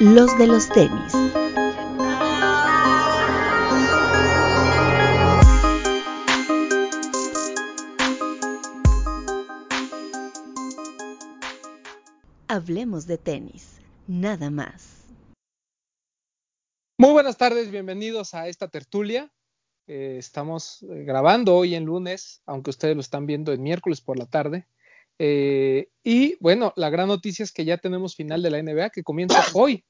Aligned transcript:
los 0.00 0.38
de 0.38 0.46
los 0.46 0.68
tenis. 0.68 1.12
Hablemos 12.46 13.06
de 13.06 13.18
tenis, 13.18 13.80
nada 14.06 14.50
más. 14.50 15.04
Muy 16.96 17.10
buenas 17.12 17.36
tardes, 17.36 17.70
bienvenidos 17.70 18.34
a 18.34 18.46
esta 18.46 18.68
tertulia. 18.68 19.32
Eh, 19.88 20.16
estamos 20.18 20.82
eh, 20.82 21.02
grabando 21.04 21.56
hoy 21.56 21.74
en 21.74 21.84
lunes, 21.84 22.40
aunque 22.46 22.70
ustedes 22.70 22.94
lo 22.94 23.00
están 23.00 23.26
viendo 23.26 23.52
en 23.52 23.62
miércoles 23.62 24.00
por 24.00 24.16
la 24.16 24.26
tarde. 24.26 24.68
Eh, 25.18 25.88
y 26.04 26.36
bueno, 26.40 26.72
la 26.76 26.90
gran 26.90 27.08
noticia 27.08 27.42
es 27.42 27.52
que 27.52 27.64
ya 27.64 27.78
tenemos 27.78 28.14
final 28.14 28.42
de 28.42 28.50
la 28.50 28.62
NBA 28.62 28.90
que 28.90 29.02
comienza 29.02 29.40
hoy, 29.54 29.84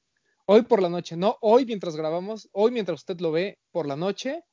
hoy 0.45 0.63
por 0.63 0.81
la 0.81 0.89
noche, 0.89 1.15
no 1.15 1.37
hoy 1.41 1.65
mientras 1.65 1.95
grabamos, 1.95 2.49
hoy 2.51 2.71
mientras 2.71 3.01
usted 3.01 3.19
lo 3.19 3.31
ve 3.31 3.59
por 3.71 3.87
la 3.87 3.95
noche. 3.95 4.43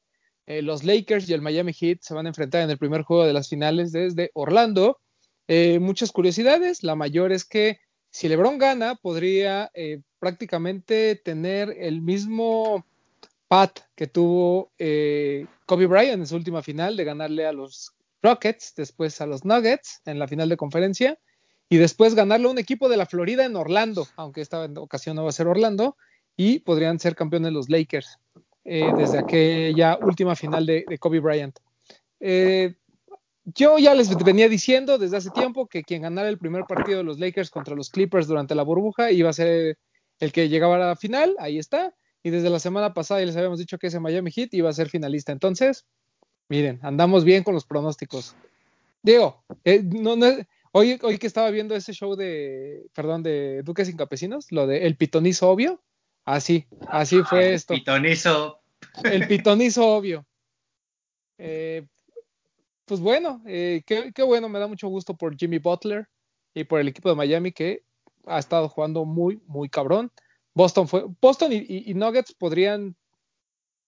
Eh, 0.47 0.63
los 0.63 0.85
Lakers 0.85 1.29
y 1.29 1.33
el 1.33 1.43
Miami 1.43 1.73
Heat 1.73 1.99
se 2.03 2.15
van 2.15 2.27
a 2.27 2.29
enfrentar 2.29 2.63
en 2.63 2.71
el 2.71 2.79
primer 2.79 3.03
juego 3.03 3.25
de 3.25 3.33
las 3.33 3.49
finales 3.49 3.91
desde 3.91 4.31
Orlando. 4.35 5.01
Eh, 5.49 5.79
muchas 5.81 6.13
curiosidades, 6.13 6.83
la 6.83 6.95
mayor 6.95 7.33
es 7.33 7.45
que 7.45 7.79
si 8.11 8.29
LeBron 8.29 8.59
gana, 8.59 8.95
podría 8.95 9.71
prácticamente 10.19 11.17
tener 11.17 11.75
el 11.79 12.01
mismo 12.01 12.87
pat 13.47 13.81
que 13.95 14.07
tuvo 14.07 14.73
Kobe 15.67 15.87
Bryant 15.87 16.21
en 16.21 16.27
su 16.27 16.37
última 16.37 16.63
final 16.63 16.97
de 16.97 17.05
ganarle 17.05 17.45
a 17.45 17.53
los 17.53 17.96
Rockets, 18.23 18.75
después 18.77 19.21
a 19.21 19.27
los 19.27 19.45
Nuggets 19.45 20.03
en 20.05 20.19
la 20.19 20.29
final 20.29 20.49
de 20.49 20.57
conferencia 20.57 21.19
y 21.69 21.77
después 21.77 22.15
ganarle 22.15 22.47
a 22.47 22.51
un 22.51 22.59
equipo 22.59 22.89
de 22.89 22.97
la 22.97 23.07
Florida 23.07 23.45
en 23.45 23.57
Orlando, 23.57 24.07
aunque 24.17 24.41
esta 24.41 24.65
ocasión 24.65 25.17
no 25.17 25.25
va 25.25 25.31
a 25.31 25.33
ser 25.33 25.49
Orlando, 25.49 25.97
y 26.37 26.61
podrían 26.61 27.01
ser 27.01 27.17
campeones 27.17 27.53
los 27.53 27.69
Lakers 27.69 28.19
eh, 28.65 28.93
desde 28.97 29.19
aquella 29.19 29.99
última 30.01 30.37
final 30.37 30.67
de, 30.67 30.85
Kobe 31.01 31.21
Bryant. 31.21 31.59
Eh, 32.21 32.75
yo 33.45 33.79
ya 33.79 33.95
les 33.95 34.15
venía 34.17 34.49
diciendo 34.49 34.99
desde 34.99 35.17
hace 35.17 35.31
tiempo 35.31 35.67
que 35.67 35.83
quien 35.83 36.03
ganara 36.03 36.29
el 36.29 36.39
primer 36.39 36.65
partido 36.65 36.99
de 36.99 37.05
los 37.05 37.19
Lakers 37.19 37.51
contra 37.51 37.77
los 37.77 37.91
Clippers 37.91 38.27
durante 38.27 38.55
la 38.55 38.65
burbuja 38.65 39.13
iba 39.13 39.31
a 39.31 39.33
ser 39.33 39.79
el 40.19 40.33
que 40.33 40.49
llegaba 40.49 40.77
a 40.77 40.79
la 40.79 40.97
final, 40.97 41.37
ahí 41.39 41.59
está, 41.59 41.95
y 42.23 42.31
desde 42.31 42.51
la 42.51 42.59
semana 42.59 42.93
pasada 42.93 43.21
ya 43.21 43.27
les 43.27 43.37
habíamos 43.37 43.59
dicho 43.59 43.79
que 43.79 43.87
ese 43.87 44.01
Miami 44.01 44.31
Heat 44.33 44.53
iba 44.55 44.69
a 44.69 44.73
ser 44.73 44.89
finalista. 44.89 45.31
Entonces, 45.33 45.87
Miren, 46.49 46.79
andamos 46.83 47.25
bien 47.25 47.43
con 47.43 47.55
los 47.55 47.65
pronósticos. 47.65 48.37
Digo, 49.03 49.43
eh, 49.65 49.83
no, 49.83 50.17
no, 50.17 50.27
hoy, 50.73 50.99
hoy 51.03 51.19
que 51.19 51.27
estaba 51.27 51.51
viendo 51.51 51.75
ese 51.75 51.93
show 51.93 52.15
de, 52.15 52.87
perdón, 52.95 53.23
de 53.23 53.63
Duques 53.63 53.89
y 53.89 53.97
Campesinos, 53.97 54.51
lo 54.53 54.67
de 54.67 54.87
El 54.87 54.97
Pitonizo 54.97 55.51
Obvio, 55.51 55.83
así, 56.25 56.67
así 56.89 57.23
fue 57.23 57.55
esto. 57.55 57.75
El 57.75 57.81
pitonizo. 57.81 58.61
El 59.05 59.27
pitonizo 59.27 59.87
obvio. 59.89 60.27
Eh, 61.39 61.87
pues 62.85 63.01
bueno, 63.01 63.43
eh, 63.47 63.83
qué, 63.87 64.13
qué, 64.13 64.23
bueno, 64.23 64.49
me 64.49 64.59
da 64.59 64.67
mucho 64.67 64.89
gusto 64.89 65.17
por 65.17 65.37
Jimmy 65.37 65.59
Butler 65.59 66.09
y 66.55 66.65
por 66.65 66.81
el 66.81 66.89
equipo 66.89 67.09
de 67.09 67.17
Miami 67.17 67.53
que 67.53 67.83
ha 68.27 68.39
estado 68.39 68.69
jugando 68.69 69.05
muy, 69.05 69.41
muy 69.47 69.69
cabrón. 69.69 70.13
Boston 70.55 70.89
fue, 70.89 71.05
Boston 71.21 71.53
y 71.53 71.93
Nuggets 71.95 72.33
podrían 72.33 72.97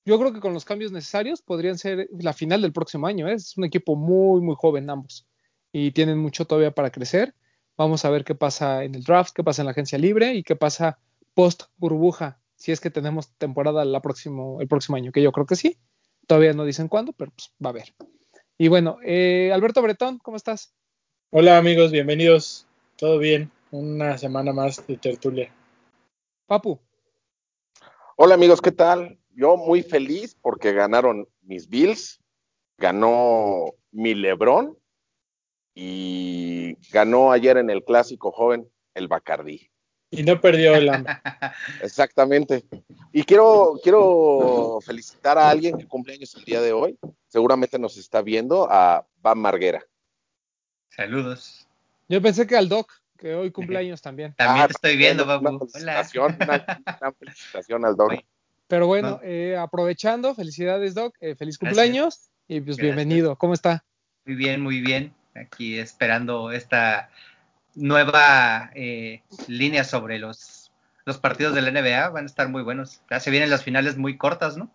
yo 0.08 0.18
creo 0.18 0.32
que 0.32 0.40
con 0.40 0.54
los 0.54 0.64
cambios 0.64 0.90
necesarios 0.90 1.42
podrían 1.42 1.76
ser 1.76 2.08
la 2.18 2.32
final 2.32 2.62
del 2.62 2.72
próximo 2.72 3.06
año. 3.06 3.28
¿eh? 3.28 3.34
Es 3.34 3.58
un 3.58 3.64
equipo 3.64 3.94
muy, 3.94 4.40
muy 4.40 4.54
joven 4.58 4.88
ambos 4.88 5.26
y 5.70 5.90
tienen 5.90 6.16
mucho 6.16 6.46
todavía 6.46 6.70
para 6.70 6.90
crecer. 6.90 7.34
Vamos 7.76 8.06
a 8.06 8.10
ver 8.10 8.24
qué 8.24 8.34
pasa 8.34 8.84
en 8.84 8.94
el 8.94 9.04
draft, 9.04 9.34
qué 9.34 9.44
pasa 9.44 9.60
en 9.60 9.66
la 9.66 9.72
agencia 9.72 9.98
libre 9.98 10.32
y 10.32 10.44
qué 10.44 10.56
pasa 10.56 10.98
post 11.34 11.64
burbuja, 11.76 12.40
si 12.56 12.72
es 12.72 12.80
que 12.80 12.88
tenemos 12.88 13.34
temporada 13.36 13.84
la 13.84 14.00
próximo, 14.00 14.62
el 14.62 14.66
próximo 14.66 14.96
año, 14.96 15.12
que 15.12 15.20
yo 15.20 15.30
creo 15.30 15.44
que 15.44 15.56
sí. 15.56 15.78
Todavía 16.26 16.54
no 16.54 16.64
dicen 16.64 16.88
cuándo, 16.88 17.12
pero 17.12 17.30
pues 17.32 17.52
va 17.62 17.68
a 17.68 17.72
haber. 17.72 17.94
Y 18.56 18.68
bueno, 18.68 18.96
eh, 19.04 19.50
Alberto 19.52 19.82
Bretón, 19.82 20.18
¿cómo 20.20 20.38
estás? 20.38 20.72
Hola 21.28 21.58
amigos, 21.58 21.92
bienvenidos. 21.92 22.66
Todo 22.96 23.18
bien, 23.18 23.50
una 23.72 24.16
semana 24.16 24.54
más 24.54 24.86
de 24.86 24.96
tertulia. 24.96 25.52
Papu. 26.46 26.80
Hola 28.16 28.36
amigos, 28.36 28.62
¿qué 28.62 28.72
tal? 28.72 29.18
Yo 29.38 29.56
muy 29.56 29.82
feliz 29.82 30.36
porque 30.42 30.72
ganaron 30.72 31.28
mis 31.42 31.68
Bills, 31.68 32.20
ganó 32.76 33.72
mi 33.92 34.14
Lebron 34.14 34.76
y 35.74 36.76
ganó 36.90 37.30
ayer 37.30 37.56
en 37.56 37.70
el 37.70 37.84
clásico 37.84 38.32
joven 38.32 38.68
el 38.94 39.06
Bacardí. 39.06 39.70
Y 40.10 40.24
no 40.24 40.40
perdió 40.40 40.74
el 40.74 40.88
hambre. 40.88 41.12
Exactamente. 41.82 42.64
Y 43.12 43.22
quiero, 43.22 43.78
quiero 43.80 44.80
felicitar 44.84 45.38
a 45.38 45.50
alguien 45.50 45.78
que 45.78 45.86
cumple 45.86 46.14
años 46.14 46.34
el 46.34 46.44
día 46.44 46.60
de 46.60 46.72
hoy. 46.72 46.98
Seguramente 47.28 47.78
nos 47.78 47.96
está 47.96 48.22
viendo, 48.22 48.66
a 48.68 49.06
Van 49.18 49.38
Marguera. 49.38 49.84
Saludos. 50.88 51.68
Yo 52.08 52.20
pensé 52.20 52.44
que 52.44 52.56
al 52.56 52.68
Doc, 52.68 52.90
que 53.16 53.34
hoy 53.36 53.52
cumple 53.52 53.78
años 53.78 54.02
también. 54.02 54.34
También 54.34 54.66
te 54.66 54.72
estoy 54.72 54.96
viendo, 54.96 55.24
Babu. 55.24 55.48
Una 55.48 55.58
felicitación, 55.60 56.38
una, 56.40 57.12
felicitación 57.12 57.84
al 57.84 57.94
Doc. 57.94 58.14
Pero 58.68 58.86
bueno, 58.86 59.18
eh, 59.22 59.56
aprovechando, 59.56 60.34
felicidades 60.34 60.94
Doc, 60.94 61.16
eh, 61.20 61.34
feliz 61.34 61.56
cumpleaños 61.56 62.28
y 62.46 62.60
pues 62.60 62.76
bienvenido. 62.76 63.36
¿Cómo 63.36 63.54
está? 63.54 63.82
Muy 64.26 64.36
bien, 64.36 64.60
muy 64.60 64.82
bien. 64.82 65.14
Aquí 65.34 65.78
esperando 65.78 66.52
esta 66.52 67.08
nueva 67.74 68.70
eh, 68.74 69.22
línea 69.46 69.84
sobre 69.84 70.18
los, 70.18 70.70
los 71.06 71.16
partidos 71.16 71.54
de 71.54 71.62
la 71.62 71.70
NBA. 71.70 72.10
Van 72.10 72.24
a 72.24 72.26
estar 72.26 72.50
muy 72.50 72.62
buenos. 72.62 73.00
Ya 73.10 73.20
se 73.20 73.30
vienen 73.30 73.48
las 73.48 73.64
finales 73.64 73.96
muy 73.96 74.18
cortas, 74.18 74.58
¿no? 74.58 74.70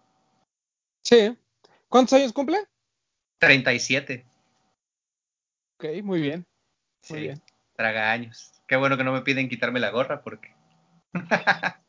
Sí. 1.04 1.38
¿Cuántos 1.88 2.14
años 2.14 2.34
cumple? 2.34 2.58
37. 3.38 4.26
Ok, 5.78 5.86
muy 6.04 6.20
bien. 6.20 6.48
Muy 7.10 7.20
bien. 7.20 7.42
Traga 7.76 8.12
años. 8.12 8.54
Qué 8.68 8.76
bueno 8.76 8.98
que 8.98 9.04
no 9.04 9.14
me 9.14 9.22
piden 9.22 9.50
quitarme 9.50 9.80
la 9.80 9.92
gorra 9.92 10.24
porque... 10.24 10.52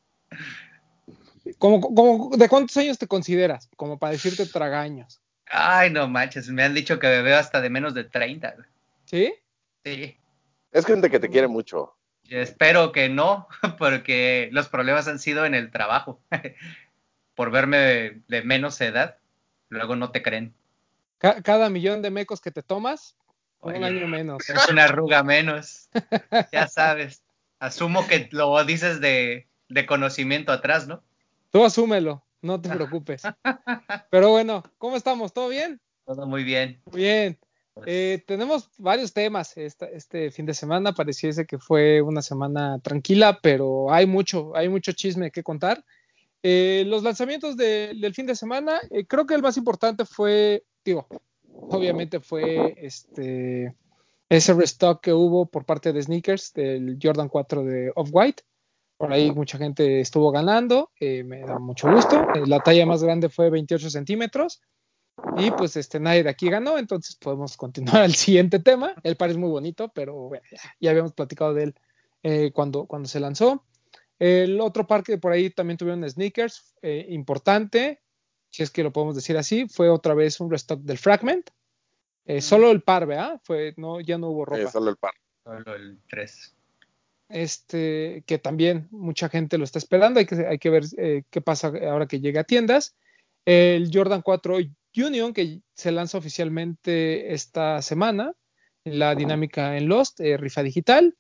de 1.61 2.49
cuántos 2.49 2.77
años 2.77 2.99
te 2.99 3.07
consideras? 3.07 3.69
Como 3.77 3.99
para 3.99 4.13
decirte 4.13 4.47
tragaños. 4.47 5.21
Ay, 5.47 5.91
no 5.91 6.09
manches, 6.09 6.49
me 6.49 6.63
han 6.63 6.75
dicho 6.75 6.99
que 6.99 7.07
me 7.07 7.23
veo 7.23 7.39
hasta 7.39 7.61
de 7.61 7.71
menos 7.71 7.95
de 7.95 8.05
30. 8.05 8.57
¿Sí? 9.05 9.35
Sí. 9.85 10.17
Es 10.73 10.87
gente 10.87 11.11
que 11.11 11.21
te 11.21 11.29
quiere 11.29 11.49
mucho. 11.49 11.95
espero 12.29 12.93
que 12.93 13.09
no, 13.09 13.49
porque 13.79 14.49
los 14.53 14.69
problemas 14.69 15.07
han 15.09 15.19
sido 15.19 15.45
en 15.45 15.55
el 15.55 15.71
trabajo. 15.71 16.21
Por 17.35 17.51
verme 17.51 18.23
de, 18.29 18.43
menos 18.45 18.81
edad, 18.81 19.19
luego 19.69 19.97
no 19.97 20.11
te 20.13 20.23
creen. 20.23 20.55
cada 21.19 21.69
millón 21.69 22.01
de 22.01 22.11
mecos 22.11 22.41
que 22.41 22.53
te 22.53 22.63
tomas, 22.63 23.17
un 23.61 23.83
año 23.83 24.07
menos. 24.07 24.49
Es 24.49 24.69
una 24.69 24.85
arruga 24.85 25.23
menos. 25.23 25.89
ya 26.53 26.69
sabes. 26.69 27.25
Asumo 27.59 28.07
que 28.07 28.29
lo 28.31 28.63
dices 28.65 29.01
de 29.01 29.47
conocimiento 29.87 30.53
atrás, 30.53 30.87
¿no? 30.87 31.03
Tú 31.55 31.65
asúmelo, 31.65 32.27
no 32.43 32.61
te 32.61 32.69
preocupes. 32.77 33.23
Pero 34.11 34.31
bueno, 34.31 34.65
¿cómo 34.77 34.97
estamos? 34.97 35.33
¿Todo 35.33 35.49
bien? 35.49 35.81
Todo 36.05 36.27
muy 36.27 36.43
bien. 36.43 36.83
Bien. 36.93 37.39
Pues 37.75 37.87
eh, 37.89 38.25
tenemos 38.27 38.71
varios 38.77 39.13
temas 39.13 39.57
este 39.57 40.33
fin 40.33 40.47
de 40.47 40.55
semana. 40.55 40.95
Pareciese 40.95 41.47
que 41.47 41.61
fue 41.61 42.03
una 42.03 42.23
semana 42.23 42.81
tranquila, 42.81 43.39
pero 43.41 43.93
hay 43.93 44.05
mucho, 44.05 44.57
hay 44.57 44.69
mucho 44.69 44.91
chisme 44.91 45.31
que 45.31 45.45
contar. 45.45 45.85
Eh, 46.43 46.83
los 46.89 47.05
lanzamientos 47.05 47.57
del 47.57 48.15
fin 48.15 48.27
de 48.27 48.35
semana, 48.35 48.81
eh, 48.91 49.07
creo 49.07 49.25
que 49.25 49.35
el 49.35 49.43
más 49.43 49.57
importante 49.57 50.05
fue, 50.05 50.65
digo, 50.85 51.07
obviamente 51.71 52.19
fue 52.19 52.75
este 52.79 53.77
ese 54.29 54.55
restock 54.55 55.01
que 55.01 55.13
hubo 55.13 55.47
por 55.47 55.65
parte 55.65 55.93
de 55.93 56.03
Sneakers 56.03 56.53
del 56.53 56.99
Jordan 57.01 57.29
4 57.29 57.63
de 57.63 57.93
Off-White. 57.95 58.43
Por 59.05 59.13
ahí 59.13 59.31
mucha 59.33 59.59
gente 59.59 60.01
estuvo 60.01 60.31
ganando, 60.31 60.91
eh, 60.99 61.23
me 61.25 61.41
da 61.41 61.59
mucho 61.59 61.93
gusto. 61.93 62.27
Eh, 62.35 62.47
la 62.47 62.61
talla 62.61 62.87
más 62.87 63.03
grande 63.03 63.29
fue 63.29 63.51
28 63.51 63.91
centímetros. 63.91 64.63
Y 65.37 65.51
pues 65.51 65.77
este, 65.77 66.01
nadie 66.01 66.23
de 66.23 66.31
aquí 66.31 66.49
ganó, 66.49 66.79
entonces 66.79 67.15
podemos 67.17 67.59
continuar 67.59 67.97
al 68.03 68.15
siguiente 68.15 68.61
tema. 68.61 68.95
El 69.03 69.17
par 69.17 69.29
es 69.29 69.37
muy 69.37 69.51
bonito, 69.51 69.93
pero 69.95 70.15
bueno, 70.15 70.43
ya, 70.81 70.91
habíamos 70.91 71.13
platicado 71.13 71.53
de 71.53 71.65
él 71.65 71.75
eh, 72.23 72.51
cuando, 72.55 72.87
cuando 72.87 73.07
se 73.07 73.21
lanzó. 73.21 73.67
El 74.19 74.59
otro 74.63 74.87
par 74.87 75.03
que 75.03 75.19
por 75.19 75.33
ahí 75.33 75.51
también 75.51 75.77
tuvieron 75.77 76.09
sneakers, 76.09 76.75
importante, 77.09 78.01
si 78.49 78.63
es 78.63 78.71
que 78.71 78.83
lo 78.83 78.91
podemos 78.91 79.17
decir 79.17 79.37
así, 79.37 79.69
fue 79.69 79.91
otra 79.91 80.15
vez 80.15 80.41
un 80.41 80.51
restock 80.51 80.81
del 80.81 80.97
Fragment. 80.97 81.51
solo 82.41 82.71
el 82.71 82.81
par, 82.81 83.05
¿verdad? 83.05 83.39
Fue, 83.45 83.75
no, 83.77 84.01
ya 84.01 84.17
no 84.17 84.31
hubo 84.31 84.47
ropa. 84.47 84.71
solo 84.71 84.89
el 84.89 84.97
par. 84.97 85.13
Solo 85.45 85.75
el 85.75 86.01
3 86.09 86.55
este, 87.29 88.23
que 88.27 88.39
también 88.39 88.89
mucha 88.91 89.29
gente 89.29 89.59
lo 89.59 89.65
está 89.65 89.79
esperando. 89.79 90.21
Hay 90.21 90.27
que, 90.27 90.47
hay 90.47 90.59
que 90.59 90.71
ver 90.71 90.85
eh, 90.97 91.25
qué 91.31 91.41
pasa 91.41 91.73
ahora 91.89 92.07
que 92.07 92.21
llegue 92.21 92.39
a 92.39 92.45
tiendas. 92.45 92.95
El 93.45 93.91
Jordan 93.93 94.23
4 94.23 94.59
Union, 94.97 95.33
que 95.33 95.61
se 95.75 95.93
lanza 95.93 96.19
oficialmente 96.19 97.35
esta 97.35 97.83
semana, 97.83 98.35
la 98.85 99.15
dinámica 99.15 99.77
en 99.77 99.89
Lost, 99.89 100.21
eh, 100.21 100.37
rifa 100.37 100.63
digital, 100.63 101.17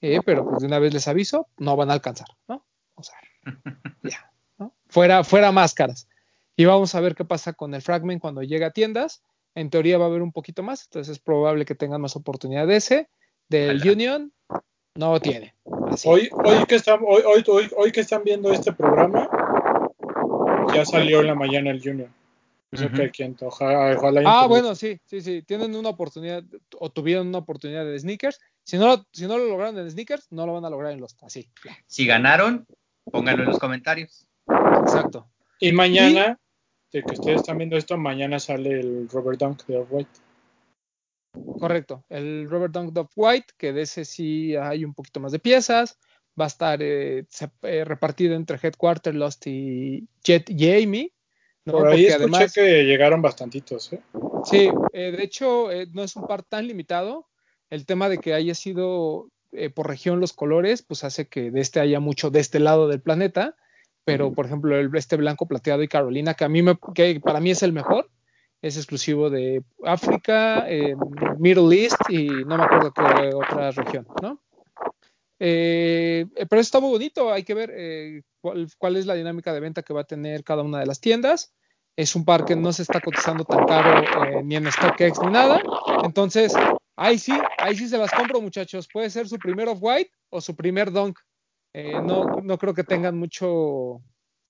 eh, 0.00 0.20
pero 0.24 0.48
pues 0.48 0.60
de 0.60 0.66
una 0.66 0.78
vez 0.78 0.94
les 0.94 1.08
aviso, 1.08 1.48
no 1.58 1.76
van 1.76 1.90
a 1.90 1.94
alcanzar, 1.94 2.28
¿no? 2.46 2.64
O 2.94 3.02
sea, 3.02 3.16
ya, 4.02 4.32
¿no? 4.56 4.74
Fuera, 4.88 5.24
fuera 5.24 5.52
máscaras. 5.52 6.08
Y 6.56 6.64
vamos 6.64 6.94
a 6.94 7.00
ver 7.00 7.14
qué 7.14 7.24
pasa 7.24 7.52
con 7.52 7.74
el 7.74 7.82
Fragment 7.82 8.20
cuando 8.20 8.42
llegue 8.42 8.64
a 8.64 8.72
tiendas. 8.72 9.22
En 9.54 9.70
teoría 9.70 9.98
va 9.98 10.04
a 10.04 10.08
haber 10.08 10.22
un 10.22 10.32
poquito 10.32 10.62
más, 10.62 10.84
entonces 10.84 11.12
es 11.12 11.18
probable 11.20 11.64
que 11.64 11.74
tengan 11.74 12.00
más 12.00 12.16
oportunidad 12.16 12.66
de 12.66 12.76
ese. 12.76 13.08
Del 13.48 13.76
Ojalá. 13.76 13.92
Union, 13.92 14.32
no 14.98 15.20
tiene. 15.20 15.54
Así. 15.90 16.08
Hoy, 16.08 16.28
hoy, 16.32 16.64
que 16.66 16.74
están, 16.74 16.98
hoy, 17.06 17.22
hoy, 17.24 17.44
hoy, 17.46 17.70
hoy 17.76 17.92
que 17.92 18.00
están 18.00 18.24
viendo 18.24 18.52
este 18.52 18.72
programa, 18.72 19.28
ya 20.74 20.84
salió 20.84 21.20
en 21.20 21.28
la 21.28 21.34
mañana 21.34 21.70
el 21.70 21.80
Junior. 21.82 22.08
Eso 22.70 22.86
Ujú. 22.86 22.96
que 22.96 23.10
quien 23.10 23.36
ojalá, 23.40 23.96
Ah, 24.26 24.46
bueno, 24.46 24.74
sí, 24.74 25.00
sí, 25.06 25.22
sí. 25.22 25.42
Tienen 25.42 25.74
una 25.74 25.88
oportunidad 25.88 26.42
o 26.78 26.90
tuvieron 26.90 27.28
una 27.28 27.38
oportunidad 27.38 27.84
de 27.86 27.98
sneakers. 27.98 28.40
Si 28.64 28.76
no, 28.76 28.88
lo- 28.88 29.06
si 29.12 29.26
no 29.26 29.38
lo 29.38 29.46
lograron 29.46 29.78
en 29.78 29.90
sneakers, 29.90 30.26
no 30.30 30.44
lo 30.46 30.52
van 30.52 30.64
a 30.66 30.70
lograr 30.70 30.92
en 30.92 31.00
los. 31.00 31.16
Así. 31.22 31.48
Si 31.86 32.04
ganaron, 32.04 32.66
pónganlo 33.10 33.44
en 33.44 33.48
los 33.48 33.58
comentarios. 33.58 34.26
Exacto. 34.82 35.28
Y 35.60 35.72
mañana, 35.72 36.38
de 36.92 37.02
que 37.02 37.14
ustedes 37.14 37.36
están 37.40 37.56
viendo 37.56 37.76
esto, 37.78 37.96
mañana 37.96 38.38
sale 38.38 38.80
el 38.80 39.08
Robert 39.08 39.38
Dunk 39.38 39.64
de 39.66 39.78
Off-White. 39.78 40.10
Correcto. 41.58 42.04
El 42.08 42.48
Robert 42.48 42.72
Dunk 42.72 42.92
Dove 42.92 43.10
White, 43.16 43.54
que 43.56 43.72
de 43.72 43.82
ese 43.82 44.04
sí 44.04 44.56
hay 44.56 44.84
un 44.84 44.94
poquito 44.94 45.20
más 45.20 45.32
de 45.32 45.38
piezas. 45.38 45.98
Va 46.40 46.44
a 46.44 46.48
estar 46.48 46.80
eh, 46.82 47.26
eh, 47.62 47.84
repartido 47.84 48.34
entre 48.34 48.58
Headquarter, 48.62 49.14
Lost 49.14 49.46
y 49.46 50.08
Jet 50.22 50.48
y 50.50 50.70
Amy. 50.70 51.12
¿no? 51.64 51.72
Por 51.72 51.88
ahí 51.88 51.90
Porque 51.90 52.06
escuché 52.06 52.14
además, 52.14 52.52
que 52.52 52.84
llegaron 52.84 53.22
bastantitos, 53.22 53.92
¿eh? 53.92 54.00
sí, 54.44 54.70
eh, 54.92 55.10
de 55.10 55.22
hecho, 55.22 55.68
no 55.92 56.02
es 56.04 56.16
un 56.16 56.26
par 56.26 56.42
tan 56.42 56.66
limitado. 56.66 57.26
El 57.70 57.84
tema 57.84 58.08
de 58.08 58.18
que 58.18 58.34
haya 58.34 58.54
sido 58.54 59.28
por 59.74 59.88
región 59.88 60.20
los 60.20 60.32
colores, 60.32 60.82
pues 60.82 61.04
hace 61.04 61.26
que 61.28 61.50
de 61.50 61.60
este 61.60 61.80
haya 61.80 62.00
mucho 62.00 62.30
de 62.30 62.40
este 62.40 62.60
lado 62.60 62.88
del 62.88 63.00
planeta. 63.00 63.56
Pero, 64.04 64.32
por 64.32 64.46
ejemplo, 64.46 64.78
el, 64.78 64.90
este 64.94 65.16
blanco 65.16 65.46
plateado 65.46 65.82
y 65.82 65.88
Carolina, 65.88 66.32
que 66.32 66.44
a 66.44 66.48
mí 66.48 66.62
me, 66.62 66.78
que 66.94 67.20
para 67.20 67.40
mí 67.40 67.50
es 67.50 67.62
el 67.62 67.74
mejor, 67.74 68.10
es 68.62 68.76
exclusivo 68.76 69.30
de 69.30 69.62
África, 69.84 70.66
Middle 71.38 71.76
East 71.76 71.96
y 72.08 72.26
no 72.26 72.56
me 72.56 72.64
acuerdo 72.64 72.92
qué 72.92 73.34
otra 73.34 73.70
región, 73.70 74.06
¿no? 74.20 74.40
Eh, 75.40 76.26
pero 76.48 76.60
está 76.60 76.80
muy 76.80 76.90
bonito, 76.90 77.32
hay 77.32 77.44
que 77.44 77.54
ver 77.54 77.72
eh, 77.72 78.22
cuál, 78.40 78.96
es 78.96 79.06
la 79.06 79.14
dinámica 79.14 79.52
de 79.52 79.60
venta 79.60 79.82
que 79.82 79.94
va 79.94 80.00
a 80.00 80.04
tener 80.04 80.42
cada 80.42 80.62
una 80.62 80.80
de 80.80 80.86
las 80.86 81.00
tiendas. 81.00 81.54
Es 81.96 82.14
un 82.14 82.24
par 82.24 82.44
que 82.44 82.54
no 82.54 82.72
se 82.72 82.82
está 82.82 83.00
cotizando 83.00 83.44
tan 83.44 83.66
caro 83.66 84.02
eh, 84.02 84.42
ni 84.44 84.56
en 84.56 84.70
StockX 84.70 85.20
ni 85.22 85.30
nada. 85.30 85.60
Entonces, 86.04 86.54
ahí 86.96 87.18
sí, 87.18 87.32
ahí 87.58 87.76
sí 87.76 87.88
se 87.88 87.98
las 87.98 88.12
compro, 88.12 88.40
muchachos. 88.40 88.88
Puede 88.92 89.10
ser 89.10 89.28
su 89.28 89.36
primer 89.38 89.68
off-white 89.68 90.10
o 90.30 90.40
su 90.40 90.54
primer 90.54 90.92
dunk. 90.92 91.18
No, 91.74 92.24
no 92.42 92.58
creo 92.58 92.74
que 92.74 92.82
tengan 92.82 93.16
mucho, 93.16 94.00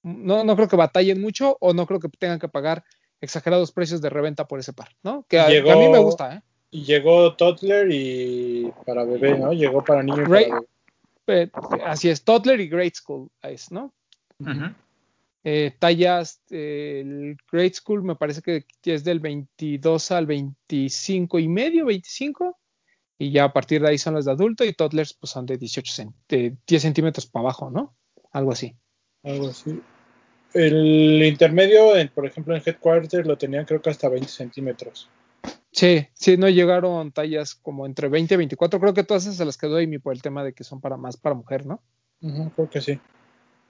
no, 0.03 0.45
no 0.45 0.57
creo 0.57 0.69
que 0.69 0.77
batallen 0.77 1.21
mucho 1.21 1.59
o 1.61 1.75
no 1.75 1.87
creo 1.87 2.01
que 2.01 2.09
tengan 2.09 2.39
que 2.39 2.49
pagar 2.49 2.83
exagerados 3.21 3.73
precios 3.73 4.01
de 4.01 4.11
reventa 4.11 4.47
por 4.47 4.61
ese 4.61 4.73
par, 4.73 4.89
¿no? 5.03 5.25
Que 5.29 5.39
a, 5.41 5.49
Llegó- 5.49 5.67
que 5.67 5.73
a 5.73 5.77
mí 5.77 5.89
me 5.89 5.99
gusta, 5.99 6.35
¿eh? 6.37 6.43
Y 6.71 6.85
llegó 6.85 7.35
Toddler 7.35 7.89
y 7.91 8.71
para 8.85 9.05
bebé, 9.05 9.39
¿no? 9.39 9.53
Llegó 9.53 9.83
para 9.85 10.03
niño 10.03 10.23
y 10.23 10.25
para 10.27 10.35
Ray- 10.35 10.51
bebé. 11.27 11.43
Eh, 11.45 11.51
así 11.85 12.09
es, 12.09 12.23
Toddler 12.25 12.61
y 12.61 12.69
Great 12.69 12.95
School, 12.95 13.31
es, 13.43 13.71
¿no? 13.71 13.93
Eh, 15.45 15.73
tallas, 15.79 16.43
eh, 16.51 17.01
el 17.05 17.37
Great 17.51 17.75
School 17.75 18.03
me 18.03 18.17
parece 18.17 18.43
que 18.43 18.65
es 18.85 19.05
del 19.05 19.21
22 19.21 20.11
al 20.11 20.27
25 20.27 21.39
y 21.39 21.49
medio, 21.49 21.87
25, 21.87 22.59
y 23.19 23.31
ya 23.33 23.45
a 23.45 23.53
partir 23.53 23.81
de 23.83 23.89
ahí 23.89 23.99
son 23.99 24.15
los 24.15 24.25
de 24.27 24.33
adulto 24.33 24.65
y 24.65 24.73
toddlers 24.75 25.15
pues 25.15 25.31
son 25.31 25.47
de 25.47 25.57
18 25.59 25.93
cent- 25.93 26.15
de 26.29 26.57
10 26.67 26.83
centímetros 26.83 27.27
para 27.27 27.45
abajo, 27.45 27.71
¿no? 27.71 27.97
Algo 28.33 28.53
así. 28.53 28.75
Algo 29.23 29.49
así. 29.49 29.81
El 30.55 31.23
intermedio, 31.25 31.97
en- 31.97 32.09
por 32.09 32.27
ejemplo, 32.27 32.55
en 32.57 32.63
Headquarters 32.65 33.27
lo 33.27 33.37
tenían 33.37 33.65
creo 33.65 33.83
que 33.83 33.91
hasta 33.91 34.09
20 34.09 34.29
centímetros. 34.29 35.09
Sí, 35.71 36.07
sí, 36.15 36.37
no 36.37 36.49
llegaron 36.49 37.13
tallas 37.13 37.55
como 37.55 37.85
entre 37.87 38.09
20 38.09 38.35
y 38.35 38.37
24, 38.39 38.81
creo 38.81 38.95
que 38.95 39.05
todas 39.05 39.25
esas 39.25 39.37
se 39.37 39.45
las 39.45 39.57
quedó 39.59 39.77
Amy 39.77 39.99
por 39.99 40.15
el 40.15 40.23
tema 40.23 40.43
de 40.43 40.53
que 40.55 40.65
son 40.65 40.81
para 40.81 40.97
más 40.97 41.17
para 41.17 41.35
mujer, 41.35 41.67
¿no? 41.67 41.83
Ujú, 42.23 42.51
creo 42.51 42.71
que 42.71 42.81
sí. 42.81 42.99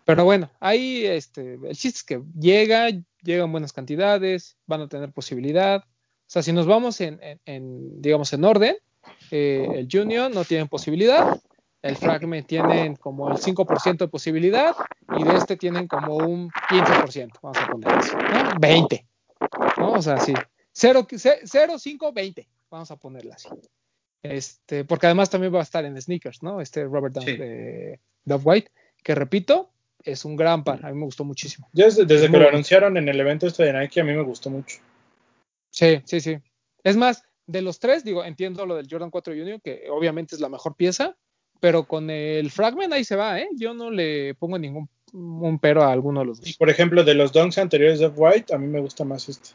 Pero 0.04 0.24
bueno, 0.24 0.50
ahí 0.60 1.04
este, 1.04 1.54
el 1.54 1.76
chiste 1.76 1.98
es 1.98 2.04
que 2.04 2.22
llega, 2.40 2.88
llegan 3.22 3.52
buenas 3.52 3.72
cantidades, 3.74 4.56
van 4.66 4.80
a 4.82 4.88
tener 4.88 5.12
posibilidad. 5.12 5.80
O 5.84 6.30
sea, 6.30 6.42
si 6.42 6.52
nos 6.52 6.66
vamos 6.66 7.00
en, 7.02 7.18
en- 7.22 7.40
en, 7.44 8.00
digamos, 8.00 8.32
en 8.32 8.44
orden, 8.44 8.76
eh, 9.30 9.66
el 9.74 9.88
Junior 9.90 10.30
no 10.32 10.44
tiene 10.44 10.64
posibilidad, 10.66 11.38
el 11.82 11.96
Fragment 11.96 12.46
tienen 12.46 12.96
como 12.96 13.30
el 13.30 13.36
5% 13.36 13.98
de 13.98 14.08
posibilidad 14.08 14.74
y 15.16 15.24
de 15.24 15.36
este 15.36 15.56
tienen 15.56 15.86
como 15.86 16.16
un 16.16 16.50
15%, 16.50 17.30
vamos 17.42 17.58
a 17.58 17.66
poner 17.68 17.88
así, 17.90 18.16
¿no? 18.16 18.58
20, 18.60 19.06
¿no? 19.78 19.92
O 19.92 20.02
sea, 20.02 20.18
sí, 20.18 20.34
0, 20.72 21.06
0, 21.44 21.78
5, 21.78 22.12
20, 22.12 22.48
vamos 22.70 22.90
a 22.90 22.96
ponerla 22.96 23.34
así. 23.36 23.48
Este, 24.22 24.84
porque 24.84 25.06
además 25.06 25.30
también 25.30 25.54
va 25.54 25.60
a 25.60 25.62
estar 25.62 25.84
en 25.84 26.00
sneakers, 26.00 26.42
¿no? 26.42 26.60
Este 26.60 26.84
Robert 26.84 27.16
Sí. 27.20 27.36
de 27.36 28.00
Dove 28.24 28.42
White, 28.44 28.72
que 29.02 29.14
repito, 29.14 29.70
es 30.02 30.24
un 30.24 30.36
gran 30.36 30.64
par, 30.64 30.84
a 30.84 30.90
mí 30.90 30.98
me 30.98 31.04
gustó 31.04 31.24
muchísimo. 31.24 31.68
Desde, 31.72 32.04
desde 32.04 32.30
que 32.30 32.38
lo 32.38 32.48
anunciaron 32.48 32.96
en 32.96 33.08
el 33.08 33.20
evento 33.20 33.46
este 33.46 33.64
de 33.64 33.72
Nike, 33.72 34.00
a 34.00 34.04
mí 34.04 34.12
me 34.12 34.22
gustó 34.22 34.50
mucho. 34.50 34.78
Sí, 35.70 36.00
sí, 36.04 36.20
sí. 36.20 36.38
Es 36.82 36.96
más, 36.96 37.24
de 37.46 37.62
los 37.62 37.78
tres, 37.78 38.04
digo, 38.04 38.24
entiendo 38.24 38.66
lo 38.66 38.76
del 38.76 38.88
Jordan 38.90 39.10
4 39.10 39.34
Junior, 39.34 39.60
que 39.60 39.86
obviamente 39.90 40.34
es 40.34 40.40
la 40.40 40.48
mejor 40.48 40.76
pieza, 40.76 41.16
pero 41.60 41.84
con 41.84 42.10
el 42.10 42.50
Fragment 42.50 42.92
ahí 42.92 43.04
se 43.04 43.16
va, 43.16 43.40
¿eh? 43.40 43.48
Yo 43.56 43.74
no 43.74 43.90
le 43.90 44.34
pongo 44.34 44.58
ningún 44.58 44.88
un 45.12 45.58
pero 45.58 45.82
a 45.82 45.90
alguno 45.92 46.20
de 46.20 46.26
los 46.26 46.38
Y 46.40 46.50
dos. 46.50 46.56
por 46.58 46.68
ejemplo, 46.68 47.02
de 47.02 47.14
los 47.14 47.32
Dunks 47.32 47.56
anteriores 47.58 47.98
de 47.98 48.08
White, 48.08 48.54
a 48.54 48.58
mí 48.58 48.66
me 48.66 48.80
gusta 48.80 49.04
más 49.04 49.28
este. 49.28 49.50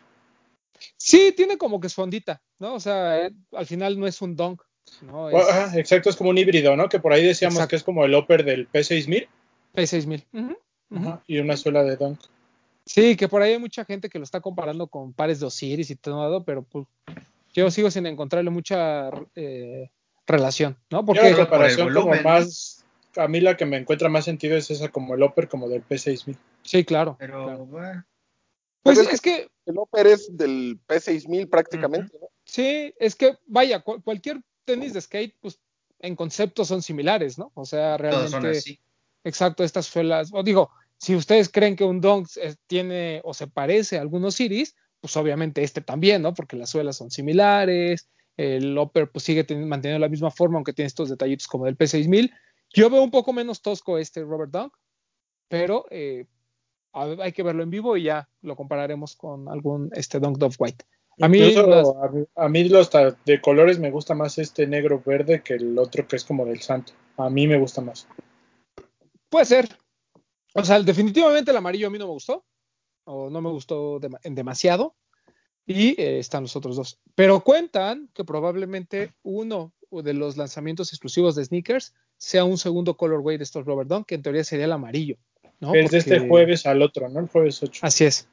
Sí, 0.98 1.34
tiene 1.36 1.58
como 1.58 1.80
que 1.80 1.90
su 1.90 2.02
ondita, 2.02 2.42
¿no? 2.60 2.74
O 2.76 2.80
sea, 2.80 3.26
eh, 3.28 3.32
al 3.52 3.66
final 3.66 4.00
no 4.00 4.08
es 4.08 4.22
un 4.22 4.36
dunk, 4.36 4.62
¿no? 5.02 5.30
Es 5.30 5.76
exacto, 5.76 6.10
es 6.10 6.16
como 6.16 6.32
un 6.32 6.38
híbrido, 6.38 6.76
¿no? 6.76 6.90
Que 6.90 7.00
por 7.00 7.14
ahí 7.14 7.24
decíamos 7.24 7.56
Exacto. 7.56 7.70
que 7.70 7.76
es 7.78 7.84
como 7.84 8.04
el 8.04 8.16
upper 8.16 8.44
del 8.44 8.68
P6000 8.70 9.28
P6000. 9.76 10.26
Ujú, 10.34 10.58
ujú. 10.90 11.10
ajá, 11.10 11.24
y 11.28 11.38
una 11.40 11.56
suela 11.56 11.84
de 11.84 11.96
Dunk. 11.98 12.20
Sí, 12.86 13.16
que 13.16 13.28
por 13.30 13.42
ahí 13.42 13.54
hay 13.54 13.60
mucha 13.60 13.86
gente 13.86 14.10
que 14.10 14.18
lo 14.18 14.24
está 14.26 14.42
comparando 14.42 14.88
con 14.88 15.14
pares 15.14 15.40
de 15.40 15.46
Osiris 15.46 15.90
y 15.90 15.96
todo, 15.96 16.44
pero 16.44 16.64
pues 16.64 16.86
yo 17.54 17.70
sigo 17.72 17.90
sin 17.92 18.06
encontrarle 18.08 18.50
mucha 18.50 19.10
eh, 19.36 19.90
relación, 20.28 20.78
¿no? 20.90 21.06
Porque 21.06 21.22
la 21.22 21.30
por 21.38 21.38
comparación 21.48 21.94
como 21.94 22.16
más, 22.22 22.86
a 23.16 23.28
mí 23.28 23.40
la 23.42 23.58
que 23.58 23.66
me 23.66 23.78
encuentra 23.78 24.10
más 24.10 24.26
sentido 24.26 24.58
es 24.58 24.70
esa 24.72 24.90
como 24.90 25.16
el 25.16 25.24
upper 25.24 25.48
como 25.48 25.68
del 25.70 25.84
P6000. 25.84 26.38
sí, 26.64 26.84
claro. 26.84 27.16
Pero 27.20 27.44
claro. 27.44 27.66
bueno, 27.66 28.06
Pues 28.82 28.98
Pero 28.98 29.10
es 29.10 29.16
es 29.16 29.22
que 29.22 29.50
El 29.66 29.78
Upper 29.78 30.08
es 30.08 30.36
del 30.36 30.80
P6000 30.88 31.50
prácticamente, 31.50 32.18
¿no? 32.20 32.28
Sí, 32.46 32.94
es 33.00 33.16
que 33.16 33.38
vaya, 33.46 33.82
cu- 33.82 34.02
cualquier 34.02 34.42
tenis 34.66 34.94
de 34.94 35.02
skate, 35.02 35.36
pues 35.40 35.60
en 36.00 36.16
concepto 36.16 36.66
son 36.66 36.82
similares, 36.82 37.38
¿no? 37.38 37.52
O 37.56 37.66
sea, 37.66 37.98
todos 37.98 38.30
son 38.32 38.42
realmente, 38.42 38.60
así. 38.60 38.80
exacto, 39.24 39.64
estas 39.64 39.86
suelas, 39.86 40.32
o 40.34 40.44
digo, 40.44 40.70
si 40.98 41.16
ustedes 41.16 41.50
creen 41.50 41.76
que 41.78 41.86
un 41.86 42.02
Dunk 42.02 42.28
eh, 42.42 42.56
tiene 42.68 43.22
o 43.24 43.34
se 43.34 43.48
parece 43.48 43.98
a 43.98 44.02
algunos 44.02 44.40
Iris, 44.42 44.76
pues 45.00 45.16
obviamente 45.18 45.64
este 45.64 45.82
también, 45.82 46.22
¿no? 46.22 46.34
Porque 46.34 46.56
las 46.58 46.70
suelas 46.70 46.98
son 46.98 47.10
similares, 47.12 48.10
el 48.38 48.78
upper 48.78 49.12
pues 49.12 49.24
sigue 49.26 49.46
teni- 49.46 49.66
manteniendo 49.66 50.00
la 50.06 50.10
misma 50.10 50.32
forma, 50.32 50.58
aunque 50.58 50.74
tiene 50.74 50.88
estos 50.88 51.10
detallitos 51.10 51.48
como 51.48 51.66
del 51.66 51.78
P6000. 51.78 52.32
Yo 52.74 52.90
veo 52.90 53.04
un 53.04 53.12
poco 53.12 53.34
menos 53.34 53.62
tosco 53.62 53.98
este 53.98 54.24
Robert 54.24 54.52
Dunk, 54.52 54.74
pero 55.48 55.86
eh, 55.92 56.26
hay 56.94 57.32
que 57.32 57.44
verlo 57.44 57.64
en 57.64 57.70
vivo 57.70 57.96
y 57.98 58.04
ya 58.04 58.30
lo 58.42 58.56
compararemos 58.56 59.16
con 59.16 59.48
algún 59.50 59.90
este 59.94 60.20
Dunk 60.20 60.38
Dove 60.38 60.56
White. 60.58 60.86
A 61.22 61.28
mí 61.28 61.38
Incluso 61.38 61.68
las- 61.68 61.88
a 62.04 62.08
mí, 62.12 62.26
a 62.36 62.50
mí 62.50 62.64
los 62.70 62.90
de 63.26 63.40
colores 63.42 63.78
me 63.78 63.92
gusta 63.92 64.16
más 64.16 64.40
este 64.40 64.66
negro 64.66 65.02
verde 65.06 65.44
que 65.44 65.54
el 65.54 65.78
otro 65.78 66.08
que 66.08 66.16
es 66.16 66.24
como 66.26 66.44
del 66.46 66.62
santo. 66.62 66.94
A 67.18 67.30
mí 67.30 67.48
me 67.48 67.60
gusta 67.60 67.82
más. 67.82 68.08
Puede 69.30 69.46
ser. 69.46 69.70
O 70.56 70.64
sea, 70.64 70.80
definitivamente 70.82 71.52
el 71.52 71.58
amarillo 71.58 71.88
a 71.88 71.90
mí 71.92 72.00
no 72.00 72.06
me 72.08 72.14
gustó. 72.14 72.44
O 73.06 73.30
no 73.30 73.42
me 73.42 73.50
gustó 73.52 74.00
en 74.24 74.34
demasiado. 74.34 74.96
Y 75.66 76.00
eh, 76.02 76.20
están 76.20 76.44
los 76.44 76.56
otros 76.56 76.76
dos. 76.76 77.00
Pero 77.16 77.42
cuentan 77.42 78.10
que 78.14 78.24
probablemente 78.24 79.14
uno 79.24 79.72
de 79.92 80.14
los 80.14 80.38
lanzamientos 80.38 80.92
exclusivos 80.92 81.36
de 81.36 81.46
sneakers 81.46 81.94
sea 82.18 82.46
un 82.46 82.58
segundo 82.58 82.98
colorway 82.98 83.38
de 83.38 83.44
estos 83.44 83.66
Robert 83.66 83.90
Dunk, 83.90 84.08
que 84.08 84.16
en 84.16 84.24
teoría 84.24 84.44
sería 84.44 84.66
el 84.66 84.72
amarillo. 84.72 85.18
¿no? 85.60 85.74
es 85.76 85.92
de 85.92 86.00
este 86.00 86.28
jueves 86.28 86.66
al 86.66 86.82
otro, 86.82 87.08
¿no? 87.10 87.20
El 87.20 87.28
jueves 87.28 87.62
8. 87.62 87.82
Así 87.84 88.06
es. 88.06 88.28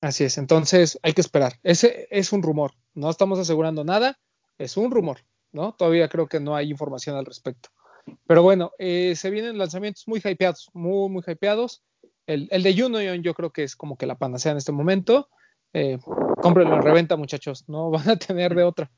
Así 0.00 0.24
es. 0.24 0.38
Entonces 0.38 0.98
hay 1.02 1.12
que 1.12 1.20
esperar. 1.20 1.58
Ese 1.62 2.08
es 2.10 2.32
un 2.32 2.42
rumor. 2.42 2.72
No 2.94 3.10
estamos 3.10 3.38
asegurando 3.38 3.84
nada. 3.84 4.18
Es 4.56 4.76
un 4.76 4.90
rumor. 4.90 5.18
¿no? 5.52 5.72
Todavía 5.72 6.08
creo 6.08 6.28
que 6.28 6.40
no 6.40 6.54
hay 6.54 6.70
información 6.70 7.16
al 7.16 7.26
respecto. 7.26 7.70
Pero 8.26 8.42
bueno, 8.42 8.72
eh, 8.78 9.14
se 9.16 9.30
vienen 9.30 9.58
lanzamientos 9.58 10.06
muy 10.08 10.20
hypeados, 10.24 10.70
muy, 10.72 11.08
muy 11.10 11.22
hypeados. 11.26 11.82
El, 12.26 12.48
el 12.50 12.62
de 12.62 12.84
Union 12.84 13.22
yo 13.22 13.34
creo 13.34 13.50
que 13.50 13.64
es 13.64 13.76
como 13.76 13.96
que 13.96 14.06
la 14.06 14.18
panacea 14.18 14.52
en 14.52 14.58
este 14.58 14.72
momento. 14.72 15.28
Eh, 15.72 15.98
cómprenlo 16.42 16.74
en 16.76 16.82
reventa, 16.82 17.16
muchachos. 17.16 17.64
No 17.68 17.90
van 17.90 18.08
a 18.08 18.16
tener 18.16 18.54
de 18.54 18.64
otra. 18.64 18.90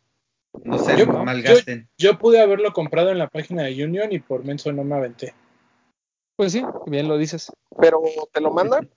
No 0.64 0.79
se 0.79 0.97
Yo- 0.99 1.07
malgasten. 1.07 1.88
Yo 1.99 2.19
pude 2.19 2.41
haberlo 2.41 2.73
comprado 2.73 3.11
en 3.11 3.19
la 3.19 3.29
página 3.29 3.62
de 3.64 3.85
Union 3.85 4.12
y 4.12 4.19
por 4.19 4.45
menso 4.45 4.73
no 4.73 4.85
me 4.85 4.95
aventé. 4.97 5.35
Pues 6.37 6.52
sí, 6.52 6.62
bien 6.87 7.09
lo 7.09 7.19
dices. 7.19 7.52
Pero 7.79 8.00
te 8.33 8.41
lo 8.41 8.50
mandan. 8.52 8.88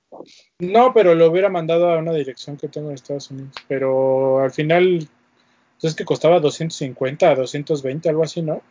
No, 0.59 0.93
pero 0.93 1.15
lo 1.15 1.27
hubiera 1.29 1.49
mandado 1.49 1.89
a 1.89 1.97
una 1.97 2.13
dirección 2.13 2.57
que 2.57 2.67
tengo 2.69 2.89
en 2.89 2.95
Estados 2.95 3.29
Unidos. 3.31 3.53
Pero 3.67 4.39
al 4.39 4.51
final, 4.51 5.07
es 5.81 5.95
que 5.95 6.05
costaba 6.05 6.39
250, 6.39 7.35
220, 7.35 8.09
algo 8.09 8.23
así, 8.23 8.41
¿no? 8.41 8.61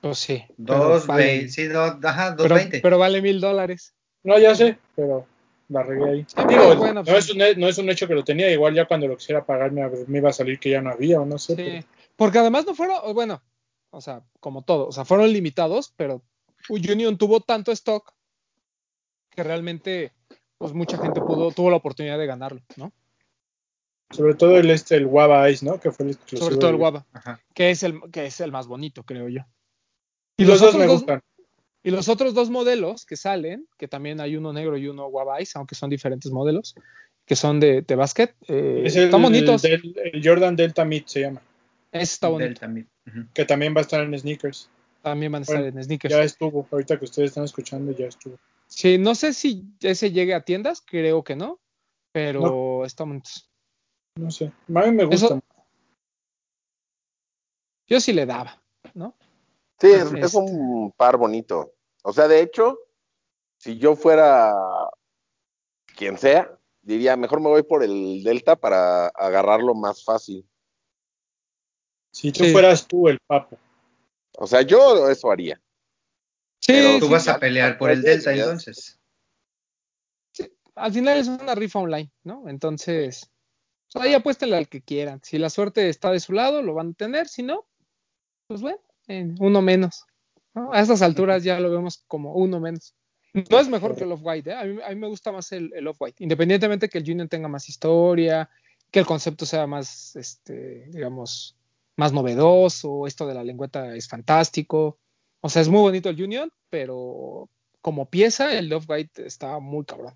Pues 0.00 0.18
sí. 0.18 0.42
Dos, 0.56 1.06
vale- 1.06 1.24
veinte, 1.26 1.48
sí, 1.48 1.66
dos, 1.66 1.96
ajá, 2.02 2.30
dos 2.32 2.42
pero, 2.44 2.54
veinte. 2.54 2.80
pero 2.80 2.98
vale 2.98 3.22
mil 3.22 3.40
dólares. 3.40 3.92
No, 4.24 4.38
ya 4.38 4.54
sé, 4.54 4.78
pero 4.96 5.26
la 5.72 5.82
regué 5.82 6.10
ahí. 6.10 6.24
Sí, 6.28 6.34
Digo, 6.48 6.62
pero 6.68 6.76
bueno, 6.76 6.94
no, 6.94 7.04
pues- 7.04 7.24
es 7.28 7.34
un, 7.34 7.40
he- 7.42 7.54
no 7.56 7.68
es 7.68 7.78
un 7.78 7.90
hecho 7.90 8.06
que 8.06 8.14
lo 8.14 8.24
tenía, 8.24 8.50
igual 8.50 8.74
ya 8.74 8.86
cuando 8.86 9.08
lo 9.08 9.16
quisiera 9.16 9.44
pagar 9.44 9.72
me, 9.72 9.88
me 10.06 10.18
iba 10.18 10.30
a 10.30 10.32
salir 10.32 10.58
que 10.58 10.70
ya 10.70 10.80
no 10.82 10.90
había 10.90 11.20
o 11.20 11.24
no 11.26 11.38
sé. 11.38 11.56
Sí, 11.56 11.62
pero- 11.64 11.86
porque 12.16 12.38
además 12.38 12.66
no 12.66 12.74
fueron, 12.74 13.14
bueno, 13.14 13.42
o 13.90 14.00
sea, 14.00 14.22
como 14.40 14.62
todo, 14.62 14.86
o 14.88 14.92
sea, 14.92 15.04
fueron 15.04 15.32
limitados, 15.32 15.92
pero 15.96 16.22
Union 16.68 17.16
tuvo 17.18 17.40
tanto 17.40 17.72
stock 17.72 18.12
que 19.30 19.42
realmente, 19.42 20.12
pues 20.58 20.72
mucha 20.72 20.98
gente 20.98 21.20
pudo, 21.20 21.50
tuvo 21.52 21.70
la 21.70 21.76
oportunidad 21.76 22.18
de 22.18 22.26
ganarlo, 22.26 22.60
¿no? 22.76 22.92
Sobre 24.10 24.34
todo 24.34 24.58
el 24.58 24.68
este, 24.70 24.96
el 24.96 25.06
Guava 25.06 25.48
Ice, 25.48 25.64
¿no? 25.64 25.80
Que 25.80 25.90
fue 25.90 26.04
el 26.04 26.12
exclusivo. 26.12 26.44
Sobre 26.44 26.58
todo 26.58 26.70
el 26.70 27.02
Ajá. 27.14 27.40
que 27.54 27.70
es 27.70 27.82
el, 27.82 27.98
que 28.10 28.26
es 28.26 28.40
el 28.40 28.52
más 28.52 28.66
bonito, 28.66 29.04
creo 29.04 29.28
yo. 29.28 29.40
Y 30.36 30.44
los 30.44 30.60
dos 30.60 30.74
me 30.76 30.86
gustan. 30.86 31.22
Y 31.82 31.90
los 31.90 32.08
otros 32.08 32.32
dos 32.34 32.48
modelos 32.50 33.04
que 33.06 33.16
salen, 33.16 33.66
que 33.76 33.88
también 33.88 34.20
hay 34.20 34.36
uno 34.36 34.52
negro 34.52 34.76
y 34.76 34.86
uno 34.86 35.08
Guava 35.08 35.40
Ice, 35.40 35.58
aunque 35.58 35.74
son 35.74 35.90
diferentes 35.90 36.30
modelos, 36.30 36.74
que 37.26 37.34
son 37.36 37.58
de, 37.60 37.82
de 37.82 37.94
basket, 37.96 38.34
eh, 38.48 38.82
Es 38.84 38.96
el, 38.96 39.04
están 39.04 39.22
bonitos. 39.22 39.64
el 39.64 40.20
Jordan 40.22 40.54
Delta 40.54 40.84
Mid 40.84 41.04
se 41.06 41.20
llama. 41.22 41.42
Ese 41.90 42.02
está 42.14 42.28
bonito. 42.28 42.48
Delta 42.48 42.68
Mid. 42.68 42.84
Ujú. 43.06 43.26
Que 43.34 43.44
también 43.44 43.74
va 43.74 43.80
a 43.80 43.82
estar 43.82 44.00
en 44.00 44.16
sneakers. 44.18 44.68
También 45.02 45.32
van 45.32 45.40
a 45.40 45.42
estar 45.42 45.60
Bueno, 45.60 45.76
en 45.78 45.84
sneakers. 45.84 46.14
Ya 46.14 46.22
estuvo. 46.22 46.66
Ahorita 46.70 46.98
que 46.98 47.04
ustedes 47.04 47.30
están 47.30 47.44
escuchando, 47.44 47.90
ya 47.92 48.06
estuvo. 48.06 48.38
Sí, 48.68 48.96
no 48.98 49.14
sé 49.16 49.32
si 49.34 49.64
ese 49.80 50.12
llegue 50.12 50.34
a 50.34 50.40
tiendas, 50.44 50.80
creo 50.86 51.24
que 51.24 51.34
no, 51.36 51.58
pero 52.12 52.84
están 52.86 53.08
bonitos. 53.08 53.50
No 54.16 54.30
sé. 54.30 54.52
A 54.74 54.80
mí 54.86 54.92
me 54.92 55.04
gusta. 55.04 55.26
Eso- 55.26 55.42
Yo 57.88 58.00
sí 58.00 58.12
le 58.12 58.24
daba, 58.26 58.62
¿no? 58.94 59.14
Sí, 59.82 59.88
es, 59.90 60.04
Este. 60.04 60.20
es 60.20 60.34
un 60.34 60.92
par 60.96 61.16
bonito. 61.16 61.74
O 62.04 62.12
sea, 62.12 62.28
de 62.28 62.40
hecho, 62.40 62.78
si 63.58 63.78
yo 63.78 63.96
fuera 63.96 64.54
quien 65.96 66.16
sea, 66.18 66.56
diría, 66.82 67.16
mejor 67.16 67.40
me 67.40 67.48
voy 67.48 67.64
por 67.64 67.82
el 67.82 68.22
Delta 68.22 68.54
para 68.54 69.08
agarrarlo 69.08 69.74
más 69.74 70.04
fácil. 70.04 70.48
Si 72.12 72.30
tú 72.30 72.44
Sí. 72.44 72.52
fueras 72.52 72.86
tú 72.86 73.08
el 73.08 73.18
papo. 73.26 73.58
O 74.38 74.46
sea, 74.46 74.62
yo 74.62 75.08
eso 75.10 75.32
haría. 75.32 75.60
Sí, 76.60 76.74
Pero 76.74 76.98
Tú 77.00 77.06
sí, 77.06 77.12
vas 77.12 77.26
a 77.26 77.40
pelear 77.40 77.76
por 77.76 77.90
el 77.90 78.02
Delta 78.02 78.32
ya. 78.36 78.44
entonces. 78.44 79.00
al 80.76 80.92
final 80.92 81.18
es 81.18 81.26
una 81.26 81.54
rifa 81.56 81.80
online, 81.80 82.10
¿no? 82.22 82.48
Entonces, 82.48 83.28
pues 83.92 84.04
ahí 84.04 84.14
apuéstenle 84.14 84.56
al 84.56 84.68
que 84.68 84.80
quieran. 84.80 85.20
Si 85.24 85.38
la 85.38 85.50
suerte 85.50 85.88
está 85.88 86.12
de 86.12 86.20
su 86.20 86.32
lado, 86.32 86.62
lo 86.62 86.72
van 86.72 86.90
a 86.90 86.94
tener. 86.94 87.26
Si 87.28 87.42
no, 87.42 87.66
pues 88.46 88.62
bueno, 88.62 88.80
en 89.06 89.36
uno 89.40 89.62
menos. 89.62 90.04
¿no? 90.54 90.72
A 90.72 90.80
estas 90.80 91.02
alturas 91.02 91.44
ya 91.44 91.58
lo 91.60 91.70
vemos 91.70 92.02
como 92.06 92.34
uno 92.34 92.60
menos. 92.60 92.94
No 93.50 93.58
es 93.58 93.68
mejor 93.68 93.96
que 93.96 94.04
el 94.04 94.12
Off-White, 94.12 94.50
¿eh? 94.50 94.54
a, 94.54 94.64
mí, 94.64 94.78
a 94.84 94.88
mí 94.90 94.94
me 94.96 95.08
gusta 95.08 95.32
más 95.32 95.52
el, 95.52 95.72
el 95.74 95.86
Off-White. 95.88 96.22
Independientemente 96.22 96.88
que 96.88 96.98
el 96.98 97.10
Union 97.10 97.28
tenga 97.28 97.48
más 97.48 97.68
historia, 97.68 98.50
que 98.90 98.98
el 98.98 99.06
concepto 99.06 99.46
sea 99.46 99.66
más, 99.66 100.14
este, 100.16 100.86
digamos, 100.90 101.56
más 101.96 102.12
novedoso, 102.12 103.06
esto 103.06 103.26
de 103.26 103.34
la 103.34 103.42
lengüeta 103.42 103.96
es 103.96 104.06
fantástico. 104.06 104.98
O 105.40 105.48
sea, 105.48 105.62
es 105.62 105.68
muy 105.68 105.80
bonito 105.80 106.10
el 106.10 106.22
Union, 106.22 106.52
pero 106.68 107.48
como 107.80 108.10
pieza, 108.10 108.56
el 108.56 108.72
Off-White 108.72 109.26
está 109.26 109.58
muy 109.58 109.84
cabrón. 109.86 110.14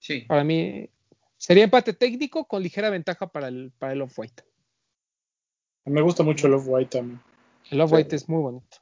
Sí. 0.00 0.22
Para 0.22 0.42
mí 0.42 0.90
sería 1.36 1.64
empate 1.64 1.92
técnico 1.92 2.46
con 2.46 2.62
ligera 2.62 2.90
ventaja 2.90 3.28
para 3.28 3.48
el, 3.48 3.72
para 3.78 3.92
el 3.92 4.02
Off-White. 4.02 4.42
Me 5.88 6.00
gusta 6.02 6.22
mucho 6.22 6.46
el 6.46 6.54
Off-White 6.54 6.98
también. 6.98 7.20
El 7.70 7.80
Off-White 7.80 8.16
es 8.16 8.28
muy 8.28 8.42
bonito. 8.42 8.76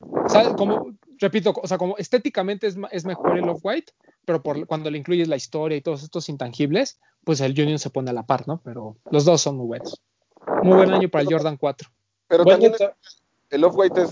O 0.00 0.28
sea, 0.28 0.54
como, 0.56 0.96
repito, 1.18 1.52
o 1.62 1.66
sea, 1.66 1.78
como 1.78 1.96
estéticamente 1.98 2.66
es, 2.66 2.76
es 2.90 3.04
mejor 3.04 3.36
el 3.36 3.48
Off-White, 3.48 3.92
pero 4.24 4.42
por, 4.42 4.66
cuando 4.66 4.90
le 4.90 4.98
incluyes 4.98 5.28
la 5.28 5.36
historia 5.36 5.76
y 5.76 5.82
todos 5.82 6.02
estos 6.02 6.28
intangibles, 6.28 7.00
pues 7.24 7.40
el 7.40 7.52
Union 7.52 7.78
se 7.78 7.90
pone 7.90 8.10
a 8.10 8.14
la 8.14 8.24
par, 8.26 8.46
¿no? 8.48 8.60
Pero 8.64 8.96
los 9.10 9.24
dos 9.24 9.40
son 9.42 9.56
muy 9.56 9.66
buenos. 9.66 10.00
Muy 10.62 10.76
buen 10.76 10.90
año 10.90 11.08
para 11.08 11.22
el 11.22 11.28
Jordan 11.30 11.56
4. 11.56 11.88
Pero 12.28 12.44
Buen 12.44 12.60
también 12.60 12.74
el 13.50 13.64
Off-White 13.64 14.02
es, 14.02 14.10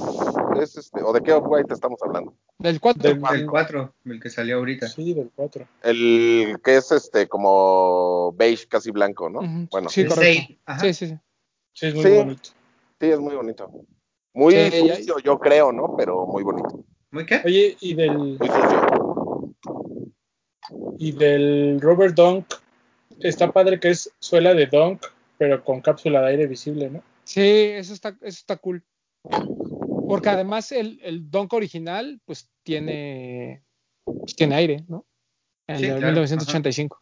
es 0.61 0.77
este, 0.77 1.01
¿o 1.03 1.13
de 1.13 1.23
qué 1.23 1.33
Off-White 1.33 1.73
estamos 1.73 2.01
hablando? 2.03 2.35
Del 2.59 2.81
4. 2.81 3.01
Del- 3.03 3.23
El 3.41 3.47
4, 3.47 3.95
el 4.07 4.21
que 4.21 4.31
salió 4.31 4.57
ahorita. 4.57 4.89
Sí, 4.89 5.15
del 5.15 5.31
4. 5.35 5.69
El 5.83 6.57
que 6.65 6.77
es 6.77 6.91
este 6.91 7.29
como 7.29 8.33
beige 8.33 8.67
casi 8.67 8.91
blanco, 8.91 9.31
¿no? 9.31 9.39
Ujú, 9.41 9.69
Bueno, 9.71 9.89
sí, 9.89 10.03
sí, 10.03 10.09
correcto. 10.09 10.43
6, 10.49 10.59
ajá. 10.67 10.81
Sí, 10.81 10.95
sí, 10.95 11.07
sí. 11.07 11.19
Sí, 11.79 11.87
es 11.87 11.95
muy 11.95 12.05
Sí. 12.05 12.11
bonito. 12.17 12.51
es 12.99 13.21
muy 13.21 13.37
bonito. 13.37 13.71
Muy 14.35 14.53
Sí, 14.53 14.87
ya- 14.89 14.99
yo 15.23 15.39
creo, 15.39 15.71
¿no? 15.71 15.95
Pero 15.97 16.27
muy 16.27 16.43
bonito. 16.43 16.85
¿Muy 17.13 17.25
qué? 17.25 17.41
Oye, 17.45 17.77
y 17.81 17.95
del, 17.95 18.19
Muy 18.19 18.49
sucio. 18.49 19.55
y 20.99 21.13
del 21.13 21.81
Robert 21.81 22.17
Dunk, 22.17 22.47
está 23.21 23.53
padre 23.53 23.79
que 23.79 23.91
es 23.91 24.13
suela 24.19 24.55
de 24.55 24.67
Dunk, 24.67 25.07
pero 25.39 25.63
con 25.63 25.81
cápsula 25.81 26.21
de 26.23 26.27
aire 26.31 26.47
visible, 26.49 26.91
¿no? 26.91 27.01
Sí, 27.23 27.41
eso 27.43 27.95
está, 27.95 28.09
eso 28.09 28.19
está 28.27 28.57
cool. 28.57 28.85
Porque 30.09 30.31
además 30.31 30.73
el, 30.73 30.99
el 31.05 31.31
Dunk 31.31 31.53
original, 31.53 32.21
pues 32.25 32.51
tiene, 32.65 33.63
pues, 34.05 34.35
tiene 34.35 34.57
aire, 34.57 34.85
¿no? 34.89 35.07
El 35.69 35.77
Sí, 35.77 35.83
de 35.83 35.89
claro, 35.91 36.07
1985. 36.07 37.01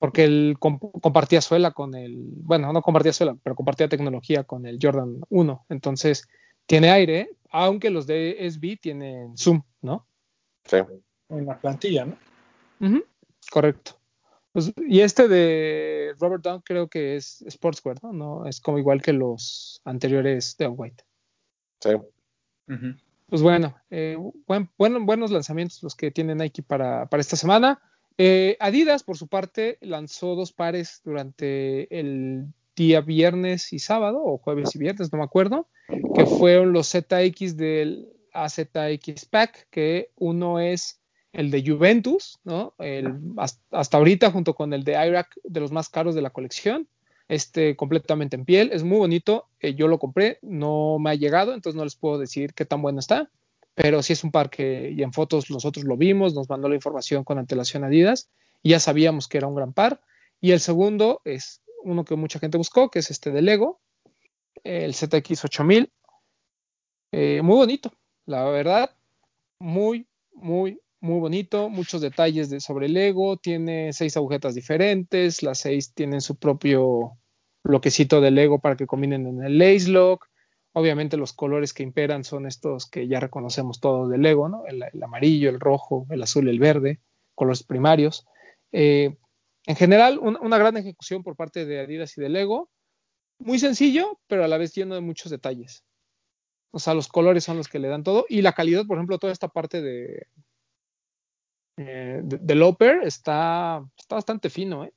Porque 0.00 0.24
él 0.24 0.56
comp- 0.58 0.90
compartía 1.00 1.40
suela 1.40 1.70
con 1.70 1.94
el, 1.94 2.16
bueno, 2.42 2.72
no 2.72 2.82
compartía 2.82 3.12
suela, 3.12 3.36
pero 3.42 3.54
compartía 3.54 3.88
tecnología 3.88 4.42
con 4.42 4.66
el 4.66 4.78
Jordan 4.82 5.20
1. 5.28 5.66
Entonces, 5.68 6.26
tiene 6.66 6.90
aire, 6.90 7.30
aunque 7.50 7.90
los 7.90 8.06
de 8.08 8.36
SB 8.50 8.78
tienen 8.80 9.36
zoom, 9.38 9.62
¿no? 9.82 10.06
Sí. 10.64 10.78
En 11.28 11.46
la 11.46 11.60
plantilla, 11.60 12.06
¿no? 12.06 12.16
Correcto. 13.52 13.98
Pues, 14.52 14.72
y 14.88 15.00
este 15.00 15.28
de 15.28 16.14
Robert 16.18 16.42
Dunk 16.42 16.62
creo 16.64 16.88
que 16.88 17.14
es 17.16 17.44
Sportswear, 17.48 18.02
¿no? 18.02 18.12
No 18.12 18.46
es 18.46 18.60
como 18.60 18.78
igual 18.78 19.00
que 19.02 19.12
los 19.12 19.80
anteriores 19.84 20.56
de 20.56 20.66
White. 20.66 21.04
Sí. 21.80 21.90
Pues 23.28 23.42
bueno, 23.42 23.76
eh, 23.90 24.16
buen- 24.46 24.68
buen- 24.76 25.06
buenos 25.06 25.30
lanzamientos 25.30 25.82
los 25.84 25.94
que 25.94 26.10
tiene 26.10 26.34
Nike 26.34 26.62
para, 26.64 27.06
para 27.06 27.20
esta 27.20 27.36
semana. 27.36 27.80
Eh, 28.18 28.56
Adidas, 28.60 29.02
por 29.02 29.16
su 29.16 29.28
parte, 29.28 29.78
lanzó 29.80 30.34
dos 30.34 30.52
pares 30.52 31.00
durante 31.04 31.98
el 31.98 32.46
día 32.76 33.00
viernes 33.00 33.72
y 33.72 33.78
sábado, 33.78 34.22
o 34.24 34.38
jueves 34.38 34.74
y 34.74 34.78
viernes, 34.78 35.12
no 35.12 35.18
me 35.18 35.24
acuerdo, 35.24 35.68
que 36.14 36.26
fueron 36.26 36.72
los 36.72 36.90
ZX 36.90 37.56
del 37.56 38.08
AZX 38.32 39.24
Pack, 39.26 39.68
que 39.70 40.10
uno 40.16 40.60
es 40.60 41.00
el 41.32 41.50
de 41.50 41.64
Juventus, 41.66 42.38
¿no? 42.44 42.74
El, 42.78 43.14
hasta, 43.36 43.96
ahorita, 43.96 44.30
junto 44.30 44.54
con 44.54 44.72
el 44.72 44.84
de 44.84 44.92
Irak, 44.92 45.36
de 45.44 45.60
los 45.60 45.72
más 45.72 45.88
caros 45.88 46.14
de 46.14 46.22
la 46.22 46.30
colección 46.30 46.88
este 47.28 47.76
completamente 47.76 48.34
en 48.34 48.44
piel, 48.44 48.70
es 48.72 48.82
muy 48.82 48.98
bonito, 48.98 49.46
eh, 49.60 49.74
yo 49.74 49.86
lo 49.86 50.00
compré, 50.00 50.40
no 50.42 50.98
me 50.98 51.10
ha 51.10 51.14
llegado, 51.14 51.54
entonces 51.54 51.76
no 51.76 51.84
les 51.84 51.94
puedo 51.94 52.18
decir 52.18 52.54
qué 52.54 52.64
tan 52.64 52.82
bueno 52.82 52.98
está, 52.98 53.30
pero 53.74 54.02
sí 54.02 54.12
es 54.12 54.24
un 54.24 54.30
par 54.30 54.50
que 54.50 54.90
y 54.90 55.02
en 55.02 55.12
fotos 55.12 55.50
nosotros 55.50 55.84
lo 55.84 55.96
vimos, 55.96 56.34
nos 56.34 56.48
mandó 56.48 56.68
la 56.68 56.74
información 56.74 57.24
con 57.24 57.38
antelación 57.38 57.84
Adidas 57.84 58.30
y 58.62 58.70
ya 58.70 58.80
sabíamos 58.80 59.28
que 59.28 59.38
era 59.38 59.46
un 59.46 59.54
gran 59.54 59.72
par. 59.72 60.00
Y 60.40 60.52
el 60.52 60.60
segundo 60.60 61.20
es 61.24 61.62
uno 61.82 62.04
que 62.04 62.16
mucha 62.16 62.38
gente 62.38 62.58
buscó, 62.58 62.90
que 62.90 62.98
es 62.98 63.10
este 63.10 63.30
de 63.30 63.42
Lego, 63.42 63.80
el 64.64 64.92
ZX8000, 64.92 65.90
eh, 67.12 67.42
muy 67.42 67.56
bonito, 67.56 67.92
la 68.26 68.44
verdad, 68.44 68.94
muy, 69.58 70.06
muy, 70.32 70.80
muy 71.00 71.18
bonito, 71.18 71.68
muchos 71.68 72.00
detalles 72.00 72.50
de, 72.50 72.60
sobre 72.60 72.88
Lego, 72.88 73.36
tiene 73.36 73.92
seis 73.92 74.16
agujetas 74.16 74.54
diferentes, 74.54 75.42
las 75.42 75.58
seis 75.58 75.92
tienen 75.92 76.20
su 76.20 76.36
propio 76.36 77.18
bloquecito 77.64 78.20
de 78.20 78.30
Lego 78.30 78.60
para 78.60 78.76
que 78.76 78.86
combinen 78.86 79.26
en 79.26 79.42
el 79.42 79.58
lace 79.58 79.88
lock. 79.88 80.29
Obviamente 80.72 81.16
los 81.16 81.32
colores 81.32 81.72
que 81.72 81.82
imperan 81.82 82.22
son 82.22 82.46
estos 82.46 82.88
que 82.88 83.08
ya 83.08 83.18
reconocemos 83.18 83.80
todos 83.80 84.08
de 84.08 84.18
Lego, 84.18 84.48
¿no? 84.48 84.64
El, 84.66 85.02
amarillo, 85.02 85.50
el 85.50 85.58
rojo, 85.58 86.06
el 86.10 86.22
azul, 86.22 86.48
el 86.48 86.60
verde, 86.60 87.00
colores 87.34 87.64
primarios. 87.64 88.26
Eh, 88.70 89.16
en 89.66 89.76
general, 89.76 90.18
un, 90.20 90.38
una 90.40 90.58
gran 90.58 90.76
ejecución 90.76 91.24
por 91.24 91.34
parte 91.34 91.66
de 91.66 91.80
Adidas 91.80 92.16
y 92.16 92.20
de 92.20 92.28
Lego. 92.28 92.70
Muy 93.38 93.58
sencillo, 93.58 94.20
pero 94.28 94.44
a 94.44 94.48
la 94.48 94.58
vez 94.58 94.72
lleno 94.72 94.94
de 94.94 95.00
muchos 95.00 95.30
detalles. 95.30 95.84
O 96.70 96.78
sea, 96.78 96.94
los 96.94 97.08
colores 97.08 97.42
son 97.42 97.56
los 97.56 97.66
que 97.66 97.80
le 97.80 97.88
dan 97.88 98.04
todo. 98.04 98.26
Y 98.28 98.42
la 98.42 98.52
calidad, 98.52 98.86
por 98.86 98.96
ejemplo, 98.96 99.18
toda 99.18 99.32
esta 99.32 99.48
parte 99.48 99.82
de, 99.82 100.28
eh, 101.78 102.20
de, 102.22 102.38
del 102.38 102.62
upper 102.62 103.02
está, 103.02 103.84
está 103.98 104.14
bastante 104.14 104.50
fino, 104.50 104.84
¿eh? 104.84 104.94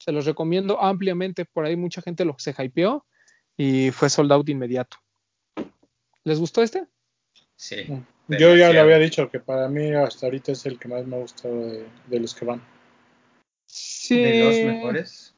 Se 0.00 0.10
los 0.10 0.26
recomiendo 0.26 0.80
ampliamente. 0.80 1.44
Por 1.44 1.64
ahí 1.64 1.76
mucha 1.76 2.02
gente 2.02 2.24
lo 2.24 2.34
se 2.38 2.54
hypeó 2.58 3.06
y 3.56 3.90
fue 3.90 4.08
sold 4.10 4.32
out 4.32 4.48
inmediato. 4.48 4.96
¿Les 6.24 6.38
gustó 6.40 6.62
este? 6.62 6.86
Sí. 7.54 7.86
Yo 8.28 8.56
ya 8.56 8.72
lo 8.72 8.80
había 8.80 8.98
dicho 8.98 9.30
que 9.30 9.38
para 9.40 9.68
mí 9.68 9.92
hasta 9.94 10.26
ahorita 10.26 10.52
es 10.52 10.66
el 10.66 10.78
que 10.78 10.88
más 10.88 11.06
me 11.06 11.16
ha 11.16 11.20
gustado 11.20 11.54
de, 11.54 11.86
de 12.08 12.20
los 12.20 12.34
que 12.34 12.44
van. 12.44 12.60
Sí. 13.66 14.20
De 14.20 14.44
los 14.44 14.74
mejores. 14.74 15.34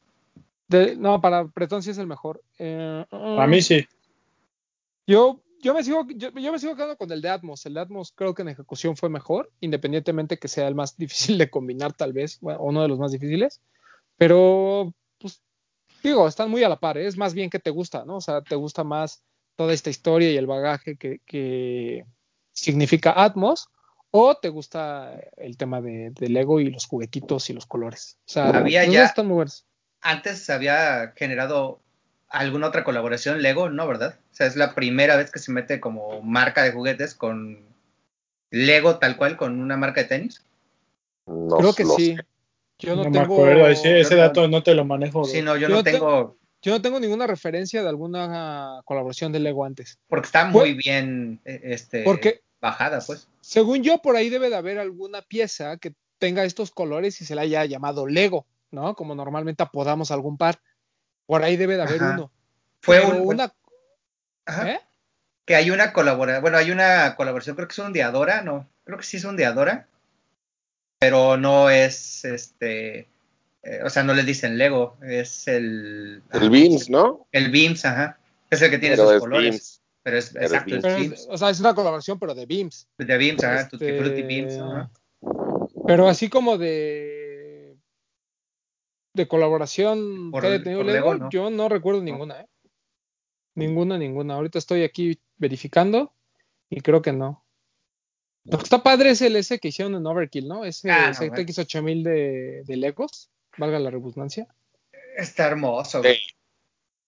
de- 0.67 0.95
no, 0.95 1.21
para 1.21 1.43
Bretón 1.43 1.83
sí 1.83 1.91
es 1.91 1.97
el 1.99 2.07
mejor. 2.07 2.41
Eh, 2.57 3.05
A 3.11 3.45
mí 3.47 3.61
sí. 3.61 3.85
Yo, 5.05 5.41
yo 5.61 5.73
me 5.73 5.83
sigo, 5.83 6.05
yo, 6.15 6.29
yo 6.31 6.51
me 6.51 6.59
sigo 6.59 6.75
quedando 6.75 6.97
con 6.97 7.11
el 7.11 7.21
de 7.21 7.29
Atmos. 7.29 7.65
El 7.65 7.75
de 7.75 7.79
Atmos 7.81 8.11
creo 8.15 8.33
que 8.33 8.41
en 8.41 8.49
ejecución 8.49 8.97
fue 8.97 9.09
mejor, 9.09 9.51
independientemente 9.61 10.37
que 10.37 10.47
sea 10.47 10.67
el 10.67 10.75
más 10.75 10.97
difícil 10.97 11.37
de 11.37 11.49
combinar, 11.49 11.93
tal 11.93 12.13
vez, 12.13 12.39
bueno, 12.41 12.59
uno 12.61 12.81
de 12.81 12.87
los 12.87 12.97
más 12.99 13.11
difíciles. 13.11 13.61
Pero, 14.17 14.93
digo, 16.03 16.27
están 16.27 16.49
muy 16.49 16.63
a 16.63 16.69
la 16.69 16.79
par. 16.79 16.97
¿eh? 16.97 17.07
Es 17.07 17.17
más 17.17 17.33
bien 17.33 17.49
que 17.49 17.59
te 17.59 17.69
gusta, 17.69 18.05
¿no? 18.05 18.17
O 18.17 18.21
sea, 18.21 18.41
te 18.41 18.55
gusta 18.55 18.83
más 18.83 19.21
toda 19.55 19.73
esta 19.73 19.89
historia 19.89 20.31
y 20.31 20.37
el 20.37 20.47
bagaje 20.47 20.95
que, 20.95 21.19
que 21.25 22.05
significa 22.53 23.13
Atmos, 23.15 23.67
o 24.11 24.35
te 24.35 24.49
gusta 24.49 25.19
el 25.37 25.57
tema 25.57 25.81
de, 25.81 26.11
del 26.11 26.33
Lego 26.33 26.59
y 26.59 26.69
los 26.71 26.85
juguetitos 26.87 27.49
y 27.49 27.53
los 27.53 27.65
colores. 27.65 28.17
O 28.25 28.31
sea, 28.31 28.49
Había 28.49 28.85
ya- 28.85 29.01
dos 29.01 29.09
están 29.09 29.27
muy 29.27 29.35
buenos. 29.35 29.65
Antes 30.01 30.39
se 30.43 30.53
había 30.53 31.13
generado 31.17 31.81
alguna 32.29 32.67
otra 32.67 32.83
colaboración 32.85 33.41
Lego, 33.41 33.69
¿no? 33.69 33.85
¿Verdad? 33.87 34.17
O 34.31 34.35
sea, 34.35 34.47
es 34.47 34.55
la 34.55 34.73
primera 34.73 35.17
vez 35.17 35.29
que 35.29 35.39
se 35.39 35.51
mete 35.51 35.79
como 35.81 36.21
marca 36.21 36.63
de 36.63 36.71
juguetes 36.71 37.13
con 37.15 37.67
Lego 38.49 38.97
tal 38.97 39.17
cual, 39.17 39.35
con 39.35 39.59
una 39.59 39.75
marca 39.77 40.01
de 40.01 40.07
tenis. 40.07 40.43
No 41.27 41.57
Creo 41.57 41.73
que 41.73 41.85
sí. 41.85 42.15
Yo 42.79 42.95
No, 42.95 43.03
no, 43.03 43.09
me 43.09 43.19
tengo. 43.19 43.33
acuerdo. 43.35 43.67
Ese, 43.67 44.15
dato 44.15 44.47
no 44.47 44.63
te 44.63 44.73
lo 44.73 44.85
manejo. 44.85 45.25
Sí, 45.25 45.41
no, 45.41 45.55
yo, 45.57 45.67
Yo 45.67 45.75
no 45.75 45.83
te- 45.83 45.91
tengo, 45.93 46.37
Yo 46.61 46.71
no 46.73 46.81
tengo 46.81 46.99
ninguna 46.99 47.27
referencia 47.27 47.81
de 47.83 47.89
alguna 47.89 48.81
colaboración 48.85 49.31
de 49.31 49.39
Lego 49.39 49.63
antes. 49.65 49.97
porque 50.07 50.25
está 50.25 50.45
muy 50.45 50.73
bien 50.73 51.39
eh, 51.45 51.59
este, 51.63 52.03
Porque- 52.03 52.41
bajada, 52.61 52.99
pues. 53.05 53.27
Según 53.41 53.83
yo, 53.83 53.99
por 54.01 54.15
ahí 54.17 54.29
debe 54.29 54.49
de 54.49 54.55
haber 54.57 54.79
alguna 54.79 55.21
pieza 55.21 55.77
que 55.77 55.93
tenga 56.17 56.43
estos 56.43 56.71
colores 56.71 57.21
y 57.21 57.25
se 57.25 57.35
la 57.35 57.41
haya 57.43 57.63
llamado 57.65 58.07
Lego, 58.07 58.45
¿no? 58.71 58.95
Como 58.95 59.15
normalmente 59.15 59.63
apodamos 59.63 60.11
algún 60.11 60.37
par. 60.37 60.59
Por 61.25 61.43
ahí 61.43 61.55
debe 61.55 61.77
de 61.77 61.83
haber 61.83 62.01
Ajá. 62.03 62.13
uno. 62.15 62.31
Fue 62.81 62.99
Pero 62.99 63.21
un, 63.23 63.27
una. 63.35 63.53
ajá, 64.45 64.71
¿eh? 64.71 64.81
que 65.45 65.55
hay 65.55 65.71
una 65.71 65.93
colaboración, 65.93 66.41
bueno, 66.41 66.57
hay 66.57 66.71
una 66.71 67.15
colaboración, 67.15 67.55
creo 67.55 67.67
que 67.67 67.73
es 67.73 67.79
un 67.79 67.93
de 67.93 68.03
Adora, 68.03 68.41
no, 68.41 68.67
creo 68.83 68.97
que 68.97 69.03
sí 69.05 69.17
es 69.17 69.23
un 69.23 69.35
de 69.37 69.45
Adora, 69.45 69.87
pero 70.99 71.37
no 71.37 71.69
es 71.69 72.25
este, 72.25 73.07
eh, 73.63 73.79
o 73.85 73.89
sea, 73.89 74.03
no 74.03 74.13
le 74.13 74.23
dicen 74.23 74.57
Lego, 74.57 74.97
es 75.01 75.47
el 75.47 76.21
El 76.31 76.49
Beams, 76.49 76.89
¿no? 76.89 77.27
el 77.31 77.49
Beams, 77.51 77.85
ajá, 77.85 78.19
es 78.49 78.61
el 78.61 78.69
que 78.71 78.77
tiene 78.79 78.95
Pero 78.95 79.07
sus 79.07 79.15
es 79.15 79.19
colores, 79.21 79.49
Beams. 79.51 79.81
pero 80.03 80.17
es 80.17 80.29
Pero 80.31 80.45
exacto, 80.45 80.75
es 80.75 80.83
Beams, 80.83 81.27
o 81.29 81.37
sea, 81.37 81.49
es 81.49 81.59
una 81.59 81.73
colaboración, 81.73 82.19
pero 82.19 82.35
de 82.35 82.45
Beams. 82.45 82.87
de 82.97 83.17
Beams, 83.17 83.43
ajá, 83.43 83.61
Este, 83.61 83.77
Tutti 83.77 83.97
Frutti 83.97 84.21
Beams, 84.23 84.57
ajá. 84.57 84.91
Pero 85.87 86.07
así 86.07 86.29
como 86.29 86.57
de. 86.57 87.75
De 89.15 89.27
colaboración 89.27 90.29
Por- 90.31 90.41
que 90.41 90.47
haya 90.49 90.63
tenido 90.63 90.83
Lego, 90.83 91.13
Lego, 91.13 91.23
no. 91.25 91.29
yo 91.31 91.49
no 91.49 91.67
recuerdo 91.67 92.01
ninguna, 92.01 92.41
¿eh? 92.41 92.47
Ninguna, 93.55 93.97
ninguna. 93.97 94.35
Ahorita 94.35 94.59
estoy 94.59 94.83
aquí 94.83 95.19
verificando 95.37 96.13
y 96.69 96.81
creo 96.81 97.01
que 97.01 97.11
no. 97.11 97.43
Lo 98.45 98.57
que 98.57 98.63
está 98.63 98.81
padre 98.83 99.11
es 99.11 99.21
el 99.21 99.35
ese 99.35 99.59
que 99.59 99.67
hicieron 99.69 99.95
en 99.95 100.05
Overkill, 100.07 100.47
¿no? 100.47 100.65
Ese 100.65 100.89
Ah, 100.91 101.09
no, 101.09 101.13
ZX 101.35 101.59
8000 101.59 102.03
de, 102.03 102.63
de 102.65 102.77
Legos, 102.77 103.29
valga 103.57 103.79
la 103.79 103.89
redundancia. 103.91 104.47
está 105.17 105.47
hermoso, 105.47 106.01
Sí. 106.01 106.07
güey. 106.07 106.19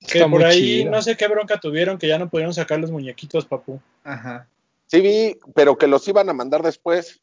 Que 0.01 0.17
Está 0.17 0.29
por 0.29 0.43
ahí 0.43 0.79
chido. 0.79 0.91
no 0.91 1.01
sé 1.01 1.15
qué 1.15 1.27
bronca 1.27 1.59
tuvieron 1.59 1.97
que 1.99 2.07
ya 2.07 2.17
no 2.17 2.29
pudieron 2.29 2.53
sacar 2.53 2.79
los 2.79 2.91
muñequitos, 2.91 3.45
papu. 3.45 3.79
ajá, 4.03 4.47
Sí 4.87 4.99
vi, 4.99 5.37
pero 5.55 5.77
que 5.77 5.87
los 5.87 6.05
iban 6.09 6.27
a 6.29 6.33
mandar 6.33 6.61
después. 6.63 7.21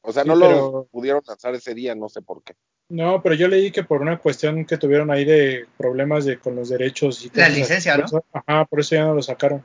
O 0.00 0.10
sea, 0.12 0.22
Sí, 0.22 0.28
no 0.30 0.38
pero- 0.40 0.50
los 0.72 0.86
pudieron 0.88 1.20
lanzar 1.26 1.54
ese 1.54 1.74
día, 1.74 1.94
no 1.94 2.08
sé 2.08 2.22
por 2.22 2.42
qué. 2.42 2.54
No, 2.88 3.22
pero 3.22 3.34
yo 3.34 3.46
leí 3.46 3.70
que 3.70 3.84
por 3.84 4.00
una 4.00 4.18
cuestión 4.18 4.64
que 4.64 4.78
tuvieron 4.78 5.10
ahí 5.10 5.24
de 5.26 5.66
problemas 5.76 6.24
de 6.24 6.38
con 6.38 6.56
los 6.56 6.70
derechos 6.70 7.24
y 7.24 7.30
La 7.34 7.48
licencia, 7.50 7.96
¿no? 7.98 8.06
ajá, 8.32 8.64
por 8.64 8.80
eso 8.80 8.94
ya 8.94 9.04
no 9.04 9.14
lo 9.14 9.22
sacaron. 9.22 9.62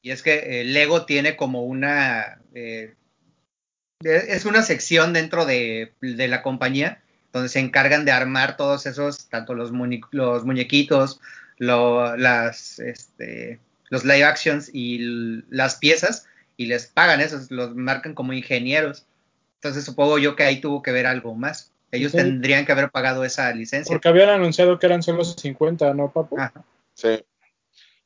y 0.00 0.10
es 0.10 0.22
que 0.22 0.60
eh, 0.60 0.64
Lego 0.64 1.04
tiene 1.06 1.36
como 1.36 1.62
una, 1.64 2.40
eh, 2.54 2.94
es 4.04 4.44
una 4.44 4.62
sección 4.62 5.12
dentro 5.12 5.44
de, 5.44 5.92
de 6.00 6.28
la 6.28 6.42
compañía 6.42 7.00
donde 7.32 7.48
se 7.48 7.60
encargan 7.60 8.04
de 8.04 8.12
armar 8.12 8.56
todos 8.56 8.84
esos, 8.86 9.28
tanto 9.28 9.54
los, 9.54 9.72
muñe- 9.72 10.06
los 10.10 10.44
muñequitos, 10.44 11.20
lo- 11.58 12.16
las, 12.16 12.78
este, 12.78 13.58
los 13.88 14.04
live 14.04 14.24
actions 14.24 14.70
y 14.72 15.42
las 15.48 15.76
piezas, 15.76 16.26
y 16.58 16.66
les 16.66 16.86
pagan 16.86 17.20
esos, 17.20 17.50
los 17.50 17.74
marcan 17.74 18.14
como 18.14 18.32
ingenieros. 18.34 19.06
Entonces 19.56 19.84
supongo 19.84 20.18
yo 20.18 20.36
que 20.36 20.42
ahí 20.44 20.60
tuvo 20.60 20.82
que 20.82 20.92
ver 20.92 21.06
algo 21.06 21.34
más. 21.34 21.70
Ellos 21.90 22.12
Sí. 22.12 22.18
tendrían 22.18 22.66
que 22.66 22.72
haber 22.72 22.90
pagado 22.90 23.24
esa 23.24 23.50
licencia. 23.54 23.92
Porque 23.94 24.08
habían 24.08 24.28
anunciado 24.28 24.78
que 24.78 24.86
eran 24.86 25.02
solo 25.02 25.24
50, 25.24 25.94
¿no, 25.94 26.10
papu? 26.10 26.38
Ajá. 26.38 26.64
Sí. 26.94 27.24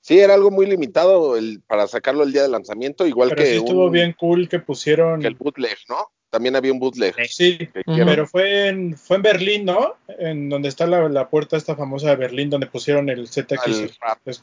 Sí, 0.07 0.21
era 0.21 0.35
algo 0.35 0.53
muy 0.53 0.67
limitado 0.67 1.37
el, 1.37 1.61
para 1.67 1.89
sacarlo 1.89 2.23
el 2.23 2.33
día 2.33 2.43
de 2.43 2.49
lanzamiento, 2.49 3.09
igual 3.09 3.31
pero 3.31 3.43
que, 3.43 3.51
sí 3.51 3.57
estuvo 3.57 3.87
un- 3.87 3.93
bien 3.93 4.13
cool 4.13 4.49
que 4.49 4.61
pusieron. 4.61 5.21
que 5.21 5.27
el 5.27 5.35
bootleg, 5.35 5.77
¿no? 5.89 5.97
También 6.31 6.55
había 6.55 6.73
un 6.73 6.79
bootleg. 6.79 7.13
Sí, 7.29 7.59
pero 7.85 8.25
fue 8.29 8.69
en, 8.69 8.97
fue 8.97 9.17
en 9.17 9.23
Berlín, 9.23 9.65
¿no? 9.65 9.97
En 10.07 10.49
donde 10.49 10.69
está 10.69 10.87
la, 10.87 11.09
la 11.09 11.29
puerta 11.29 11.57
esta 11.57 11.75
famosa 11.75 12.11
de 12.11 12.15
Berlín, 12.17 12.51
donde 12.51 12.69
pusieron 12.69 13.09
el 13.09 13.27
ZX. 13.27 13.99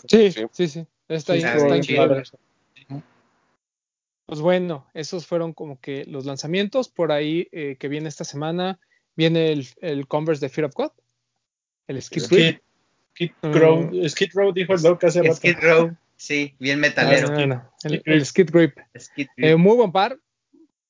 Sí, 0.09 0.31
Sí. 0.33 0.45
sí, 0.51 0.67
sí. 0.67 0.85
Está 1.07 1.33
Sí, 1.37 1.43
ahí, 1.45 1.57
está 1.57 1.77
increíble. 1.77 2.23
Pues 4.25 4.41
bueno, 4.41 4.85
esos 4.93 5.25
fueron 5.27 5.53
como 5.53 5.79
que 5.79 6.03
los 6.07 6.25
lanzamientos. 6.25 6.89
Por 6.89 7.13
ahí 7.13 7.47
eh, 7.53 7.77
que 7.79 7.87
viene 7.87 8.09
esta 8.09 8.25
semana, 8.25 8.81
viene 9.15 9.53
el, 9.53 9.65
el 9.79 10.07
Converse 10.09 10.45
de 10.45 10.49
Fear 10.49 10.65
of 10.65 10.73
God, 10.75 10.91
el 11.87 12.01
Skid 12.01 12.55
Mm. 13.19 13.53
Row, 13.53 13.91
Skid 14.09 14.31
Row 14.33 14.51
dijo 14.53 14.73
el 14.73 14.81
Doc 14.81 15.03
hace 15.03 15.21
rato. 15.21 15.35
Skid 15.35 15.57
Row, 15.61 15.95
sí, 16.15 16.55
bien 16.59 16.79
metalero. 16.79 17.27
Ah, 17.31 17.45
no, 17.45 17.47
no, 17.47 17.71
el, 18.05 18.25
Skid 18.25 18.49
Grip. 18.51 18.77
Skid 18.97 19.27
Eh, 19.37 19.55
muy 19.55 19.75
buen 19.75 19.91
par. 19.91 20.17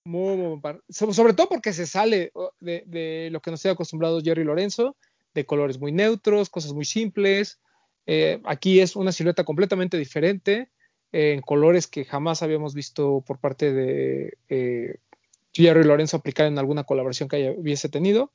Muy, 0.06 0.36
muy 0.36 0.48
buen 0.48 0.62
par. 0.62 0.82
So- 0.90 1.14
sobre 1.14 1.34
todo 1.34 1.50
porque 1.50 1.74
se 1.74 1.86
sale 1.86 2.32
de, 2.60 2.84
de 2.86 3.30
lo 3.32 3.42
que 3.42 3.52
nos 3.52 3.62
tiene 3.62 3.74
acostumbrados 3.74 4.24
Jerry 4.24 4.44
Lorenzo, 4.44 4.96
de 5.34 5.46
colores 5.46 5.80
muy 5.80 5.92
neutros, 5.92 6.50
cosas 6.50 6.74
muy 6.74 6.86
simples. 6.86 7.60
Eh, 8.06 8.42
aquí 8.46 8.80
es 8.82 8.96
una 8.96 9.12
silueta 9.14 9.44
completamente 9.46 9.98
diferente, 9.98 10.70
eh, 11.14 11.34
en 11.34 11.42
colores 11.42 11.88
que 11.88 12.04
jamás 12.04 12.44
habíamos 12.44 12.74
visto 12.74 13.24
por 13.26 13.40
parte 13.40 13.72
de 13.72 14.38
eh, 14.50 14.98
Jerry 15.54 15.84
Lorenzo 15.84 16.18
aplicar 16.18 16.48
en 16.48 16.60
alguna 16.60 16.84
colaboración 16.84 17.30
que 17.30 17.38
haya, 17.38 17.52
hubiese 17.52 17.88
tenido. 17.88 18.32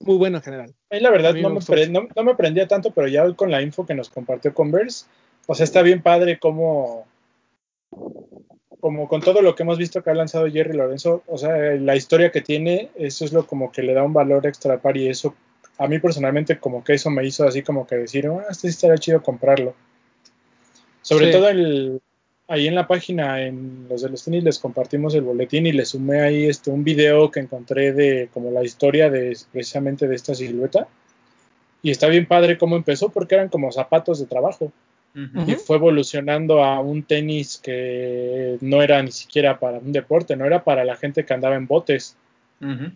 Muy 0.00 0.16
bueno 0.16 0.38
en 0.38 0.42
general. 0.42 0.74
Mí 0.90 1.00
la 1.00 1.10
verdad 1.10 1.34
no 1.34 1.42
me 1.42 1.48
me, 1.48 1.54
gustó 1.56 1.72
pre- 1.72 1.88
mucho. 1.88 2.00
no, 2.02 2.08
no 2.16 2.24
me 2.24 2.34
prendía 2.34 2.66
tanto, 2.66 2.90
pero 2.92 3.06
ya 3.06 3.24
hoy 3.24 3.34
con 3.34 3.50
la 3.50 3.62
info 3.62 3.86
que 3.86 3.94
nos 3.94 4.08
compartió 4.08 4.52
Converse, 4.54 5.06
o 5.46 5.54
sea, 5.54 5.64
está 5.64 5.82
bien 5.82 6.02
padre 6.02 6.38
como, 6.38 7.06
como 8.80 9.08
con 9.08 9.20
todo 9.20 9.42
lo 9.42 9.54
que 9.54 9.62
hemos 9.62 9.78
visto 9.78 10.02
que 10.02 10.10
ha 10.10 10.14
lanzado 10.14 10.50
Jerry 10.50 10.72
Lorenzo, 10.76 11.22
o 11.26 11.36
sea, 11.38 11.56
la 11.74 11.96
historia 11.96 12.30
que 12.32 12.40
tiene, 12.40 12.90
eso 12.96 13.24
es 13.24 13.32
lo 13.32 13.46
como 13.46 13.70
que 13.70 13.82
le 13.82 13.92
da 13.94 14.02
un 14.02 14.12
valor 14.12 14.46
extra 14.46 14.74
al 14.74 14.80
par 14.80 14.96
y 14.96 15.08
eso, 15.08 15.34
a 15.78 15.86
mí 15.86 15.98
personalmente 15.98 16.58
como 16.58 16.82
que 16.82 16.94
eso 16.94 17.10
me 17.10 17.24
hizo 17.26 17.46
así 17.46 17.62
como 17.62 17.86
que 17.86 17.96
decir, 17.96 18.26
ah, 18.28 18.46
este 18.50 18.62
sí 18.68 18.68
estaría 18.68 18.96
chido 18.98 19.22
comprarlo. 19.22 19.74
Sobre 21.02 21.26
Sí. 21.26 21.32
todo 21.32 21.48
el, 21.48 22.00
ahí 22.50 22.66
en 22.66 22.74
la 22.74 22.88
página, 22.88 23.40
en 23.40 23.86
los 23.88 24.02
de 24.02 24.08
los 24.08 24.24
tenis, 24.24 24.42
les 24.42 24.58
compartimos 24.58 25.14
el 25.14 25.22
boletín 25.22 25.66
y 25.66 25.72
les 25.72 25.90
sumé 25.90 26.20
ahí 26.20 26.44
este, 26.46 26.70
un 26.70 26.82
video 26.82 27.30
que 27.30 27.38
encontré 27.38 27.92
de 27.92 28.28
como 28.34 28.50
la 28.50 28.64
historia 28.64 29.08
de 29.08 29.36
precisamente 29.52 30.08
de 30.08 30.16
esta 30.16 30.34
silueta. 30.34 30.88
Y 31.80 31.92
está 31.92 32.08
bien 32.08 32.26
padre 32.26 32.58
cómo 32.58 32.76
empezó 32.76 33.08
porque 33.08 33.36
eran 33.36 33.48
como 33.48 33.70
zapatos 33.70 34.18
de 34.18 34.26
trabajo 34.26 34.72
y 35.14 35.54
fue 35.54 35.76
evolucionando 35.76 36.62
a 36.62 36.80
un 36.80 37.02
tenis 37.02 37.60
que 37.62 38.58
no 38.60 38.82
era 38.82 39.02
ni 39.02 39.10
siquiera 39.10 39.58
para 39.58 39.78
un 39.78 39.92
deporte, 39.92 40.36
no 40.36 40.44
era 40.44 40.62
para 40.62 40.84
la 40.84 40.96
gente 40.96 41.24
que 41.24 41.34
andaba 41.34 41.56
en 41.56 41.66
botes. 41.66 42.16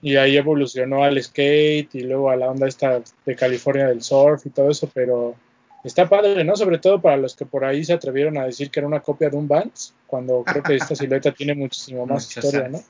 Y 0.03 0.17
ahí 0.17 0.37
evolucionó 0.37 1.05
al 1.05 1.23
skate 1.23 1.95
y 1.95 2.01
luego 2.03 2.31
a 2.31 2.37
la 2.37 2.51
onda 2.51 2.69
esta 2.69 3.01
de 3.25 3.35
California 3.35 3.87
del 3.87 4.03
surf 4.03 4.45
y 4.45 4.51
todo 4.51 4.71
eso, 4.71 4.91
pero 4.93 5.37
está 5.85 6.09
padre, 6.09 6.43
¿no? 6.45 6.57
Sobre 6.57 6.79
todo 6.79 7.01
para 7.01 7.17
los 7.17 7.37
que 7.37 7.45
por 7.47 7.65
ahí 7.65 7.85
se 7.85 7.93
atrevieron 7.93 8.37
a 8.39 8.45
decir 8.47 8.71
que 8.71 8.81
era 8.81 8.87
una 8.87 9.01
copia 9.01 9.31
de 9.31 9.37
un 9.37 9.47
Vans, 9.47 9.95
cuando 10.07 10.43
creo 10.43 10.63
que 10.63 10.77
esta 10.77 10.97
silueta 10.97 11.33
tiene 11.33 11.55
muchísimo 11.55 12.07
más 12.07 12.35
historia, 12.37 12.69
¿no? 12.69 12.81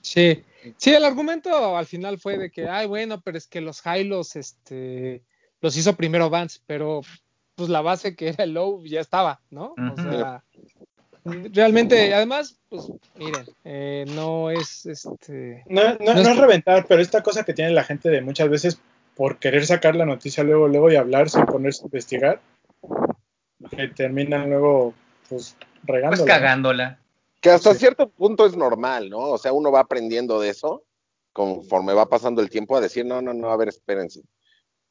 Sí, 0.00 0.44
sí, 0.76 0.92
el 0.94 1.04
argumento 1.04 1.76
al 1.76 1.86
final 1.86 2.18
fue 2.18 2.36
de 2.38 2.50
que, 2.50 2.68
ay, 2.68 2.86
bueno, 2.86 3.20
pero 3.22 3.38
es 3.38 3.46
que 3.46 3.60
los 3.62 3.82
highlos, 3.86 4.36
este, 4.36 5.22
los 5.60 5.76
hizo 5.76 5.96
primero 5.96 6.28
Vance, 6.30 6.60
pero 6.66 7.00
pues 7.54 7.70
la 7.70 7.80
base 7.80 8.14
que 8.14 8.28
era 8.28 8.44
el 8.44 8.52
low 8.52 8.84
ya 8.84 9.00
estaba, 9.00 9.40
¿no? 9.50 9.74
O 9.92 9.96
sea, 9.96 10.44
realmente, 11.24 12.12
además, 12.12 12.58
pues 12.68 12.84
miren, 13.16 13.46
eh, 13.64 14.04
no 14.08 14.50
es, 14.50 14.84
este, 14.86 15.62
No, 15.66 15.82
no, 15.84 15.96
No 16.00 16.14
no 16.14 16.20
es- 16.20 16.28
es 16.28 16.36
reventar, 16.36 16.84
pero 16.86 17.00
esta 17.00 17.22
cosa 17.22 17.44
que 17.44 17.54
tiene 17.54 17.70
la 17.70 17.84
gente 17.84 18.10
de 18.10 18.20
muchas 18.20 18.48
veces 18.50 18.78
por 19.16 19.38
querer 19.38 19.64
sacar 19.66 19.94
la 19.96 20.06
noticia 20.06 20.42
luego, 20.44 20.68
luego 20.68 20.90
y 20.90 20.96
hablar 20.96 21.28
sin 21.30 21.44
ponerse 21.46 21.82
a 21.82 21.86
investigar, 21.86 22.40
que 23.70 23.88
terminan 23.88 24.50
luego 24.50 24.94
pues 25.28 25.56
Pues 25.58 25.68
regándola. 25.84 26.24
cagándola. 26.34 26.98
Que 27.40 27.50
hasta 27.50 27.72
Sí. 27.72 27.80
cierto 27.80 28.08
punto 28.08 28.46
es 28.46 28.56
normal, 28.56 29.10
¿no? 29.10 29.18
O 29.18 29.38
sea, 29.38 29.52
uno 29.52 29.70
va 29.70 29.80
aprendiendo 29.80 30.40
de 30.40 30.50
eso 30.50 30.84
conforme 31.32 31.92
va 31.94 32.06
pasando 32.06 32.40
el 32.42 32.48
tiempo 32.50 32.76
a 32.76 32.80
decir, 32.80 33.04
no, 33.04 33.20
no, 33.20 33.34
no, 33.34 33.50
a 33.50 33.56
ver, 33.56 33.68
espérense. 33.68 34.22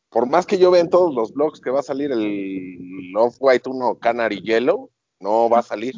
Por 0.09 0.27
más 0.29 0.45
que 0.45 0.57
yo 0.59 0.69
vea 0.71 0.81
en 0.81 0.89
todos 0.89 1.13
los 1.15 1.33
blogs 1.33 1.59
que 1.59 1.71
va 1.71 1.79
a 1.79 1.83
salir 1.83 2.11
el 2.11 2.77
Off-White 3.17 3.69
1 3.69 3.95
Canary 3.95 4.41
Yellow, 4.41 4.91
no 5.19 5.49
va 5.49 5.59
a 5.59 5.63
salir. 5.63 5.95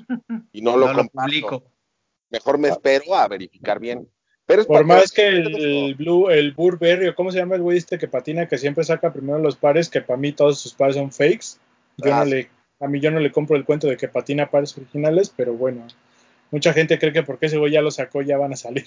Y 0.54 0.62
no 0.62 0.72
lo 0.78 0.88
no 0.88 0.94
lo 0.94 1.00
comparto. 1.00 1.22
publico. 1.26 1.64
Mejor 2.30 2.58
me 2.58 2.70
espero 2.70 3.14
a 3.16 3.28
verificar 3.28 3.80
bien. 3.80 4.10
Pero 4.48 4.62
es 4.62 4.68
Por 4.68 4.86
más 4.86 5.12
que 5.12 5.28
el 5.28 5.96
Blue, 5.96 6.30
el 6.30 6.52
Burberry, 6.54 7.08
o 7.08 7.16
cómo 7.16 7.32
se 7.32 7.40
llama 7.40 7.56
el 7.56 7.62
güey 7.64 7.78
este 7.80 7.98
que 7.98 8.08
patina, 8.08 8.48
que 8.48 8.58
siempre 8.60 8.84
saca 8.84 9.12
primero 9.12 9.40
los 9.40 9.56
pares, 9.56 9.90
que 9.90 10.02
para 10.02 10.18
mí 10.18 10.32
todos 10.34 10.60
sus 10.60 10.74
pares 10.74 10.96
son 10.96 11.12
fakes. 11.12 11.58
Yo 11.98 12.14
Ah, 12.14 12.20
no 12.20 12.26
sí. 12.26 12.32
le, 12.32 12.50
a 12.80 12.88
mí 12.88 13.00
yo 13.00 13.10
no 13.10 13.20
le 13.20 13.32
compro 13.32 13.56
el 13.58 13.66
cuento 13.66 13.88
de 13.88 13.98
que 13.98 14.08
patina 14.08 14.52
pares 14.52 14.78
originales, 14.78 15.34
pero 15.36 15.54
bueno, 15.54 15.88
mucha 16.52 16.74
gente 16.74 17.00
cree 17.00 17.12
que 17.12 17.24
porque 17.24 17.48
ese 17.48 17.58
güey 17.58 17.72
ya 17.72 17.82
lo 17.82 17.90
sacó 17.90 18.22
ya 18.22 18.38
van 18.38 18.54
a 18.54 18.58
salir. 18.58 18.86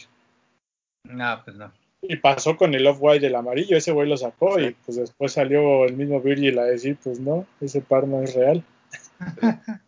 No, 1.03 1.40
pues 1.44 1.57
no. 1.57 1.73
Y 2.03 2.14
pasó 2.16 2.57
con 2.57 2.75
el 2.75 2.87
Off-White 2.87 3.27
del 3.27 3.35
amarillo, 3.35 3.77
ese 3.77 3.90
güey 3.90 4.09
lo 4.09 4.16
sacó 4.16 4.57
Sí. 4.59 4.66
y 4.66 4.71
pues 4.87 4.97
después 4.99 5.33
salió 5.33 5.85
el 5.87 5.94
mismo 5.97 6.21
Virgil 6.21 6.57
a 6.61 6.64
decir, 6.66 6.97
pues 7.03 7.18
no, 7.18 7.47
ese 7.61 7.81
par 7.81 8.07
no 8.07 8.23
es 8.23 8.35
real. 8.35 8.62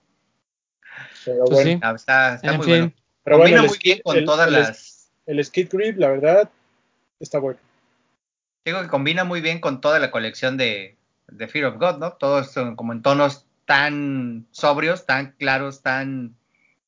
Pero 1.25 1.45
Pues 1.45 1.51
bueno, 1.51 1.71
sí. 1.71 1.79
No, 1.81 1.95
está 1.95 2.41
muy 2.43 2.53
fin. 2.53 2.67
bueno. 2.67 2.93
pero 3.23 3.37
Combina 3.37 3.59
bueno, 3.61 3.69
muy 3.73 3.79
bien 3.85 4.01
con 4.03 4.17
el- 4.17 4.25
todas 4.25 4.47
el- 4.49 4.53
las. 4.55 5.00
El 5.27 5.45
Skid 5.45 5.69
Grip, 5.71 5.99
la 5.99 6.09
verdad, 6.09 6.51
está 7.19 7.39
bueno. 7.39 7.59
Digo 8.65 8.83
que 8.83 8.89
combina 8.89 9.25
muy 9.25 9.41
bien 9.41 9.61
con 9.61 9.81
toda 9.81 9.99
la 9.99 10.11
colección 10.11 10.57
de, 10.57 10.97
de 11.29 11.49
Fear 11.49 11.67
of 11.67 11.79
God, 11.79 11.99
¿no? 11.99 12.13
Todos 12.15 12.51
son 12.53 12.77
como 12.77 12.93
en 12.93 13.03
tonos 13.03 13.47
tan 13.65 14.47
sobrios, 14.51 15.07
tan 15.07 15.33
claros, 15.33 15.83
tan 15.83 16.35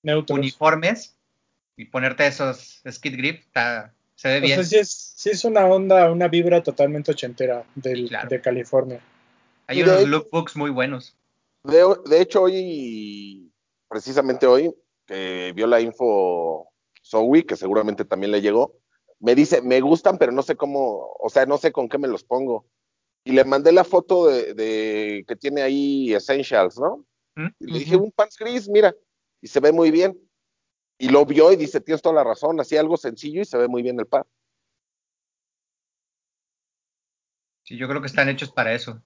Neutros. 0.02 0.38
uniformes. 0.38 1.16
Y 1.76 1.86
ponerte 1.86 2.26
esos 2.26 2.82
skid 2.88 3.16
grip 3.16 3.40
está, 3.40 3.94
se 4.14 4.28
ve 4.28 4.38
O 4.38 4.40
bien. 4.42 4.56
sea, 4.56 4.64
sí 4.64 4.76
es, 4.76 4.90
sí 5.16 5.30
es 5.30 5.44
una 5.44 5.64
onda, 5.64 6.10
una 6.10 6.28
vibra 6.28 6.62
totalmente 6.62 7.12
ochentera 7.12 7.64
del, 7.74 8.08
claro. 8.08 8.28
de 8.28 8.40
California. 8.40 9.00
Hay 9.66 9.80
y 9.80 9.82
de 9.82 9.90
unos 9.90 10.08
lookbooks 10.08 10.56
muy 10.56 10.70
buenos. 10.70 11.16
De, 11.64 11.82
de 12.06 12.20
hecho, 12.20 12.42
hoy, 12.42 13.50
precisamente 13.88 14.46
hoy, 14.46 14.74
que 15.06 15.52
vio 15.54 15.66
la 15.66 15.80
info 15.80 16.71
Zoe, 17.12 17.44
que 17.44 17.56
seguramente 17.56 18.04
también 18.04 18.32
le 18.32 18.40
llegó, 18.40 18.78
me 19.20 19.34
dice, 19.34 19.62
me 19.62 19.80
gustan, 19.80 20.18
pero 20.18 20.32
no 20.32 20.42
sé 20.42 20.56
cómo, 20.56 21.14
o 21.20 21.30
sea, 21.30 21.46
no 21.46 21.58
sé 21.58 21.70
con 21.70 21.88
qué 21.88 21.98
me 21.98 22.08
los 22.08 22.24
pongo. 22.24 22.66
Y 23.24 23.32
le 23.32 23.44
mandé 23.44 23.70
la 23.70 23.84
foto 23.84 24.26
de, 24.26 24.54
de 24.54 25.24
que 25.28 25.36
tiene 25.36 25.62
ahí 25.62 26.12
Essentials, 26.12 26.78
¿no? 26.78 27.06
¿Mm? 27.36 27.48
Y 27.60 27.66
le 27.66 27.78
dije, 27.78 27.96
un 27.96 28.10
pants 28.10 28.36
gris, 28.36 28.68
mira, 28.68 28.92
y 29.40 29.46
se 29.46 29.60
ve 29.60 29.70
muy 29.70 29.90
bien. 29.90 30.18
Y 30.98 31.08
lo 31.08 31.24
vio 31.24 31.52
y 31.52 31.56
dice, 31.56 31.80
tienes 31.80 32.02
toda 32.02 32.16
la 32.16 32.24
razón, 32.24 32.58
así 32.58 32.76
algo 32.76 32.96
sencillo 32.96 33.42
y 33.42 33.44
se 33.44 33.58
ve 33.58 33.68
muy 33.68 33.82
bien 33.82 33.98
el 34.00 34.06
par. 34.06 34.26
Sí, 37.64 37.76
yo 37.76 37.88
creo 37.88 38.00
que 38.00 38.08
están 38.08 38.28
hechos 38.28 38.50
para 38.50 38.72
eso. 38.72 39.00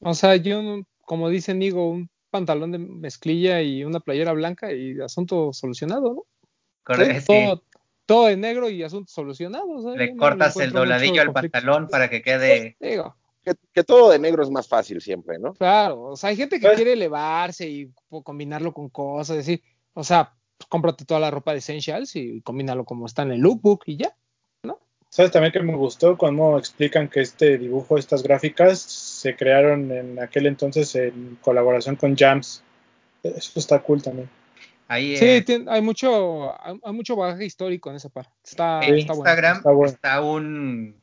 O 0.00 0.14
sea, 0.14 0.36
yo, 0.36 0.80
como 1.04 1.28
dice 1.28 1.54
Nigo, 1.54 1.90
un 1.90 2.10
pantalón 2.30 2.72
de 2.72 2.78
mezclilla 2.78 3.60
y 3.62 3.84
una 3.84 4.00
playera 4.00 4.32
blanca 4.32 4.72
y 4.72 5.00
asunto 5.00 5.52
solucionado, 5.52 6.14
¿no? 6.14 6.22
Corre- 6.84 7.20
sí, 7.20 7.26
Todo, 7.26 7.62
todo 8.06 8.26
de 8.26 8.36
negro 8.36 8.70
y 8.70 8.82
asunto 8.82 9.10
solucionado. 9.12 9.68
o 9.68 9.82
sea, 9.82 9.92
le 9.94 10.12
no 10.12 10.16
cortas 10.18 10.56
el 10.56 10.72
dobladillo 10.72 11.20
al 11.22 11.32
pantalón 11.32 11.88
para 11.88 12.08
que 12.08 12.22
quede. 12.22 12.76
Digo, 12.80 13.16
Que, 13.42 13.54
que 13.72 13.84
todo 13.84 14.10
de 14.10 14.18
negro 14.18 14.42
es 14.42 14.50
más 14.50 14.68
fácil 14.68 15.00
siempre, 15.00 15.38
¿no? 15.38 15.54
claro, 15.54 16.02
o 16.02 16.16
sea, 16.16 16.30
hay 16.30 16.36
gente 16.36 16.60
que 16.60 16.66
Pues- 16.66 16.76
quiere 16.76 16.92
elevarse 16.92 17.68
y 17.68 17.90
combinarlo 18.22 18.72
con 18.72 18.88
cosas, 18.90 19.36
decir, 19.38 19.62
o 19.94 20.04
sea, 20.04 20.34
pues, 20.58 20.68
cómprate 20.68 21.04
toda 21.06 21.20
la 21.20 21.30
ropa 21.30 21.52
de 21.52 21.58
Essentials 21.58 22.16
y 22.16 22.42
combínalo 22.42 22.84
como 22.84 23.06
está 23.06 23.22
en 23.22 23.32
el 23.32 23.40
lookbook 23.40 23.82
y 23.86 23.96
ya. 23.96 24.14
¿Sabes 25.10 25.32
también 25.32 25.52
que 25.52 25.60
me 25.60 25.74
gustó 25.74 26.16
cómo 26.16 26.56
explican 26.56 27.08
que 27.08 27.20
este 27.20 27.58
dibujo, 27.58 27.98
estas 27.98 28.22
gráficas, 28.22 28.80
se 28.80 29.34
crearon 29.34 29.90
en 29.90 30.20
aquel 30.20 30.46
entonces 30.46 30.94
en 30.94 31.36
colaboración 31.42 31.96
con 31.96 32.16
Jams? 32.16 32.62
Eso 33.24 33.58
está 33.58 33.80
cool 33.80 34.00
también. 34.00 34.30
Ahí 34.86 35.16
Sí, 35.16 35.44
eh, 35.46 35.64
hay 35.68 35.82
mucho, 35.82 36.52
hay, 36.64 36.78
hay 36.82 36.92
mucho 36.92 37.16
bagaje 37.16 37.44
histórico 37.44 37.90
en 37.90 37.96
esa 37.96 38.08
par. 38.08 38.28
Está, 38.44 38.80
en 38.84 38.98
está 38.98 39.12
bueno. 39.14 39.28
Instagram 39.28 39.56
está 39.56 39.70
bueno. 39.72 39.92
está 39.92 40.20
un 40.20 41.02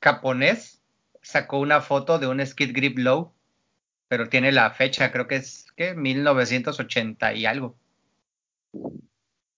japonés, 0.00 0.80
sacó 1.20 1.58
una 1.58 1.80
foto 1.80 2.20
de 2.20 2.28
un 2.28 2.44
skid 2.44 2.72
grip 2.72 2.98
low, 2.98 3.32
pero 4.06 4.28
tiene 4.28 4.52
la 4.52 4.70
fecha, 4.70 5.10
creo 5.10 5.26
que 5.26 5.36
es 5.36 5.66
¿qué? 5.76 5.94
1980 5.94 7.34
y 7.34 7.46
algo. 7.46 7.76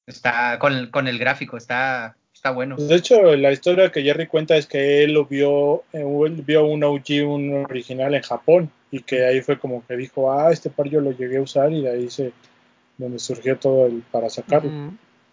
Está 0.06 0.58
con 0.58 0.72
el, 0.72 0.90
con 0.90 1.08
el 1.08 1.18
gráfico, 1.18 1.58
está, 1.58 2.16
está 2.36 2.50
bueno. 2.50 2.76
Pues, 2.76 2.88
de 2.88 2.94
hecho, 2.96 3.34
la 3.36 3.50
historia 3.50 3.90
que 3.90 4.02
Jerry 4.02 4.26
cuenta 4.26 4.56
es 4.56 4.66
que 4.66 5.02
él 5.02 5.12
lo 5.14 5.24
vio, 5.24 5.84
eh, 5.92 6.04
él 6.26 6.42
vio 6.46 6.66
un 6.66 6.84
OG, 6.84 7.26
un 7.26 7.64
original 7.68 8.14
en 8.14 8.22
Japón, 8.22 8.70
y 8.90 9.00
que 9.00 9.24
ahí 9.24 9.40
fue 9.40 9.58
como 9.58 9.84
que 9.86 9.96
dijo, 9.96 10.30
ah, 10.30 10.52
este 10.52 10.70
par 10.70 10.88
yo 10.88 11.00
lo 11.00 11.12
llegué 11.12 11.38
a 11.38 11.42
usar, 11.42 11.72
y 11.72 11.82
de 11.82 11.90
ahí 11.90 12.10
se 12.10 12.32
donde 12.98 13.18
surgió 13.18 13.58
todo 13.58 13.86
el 13.86 14.02
para 14.10 14.30
sacarlo. 14.30 14.70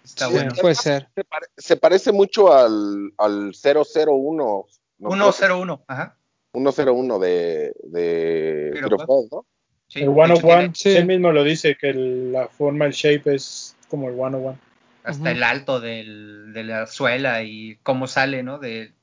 Está 0.03 0.27
Sí, 0.27 0.33
bueno. 0.33 0.51
Puede 0.59 0.75
ser. 0.75 1.07
Se, 1.15 1.23
pare- 1.23 1.47
se 1.55 1.77
parece 1.77 2.11
mucho 2.11 2.53
al, 2.53 3.13
al 3.17 3.51
001. 3.53 4.65
¿no? 4.99 5.31
101, 5.31 5.83
ajá. 5.87 6.17
101 6.53 7.19
de, 7.19 7.73
de 7.83 8.81
of 8.91 9.05
God, 9.05 9.25
¿no? 9.31 9.45
Sí, 9.87 9.99
el 10.01 10.07
de 10.07 10.11
hecho, 10.11 10.35
101, 10.35 10.41
tiene 10.41 10.75
sí. 10.75 10.91
sí, 10.91 10.97
él 10.97 11.05
mismo 11.05 11.31
lo 11.31 11.43
dice, 11.43 11.77
que 11.79 11.89
el- 11.89 12.31
la 12.31 12.47
forma, 12.47 12.85
el 12.85 12.91
shape 12.93 13.35
es 13.35 13.75
como 13.89 14.09
el 14.09 14.15
101. 14.15 14.57
Hasta 15.03 15.31
el 15.31 15.43
alto 15.43 15.79
del, 15.79 16.53
de 16.53 16.63
la 16.63 16.85
suela 16.87 17.43
y 17.43 17.77
cómo 17.83 18.07
sale, 18.07 18.43
¿no? 18.43 18.57
De, 18.59 18.93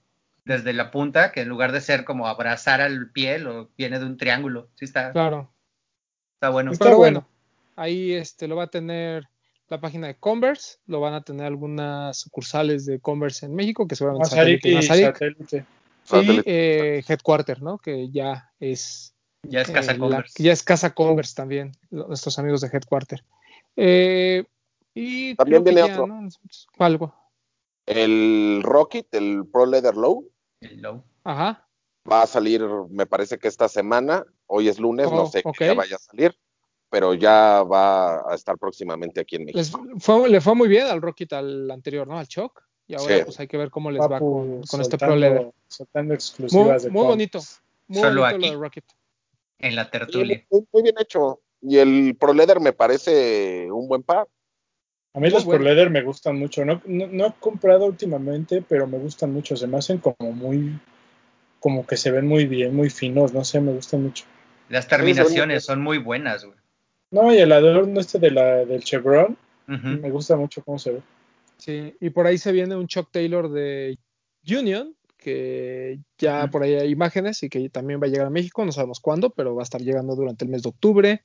desde 0.44 0.72
la 0.72 0.90
punta, 0.90 1.32
que 1.32 1.42
en 1.42 1.48
lugar 1.48 1.72
de 1.72 1.80
ser 1.80 2.04
como 2.04 2.26
abrazar 2.26 2.80
al 2.80 3.10
pie, 3.10 3.38
lo 3.38 3.70
viene 3.76 3.98
de 3.98 4.06
un 4.06 4.16
triángulo. 4.16 4.68
Sí, 4.74 4.86
está, 4.86 5.12
Claro. 5.12 5.52
está 6.34 6.48
bueno. 6.50 6.72
Está 6.72 6.84
Pero 6.86 6.96
bueno. 6.96 7.20
bueno, 7.20 7.28
ahí 7.76 8.12
este 8.14 8.48
lo 8.48 8.56
va 8.56 8.64
a 8.64 8.70
tener 8.70 9.28
la 9.68 9.80
página 9.80 10.08
de 10.08 10.16
Converse, 10.16 10.78
lo 10.86 11.00
van 11.00 11.14
a 11.14 11.22
tener 11.22 11.46
algunas 11.46 12.18
sucursales 12.18 12.86
de 12.86 12.98
Converse 12.98 13.46
en 13.46 13.54
México, 13.54 13.86
que 13.86 13.94
seguramente 13.94 14.30
Satélite 14.30 14.68
y 14.68 14.74
Mazarik, 14.74 15.14
satélite. 15.14 15.66
y 16.12 16.42
eh, 16.46 17.04
Headquarter, 17.06 17.62
¿no? 17.62 17.78
Que 17.78 18.10
ya 18.10 18.50
es 18.58 19.14
Ya 19.42 19.60
es 19.60 19.70
casa 19.70 19.92
eh, 19.92 19.94
la- 19.94 20.00
Converse. 20.00 20.42
ya 20.42 20.52
es 20.52 20.62
casa 20.64 20.92
Converse 20.94 21.34
también, 21.36 21.72
lo- 21.90 22.08
nuestros 22.08 22.38
amigos 22.38 22.62
de 22.62 22.68
Headquarter. 22.72 23.22
Eh, 23.76 24.44
y 24.94 25.34
También 25.36 25.62
viene 25.64 25.86
ya, 25.86 26.00
otro. 26.00 26.08
Algo. 26.78 27.14
El 27.86 28.60
Rocket, 28.62 29.06
el 29.14 29.46
Pro 29.50 29.66
Leather 29.66 29.96
Low, 29.96 30.28
El 30.60 30.80
low. 30.82 31.02
Ajá. 31.24 31.66
va 32.10 32.22
a 32.22 32.26
salir, 32.26 32.62
me 32.90 33.06
parece 33.06 33.38
que 33.38 33.48
esta 33.48 33.68
semana. 33.68 34.24
Hoy 34.46 34.68
es 34.68 34.78
lunes, 34.78 35.10
no 35.10 35.22
Oh, 35.22 35.26
sé 35.26 35.42
ok. 35.44 35.56
que 35.58 35.66
ya 35.66 35.74
vaya 35.74 35.96
a 35.96 35.98
salir, 35.98 36.36
pero 36.88 37.14
ya 37.14 37.62
va 37.62 38.30
a 38.30 38.34
estar 38.34 38.58
próximamente 38.58 39.20
aquí 39.20 39.36
en 39.36 39.46
Les 39.46 39.72
México. 39.72 39.84
fue, 39.98 40.28
le 40.28 40.40
fue 40.40 40.54
muy 40.54 40.68
bien 40.68 40.86
al 40.86 41.00
Rocket 41.02 41.32
al 41.32 41.70
anterior, 41.70 42.06
¿no? 42.06 42.18
Al 42.18 42.26
Choc. 42.28 42.62
Y 42.86 42.94
ahora 42.94 43.18
Sí. 43.18 43.22
pues 43.24 43.38
hay 43.40 43.46
que 43.46 43.56
ver 43.56 43.70
cómo 43.70 43.90
les 43.90 44.00
va 44.02 44.18
con, 44.18 44.62
este 44.80 44.98
Pro 44.98 45.14
Leather. 45.14 45.52
Soltando 45.68 46.08
Muy, 46.08 46.14
exclusivas 46.16 46.82
de 46.82 46.90
muy 46.90 47.04
bonito. 47.04 47.38
Muy 47.86 48.00
Solo 48.00 48.20
bonito 48.22 48.36
aquí. 48.36 48.46
lo 48.46 48.50
de 48.52 48.56
Rocket. 48.64 48.84
En 49.58 49.76
la 49.76 49.90
tertulia. 49.90 50.44
muy, 50.50 50.66
muy 50.72 50.82
bien 50.82 50.94
hecho. 50.98 51.40
Y 51.62 51.76
el 51.78 52.16
Pro 52.18 52.32
Leather 52.32 52.58
me 52.60 52.72
parece 52.72 53.70
un 53.70 53.86
buen 53.86 54.02
par. 54.02 54.26
A 55.12 55.18
mí 55.18 55.26
Muy 55.26 55.30
los 55.30 55.44
bueno. 55.44 55.64
Pro 55.64 55.64
Leather 55.64 55.90
me 55.90 56.02
gustan 56.02 56.38
mucho. 56.38 56.64
No, 56.64 56.80
no, 56.86 57.06
no 57.08 57.26
he 57.26 57.32
comprado 57.40 57.86
últimamente, 57.86 58.62
pero 58.66 58.86
me 58.86 58.98
gustan 58.98 59.32
mucho. 59.32 59.56
Se 59.56 59.66
me 59.66 59.78
hacen 59.78 59.98
como 59.98 60.32
muy, 60.32 60.78
como 61.58 61.86
que 61.86 61.96
se 61.96 62.10
ven 62.10 62.26
muy 62.26 62.46
bien, 62.46 62.74
muy 62.74 62.90
finos. 62.90 63.32
No 63.32 63.44
sé, 63.44 63.60
me 63.60 63.72
gustan 63.72 64.04
mucho. 64.04 64.24
Las 64.68 64.86
terminaciones 64.86 65.64
son 65.64 65.82
muy 65.82 65.98
buenas, 65.98 66.44
güey. 66.44 66.56
No, 67.10 67.34
y 67.34 67.38
el 67.38 67.50
adorno 67.50 67.98
este 67.98 68.20
de 68.20 68.30
la, 68.30 68.64
del 68.64 68.84
Chevron, 68.84 69.36
me 69.66 70.10
gusta 70.10 70.36
mucho 70.36 70.62
cómo 70.62 70.78
se 70.78 70.92
ve. 70.92 71.02
Sí, 71.58 71.94
y 72.00 72.10
por 72.10 72.26
ahí 72.26 72.38
se 72.38 72.52
viene 72.52 72.76
un 72.76 72.86
Chuck 72.86 73.10
Taylor 73.10 73.50
de 73.50 73.98
Union, 74.48 74.94
que 75.18 75.98
ya 76.18 76.48
por 76.48 76.62
ahí 76.62 76.74
hay 76.74 76.90
imágenes 76.90 77.42
y 77.42 77.48
que 77.48 77.68
también 77.68 78.00
va 78.00 78.06
a 78.06 78.10
llegar 78.10 78.26
a 78.26 78.30
México, 78.30 78.64
no 78.64 78.72
sabemos 78.72 79.00
cuándo, 79.00 79.30
pero 79.30 79.54
va 79.54 79.62
a 79.62 79.64
estar 79.64 79.80
llegando 79.80 80.14
durante 80.14 80.44
el 80.44 80.50
mes 80.50 80.62
de 80.62 80.68
octubre. 80.68 81.22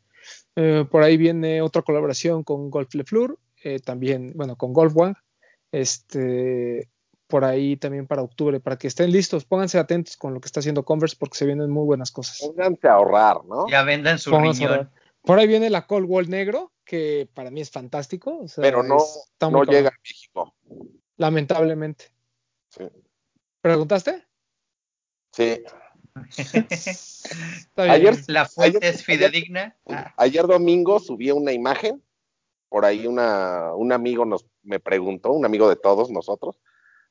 Eh, 0.55 0.85
por 0.89 1.03
ahí 1.03 1.17
viene 1.17 1.61
otra 1.61 1.83
colaboración 1.83 2.43
con 2.43 2.69
Golf 2.69 2.93
Le 2.95 3.03
Fleur, 3.03 3.37
eh, 3.65 3.79
también, 3.79 4.31
bueno, 4.35 4.55
con 4.55 4.73
Golf 4.73 4.95
One, 4.95 5.15
este, 5.71 6.87
por 7.27 7.43
ahí 7.43 7.77
también 7.77 8.05
para 8.05 8.21
octubre, 8.21 8.59
para 8.59 8.77
que 8.77 8.87
estén 8.87 9.11
listos, 9.11 9.43
pónganse 9.43 9.79
atentos 9.79 10.17
con 10.17 10.33
lo 10.35 10.39
que 10.39 10.45
está 10.45 10.59
haciendo 10.59 10.85
Converse 10.85 11.15
porque 11.19 11.37
se 11.37 11.45
vienen 11.47 11.71
muy 11.71 11.83
buenas 11.83 12.11
cosas. 12.11 12.37
Pónganse 12.39 12.87
a 12.87 12.93
ahorrar, 12.93 13.43
¿no? 13.45 13.67
Ya 13.67 13.81
vendan 13.83 14.19
su 14.19 14.37
riñón. 14.37 14.89
Por 15.23 15.39
ahí 15.39 15.47
viene 15.47 15.71
la 15.71 15.87
Cold 15.87 16.07
Wall 16.07 16.29
negro, 16.29 16.71
que 16.85 17.27
para 17.33 17.49
mí 17.49 17.59
es 17.59 17.71
fantástico. 17.71 18.37
o 18.41 18.47
sea, 18.47 18.61
Pero 18.61 18.83
no, 18.83 18.97
no 19.49 19.63
llega 19.63 19.89
a 19.89 19.99
México. 20.03 20.55
Lamentablemente. 21.17 22.05
Sí. 22.69 22.83
¿Preguntaste? 23.61 24.23
Sí. 25.31 25.63
Está 26.69 27.83
bien. 27.83 27.91
Ayer- 27.91 28.23
La 28.27 28.45
fuente 28.45 28.77
Ayer- 28.77 28.93
es 28.93 29.03
fidedigna. 29.03 29.75
Ah, 29.89 30.13
Ayer 30.17 30.45
domingo 30.45 30.99
subí 30.99 31.31
una 31.31 31.51
imagen 31.51 32.03
por 32.75 32.83
ahí 32.83 33.07
una, 33.07 33.73
un 33.73 33.93
amigo 33.93 34.25
nos, 34.25 34.45
me 34.61 34.81
preguntó, 34.81 35.31
un 35.31 35.45
amigo 35.45 35.69
de 35.69 35.77
todos 35.77 36.11
nosotros, 36.11 36.59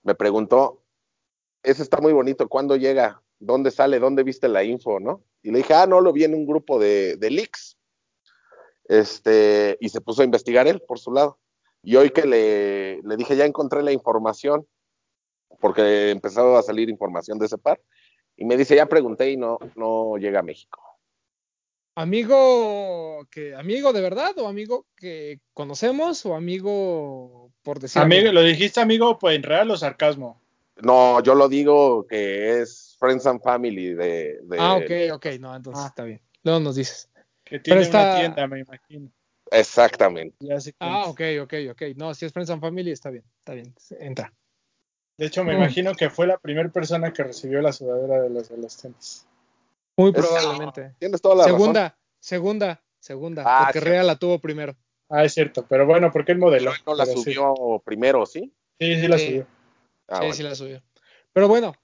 me 0.03 0.15
preguntó, 0.15 0.83
ese 1.63 1.83
está 1.83 2.03
muy 2.03 2.13
bonito, 2.13 2.51
¿cuándo 2.51 2.77
llega? 2.77 3.23
¿Dónde 3.39 3.71
sale? 3.71 3.99
¿Dónde 3.99 4.25
viste 4.25 4.47
la 4.47 4.63
info? 4.63 5.01
¿No? 5.01 5.25
Y 5.43 5.53
le 5.53 5.61
dije, 5.61 5.73
ah, 5.73 5.87
no, 5.87 6.03
lo 6.03 6.13
vi 6.13 6.25
en 6.25 6.35
un 6.35 6.47
grupo 6.47 6.79
de, 6.79 7.17
de 7.17 7.31
leaks. 7.31 7.79
Este, 8.89 9.79
y 9.81 9.89
se 9.89 10.03
puso 10.03 10.21
a 10.21 10.27
investigar 10.27 10.69
él 10.69 10.83
por 10.83 10.99
su 10.99 11.11
lado. 11.13 11.39
Y 11.83 11.97
hoy 11.97 12.11
que 12.11 12.27
le, 12.27 13.01
le 13.01 13.17
dije, 13.17 13.35
ya 13.35 13.47
encontré 13.47 13.83
la 13.83 13.93
información, 13.93 14.67
porque 15.61 16.11
empezaba 16.11 16.59
a 16.59 16.63
salir 16.63 16.91
información 16.91 17.39
de 17.39 17.47
ese 17.47 17.57
par, 17.57 17.81
y 18.37 18.45
me 18.45 18.59
dice, 18.59 18.77
ya 18.77 18.85
pregunté 18.85 19.31
y 19.31 19.39
no, 19.39 19.59
no 19.77 20.19
llega 20.19 20.41
a 20.41 20.43
México. 20.43 20.84
Amigo 21.97 23.27
que 23.31 23.55
amigo 23.55 23.93
de 23.93 24.01
verdad 24.01 24.37
o 24.39 24.49
amigo 24.49 24.87
que 24.97 25.41
conocemos 25.53 26.27
o 26.27 26.35
amigo 26.35 27.53
por 27.63 27.79
decir 27.79 28.03
Amigo, 28.03 28.33
lo 28.33 28.43
dijiste 28.43 28.81
amigo, 28.81 29.19
pues 29.19 29.37
en 29.37 29.43
real 29.43 29.71
o 29.71 29.77
sarcasmo. 29.77 30.41
No, 30.83 31.23
yo 31.23 31.35
lo 31.37 31.49
digo 31.49 32.05
que 32.07 32.61
es 32.61 32.97
Friends 32.99 33.27
and 33.27 33.41
Family 33.43 33.95
de... 33.95 34.41
de- 34.43 34.59
Ah, 34.59 34.75
ok, 34.77 35.15
ok, 35.15 35.27
no, 35.39 35.55
entonces 35.55 35.85
Ah. 35.85 35.89
está 35.89 36.03
bien. 36.05 36.21
Luego 36.43 36.61
nos 36.61 36.75
dices. 36.77 37.09
Que 37.45 37.61
tiene 37.61 37.83
está- 37.83 38.03
una 38.03 38.17
tienda, 38.17 38.47
me 38.49 38.61
imagino. 38.61 39.11
Exactamente. 39.51 40.37
Ah, 40.81 41.05
ok, 41.07 41.21
ok, 41.43 41.55
ok. 41.71 41.83
No, 41.97 42.13
si 42.13 42.27
es 42.27 42.33
Friends 42.33 42.51
and 42.51 42.61
Family 42.61 42.91
está 42.91 43.11
bien, 43.11 43.25
está 43.39 43.55
bien, 43.55 43.73
entra. 44.01 44.33
De 45.17 45.27
hecho, 45.27 45.45
me 45.45 45.53
Mm. 45.55 45.59
imagino 45.59 45.95
que 45.95 46.11
fue 46.11 46.27
la 46.27 46.39
primera 46.39 46.69
persona 46.71 47.13
que 47.13 47.23
recibió 47.23 47.61
la 47.63 47.73
sudadera 47.73 48.21
de 48.21 48.31
los 48.31 48.51
adolescentes. 48.51 49.29
Muy 49.97 50.11
Es- 50.11 50.17
probablemente. 50.17 50.95
Tienes 50.99 51.21
toda 51.23 51.35
la 51.37 51.45
razón. 51.45 51.59
Segunda, 51.61 51.99
segunda, 52.21 52.83
segunda, 52.99 53.43
Ah, 53.47 53.65
porque 53.67 53.81
sí. 53.81 53.85
Rea 53.85 54.03
la 54.03 54.17
tuvo 54.17 54.39
primero. 54.39 54.77
Ah, 55.09 55.25
es 55.25 55.35
cierto, 55.35 55.65
pero 55.69 55.87
bueno, 55.87 56.11
porque 56.11 56.33
el 56.33 56.39
modelo. 56.39 56.73
No 56.87 56.95
la 56.95 57.05
Pero 57.05 57.19
sí. 57.19 57.33
subió 57.35 57.83
primero, 57.85 58.25
¿sí? 58.27 58.53
Sí, 58.81 59.01
sí 59.01 59.07
la 59.09 59.19
Sí. 59.19 59.27
subió. 59.27 59.47
Ah, 60.09 60.15
sí, 60.17 60.19
bueno. 60.21 60.35
sí 60.35 60.43
la 60.43 60.55
subió. 60.55 60.83
Pero 61.33 61.49
bueno, 61.49 61.75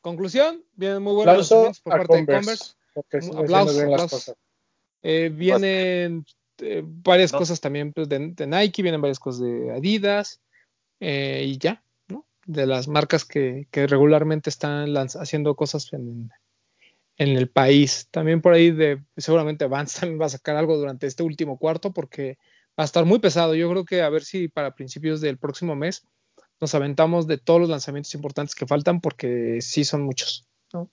conclusión, 0.00 0.64
vienen 0.74 1.02
muy 1.02 1.14
buenos 1.14 1.36
lanzamientos 1.36 1.80
por 1.80 1.92
a 1.92 1.96
parte 1.98 2.12
de 2.14 2.18
Converse, 2.20 2.40
Converse. 2.46 2.74
porque 2.94 3.16
Un 3.18 3.22
sigue 3.22 3.32
haciendo 3.34 3.44
aplauso, 3.58 3.74
bien 3.76 3.90
las 3.90 4.00
aplauso. 4.02 4.16
cosas. 4.16 4.36
Eh, 5.02 5.30
vienen 5.32 6.24
eh, 6.58 6.82
varias 6.84 7.32
cosas 7.32 7.60
también 7.60 7.92
pues, 7.92 8.08
de, 8.08 8.18
de 8.34 8.46
Nike, 8.46 8.82
vienen 8.82 9.00
varias 9.00 9.18
cosas 9.18 9.40
de 9.42 9.70
Adidas 9.72 10.40
eh, 11.00 11.44
y 11.46 11.56
ya, 11.58 11.82
¿no? 12.08 12.26
De 12.44 12.66
las 12.66 12.86
marcas 12.88 13.24
que, 13.24 13.66
que 13.70 13.86
regularmente 13.86 14.50
están 14.50 14.90
lanz- 14.92 15.16
haciendo 15.20 15.54
cosas 15.54 15.90
en, 15.94 16.30
en 17.20 17.36
el 17.36 17.50
país. 17.50 18.08
También 18.10 18.40
por 18.40 18.54
ahí 18.54 18.70
de 18.70 19.02
seguramente 19.18 19.66
Vans 19.66 19.94
también 20.00 20.20
va 20.20 20.26
a 20.26 20.30
sacar 20.30 20.56
algo 20.56 20.76
durante 20.76 21.06
este 21.06 21.22
último 21.22 21.58
cuarto 21.58 21.92
porque 21.92 22.38
va 22.78 22.82
a 22.82 22.84
estar 22.84 23.04
muy 23.04 23.18
pesado. 23.18 23.54
Yo 23.54 23.70
creo 23.70 23.84
que 23.84 24.02
a 24.02 24.08
ver 24.08 24.24
si 24.24 24.48
para 24.48 24.74
principios 24.74 25.20
del 25.20 25.38
próximo 25.38 25.76
mes 25.76 26.08
nos 26.60 26.74
aventamos 26.74 27.26
de 27.26 27.36
todos 27.36 27.60
los 27.60 27.68
lanzamientos 27.68 28.14
importantes 28.14 28.54
que 28.54 28.66
faltan 28.66 29.02
porque 29.02 29.58
sí 29.60 29.84
son 29.84 30.02
muchos. 30.02 30.46
¿no? 30.72 30.90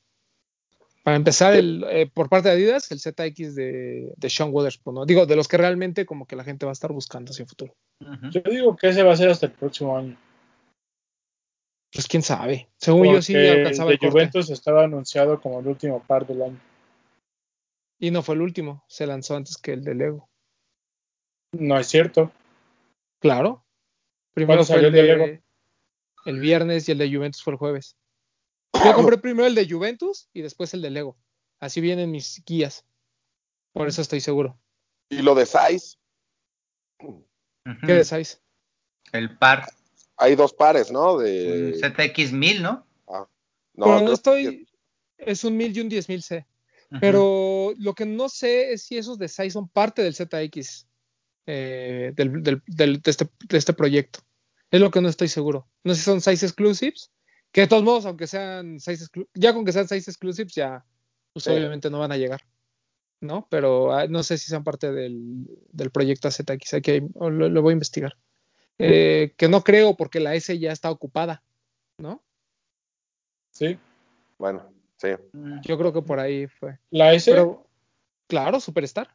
Para 1.02 1.16
empezar, 1.16 1.54
el, 1.54 1.86
eh, 1.90 2.12
por 2.14 2.28
parte 2.28 2.50
de 2.50 2.56
Adidas, 2.56 2.92
el 2.92 3.00
ZX 3.00 3.56
de, 3.56 4.14
de 4.16 4.30
Sean 4.30 4.50
Wotherspoon, 4.52 4.96
¿no? 4.96 5.06
Digo, 5.06 5.26
de 5.26 5.36
los 5.38 5.48
que 5.48 5.56
realmente 5.56 6.06
como 6.06 6.26
que 6.26 6.36
la 6.36 6.44
gente 6.44 6.66
va 6.66 6.72
a 6.72 6.74
estar 6.74 6.92
buscando 6.92 7.32
hacia 7.32 7.44
el 7.44 7.50
futuro. 7.50 7.74
Ujú. 8.02 8.32
Yo 8.32 8.42
digo 8.50 8.76
que 8.76 8.90
ese 8.90 9.04
va 9.04 9.14
a 9.14 9.18
ser 9.18 9.30
hasta 9.30 9.46
el 9.46 9.54
próximo 9.54 9.98
año. 9.98 10.18
Pues 12.08 12.12
quién 12.12 12.24
sabe. 12.24 12.70
Según 12.78 13.12
yo 13.12 13.22
sí 13.22 13.36
alcanzaba 13.36 13.90
el 13.90 13.96
el 13.96 14.00
de 14.00 14.08
corte. 14.08 14.12
Juventus 14.12 14.50
estaba 14.50 14.86
anunciado 14.86 15.42
como 15.42 15.60
el 15.60 15.68
último 15.68 16.02
par 16.02 16.26
del 16.26 16.42
año. 16.42 16.60
Y 18.00 18.12
no 18.12 18.24
fue 18.24 18.36
el 18.36 18.44
último, 18.44 18.86
se 18.88 19.06
lanzó 19.06 19.36
antes 19.36 19.58
que 19.58 19.74
el 19.74 19.84
de 19.84 19.94
Lego. 19.94 20.30
No 21.52 21.78
es 21.78 21.88
cierto. 21.88 22.32
Claro. 23.20 23.66
Primero 24.34 24.60
¿Cuándo 24.60 24.66
fue 24.66 24.76
salió 24.76 24.88
el 24.88 24.96
el 24.96 25.02
de 25.02 25.08
de 25.08 25.18
Lego? 25.18 25.44
el 26.28 26.40
viernes 26.40 26.88
y 26.88 26.94
el 26.94 26.98
de 26.98 27.14
Juventus 27.14 27.44
fue 27.44 27.52
el 27.52 27.60
jueves. 27.60 27.98
Yo 28.86 28.94
compré 28.94 29.18
primero 29.22 29.46
el 29.46 29.56
de 29.56 29.70
Juventus 29.70 30.30
y 30.32 30.44
después 30.44 30.74
el 30.74 30.82
de 30.82 30.92
Lego. 30.92 31.18
Así 31.60 31.82
vienen 31.82 32.10
mis 32.10 32.42
guías. 32.46 32.86
Por 33.74 33.90
eso 33.90 34.02
estoy 34.02 34.22
seguro. 34.22 34.58
Y 35.10 35.22
lo 35.24 35.36
de 35.36 35.46
Size, 35.46 35.98
Ujú. 37.02 37.28
¿Qué 37.86 37.94
desáis? 37.94 38.42
El 39.12 39.38
par 39.38 39.68
hay 40.18 40.36
dos 40.36 40.54
pares, 40.54 40.92
¿no? 40.92 41.14
un 41.16 41.24
De... 41.24 41.74
ZX 41.80 42.32
1000, 42.34 42.62
¿no? 42.64 42.86
No, 43.08 43.86
Pero 43.86 44.02
no 44.02 44.14
estoy. 44.14 44.68
Es 45.18 45.44
un 45.44 45.56
1000 45.56 45.78
y 45.78 45.82
un 45.82 45.90
10000 45.90 46.24
C. 46.24 46.48
Pero 47.02 47.74
lo 47.78 47.94
que 47.94 48.06
no 48.06 48.28
sé 48.30 48.72
es 48.74 48.84
si 48.84 48.98
esos 48.98 49.20
de 49.20 49.28
SAI 49.28 49.52
son 49.52 49.68
parte 49.70 50.02
del 50.02 50.16
ZX 50.16 50.88
eh, 51.46 52.12
del, 52.16 52.42
del- 52.42 52.64
del- 52.66 53.02
de, 53.02 53.12
este, 53.12 53.28
de 53.48 53.58
este 53.58 53.74
proyecto. 53.74 54.20
Es 54.72 54.80
lo 54.82 54.90
que 54.90 55.00
no 55.02 55.10
estoy 55.10 55.28
seguro. 55.28 55.68
No 55.84 55.94
sé 55.94 56.00
si 56.00 56.06
son 56.06 56.22
size 56.22 56.46
exclusives, 56.46 57.12
que 57.52 57.62
de 57.62 57.68
todos 57.68 57.84
modos, 57.84 58.06
aunque 58.06 58.26
sean 58.28 58.80
size 58.80 59.06
exclu- 59.06 59.28
ya 59.34 59.54
con 59.54 59.64
que 59.64 59.72
sean 59.72 59.88
size 59.88 60.10
exclusives, 60.10 60.54
ya 60.56 60.84
pues 61.34 61.44
Sí. 61.46 61.52
obviamente 61.52 61.90
no 61.90 62.00
van 62.00 62.12
a 62.12 62.18
llegar. 62.18 62.42
¿No? 63.22 63.48
Pero 63.50 63.94
ah, 63.94 64.08
no 64.08 64.24
sé 64.24 64.38
si 64.38 64.50
sean 64.50 64.64
parte 64.64 64.92
del, 64.92 65.46
del 65.72 65.92
proyecto 65.92 66.30
ZX. 66.32 66.74
Hay 66.76 66.82
que, 66.82 67.08
lo 67.20 67.62
voy 67.62 67.72
a 67.72 67.74
investigar. 67.74 68.18
Eh, 68.80 69.34
que 69.38 69.48
no 69.48 69.64
creo 69.64 69.96
porque 69.96 70.20
la 70.20 70.36
S 70.36 70.58
ya 70.58 70.72
está 70.72 70.92
ocupada. 70.92 71.44
¿No? 71.98 72.24
Sí. 73.52 73.78
Bueno, 74.38 74.72
sí. 74.98 75.10
Mm. 75.32 75.62
Yo 75.62 75.78
creo 75.78 75.94
que 75.94 76.02
por 76.02 76.20
ahí 76.20 76.48
fue. 76.48 76.78
La 76.92 77.14
S. 77.14 77.32
Pero, 77.32 77.66
claro, 78.28 78.60
Superstar. 78.60 79.10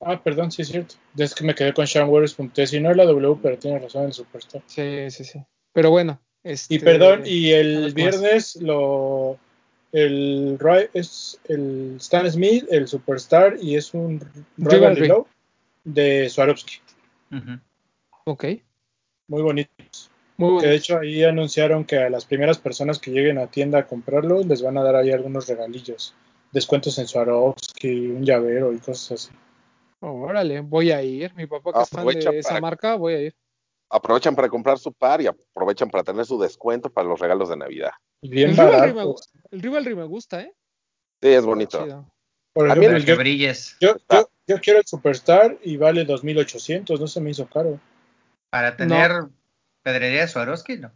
Ah, 0.00 0.20
perdón, 0.22 0.50
sí 0.50 0.62
es 0.62 0.68
cierto. 0.68 0.94
Es 1.16 1.34
que 1.34 1.44
me 1.44 1.54
quedé 1.54 1.72
con 1.72 1.86
Sean 1.86 2.08
Waters.t. 2.08 2.66
Si 2.66 2.80
no 2.80 2.90
es 2.90 2.96
la 2.96 3.04
W, 3.04 3.38
pero 3.42 3.58
tiene 3.58 3.78
razón 3.78 4.04
el 4.04 4.12
Superstar. 4.12 4.62
Sí, 4.66 5.10
sí, 5.10 5.24
sí. 5.24 5.44
Pero 5.72 5.90
bueno. 5.90 6.20
Este, 6.42 6.74
Y 6.74 6.78
perdón, 6.80 7.22
y 7.24 7.52
el 7.52 7.94
viernes 7.94 8.56
lo 8.56 9.38
el 9.92 10.58
es 10.94 11.38
el 11.44 11.96
Stan 12.00 12.30
Smith, 12.30 12.66
el 12.70 12.88
Superstar 12.88 13.58
y 13.60 13.76
es 13.76 13.94
un 13.94 14.20
Rivalry 14.56 15.12
de 15.84 16.28
Swarovski. 16.28 16.80
Ujú. 17.30 17.60
Ok, 18.24 18.44
Muy 19.28 19.42
bonito. 19.42 19.70
muy 20.36 20.60
Que 20.60 20.66
de 20.68 20.74
hecho 20.76 20.98
ahí 20.98 21.22
anunciaron 21.24 21.84
que 21.84 21.98
a 21.98 22.10
las 22.10 22.24
primeras 22.24 22.58
personas 22.58 22.98
que 22.98 23.10
lleguen 23.10 23.38
a 23.38 23.46
tienda 23.48 23.78
a 23.78 23.86
comprarlo 23.86 24.40
les 24.42 24.62
van 24.62 24.76
a 24.78 24.82
dar 24.82 24.96
ahí 24.96 25.10
algunos 25.10 25.48
regalillos. 25.48 26.14
Descuentos 26.52 26.98
en 26.98 27.06
Swarovski, 27.06 28.08
un 28.08 28.24
llavero 28.24 28.72
y 28.72 28.78
cosas 28.78 29.12
así. 29.12 29.34
Órale, 30.00 30.60
voy 30.60 30.90
a 30.90 31.02
ir. 31.02 31.34
Mi 31.34 31.46
papá 31.46 31.72
que 31.72 31.80
es 31.82 31.88
fan 31.88 32.00
Aprovecha 32.00 32.30
de 32.30 32.38
esa 32.38 32.48
para- 32.50 32.60
marca, 32.60 32.94
voy 32.96 33.14
a 33.14 33.20
ir. 33.22 33.34
Aprovechan 33.90 34.34
para 34.34 34.48
comprar 34.48 34.78
su 34.78 34.92
par 34.92 35.20
y 35.20 35.26
aprovechan 35.26 35.90
para 35.90 36.02
tener 36.02 36.24
su 36.24 36.38
descuento 36.40 36.88
para 36.90 37.06
los 37.08 37.20
regalos 37.20 37.50
de 37.50 37.56
Navidad. 37.58 37.90
Bien 38.22 38.50
el, 38.50 38.56
Rivalry 38.56 38.94
me, 38.94 39.02
el 39.50 39.60
Rivalry 39.62 39.94
me 39.94 40.04
gusta, 40.04 40.40
¿eh? 40.40 40.52
Sí, 41.20 41.28
es 41.28 41.44
bonito. 41.44 42.06
Por 42.54 42.70
A 42.70 42.74
mí 42.74 42.84
ejemplo, 42.86 42.98
Para 42.98 43.04
que 43.04 43.10
yo, 43.12 43.16
brilles. 43.18 43.76
yo, 43.80 43.96
yo, 44.10 44.30
yo 44.46 44.60
quiero 44.60 44.78
el 44.80 44.86
Superstar 44.86 45.58
y 45.62 45.76
vale 45.76 46.04
2800, 46.04 46.98
no 47.00 47.06
se 47.06 47.20
me 47.20 47.30
hizo 47.30 47.46
caro. 47.46 47.78
Para 48.52 48.76
tener 48.76 49.10
pedrería 49.82 50.20
de 50.20 50.28
Swarovski, 50.28 50.76
¿no? 50.76 50.92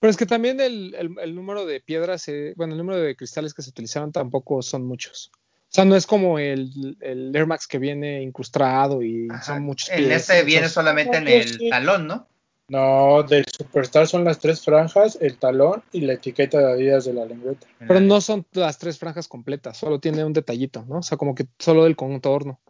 Pero 0.00 0.10
es 0.10 0.18
que 0.18 0.26
también 0.26 0.60
el, 0.60 0.94
el- 0.98 1.16
el 1.18 1.34
número 1.34 1.64
de 1.64 1.80
piedras, 1.80 2.28
eh, 2.28 2.52
bueno, 2.58 2.74
el 2.74 2.78
número 2.78 2.98
de 3.00 3.16
cristales 3.16 3.54
que 3.54 3.62
se 3.62 3.70
utilizaron 3.70 4.12
tampoco 4.12 4.60
son 4.60 4.84
muchos. 4.84 5.30
O 5.34 5.72
sea, 5.72 5.86
no 5.86 5.96
es 5.96 6.06
como 6.06 6.38
el, 6.38 6.98
el 7.00 7.34
Air 7.34 7.46
Max 7.46 7.66
que 7.66 7.78
viene 7.78 8.20
incrustado 8.22 9.00
y 9.02 9.28
Ajá. 9.30 9.54
son 9.54 9.62
muchos 9.62 9.88
En 9.88 9.96
pies. 10.08 10.28
este 10.28 10.42
viene 10.44 10.68
solamente 10.68 11.16
en 11.16 11.26
el 11.28 11.70
talón, 11.70 12.06
¿no? 12.06 12.28
No, 12.68 13.22
del 13.22 13.46
Superstar 13.46 14.06
son 14.06 14.24
las 14.24 14.38
tres 14.38 14.62
franjas, 14.62 15.16
el 15.22 15.38
talón 15.38 15.82
y 15.92 16.02
la 16.02 16.12
etiqueta 16.12 16.58
de 16.58 16.72
Adidas 16.72 17.06
de 17.06 17.14
la 17.14 17.24
lengüeta. 17.24 17.66
En 17.80 17.88
Pero 17.88 18.00
no 18.00 18.20
son 18.20 18.44
las 18.52 18.76
tres 18.78 18.98
franjas 18.98 19.26
completas, 19.26 19.78
solo 19.78 20.00
tiene 20.00 20.22
un 20.22 20.34
detallito, 20.34 20.84
¿no? 20.86 20.98
O 20.98 21.02
sea, 21.02 21.16
como 21.16 21.34
que 21.34 21.46
solo 21.58 21.84
del 21.84 21.96
contorno. 21.96 22.60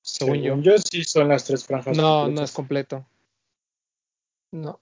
Según 0.00 0.42
yo. 0.42 0.56
yo 0.60 0.78
sí 0.78 1.02
son 1.02 1.28
las 1.28 1.44
tres 1.44 1.64
franjas. 1.64 1.96
No, 1.96 2.28
no 2.28 2.42
es 2.44 2.52
completo. 2.52 3.04
No. 4.52 4.80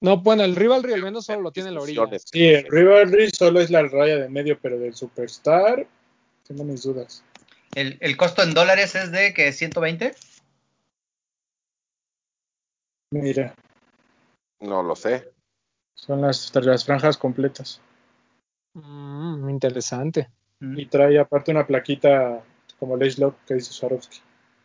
No, 0.00 0.16
bueno, 0.18 0.42
el 0.42 0.56
Rivalry 0.56 0.92
al 0.94 1.02
menos 1.02 1.26
solo 1.26 1.42
lo 1.42 1.52
tiene 1.52 1.68
en 1.68 1.76
la 1.76 1.82
orilla. 1.82 2.06
Sí, 2.18 2.48
el 2.48 2.66
Rivalry 2.68 3.30
solo 3.30 3.60
es 3.60 3.70
la 3.70 3.82
raya 3.82 4.16
de 4.18 4.28
medio, 4.28 4.58
pero 4.60 4.78
del 4.78 4.94
Superstar 4.94 5.86
tengo 6.46 6.64
mis 6.64 6.82
dudas. 6.82 7.22
El, 7.74 7.98
el 8.00 8.16
costo 8.16 8.42
en 8.42 8.52
dólares 8.52 8.94
es 8.96 9.12
de 9.12 9.32
que 9.32 9.52
120. 9.52 10.14
Mira, 13.12 13.54
No 14.60 14.82
lo 14.82 14.96
sé. 14.96 15.30
son 15.94 16.22
las, 16.22 16.52
las 16.54 16.84
franjas 16.84 17.16
completas. 17.18 17.80
Mm, 18.74 19.48
interesante. 19.50 20.30
Mm. 20.60 20.78
Y 20.78 20.86
trae 20.86 21.18
aparte 21.18 21.50
una 21.50 21.66
plaquita 21.66 22.42
como 22.78 22.96
Lace 22.96 23.20
Lock 23.20 23.36
que 23.46 23.54
dice 23.54 23.72
Swarovski. 23.72 24.20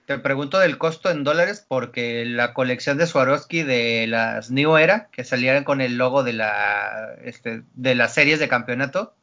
Te 0.07 0.17
pregunto 0.19 0.57
del 0.57 0.77
costo 0.77 1.09
en 1.09 1.25
dólares 1.25 1.65
porque 1.67 2.23
la 2.23 2.53
colección 2.53 2.97
de 2.97 3.07
Swarovski 3.07 3.63
de 3.63 4.07
las 4.07 4.49
New 4.49 4.77
Era 4.77 5.09
que 5.11 5.25
salieron 5.25 5.65
con 5.65 5.81
el 5.81 5.97
logo 5.97 6.23
de 6.23 6.31
la 6.31 7.13
este, 7.25 7.63
de 7.73 7.93
las 7.93 8.13
series 8.13 8.39
de 8.39 8.47
campeonato 8.47 9.13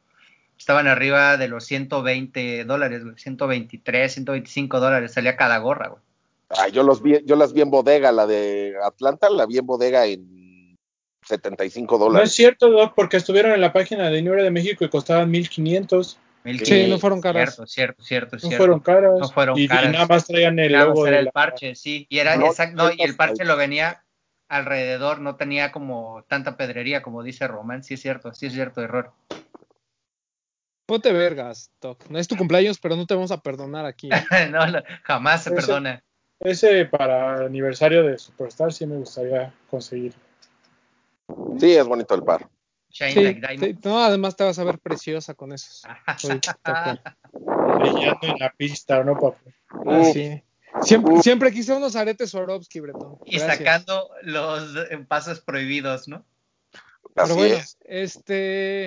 estaban 0.59 0.85
arriba 0.85 1.37
de 1.37 1.47
los 1.47 1.65
120 1.65 2.65
dólares, 2.65 3.03
güey, 3.03 3.17
123, 3.17 4.13
125 4.13 4.79
dólares 4.79 5.11
salía 5.11 5.35
cada 5.35 5.57
gorra, 5.57 5.87
güey. 5.87 6.01
Ah, 6.49 6.67
yo 6.67 6.83
los 6.83 7.01
vi, 7.01 7.19
yo 7.25 7.35
las 7.35 7.53
vi 7.53 7.61
en 7.61 7.71
bodega, 7.71 8.11
la 8.11 8.27
de 8.27 8.75
Atlanta, 8.83 9.31
la 9.31 9.47
vi 9.47 9.57
en 9.57 9.65
bodega 9.65 10.05
en 10.05 10.77
75 11.23 11.95
No 11.95 11.97
es 11.97 12.07
dólares. 12.07 12.31
cierto, 12.33 12.69
Doc, 12.69 12.93
porque 12.95 13.17
estuvieron 13.17 13.53
en 13.53 13.61
la 13.61 13.73
página 13.73 14.11
de 14.11 14.19
Inura 14.19 14.43
de 14.43 14.51
México 14.51 14.85
y 14.85 14.89
costaban 14.89 15.31
1500. 15.31 16.19
Sí, 16.63 16.87
no 16.87 16.99
fueron 16.99 17.21
caras. 17.21 17.55
Cierto, 17.55 17.65
cierto, 17.67 18.05
cierto. 18.05 18.35
No 18.35 18.39
cierto. 18.39 18.57
fueron 18.57 18.79
caras. 18.79 19.19
No 19.19 19.29
fueron 19.29 19.57
y, 19.57 19.63
y 19.63 19.67
caras. 19.67 19.91
nada 19.91 20.05
más 20.07 20.25
traían 20.27 20.59
el 20.59 20.71
Nada 20.73 20.85
más 20.85 20.95
logo 20.95 21.07
era 21.07 21.21
la- 21.23 21.31
parche, 21.31 21.73
sí. 21.75 22.05
Y, 22.09 22.19
era, 22.19 22.35
No, 22.37 22.45
exacto, 22.47 22.75
no, 22.83 22.91
y 22.95 23.01
el 23.01 23.15
parche 23.15 23.45
lo 23.45 23.57
venía 23.57 24.03
alrededor, 24.47 25.21
no 25.21 25.37
tenía 25.37 25.71
como 25.71 26.23
tanta 26.27 26.55
pedrería 26.55 27.01
como 27.01 27.23
dice 27.23 27.47
Román. 27.47 27.83
Sí 27.83 27.95
es 27.95 28.01
cierto, 28.01 28.33
sí 28.33 28.45
es 28.45 28.53
cierto, 28.53 28.81
error. 28.83 29.11
Ponte 30.87 31.11
vergas, 31.11 31.71
Doc. 31.81 32.07
No 32.09 32.19
es 32.19 32.27
tu 32.27 32.37
cumpleaños, 32.37 32.77
pero 32.79 32.95
no 32.95 33.07
te 33.07 33.15
vamos 33.15 33.31
a 33.31 33.41
perdonar 33.41 33.85
aquí. 33.87 34.09
no, 34.51 34.67
no, 34.67 34.83
jamás 35.03 35.43
se 35.43 35.49
Ese- 35.49 35.55
perdona. 35.55 36.03
Ese 36.39 36.85
para 36.85 37.45
aniversario 37.45 38.03
de 38.03 38.19
Superstar 38.19 38.71
sí 38.71 38.85
me 38.85 38.97
gustaría 38.97 39.51
conseguir. 39.69 40.13
Sí, 41.59 41.75
es 41.75 41.85
bonito 41.87 42.13
el 42.13 42.23
par. 42.23 42.47
Shine 42.95 43.11
Sí, 43.11 43.23
like 43.23 43.41
diamond. 43.45 43.73
sí, 43.73 43.79
no, 43.83 44.01
además 44.01 44.37
te 44.37 44.45
vas 44.45 44.57
a 44.57 44.63
ver 44.63 44.79
preciosa 44.79 45.33
con 45.33 45.51
esos. 45.51 45.83
Brillando 47.33 48.27
en 48.27 48.39
la 48.39 48.53
pista, 48.57 49.03
¿no, 49.03 49.19
papá? 49.19 49.37
Ah, 49.85 50.03
sí. 50.13 50.41
Siempre, 50.81 51.21
siempre 51.21 51.51
quise 51.51 51.73
unos 51.73 51.95
aretes 51.95 52.29
Swarovski, 52.31 52.79
Bretón. 52.79 53.17
y 53.25 53.39
sacando 53.39 54.09
los 54.23 54.63
pasos 55.07 55.39
prohibidos, 55.41 56.07
¿no? 56.07 56.25
Pero 57.13 57.25
Así 57.27 57.33
bueno, 57.33 57.55
es. 57.55 57.77
este. 57.85 58.85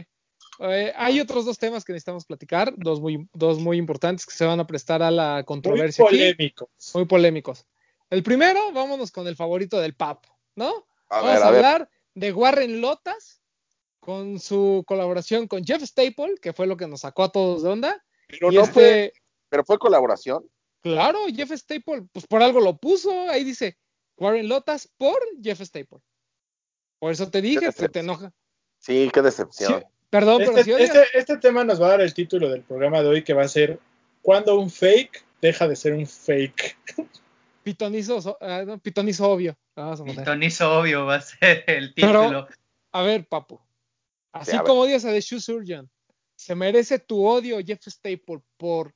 eh, 0.61 0.92
hay 0.97 1.21
otros 1.21 1.44
dos 1.47 1.59
temas 1.59 1.85
que 1.85 1.92
necesitamos 1.92 2.25
platicar, 2.27 2.73
dos 2.77 3.01
muy, 3.01 3.29
dos 3.33 3.59
muy 3.59 3.77
importantes 3.79 4.25
que 4.27 4.35
se 4.35 4.44
van 4.47 4.61
a 4.61 4.66
prestar 4.66 5.03
a 5.03 5.11
la 5.11 5.35
Muy 5.37 5.44
controversia 5.44 6.05
aquí, 6.07 6.16
polémico. 6.16 6.71
muy 6.94 7.05
polémicos. 7.07 7.66
El 8.11 8.23
primero, 8.23 8.73
vámonos 8.73 9.11
con 9.11 9.27
el 9.27 9.37
favorito 9.37 9.79
del 9.81 9.94
Papo, 9.94 10.29
¿no? 10.57 10.87
A 11.11 11.21
Vamos 11.23 11.27
ver, 11.35 11.42
a 11.42 11.47
a 11.47 11.51
ver. 11.51 11.64
hablar 11.64 11.90
de 12.14 12.33
Warren 12.33 12.81
Lotas 12.81 13.40
con 14.09 14.40
su 14.40 14.85
colaboración 14.87 15.47
con 15.47 15.62
Jeff 15.62 15.83
Staple, 15.83 16.37
que 16.40 16.55
fue 16.55 16.66
lo 16.66 16.79
que 16.79 16.87
nos 16.88 17.01
sacó 17.03 17.25
a 17.25 17.29
todos 17.31 17.62
de 17.62 17.68
onda. 17.68 18.03
Pero 18.27 18.51
Y 18.51 18.55
no 18.55 18.62
este- 18.62 18.73
fue, 18.73 19.12
pero 19.51 19.64
fue 19.66 19.79
colaboración. 19.79 20.49
Claro, 20.81 21.18
Jeff 21.31 21.51
Staple, 21.53 22.07
pues 22.11 22.27
por 22.27 22.42
algo 22.42 22.59
lo 22.59 22.79
puso. 22.79 23.11
Ahí 23.29 23.44
dice 23.44 23.77
Warren 24.16 24.49
Lotas 24.49 24.88
por 24.97 25.18
Jeff 25.42 25.61
Staple. 25.61 25.99
Por 26.99 27.12
eso 27.12 27.29
te 27.31 27.42
dije 27.42 27.57
que 27.57 27.61
te 27.61 27.66
decepción. 27.66 28.05
enoja. 28.07 28.33
Sí, 28.79 29.11
qué 29.12 29.21
decepción. 29.21 29.81
Sí, 29.81 29.87
perdón, 30.09 30.38
pero 30.38 30.51
Este, 30.53 30.64
si 30.64 30.73
odias- 30.73 30.88
este- 30.94 31.18
este 31.18 31.37
tema 31.37 31.64
nos 31.64 31.79
va 31.79 31.88
a 31.88 31.90
dar 31.90 32.01
el 32.01 32.14
título 32.14 32.49
del 32.49 32.62
programa 32.62 33.03
de 33.03 33.09
hoy 33.11 33.23
que 33.25 33.35
va 33.35 33.42
a 33.42 33.49
ser 33.49 33.79
¿Cuándo 34.23 34.59
un 34.59 34.71
fake 34.71 35.23
deja 35.42 35.68
de 35.68 35.77
ser 35.77 35.92
un 35.92 36.07
fake? 36.07 36.79
pitonizo, 37.62 38.23
so- 38.23 38.38
no, 38.66 38.79
pitonizo 38.79 39.29
obvio. 39.31 39.55
Vamos 39.77 40.01
a 40.01 40.05
poner. 40.05 40.16
Pitonizo 40.21 40.79
obvio 40.79 41.05
va 41.05 41.16
a 41.16 41.21
ser 41.21 41.64
el 41.66 41.92
Pero- 41.92 42.23
título. 42.23 42.49
A 42.92 43.03
ver, 43.03 43.27
papu. 43.29 43.61
Así 44.33 44.53
Sí, 44.53 44.59
como 44.64 44.83
odias 44.83 45.05
a 45.05 45.11
The 45.12 45.21
Shoe 45.21 45.41
Surgeon, 45.41 45.91
¿se 46.37 46.55
merece 46.55 46.99
tu 46.99 47.27
odio 47.27 47.59
Jeff 47.64 47.81
Staple 47.87 48.41
por 48.57 48.95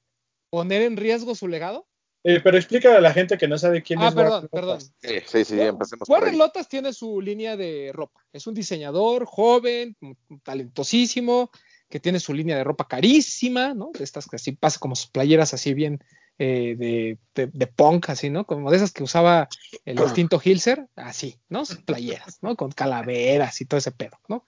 poner 0.50 0.82
en 0.82 0.96
riesgo 0.96 1.34
su 1.34 1.48
legado? 1.48 1.86
Eh, 2.24 2.40
pero 2.40 2.56
explícale 2.56 2.96
a 2.96 3.00
la 3.00 3.12
gente 3.12 3.36
que 3.36 3.48
no 3.48 3.58
sabe 3.58 3.82
quién 3.82 4.00
Ah, 4.00 4.08
es 4.08 4.14
perdón, 4.14 4.30
Warren 4.30 4.48
perdón. 4.50 4.78
Lotas. 4.78 4.92
Sí, 5.00 5.14
sí, 5.26 5.44
sí, 5.44 5.60
empecemos 5.60 6.08
Warren. 6.08 6.38
Lotas 6.38 6.68
tiene 6.68 6.92
su 6.92 7.20
línea 7.20 7.56
de 7.56 7.90
ropa. 7.92 8.20
Es 8.32 8.46
un 8.46 8.54
diseñador 8.54 9.24
joven, 9.24 9.96
m- 10.00 10.16
talentosísimo, 10.44 11.50
que 11.88 11.98
tiene 11.98 12.20
su 12.20 12.32
línea 12.32 12.56
de 12.56 12.64
ropa 12.64 12.86
carísima, 12.86 13.74
¿no? 13.74 13.90
De 13.92 14.04
estas 14.04 14.26
que 14.28 14.36
así 14.36 14.52
pasa 14.52 14.78
como 14.78 14.94
sus 14.94 15.10
playeras 15.10 15.52
así 15.52 15.74
bien 15.74 16.02
eh, 16.38 16.76
de, 16.78 17.18
de- 17.34 17.50
de 17.52 17.66
punk, 17.66 18.08
así, 18.10 18.30
¿no? 18.30 18.46
Como 18.46 18.70
de 18.70 18.76
esas 18.76 18.92
que 18.92 19.02
usaba 19.02 19.48
el 19.84 19.98
extinto 20.28 20.40
Hilser, 20.42 20.86
así, 20.94 21.40
¿no? 21.48 21.64
Sus 21.64 21.82
playeras, 21.82 22.38
¿no? 22.40 22.54
Con 22.56 22.70
calaveras 22.70 23.60
y 23.60 23.64
todo 23.66 23.78
ese 23.78 23.90
pedo, 23.90 24.18
¿no? 24.28 24.46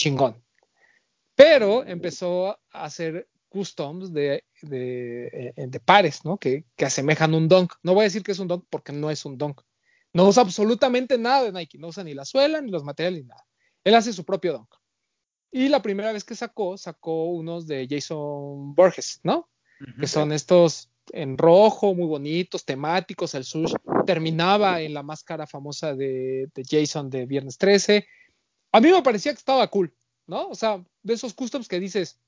Chingón. 0.00 0.42
Pero 1.34 1.84
empezó 1.84 2.48
a 2.48 2.84
hacer 2.84 3.28
customs 3.50 4.12
de, 4.14 4.44
de, 4.62 5.52
eh, 5.54 5.66
de 5.66 5.80
pares, 5.80 6.24
¿no? 6.24 6.38
Que, 6.38 6.64
que 6.74 6.86
asemejan 6.86 7.34
un 7.34 7.48
dunk. 7.48 7.74
No 7.82 7.92
voy 7.92 8.02
a 8.02 8.04
decir 8.04 8.22
que 8.22 8.32
es 8.32 8.38
un 8.38 8.48
dunk 8.48 8.64
porque 8.70 8.92
no 8.92 9.10
es 9.10 9.26
un 9.26 9.36
dunk. 9.36 9.60
No 10.14 10.26
usa 10.26 10.42
absolutamente 10.42 11.18
nada 11.18 11.44
de 11.44 11.52
Nike, 11.52 11.78
no 11.78 11.88
usa 11.88 12.02
ni 12.02 12.14
la 12.14 12.24
suela, 12.24 12.62
ni 12.62 12.70
los 12.70 12.82
materiales, 12.82 13.22
ni 13.22 13.28
nada. 13.28 13.46
Él 13.84 13.94
hace 13.94 14.14
su 14.14 14.24
propio 14.24 14.54
dunk. 14.54 14.74
Y 15.52 15.68
la 15.68 15.82
primera 15.82 16.12
vez 16.12 16.24
que 16.24 16.34
sacó, 16.34 16.78
sacó 16.78 17.26
unos 17.26 17.66
de 17.66 17.86
Jason 17.88 18.74
Borges, 18.74 19.20
¿no? 19.22 19.50
Que 19.98 20.06
son 20.06 20.32
estos 20.32 20.90
en 21.12 21.36
rojo, 21.36 21.94
muy 21.94 22.06
bonitos, 22.06 22.64
temáticos. 22.64 23.34
El 23.34 23.44
sush 23.44 23.74
terminaba 24.06 24.80
en 24.80 24.94
la 24.94 25.02
máscara 25.02 25.46
famosa 25.46 25.94
de, 25.94 26.48
de 26.54 26.62
Jason 26.68 27.10
de 27.10 27.26
Viernes 27.26 27.58
13. 27.58 28.06
A 28.72 28.80
mí 28.80 28.90
me 28.90 29.02
parecía 29.02 29.32
que 29.32 29.38
estaba 29.38 29.66
cool, 29.68 29.92
¿no? 30.26 30.48
O 30.48 30.54
sea, 30.54 30.84
de 31.02 31.14
esos 31.14 31.34
customs 31.34 31.68
que 31.68 31.80
dices, 31.80 32.18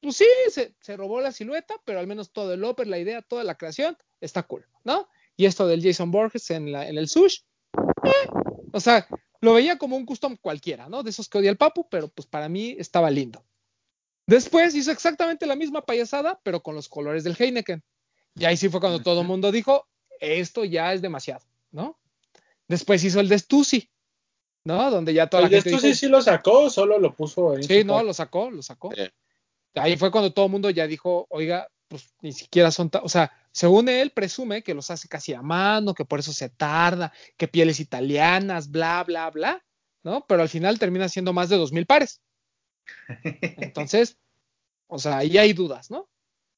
pues 0.00 0.16
sí, 0.16 0.26
se, 0.50 0.74
se 0.80 0.96
robó 0.96 1.20
la 1.20 1.32
silueta, 1.32 1.74
pero 1.84 2.00
al 2.00 2.06
menos 2.06 2.32
todo 2.32 2.54
el 2.54 2.64
upper, 2.64 2.86
la 2.86 2.98
idea, 2.98 3.22
toda 3.22 3.44
la 3.44 3.56
creación, 3.56 3.96
está 4.20 4.42
cool, 4.44 4.66
¿no? 4.84 5.08
Y 5.36 5.46
esto 5.46 5.66
del 5.66 5.82
Jason 5.82 6.10
Borges 6.10 6.50
en, 6.50 6.72
la, 6.72 6.88
en 6.88 6.98
el 6.98 7.08
sush, 7.08 7.40
eh, 8.04 8.28
o 8.72 8.80
sea, 8.80 9.06
lo 9.40 9.54
veía 9.54 9.78
como 9.78 9.96
un 9.96 10.06
custom 10.06 10.36
cualquiera, 10.40 10.88
¿no? 10.88 11.02
De 11.02 11.10
esos 11.10 11.28
que 11.28 11.38
odia 11.38 11.50
el 11.50 11.56
papu, 11.56 11.88
pero 11.88 12.08
pues 12.08 12.26
para 12.26 12.48
mí 12.48 12.76
estaba 12.78 13.10
lindo. 13.10 13.44
Después 14.26 14.74
hizo 14.74 14.90
exactamente 14.90 15.46
la 15.46 15.56
misma 15.56 15.84
payasada, 15.84 16.40
pero 16.42 16.62
con 16.62 16.74
los 16.74 16.88
colores 16.88 17.24
del 17.24 17.36
Heineken. 17.38 17.82
Y 18.36 18.44
ahí 18.44 18.56
sí 18.56 18.68
fue 18.68 18.80
cuando 18.80 19.02
todo 19.02 19.22
el 19.22 19.26
mundo 19.26 19.50
dijo, 19.50 19.88
esto 20.20 20.64
ya 20.64 20.92
es 20.92 21.02
demasiado, 21.02 21.44
¿no? 21.72 21.98
Después 22.68 23.02
hizo 23.02 23.18
el 23.18 23.28
de 23.28 23.38
Stussy, 23.38 23.90
¿no? 24.64 24.90
Donde 24.90 25.14
ya 25.14 25.28
toda 25.28 25.44
¿El 25.44 25.50
la 25.50 25.56
gente 25.56 25.70
Stussy 25.70 25.86
dijo, 25.88 25.98
sí 25.98 26.08
lo 26.08 26.22
sacó 26.22 26.70
solo 26.70 26.98
lo 26.98 27.14
puso 27.14 27.54
en 27.54 27.62
Sí, 27.62 27.84
no, 27.84 28.02
lo 28.02 28.12
sacó, 28.14 28.50
lo 28.50 28.62
sacó. 28.62 28.92
Sí. 28.94 29.02
Ahí 29.74 29.96
fue 29.96 30.10
cuando 30.10 30.32
todo 30.32 30.46
el 30.46 30.52
mundo 30.52 30.70
ya 30.70 30.86
dijo, 30.86 31.26
oiga, 31.30 31.68
pues 31.88 32.12
ni 32.20 32.32
siquiera 32.32 32.70
son, 32.70 32.90
ta-". 32.90 33.02
o 33.02 33.08
sea, 33.08 33.32
según 33.52 33.88
él 33.88 34.10
presume 34.10 34.62
que 34.62 34.74
los 34.74 34.90
hace 34.90 35.08
casi 35.08 35.34
a 35.34 35.42
mano, 35.42 35.94
que 35.94 36.04
por 36.04 36.20
eso 36.20 36.32
se 36.32 36.48
tarda, 36.48 37.12
que 37.36 37.48
pieles 37.48 37.80
italianas, 37.80 38.70
bla, 38.70 39.02
bla, 39.04 39.30
bla, 39.30 39.64
¿no? 40.02 40.24
Pero 40.26 40.42
al 40.42 40.48
final 40.48 40.78
termina 40.78 41.08
siendo 41.08 41.32
más 41.32 41.48
de 41.48 41.56
dos 41.56 41.72
mil 41.72 41.86
pares. 41.86 42.20
Entonces, 43.24 44.18
o 44.88 44.98
sea, 44.98 45.18
ahí 45.18 45.38
hay 45.38 45.52
dudas, 45.52 45.90
¿no? 45.90 46.08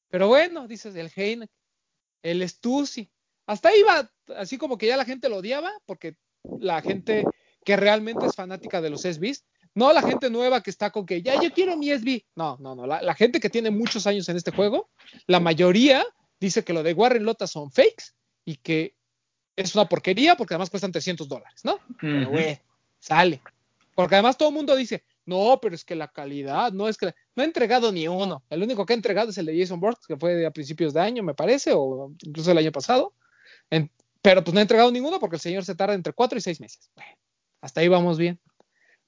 Pero 0.09 0.27
bueno, 0.27 0.67
dices 0.67 0.95
el 0.95 1.11
Heineken, 1.15 1.49
el 2.21 2.47
Stussy, 2.47 3.11
hasta 3.47 3.69
ahí 3.69 3.81
va, 3.83 4.09
así 4.37 4.57
como 4.57 4.77
que 4.77 4.87
ya 4.87 4.97
la 4.97 5.05
gente 5.05 5.29
lo 5.29 5.37
odiaba, 5.37 5.71
porque 5.85 6.15
la 6.59 6.81
gente 6.81 7.25
que 7.65 7.75
realmente 7.75 8.25
es 8.25 8.35
fanática 8.35 8.81
de 8.81 8.89
los 8.89 9.01
SBs, 9.01 9.45
no 9.75 9.91
la 9.91 10.01
gente 10.01 10.29
nueva 10.29 10.61
que 10.61 10.69
está 10.69 10.91
con 10.91 11.05
que 11.05 11.21
ya 11.21 11.41
yo 11.41 11.51
quiero 11.51 11.75
mi 11.77 11.89
SB. 11.89 12.25
No, 12.35 12.57
no, 12.59 12.75
no. 12.75 12.85
La, 12.85 13.01
la 13.01 13.15
gente 13.15 13.39
que 13.39 13.49
tiene 13.49 13.71
muchos 13.71 14.05
años 14.05 14.29
en 14.29 14.37
este 14.37 14.51
juego, 14.51 14.89
la 15.27 15.39
mayoría 15.39 16.05
dice 16.39 16.63
que 16.63 16.73
lo 16.73 16.83
de 16.83 16.93
Warren 16.93 17.23
Lotas 17.23 17.51
son 17.51 17.71
fakes 17.71 18.11
y 18.45 18.57
que 18.57 18.95
es 19.55 19.73
una 19.75 19.85
porquería 19.89 20.35
porque 20.35 20.53
además 20.53 20.69
cuestan 20.69 20.91
300 20.91 21.27
dólares, 21.27 21.61
¿no? 21.63 21.79
Pero 21.99 22.29
güey, 22.29 22.59
sale. 22.99 23.41
Porque 23.95 24.15
además 24.15 24.37
todo 24.37 24.49
el 24.49 24.55
mundo 24.55 24.75
dice, 24.75 25.03
no, 25.25 25.59
pero 25.61 25.75
es 25.75 25.85
que 25.85 25.95
la 25.95 26.07
calidad, 26.07 26.71
no 26.73 26.87
es 26.89 26.97
que. 26.97 27.13
No 27.35 27.43
ha 27.43 27.45
entregado 27.45 27.91
ni 27.91 28.07
uno. 28.07 28.43
El 28.49 28.63
único 28.63 28.85
que 28.85 28.93
ha 28.93 28.95
entregado 28.95 29.29
es 29.29 29.37
el 29.37 29.45
de 29.45 29.57
Jason 29.59 29.79
Borges, 29.79 30.05
que 30.07 30.17
fue 30.17 30.45
a 30.45 30.51
principios 30.51 30.93
de 30.93 30.99
año, 31.01 31.23
me 31.23 31.33
parece, 31.35 31.71
o 31.73 32.11
incluso 32.23 32.51
el 32.51 32.57
año 32.57 32.71
pasado. 32.71 33.13
En- 33.69 33.89
pero 34.21 34.43
pues 34.43 34.53
no 34.53 34.59
ha 34.59 34.63
entregado 34.63 34.91
ninguno 34.91 35.19
porque 35.19 35.35
el 35.35 35.41
señor 35.41 35.63
se 35.65 35.75
tarda 35.75 35.93
entre 35.93 36.13
4 36.13 36.37
y 36.37 36.41
6 36.41 36.59
meses. 36.61 36.89
Bueno, 36.95 37.11
hasta 37.63 37.79
ahí 37.79 37.87
vamos 37.87 38.17
bien. 38.17 38.39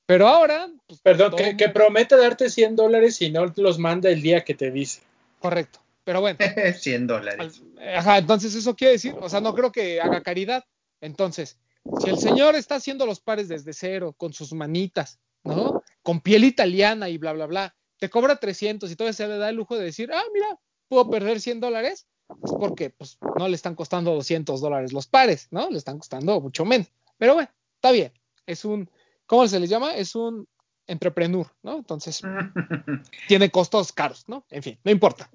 Pero 0.05 0.27
ahora, 0.27 0.69
pues, 0.87 1.01
Perdón, 1.01 1.35
que, 1.57 1.69
promete 1.69 2.15
darte 2.15 2.49
100 2.49 2.77
dólares 2.77 3.21
y 3.21 3.29
no 3.29 3.45
los 3.57 3.79
manda 3.79 4.09
el 4.09 4.21
día 4.21 4.45
que 4.45 4.53
te 4.53 4.71
dice. 4.71 5.01
Correcto. 5.39 5.79
Pero 6.05 6.21
bueno, 6.21 6.39
100 6.79 7.07
dólares. 7.07 7.61
Ajá, 7.95 8.17
entonces 8.17 8.55
eso 8.55 8.73
quiere 8.75 8.93
decir, 8.93 9.13
o 9.19 9.27
sea, 9.27 9.41
no 9.41 9.53
creo 9.53 9.73
que 9.73 9.99
haga 9.99 10.21
caridad. 10.21 10.63
Entonces, 11.01 11.57
si 12.01 12.09
el 12.09 12.17
señor 12.17 12.55
está 12.55 12.75
haciendo 12.75 13.05
los 13.05 13.19
pares 13.19 13.49
desde 13.49 13.73
cero, 13.73 14.15
con 14.17 14.31
sus 14.31 14.53
manitas, 14.53 15.19
¿no? 15.43 15.83
Con 16.01 16.21
piel 16.21 16.45
italiana 16.45 17.09
y 17.09 17.17
bla, 17.17 17.33
bla, 17.33 17.47
bla, 17.47 17.75
te 17.99 18.09
cobra 18.09 18.37
300 18.37 18.89
y 18.89 18.95
todavía 18.95 19.13
se 19.13 19.27
le 19.27 19.37
da 19.37 19.49
el 19.49 19.57
lujo 19.57 19.77
de 19.77 19.83
decir, 19.83 20.11
ah, 20.13 20.23
mira, 20.33 20.57
puedo 20.87 21.09
perder 21.09 21.41
100 21.41 21.59
dólares, 21.59 22.07
es 22.41 22.51
porque 22.57 22.89
pues 22.91 23.17
no 23.37 23.49
le 23.49 23.55
están 23.55 23.75
costando 23.75 24.13
200 24.13 24.61
dólares 24.61 24.93
los 24.93 25.07
pares, 25.07 25.49
¿no? 25.51 25.69
Le 25.69 25.77
están 25.77 25.97
costando 25.97 26.39
mucho 26.39 26.63
menos. 26.63 26.87
Pero 27.17 27.33
bueno, 27.33 27.49
está 27.75 27.91
bien. 27.91 28.13
Es 28.45 28.65
un, 28.65 28.89
¿cómo 29.25 29.47
se 29.47 29.59
les 29.59 29.69
llama? 29.69 29.95
Es 29.95 30.15
un 30.15 30.47
entrepreneur, 30.87 31.47
¿no? 31.63 31.77
Entonces, 31.77 32.21
tiene 33.27 33.49
costos 33.49 33.91
caros, 33.91 34.23
¿no? 34.27 34.45
En 34.49 34.63
fin, 34.63 34.79
no 34.83 34.91
importa. 34.91 35.29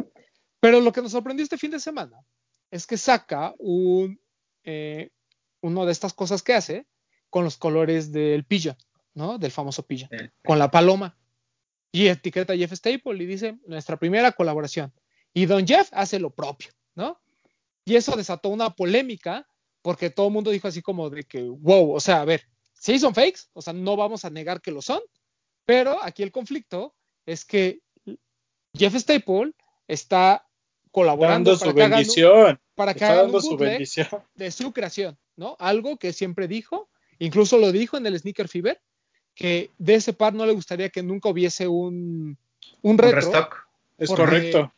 Pero 0.61 0.81
lo 0.81 0.93
que 0.93 1.03
nos 1.03 1.13
sorprendió 1.13 1.43
este 1.43 1.59
fin 1.59 1.71
de 1.71 1.81
semana 1.81 2.17
es 2.71 2.87
que 2.87 2.97
saca 2.97 3.55
un, 3.59 4.21
eh, 4.65 5.11
uno 5.63 5.87
de 5.87 5.93
estas 5.93 6.13
cosas 6.15 6.43
que 6.43 6.55
hace 6.55 6.87
con 7.31 7.45
los 7.45 7.57
colores 7.57 8.13
del 8.13 8.45
pigeon, 8.45 8.77
¿no? 9.15 9.39
Del 9.39 9.51
famoso 9.51 9.85
El- 9.89 10.33
con 10.45 10.59
la 10.59 10.71
paloma. 10.71 11.17
Y 11.93 12.07
etiqueta 12.07 12.53
a 12.53 12.57
Jeff 12.57 12.73
Staple 12.73 13.23
y 13.23 13.27
dice, 13.27 13.59
nuestra 13.67 13.97
primera 13.97 14.31
colaboración. 14.33 14.93
Y 15.35 15.47
Don 15.47 15.67
Jeff 15.67 15.89
hace 15.93 16.21
lo 16.21 16.31
propio, 16.31 16.71
¿no? 16.95 17.21
Y 17.85 17.97
eso 17.97 18.15
desató 18.17 18.51
una 18.51 18.71
polémica 18.71 19.49
porque 19.83 20.11
todo 20.11 20.29
el 20.29 20.33
mundo 20.33 20.51
dijo 20.51 20.69
así 20.69 20.83
como 20.83 21.11
de 21.11 21.25
que, 21.25 21.43
wow, 21.43 21.93
o 21.93 21.99
sea, 22.01 22.21
a 22.21 22.25
ver, 22.25 22.47
sí 22.81 22.99
son 22.99 23.15
fakes, 23.15 23.43
o 23.53 23.61
sea, 23.61 23.73
no 23.75 23.95
vamos 23.97 24.25
a 24.25 24.31
negar 24.31 24.61
que 24.63 24.71
lo 24.73 24.81
son, 24.81 25.01
pero 25.67 26.03
aquí 26.03 26.23
el 26.23 26.33
conflicto 26.33 26.95
es 27.27 27.45
que 27.45 27.81
Jeff 28.75 28.95
Staple 28.95 29.53
está 29.87 30.47
colaborando 30.91 31.51
Dando 31.51 31.61
para 31.61 31.71
su 31.71 31.77
que 31.77 31.83
hagan 31.83 31.99
bendición. 31.99 32.61
para 32.75 32.95
que 32.95 32.99
Está 33.01 33.13
hagan 33.13 33.25
dando 33.27 33.37
un 33.39 33.43
su 33.45 33.57
bendición. 33.57 34.09
de 34.35 34.51
su 34.51 34.73
creación, 34.73 35.19
¿no? 35.37 35.57
Algo 35.59 35.99
que 35.99 36.13
siempre 36.13 36.49
dijo, 36.49 36.89
incluso 37.19 37.59
lo 37.59 37.71
dijo 37.71 37.97
en 37.99 38.07
el 38.07 38.19
Sneaker 38.19 38.49
Fever, 38.49 38.81
que 39.35 39.71
de 39.79 39.95
ese 39.97 40.13
par 40.13 40.33
no 40.35 40.47
le 40.47 40.53
gustaría 40.53 40.89
que 40.89 41.03
nunca 41.03 41.29
hubiese 41.29 41.69
un, 41.69 42.37
un 42.83 42.91
Un 42.93 42.99
retro, 42.99 43.17
restock. 43.21 43.57
Es 43.99 44.09
Porque- 44.09 44.23
correcto. 44.25 44.73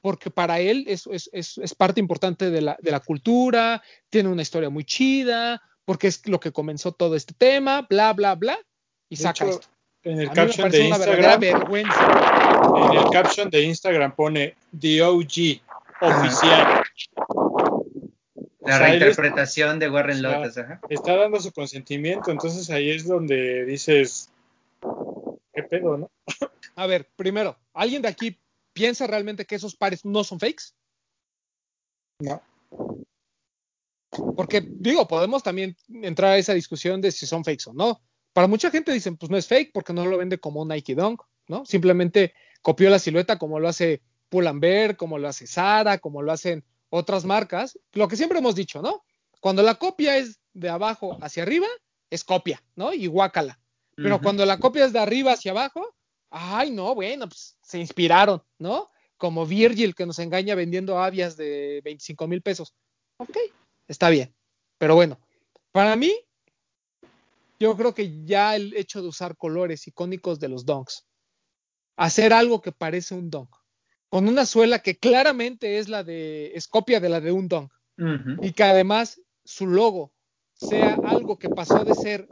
porque 0.00 0.30
para 0.30 0.58
él 0.60 0.84
es, 0.88 1.06
es- 1.06 1.30
es- 1.32 1.58
es 1.58 1.74
parte 1.74 2.00
importante 2.00 2.50
de 2.50 2.60
la, 2.60 2.76
de 2.82 2.90
la 2.90 3.00
cultura, 3.00 3.82
tiene 4.10 4.28
una 4.28 4.42
historia 4.42 4.68
muy 4.68 4.84
chida, 4.84 5.62
porque 5.84 6.06
es 6.08 6.26
lo 6.28 6.40
que 6.40 6.52
comenzó 6.52 6.92
todo 6.92 7.14
este 7.16 7.34
tema, 7.34 7.86
bla, 7.88 8.12
bla, 8.12 8.34
bla, 8.34 8.58
y 9.08 9.16
De 9.16 9.22
saca 9.22 9.44
hecho, 9.44 9.54
esto. 9.54 9.68
En 10.02 10.20
el 10.20 10.30
caption 10.32 10.70
de 10.70 10.86
una 10.86 10.98
verdadera 10.98 11.32
Instagram, 11.34 11.40
vergüenza. 11.60 12.90
en 12.92 12.98
el 12.98 13.10
caption 13.10 13.50
de 13.50 13.62
Instagram 13.62 14.14
pone 14.14 14.54
The 14.78 15.02
OG 15.02 15.60
oficial. 16.00 16.82
O 17.16 18.68
La 18.68 18.78
sea, 18.78 18.88
él 18.94 19.02
es- 19.02 19.16
reinterpretación 19.16 19.78
de 19.78 19.90
Warren 19.90 20.22
Lotus. 20.22 20.58
ajá. 20.58 20.80
está 20.88 21.16
dando 21.16 21.40
su 21.40 21.52
consentimiento, 21.52 22.30
entonces 22.30 22.68
ahí 22.70 22.90
es 22.90 23.06
donde 23.06 23.64
dices, 23.64 24.30
¿qué 25.52 25.62
pedo, 25.62 25.96
no? 25.98 26.10
A 26.76 26.86
ver, 26.86 27.08
primero, 27.16 27.56
¿alguien 27.72 28.02
de 28.02 28.08
aquí 28.08 28.38
piensa 28.72 29.06
realmente 29.06 29.44
que 29.46 29.54
esos 29.54 29.76
pares 29.76 30.04
no 30.04 30.24
son 30.24 30.40
fakes? 30.40 30.64
No. 32.20 32.42
Porque, 34.36 34.66
digo, 34.66 35.06
podemos 35.08 35.42
también 35.42 35.76
entrar 35.88 36.32
a 36.32 36.38
esa 36.38 36.54
discusión 36.54 37.00
de 37.00 37.12
si 37.12 37.26
son 37.26 37.44
fakes 37.44 37.64
o 37.68 37.72
no. 37.72 38.02
Para 38.32 38.48
mucha 38.48 38.70
gente 38.70 38.92
dicen, 38.92 39.16
pues 39.16 39.30
no 39.30 39.36
es 39.36 39.46
fake 39.46 39.72
porque 39.72 39.92
no 39.92 40.04
lo 40.06 40.18
vende 40.18 40.38
como 40.38 40.62
un 40.62 40.68
Nike 40.68 40.94
Dunk, 40.94 41.22
¿no? 41.48 41.64
Simplemente 41.64 42.34
copió 42.62 42.90
la 42.90 42.98
silueta 42.98 43.38
como 43.38 43.60
lo 43.60 43.68
hace 43.68 44.02
Pull&Bear, 44.28 44.96
como 44.96 45.18
lo 45.18 45.28
hace 45.28 45.46
Zara, 45.46 45.98
como 45.98 46.22
lo 46.22 46.32
hacen 46.32 46.64
otras 46.90 47.24
marcas. 47.24 47.78
Lo 47.92 48.08
que 48.08 48.16
siempre 48.16 48.38
hemos 48.38 48.54
dicho, 48.54 48.82
¿no? 48.82 49.04
Cuando 49.40 49.62
la 49.62 49.76
copia 49.76 50.16
es 50.16 50.40
de 50.52 50.68
abajo 50.68 51.18
hacia 51.20 51.42
arriba, 51.42 51.66
es 52.10 52.24
copia, 52.24 52.62
¿no? 52.74 52.92
Y 52.92 53.06
guácala. 53.06 53.60
Pero 53.96 54.20
cuando 54.20 54.44
la 54.44 54.58
copia 54.58 54.84
es 54.84 54.92
de 54.92 54.98
arriba 54.98 55.32
hacia 55.32 55.52
abajo, 55.52 55.94
ay, 56.30 56.72
no, 56.72 56.94
bueno, 56.94 57.28
pues 57.28 57.56
se 57.62 57.78
inspiraron, 57.78 58.42
¿no? 58.58 58.90
Como 59.16 59.46
Virgil 59.46 59.94
que 59.94 60.06
nos 60.06 60.18
engaña 60.18 60.56
vendiendo 60.56 60.98
avias 60.98 61.36
de 61.36 61.80
25 61.84 62.26
mil 62.26 62.42
pesos. 62.42 62.74
Ok, 63.18 63.36
está 63.88 64.10
bien. 64.10 64.34
Pero 64.78 64.94
bueno, 64.94 65.18
para 65.72 65.96
mí, 65.96 66.12
yo 67.58 67.76
creo 67.76 67.94
que 67.94 68.24
ya 68.24 68.56
el 68.56 68.76
hecho 68.76 69.02
de 69.02 69.08
usar 69.08 69.36
colores 69.36 69.86
icónicos 69.86 70.38
de 70.40 70.48
los 70.48 70.66
donks, 70.66 71.06
hacer 71.96 72.32
algo 72.32 72.60
que 72.60 72.72
parece 72.72 73.14
un 73.14 73.30
donk, 73.30 73.54
con 74.08 74.28
una 74.28 74.46
suela 74.46 74.80
que 74.80 74.98
claramente 74.98 75.78
es 75.78 75.88
la 75.88 76.04
de, 76.04 76.52
es 76.54 76.68
copia 76.68 77.00
de 77.00 77.08
la 77.08 77.20
de 77.20 77.32
un 77.32 77.48
donk, 77.48 77.72
y 78.42 78.52
que 78.52 78.64
además 78.64 79.20
su 79.44 79.66
logo 79.66 80.12
sea 80.54 80.98
algo 81.04 81.38
que 81.38 81.48
pasó 81.48 81.84
de 81.84 81.94
ser 81.94 82.28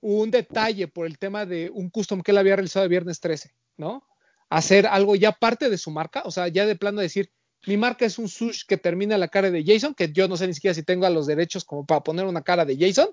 un 0.00 0.30
detalle 0.30 0.88
por 0.88 1.06
el 1.06 1.18
tema 1.18 1.46
de 1.46 1.70
un 1.72 1.90
custom 1.90 2.22
que 2.22 2.32
él 2.32 2.38
había 2.38 2.56
realizado 2.56 2.84
el 2.84 2.90
viernes 2.90 3.20
13, 3.20 3.54
¿no? 3.76 4.06
Hacer 4.48 4.86
algo 4.86 5.14
ya 5.14 5.32
parte 5.32 5.70
de 5.70 5.78
su 5.78 5.90
marca, 5.90 6.22
o 6.24 6.30
sea, 6.30 6.48
ya 6.48 6.66
de 6.66 6.74
plano 6.74 7.00
decir, 7.00 7.30
mi 7.66 7.76
marca 7.76 8.06
es 8.06 8.18
un 8.18 8.28
sush 8.28 8.64
que 8.66 8.76
termina 8.76 9.18
la 9.18 9.28
cara 9.28 9.50
de 9.50 9.64
Jason, 9.64 9.94
que 9.94 10.12
yo 10.12 10.28
no 10.28 10.36
sé 10.36 10.46
ni 10.46 10.54
siquiera 10.54 10.74
si 10.74 10.82
tengo 10.82 11.08
los 11.10 11.26
derechos 11.26 11.64
como 11.64 11.84
para 11.84 12.02
poner 12.02 12.26
una 12.26 12.42
cara 12.42 12.64
de 12.64 12.76
Jason, 12.78 13.10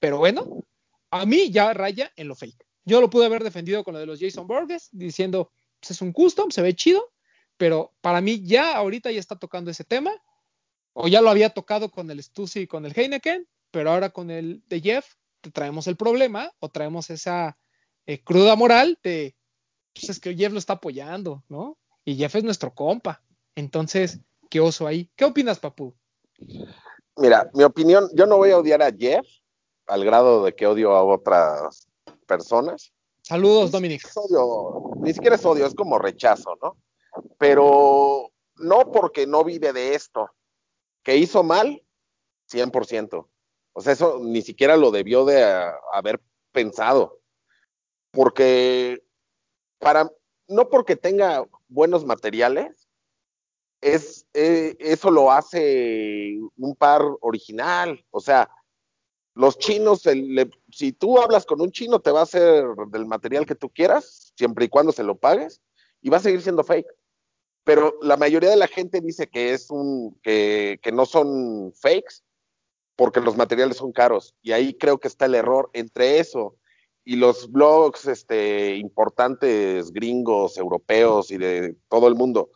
pero 0.00 0.18
bueno, 0.18 0.64
a 1.10 1.26
mí 1.26 1.50
ya 1.50 1.72
raya 1.72 2.12
en 2.16 2.28
lo 2.28 2.34
fake. 2.34 2.66
Yo 2.84 3.00
lo 3.00 3.08
pude 3.08 3.26
haber 3.26 3.44
defendido 3.44 3.84
con 3.84 3.94
lo 3.94 4.00
de 4.00 4.06
los 4.06 4.20
Jason 4.20 4.46
Borges, 4.46 4.88
diciendo, 4.92 5.50
pues 5.80 5.92
es 5.92 6.02
un 6.02 6.12
custom, 6.12 6.50
se 6.50 6.60
ve 6.60 6.74
chido, 6.74 7.12
pero 7.56 7.94
para 8.00 8.20
mí 8.20 8.42
ya 8.44 8.76
ahorita 8.76 9.10
ya 9.10 9.20
está 9.20 9.36
tocando 9.36 9.70
ese 9.70 9.84
tema, 9.84 10.12
o 10.92 11.08
ya 11.08 11.20
lo 11.20 11.30
había 11.30 11.50
tocado 11.50 11.90
con 11.90 12.10
el 12.10 12.22
Stussy 12.22 12.60
y 12.60 12.66
con 12.66 12.84
el 12.86 12.92
Heineken, 12.96 13.48
pero 13.70 13.90
ahora 13.90 14.10
con 14.10 14.30
el 14.30 14.62
de 14.68 14.80
Jeff 14.80 15.14
te 15.40 15.50
traemos 15.50 15.86
el 15.86 15.96
problema 15.96 16.52
o 16.60 16.68
traemos 16.68 17.10
esa 17.10 17.58
eh, 18.06 18.22
cruda 18.22 18.54
moral 18.56 18.98
de, 19.02 19.34
pues 19.92 20.10
es 20.10 20.20
que 20.20 20.36
Jeff 20.36 20.52
lo 20.52 20.58
está 20.58 20.74
apoyando, 20.74 21.42
¿no? 21.48 21.78
Y 22.04 22.16
Jeff 22.16 22.36
es 22.36 22.44
nuestro 22.44 22.74
compa. 22.74 23.23
Entonces, 23.56 24.20
qué 24.50 24.60
oso 24.60 24.86
ahí. 24.86 25.10
¿Qué 25.16 25.24
opinas, 25.24 25.58
Papu? 25.58 25.94
Mira, 27.16 27.50
mi 27.54 27.62
opinión, 27.62 28.08
yo 28.14 28.26
no 28.26 28.36
voy 28.36 28.50
a 28.50 28.58
odiar 28.58 28.82
a 28.82 28.92
Jeff 28.92 29.26
al 29.86 30.04
grado 30.04 30.44
de 30.44 30.54
que 30.54 30.66
odio 30.66 30.92
a 30.92 31.04
otras 31.04 31.88
personas. 32.26 32.92
Saludos, 33.22 33.70
Dominic. 33.70 34.04
Es 34.04 34.16
odio, 34.16 34.94
ni 35.00 35.14
siquiera 35.14 35.36
es 35.36 35.44
odio, 35.44 35.66
es 35.66 35.74
como 35.74 35.98
rechazo, 35.98 36.58
¿no? 36.62 36.76
Pero 37.38 38.32
no 38.56 38.92
porque 38.92 39.26
no 39.26 39.44
vive 39.44 39.72
de 39.72 39.94
esto. 39.94 40.30
Que 41.02 41.16
hizo 41.16 41.42
mal, 41.42 41.82
100%. 42.50 43.28
O 43.72 43.80
sea, 43.80 43.92
eso 43.92 44.18
ni 44.20 44.42
siquiera 44.42 44.76
lo 44.76 44.90
debió 44.90 45.24
de 45.24 45.42
ah, 45.42 45.74
haber 45.92 46.20
pensado. 46.52 47.20
Porque 48.10 49.02
para, 49.78 50.10
no 50.48 50.68
porque 50.68 50.96
tenga 50.96 51.44
buenos 51.68 52.04
materiales, 52.04 52.83
es, 53.84 54.26
eh, 54.32 54.76
eso 54.80 55.10
lo 55.10 55.30
hace 55.30 56.38
un 56.56 56.74
par 56.74 57.02
original. 57.20 58.02
O 58.10 58.18
sea, 58.18 58.50
los 59.34 59.58
chinos, 59.58 60.02
si 60.70 60.92
tú 60.92 61.18
hablas 61.18 61.44
con 61.44 61.60
un 61.60 61.70
chino, 61.70 62.00
te 62.00 62.10
va 62.10 62.20
a 62.20 62.22
hacer 62.22 62.64
del 62.88 63.04
material 63.04 63.44
que 63.44 63.54
tú 63.54 63.68
quieras, 63.68 64.32
siempre 64.36 64.64
y 64.64 64.68
cuando 64.68 64.90
se 64.90 65.04
lo 65.04 65.16
pagues, 65.16 65.60
y 66.00 66.08
va 66.08 66.16
a 66.16 66.20
seguir 66.20 66.40
siendo 66.40 66.64
fake. 66.64 66.86
Pero 67.64 67.98
la 68.00 68.16
mayoría 68.16 68.48
de 68.48 68.56
la 68.56 68.68
gente 68.68 69.02
dice 69.02 69.28
que 69.28 69.52
es 69.52 69.70
un, 69.70 70.18
que, 70.22 70.80
que 70.82 70.90
no 70.90 71.04
son 71.04 71.74
fakes, 71.74 72.22
porque 72.96 73.20
los 73.20 73.36
materiales 73.36 73.76
son 73.76 73.92
caros. 73.92 74.34
Y 74.40 74.52
ahí 74.52 74.72
creo 74.72 74.98
que 74.98 75.08
está 75.08 75.26
el 75.26 75.34
error 75.34 75.68
entre 75.74 76.20
eso 76.20 76.56
y 77.04 77.16
los 77.16 77.52
blogs 77.52 78.06
este, 78.06 78.76
importantes 78.76 79.92
gringos, 79.92 80.56
europeos 80.56 81.30
y 81.30 81.36
de 81.36 81.76
todo 81.88 82.08
el 82.08 82.14
mundo 82.14 82.50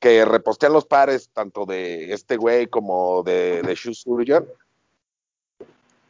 que 0.00 0.24
repostean 0.24 0.72
los 0.72 0.86
pares, 0.86 1.30
tanto 1.32 1.66
de 1.66 2.12
este 2.12 2.36
güey 2.36 2.66
como 2.66 3.22
de, 3.22 3.62
de 3.62 3.74
Shoe 3.74 3.94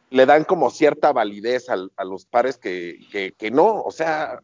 le 0.09 0.25
dan 0.25 0.43
como 0.43 0.69
cierta 0.69 1.11
validez 1.13 1.69
al- 1.69 1.91
a, 1.95 2.03
los 2.03 2.25
pares 2.25 2.57
que, 2.57 2.99
que, 3.11 3.33
que 3.33 3.49
no, 3.51 3.81
o 3.81 3.91
sea, 3.91 4.41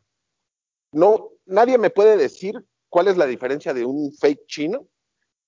no, 0.91 1.29
nadie 1.45 1.77
me 1.77 1.89
puede 1.89 2.17
decir 2.17 2.63
cuál 2.89 3.07
es 3.07 3.17
la 3.17 3.25
diferencia 3.25 3.73
de 3.73 3.85
un 3.85 4.13
fake 4.13 4.47
chino 4.47 4.87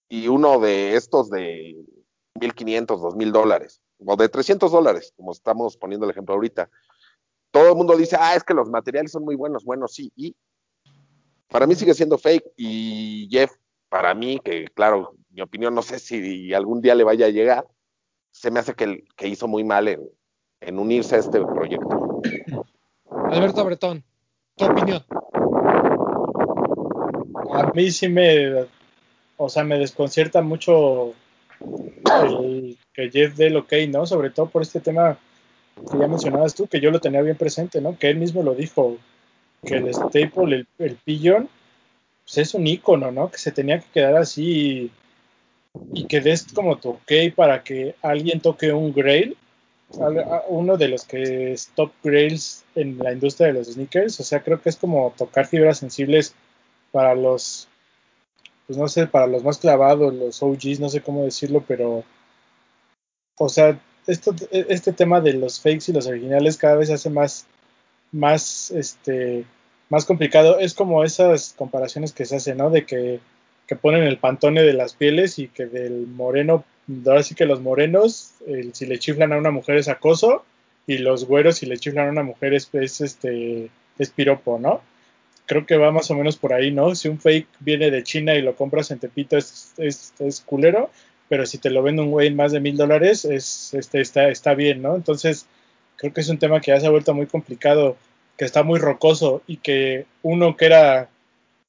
y 0.09 0.27
uno 0.27 0.59
de 0.59 0.95
estos 0.95 1.29
de 1.29 1.75
1500, 2.39 3.01
2000 3.01 3.31
dólares, 3.31 3.81
o 4.05 4.15
de 4.17 4.27
300 4.27 4.71
dólares, 4.71 5.13
como 5.15 5.31
estamos 5.31 5.77
poniendo 5.77 6.05
el 6.05 6.11
ejemplo 6.11 6.35
ahorita. 6.35 6.69
Todo 7.51 7.69
el 7.69 7.75
mundo 7.75 7.95
dice, 7.95 8.17
ah, 8.19 8.35
es 8.35 8.43
que 8.43 8.53
los 8.53 8.69
materiales 8.69 9.11
son 9.11 9.23
muy 9.23 9.35
buenos, 9.35 9.63
bueno, 9.63 9.87
sí, 9.87 10.11
y 10.15 10.35
para 11.47 11.65
mí 11.65 11.75
sigue 11.75 11.93
siendo 11.93 12.17
fake 12.17 12.45
y 12.57 13.27
Jeff, 13.31 13.51
para 13.89 14.13
mí, 14.13 14.39
que 14.43 14.65
claro, 14.73 15.13
mi 15.31 15.41
opinión 15.41 15.75
no 15.75 15.81
sé 15.81 15.99
si 15.99 16.53
algún 16.53 16.81
día 16.81 16.95
le 16.95 17.03
vaya 17.03 17.25
a 17.25 17.29
llegar, 17.29 17.65
se 18.31 18.51
me 18.51 18.59
hace 18.59 18.73
que, 18.75 19.03
que 19.15 19.27
hizo 19.27 19.47
muy 19.47 19.63
mal 19.63 19.87
en, 19.87 20.07
en 20.61 20.79
unirse 20.79 21.15
a 21.15 21.19
este 21.19 21.41
proyecto. 21.41 22.21
Alberto 23.09 23.65
Bretón, 23.65 24.03
tu 24.55 24.65
opinión. 24.65 25.03
A 27.51 27.71
mí 27.73 27.91
sí 27.91 28.07
me, 28.07 28.65
o 29.37 29.49
sea, 29.49 29.63
me 29.63 29.79
desconcierta 29.79 30.41
mucho 30.41 31.13
el 31.59 32.77
que 32.93 33.09
Jeff 33.09 33.35
dé 33.35 33.47
el 33.47 33.57
ok, 33.57 33.73
¿no? 33.89 34.05
Sobre 34.05 34.29
todo 34.29 34.49
por 34.49 34.61
este 34.61 34.79
tema 34.79 35.17
que 35.91 35.97
ya 35.97 36.07
mencionabas 36.07 36.53
tú, 36.53 36.67
que 36.67 36.79
yo 36.79 36.91
lo 36.91 36.99
tenía 36.99 37.21
bien 37.21 37.37
presente, 37.37 37.81
¿no? 37.81 37.97
Que 37.97 38.09
él 38.09 38.17
mismo 38.17 38.43
lo 38.43 38.53
dijo, 38.53 38.97
que 39.65 39.77
el 39.77 39.93
staple, 39.93 40.55
el, 40.55 40.67
el 40.77 40.95
pigeon, 40.97 41.49
pues 42.29 42.37
es 42.37 42.53
un 42.53 42.67
icono, 42.67 43.11
¿no? 43.11 43.31
Que 43.31 43.39
se 43.39 43.51
tenía 43.51 43.79
que 43.79 43.89
quedar 43.91 44.15
así 44.15 44.43
y, 44.43 44.91
y 45.93 46.05
que 46.05 46.21
des 46.21 46.45
como 46.53 46.77
tu 46.77 46.89
ok 46.89 47.11
para 47.35 47.63
que 47.63 47.95
alguien 48.03 48.39
toque 48.39 48.71
un 48.71 48.93
grail, 48.93 49.35
uno 50.47 50.77
de 50.77 50.87
los 50.89 51.05
que 51.05 51.53
es 51.53 51.69
top 51.69 51.91
grails 52.03 52.63
en 52.75 52.99
la 52.99 53.13
industria 53.13 53.47
de 53.47 53.53
los 53.53 53.67
sneakers, 53.73 54.19
o 54.19 54.23
sea, 54.23 54.43
creo 54.43 54.61
que 54.61 54.69
es 54.69 54.75
como 54.75 55.11
tocar 55.17 55.47
fibras 55.47 55.79
sensibles 55.79 56.35
para 56.91 57.15
los, 57.15 57.67
pues 58.67 58.77
no 58.77 58.87
sé, 58.87 59.07
para 59.07 59.25
los 59.25 59.43
más 59.43 59.57
clavados, 59.57 60.13
los 60.13 60.43
OGs, 60.43 60.79
no 60.79 60.89
sé 60.89 61.01
cómo 61.01 61.23
decirlo, 61.23 61.63
pero, 61.67 62.03
o 63.39 63.49
sea, 63.49 63.79
esto, 64.05 64.35
este 64.51 64.93
tema 64.93 65.19
de 65.19 65.33
los 65.33 65.59
fakes 65.59 65.85
y 65.87 65.93
los 65.93 66.05
originales 66.05 66.57
cada 66.57 66.75
vez 66.75 66.89
se 66.89 66.93
hace 66.93 67.09
más, 67.09 67.47
más, 68.11 68.69
este, 68.69 69.45
más 69.89 70.05
complicado. 70.05 70.59
Es 70.59 70.73
como 70.73 71.03
esas 71.03 71.53
comparaciones 71.57 72.13
que 72.13 72.25
se 72.25 72.37
hacen, 72.37 72.57
¿no? 72.57 72.69
De 72.69 72.85
que, 72.85 73.19
que 73.67 73.75
ponen 73.75 74.03
el 74.03 74.17
pantone 74.17 74.63
de 74.63 74.73
las 74.73 74.93
pieles 74.93 75.39
y 75.39 75.47
que 75.47 75.65
del 75.65 76.07
moreno 76.07 76.63
ahora 77.05 77.23
sí 77.23 77.35
que 77.35 77.45
los 77.45 77.61
morenos, 77.61 78.33
si 78.73 78.85
le 78.85 78.99
chiflan 78.99 79.33
a 79.33 79.37
una 79.37 79.51
mujer 79.51 79.77
es 79.77 79.87
acoso, 79.87 80.43
y 80.87 80.97
los 80.97 81.25
güeros, 81.25 81.57
si 81.57 81.65
le 81.65 81.77
chiflan 81.77 82.07
a 82.07 82.11
una 82.11 82.23
mujer 82.23 82.53
es, 82.53 82.69
es, 82.73 83.01
este, 83.01 83.69
es 83.99 84.09
piropo, 84.09 84.57
¿no? 84.59 84.81
Creo 85.45 85.65
que 85.65 85.77
va 85.77 85.91
más 85.91 86.09
o 86.09 86.15
menos 86.15 86.37
por 86.37 86.53
ahí, 86.53 86.71
¿no? 86.71 86.95
Si 86.95 87.07
un 87.07 87.19
fake 87.19 87.47
viene 87.59 87.91
de 87.91 88.03
China 88.03 88.35
y 88.35 88.41
lo 88.41 88.55
compras 88.55 88.91
en 88.91 88.99
Tepito 88.99 89.37
es, 89.37 89.73
es, 89.77 90.13
es 90.19 90.41
culero, 90.41 90.89
pero 91.27 91.45
si 91.45 91.59
te 91.59 91.69
lo 91.69 91.83
vende 91.83 92.01
un 92.01 92.11
güey 92.11 92.27
en 92.27 92.35
más 92.35 92.51
de 92.51 92.59
mil 92.59 92.75
dólares, 92.75 93.23
es, 93.25 93.73
este, 93.73 94.01
está, 94.01 94.29
está 94.29 94.55
bien, 94.55 94.81
¿no? 94.81 94.95
Entonces, 94.95 95.45
creo 95.95 96.11
que 96.11 96.21
es 96.21 96.29
un 96.29 96.39
tema 96.39 96.59
que 96.59 96.71
ya 96.71 96.79
se 96.79 96.87
ha 96.87 96.91
vuelto 96.91 97.13
muy 97.13 97.27
complicado, 97.27 97.97
que 98.39 98.45
está 98.45 98.63
muy 98.63 98.79
rocoso 98.79 99.41
y 99.47 99.57
que 99.57 100.05
uno 100.23 100.55
que 100.55 100.65
era, 100.65 101.09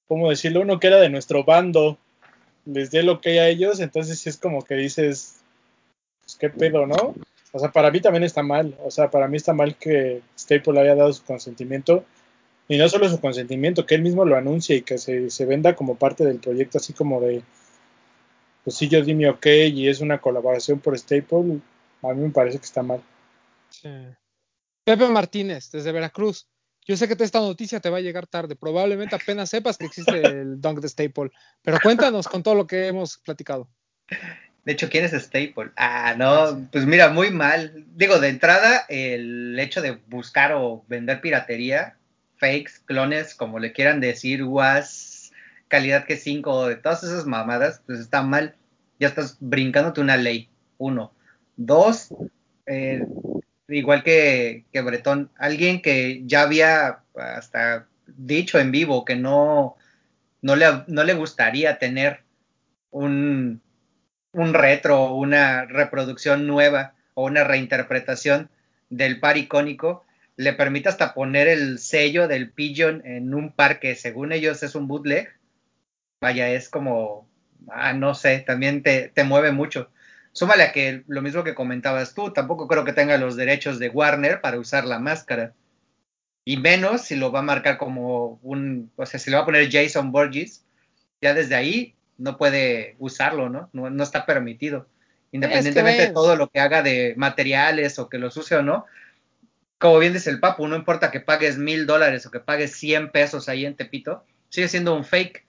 ¿cómo 0.07 0.31
decirlo? 0.31 0.61
Uno 0.61 0.79
que 0.79 0.87
era 0.87 1.01
de 1.01 1.11
nuestro 1.11 1.43
bando 1.43 1.99
les 2.64 2.93
dé 2.93 3.03
lo 3.03 3.21
que 3.21 3.31
hay 3.31 3.39
a 3.39 3.49
ellos, 3.49 3.81
entonces 3.81 4.25
es 4.29 4.37
como 4.37 4.62
que 4.62 4.77
dices, 4.77 5.41
pues 6.21 6.37
qué 6.37 6.49
pedo, 6.49 6.87
¿no? 6.87 7.16
O 7.51 7.59
sea, 7.59 7.73
para 7.73 7.91
mí 7.91 8.01
también 8.01 8.23
está 8.23 8.45
mal, 8.45 8.77
o 8.85 8.91
sea, 8.93 9.11
para 9.11 9.27
mí 9.27 9.37
está 9.37 9.53
mal 9.53 9.75
que 9.75 10.23
Staple 10.39 10.79
haya 10.81 10.95
dado 10.95 11.12
su 11.12 11.25
consentimiento, 11.25 12.05
y 12.68 12.79
no 12.79 12.89
solo 12.89 13.09
su 13.09 13.21
consentimiento, 13.21 13.85
que 13.85 13.97
él 13.97 14.03
mismo 14.03 14.25
lo 14.25 14.37
anuncie 14.37 14.77
y 14.77 14.83
que 14.83 14.97
se, 14.99 15.47
venda 15.47 15.75
como 15.75 15.97
parte 15.97 16.25
del 16.25 16.39
proyecto, 16.39 16.79
así 16.79 16.93
como 16.93 17.21
de, 17.21 17.43
pues 18.62 18.77
sí, 18.77 18.87
yo 18.87 19.03
di 19.03 19.14
mi 19.14 19.27
ok 19.27 19.47
y 19.73 19.89
es 19.89 20.01
una 20.01 20.21
colaboración 20.21 20.79
por 20.79 20.97
Staple, 20.97 21.59
a 22.03 22.14
mí 22.14 22.23
me 22.23 22.31
parece 22.31 22.59
que 22.59 22.66
está 22.66 22.85
mal. 22.85 23.03
Pepe 24.85 25.09
Martínez, 25.09 25.73
desde 25.73 25.91
Veracruz. 25.91 26.47
Yo 26.91 26.97
sé 26.97 27.07
que 27.07 27.22
esta 27.22 27.38
noticia 27.38 27.78
te 27.78 27.88
va 27.88 27.99
a 27.99 28.01
llegar 28.01 28.26
tarde. 28.26 28.57
Probablemente 28.57 29.14
apenas 29.14 29.49
sepas 29.49 29.78
que 29.78 29.86
existe 29.86 30.26
el 30.26 30.61
Dunk 30.61 30.80
de 30.80 30.88
Staple. 30.88 31.30
Pero 31.62 31.78
cuéntanos 31.80 32.26
con 32.26 32.43
todo 32.43 32.57
lo 32.57 32.66
que 32.66 32.88
hemos 32.88 33.18
platicado. 33.18 33.68
De 34.64 34.72
hecho, 34.72 34.88
¿quién 34.91 35.05
es 35.05 35.12
Staple? 35.12 35.70
Ah, 35.76 36.16
no, 36.18 36.68
pues 36.72 36.86
mira, 36.86 37.09
muy 37.11 37.30
mal. 37.30 37.84
Digo, 37.95 38.18
de 38.18 38.30
entrada, 38.30 38.86
el 38.88 39.57
hecho 39.61 39.82
de 39.82 40.01
buscar 40.09 40.51
o 40.53 40.84
vender 40.88 41.20
piratería, 41.20 41.97
fakes, 42.38 42.72
clones, 42.86 43.36
como 43.36 43.61
le 43.61 43.72
quieran 43.72 44.01
decir, 44.01 44.43
was, 44.43 45.30
calidad 45.68 46.07
que 46.07 46.16
5, 46.16 46.66
de 46.66 46.74
todas 46.74 47.05
esas 47.05 47.24
mamadas, 47.24 47.82
pues 47.86 48.01
está 48.01 48.22
mal. 48.22 48.57
Ya 48.99 49.07
estás 49.07 49.36
brincándote 49.38 50.01
una 50.01 50.16
ley. 50.16 50.49
Uno. 50.76 51.12
Dos, 51.57 52.12
eh, 52.66 53.07
igual 53.71 54.03
que, 54.03 54.64
que 54.73 54.81
Bretón, 54.81 55.31
alguien 55.39 55.83
que 55.83 56.23
ya 56.27 56.43
había 56.43 57.01
hasta 57.14 57.87
dicho 58.07 58.59
en 58.59 58.71
vivo 58.71 59.05
que 59.05 59.16
no, 59.16 59.77
no, 60.43 60.57
le, 60.57 60.66
no 60.87 61.05
le 61.05 61.14
gustaría 61.14 61.79
tener 61.79 62.23
un, 62.91 63.62
un 64.33 64.55
retro, 64.55 65.14
una 65.14 65.64
reproducción 65.64 66.47
nueva 66.47 66.95
o 67.14 67.25
una 67.25 67.45
reinterpretación 67.45 68.51
del 68.89 69.21
par 69.21 69.37
icónico, 69.37 70.05
le 70.37 70.53
permite 70.53 70.89
hasta 70.89 71.14
poner 71.14 71.49
el 71.49 71.79
sello 71.79 72.27
del 72.27 72.51
Pigeon 72.51 73.03
en 73.05 73.35
un 73.35 73.53
par 73.53 73.79
que 73.79 73.95
según 73.95 74.33
ellos 74.33 74.62
es 74.62 74.75
un 74.75 74.89
bootleg. 74.89 75.29
Vaya, 76.21 76.51
es 76.51 76.68
como, 76.68 77.29
ah, 77.68 77.93
no 77.93 78.14
sé, 78.14 78.41
también 78.41 78.83
te, 78.83 79.09
te 79.09 79.25
mueve 79.25 79.53
mucho. 79.53 79.91
Súmale 80.33 80.62
a 80.62 80.72
que 80.72 81.03
lo 81.09 81.22
mismo 81.22 81.43
que 81.43 81.55
comentabas 81.55 82.14
tú, 82.14 82.33
tampoco 82.33 82.68
creo 82.68 82.85
que 82.85 82.93
tenga 82.93 83.18
los 83.18 83.37
derechos 83.37 83.78
de 83.78 83.89
Warner 83.89 84.41
para 84.41 84.59
usar 84.59 84.85
la 84.85 84.99
máscara. 84.99 85.55
Y 86.45 86.57
menos 86.57 87.03
si 87.03 87.16
lo 87.16 87.33
va 87.33 87.41
a 87.41 87.43
marcar 87.43 87.78
como 87.78 88.39
un, 88.43 88.91
o 88.97 89.07
sea, 89.07 89.20
si 89.20 89.31
le 89.31 89.37
va 89.37 89.43
a 89.43 89.47
poner 89.47 89.70
Jason 89.70 90.12
Borges, 90.12 90.64
ya 91.20 91.35
desde 91.35 91.55
ahí 91.55 91.95
no 92.16 92.37
puede 92.37 92.97
usarlo, 92.99 93.49
¿no? 93.49 93.68
No, 93.72 93.91
no 93.91 94.03
está 94.03 94.26
permitido. 94.26 94.87
Independientemente 95.33 96.03
es 96.03 96.03
que 96.03 96.07
de 96.09 96.14
todo 96.14 96.37
lo 96.37 96.49
que 96.49 96.61
haga 96.61 96.83
de 96.83 97.14
materiales 97.16 97.99
o 97.99 98.09
que 98.09 98.18
los 98.18 98.37
use 98.37 98.57
o 98.57 98.62
no, 98.62 98.87
como 99.78 99.99
bien 99.99 100.12
dice 100.12 100.28
el 100.28 100.41
Papu, 100.41 100.68
no 100.68 100.76
importa 100.76 101.11
que 101.11 101.20
pagues 101.20 101.57
mil 101.57 101.87
dólares 101.87 102.26
o 102.26 102.31
que 102.31 102.41
pagues 102.41 102.72
100 102.76 103.11
pesos 103.12 103.49
ahí 103.49 103.64
en 103.64 103.76
Tepito, 103.76 104.24
sigue 104.51 104.68
siendo 104.68 104.95
un 104.95 105.05
fake. 105.05 105.47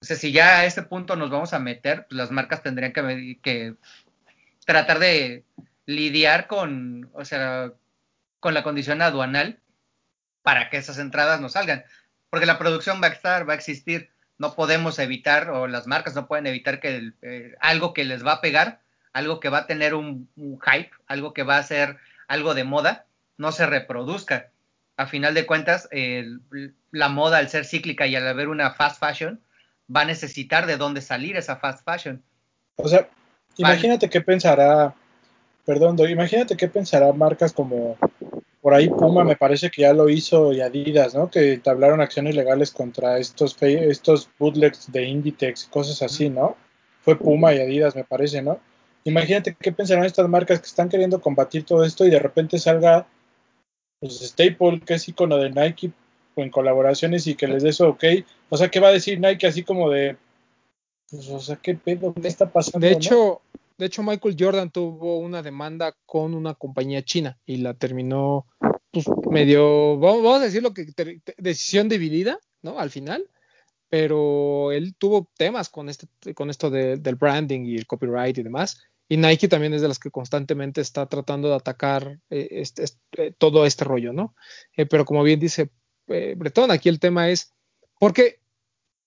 O 0.00 0.04
sea, 0.04 0.16
si 0.16 0.30
ya 0.30 0.60
a 0.60 0.66
este 0.66 0.82
punto 0.82 1.16
nos 1.16 1.30
vamos 1.30 1.52
a 1.52 1.58
meter, 1.58 2.06
pues 2.08 2.16
las 2.16 2.30
marcas 2.30 2.62
tendrían 2.62 2.92
que, 2.92 3.38
que 3.42 3.74
tratar 4.66 4.98
de 4.98 5.44
lidiar 5.86 6.48
con, 6.48 7.08
o 7.14 7.24
sea, 7.24 7.72
con 8.40 8.52
la 8.52 8.62
condición 8.62 9.00
aduanal 9.00 9.60
para 10.42 10.68
que 10.68 10.76
esas 10.76 10.98
entradas 10.98 11.40
no 11.40 11.48
salgan. 11.48 11.84
Porque 12.28 12.46
la 12.46 12.58
producción 12.58 13.00
va 13.02 13.06
a 13.06 13.12
estar, 13.12 13.48
va 13.48 13.54
a 13.54 13.56
existir. 13.56 14.10
No 14.36 14.54
podemos 14.54 14.98
evitar, 14.98 15.48
o 15.50 15.66
las 15.66 15.86
marcas 15.86 16.14
no 16.14 16.26
pueden 16.26 16.46
evitar 16.46 16.80
que 16.80 16.96
el, 16.96 17.14
eh, 17.22 17.54
algo 17.60 17.94
que 17.94 18.04
les 18.04 18.26
va 18.26 18.32
a 18.32 18.40
pegar, 18.42 18.80
algo 19.12 19.40
que 19.40 19.48
va 19.48 19.58
a 19.58 19.66
tener 19.66 19.94
un, 19.94 20.28
hype, 20.36 20.90
algo 21.06 21.32
que 21.32 21.42
va 21.42 21.56
a 21.56 21.62
ser 21.62 21.96
algo 22.28 22.52
de 22.52 22.64
moda, 22.64 23.06
no 23.38 23.52
se 23.52 23.64
reproduzca. 23.64 24.50
A 24.98 25.06
final 25.06 25.34
de 25.34 25.46
cuentas, 25.46 25.88
la 26.90 27.08
moda, 27.08 27.38
al 27.38 27.48
ser 27.48 27.64
cíclica 27.64 28.06
y 28.06 28.16
al 28.16 28.26
haber 28.26 28.48
una 28.48 28.72
fast 28.72 28.98
fashion, 28.98 29.40
va 29.94 30.02
a 30.02 30.06
necesitar 30.06 30.66
de 30.66 30.76
dónde 30.76 31.00
salir 31.00 31.36
esa 31.36 31.56
fast 31.56 31.84
fashion. 31.84 32.22
O 32.76 32.88
sea, 32.88 33.08
Imagínate 33.58 34.08
qué 34.10 34.20
pensará, 34.20 34.94
perdón, 35.64 35.96
imagínate 36.08 36.56
qué 36.56 36.68
pensará 36.68 37.12
marcas 37.12 37.52
como 37.52 37.96
por 38.66 38.74
ahí 38.74 38.88
Puma 38.88 39.22
me 39.22 39.36
parece 39.36 39.70
que 39.70 39.82
ya 39.82 39.92
lo 39.92 40.08
hizo 40.08 40.52
y 40.52 40.60
Adidas, 40.60 41.14
¿no? 41.14 41.30
Que 41.30 41.52
entablaron 41.52 42.00
acciones 42.00 42.34
legales 42.34 42.72
contra 42.72 43.18
estos 43.18 43.56
estos 43.62 44.28
bootlegs 44.40 44.90
de 44.90 45.04
Inditex 45.04 45.66
y 45.66 45.70
cosas 45.70 46.02
así, 46.02 46.28
¿no? 46.28 46.56
Fue 47.02 47.16
Puma 47.16 47.54
y 47.54 47.60
Adidas, 47.60 47.94
me 47.94 48.02
parece, 48.02 48.42
¿no? 48.42 48.58
Imagínate 49.04 49.56
qué 49.58 49.70
pensarán 49.70 50.04
estas 50.04 50.28
marcas 50.28 50.58
que 50.58 50.66
están 50.66 50.88
queriendo 50.88 51.20
combatir 51.20 51.64
todo 51.64 51.84
esto 51.84 52.04
y 52.04 52.10
de 52.10 52.18
repente 52.18 52.58
salga 52.58 53.06
pues, 54.00 54.20
Staple, 54.20 54.80
que 54.84 54.94
es 54.94 55.08
icono 55.08 55.36
de 55.36 55.50
Nike, 55.50 55.92
en 56.34 56.50
colaboraciones 56.50 57.26
y 57.28 57.36
que 57.36 57.46
les 57.46 57.62
dé 57.62 57.68
eso 57.68 57.88
ok. 57.88 58.04
O 58.48 58.56
sea, 58.56 58.68
¿qué 58.68 58.80
va 58.80 58.88
a 58.88 58.92
decir 58.92 59.20
Nike 59.20 59.46
así 59.46 59.62
como 59.62 59.90
de, 59.90 60.16
pues, 61.10 61.28
o 61.28 61.40
sea, 61.40 61.56
¿qué 61.56 61.74
pedo? 61.74 62.14
¿Qué 62.14 62.28
está 62.28 62.50
pasando? 62.50 62.86
De 62.86 62.92
hecho, 62.92 63.42
¿no? 63.54 63.60
de 63.78 63.86
hecho, 63.86 64.02
Michael 64.02 64.36
Jordan 64.38 64.70
tuvo 64.70 65.18
una 65.18 65.42
demanda 65.42 65.96
con 66.06 66.34
una 66.34 66.54
compañía 66.54 67.02
china 67.02 67.38
y 67.46 67.58
la 67.58 67.74
terminó, 67.74 68.46
pues, 68.90 69.06
medio, 69.30 69.98
vamos, 69.98 70.22
vamos 70.22 70.40
a 70.40 70.44
decirlo 70.44 70.74
que 70.74 70.86
te, 70.86 71.20
te, 71.20 71.34
decisión 71.38 71.88
dividida, 71.88 72.38
¿no? 72.62 72.78
Al 72.78 72.90
final, 72.90 73.28
pero 73.88 74.72
él 74.72 74.94
tuvo 74.96 75.28
temas 75.36 75.68
con, 75.68 75.88
este, 75.88 76.06
con 76.34 76.50
esto 76.50 76.70
de, 76.70 76.96
del 76.96 77.14
branding 77.14 77.64
y 77.66 77.76
el 77.76 77.86
copyright 77.86 78.36
y 78.38 78.42
demás. 78.42 78.78
Y 79.08 79.16
Nike 79.16 79.46
también 79.46 79.72
es 79.72 79.82
de 79.82 79.88
las 79.88 80.00
que 80.00 80.10
constantemente 80.10 80.80
está 80.80 81.06
tratando 81.06 81.48
de 81.48 81.54
atacar 81.54 82.18
eh, 82.28 82.48
este, 82.50 82.82
este, 82.82 83.32
todo 83.38 83.64
este 83.64 83.84
rollo, 83.84 84.12
¿no? 84.12 84.34
Eh, 84.76 84.86
pero 84.86 85.04
como 85.04 85.22
bien 85.22 85.38
dice 85.38 85.70
eh, 86.08 86.34
Bretón, 86.36 86.72
aquí 86.72 86.88
el 86.88 86.98
tema 86.98 87.30
es, 87.30 87.52
porque 88.00 88.40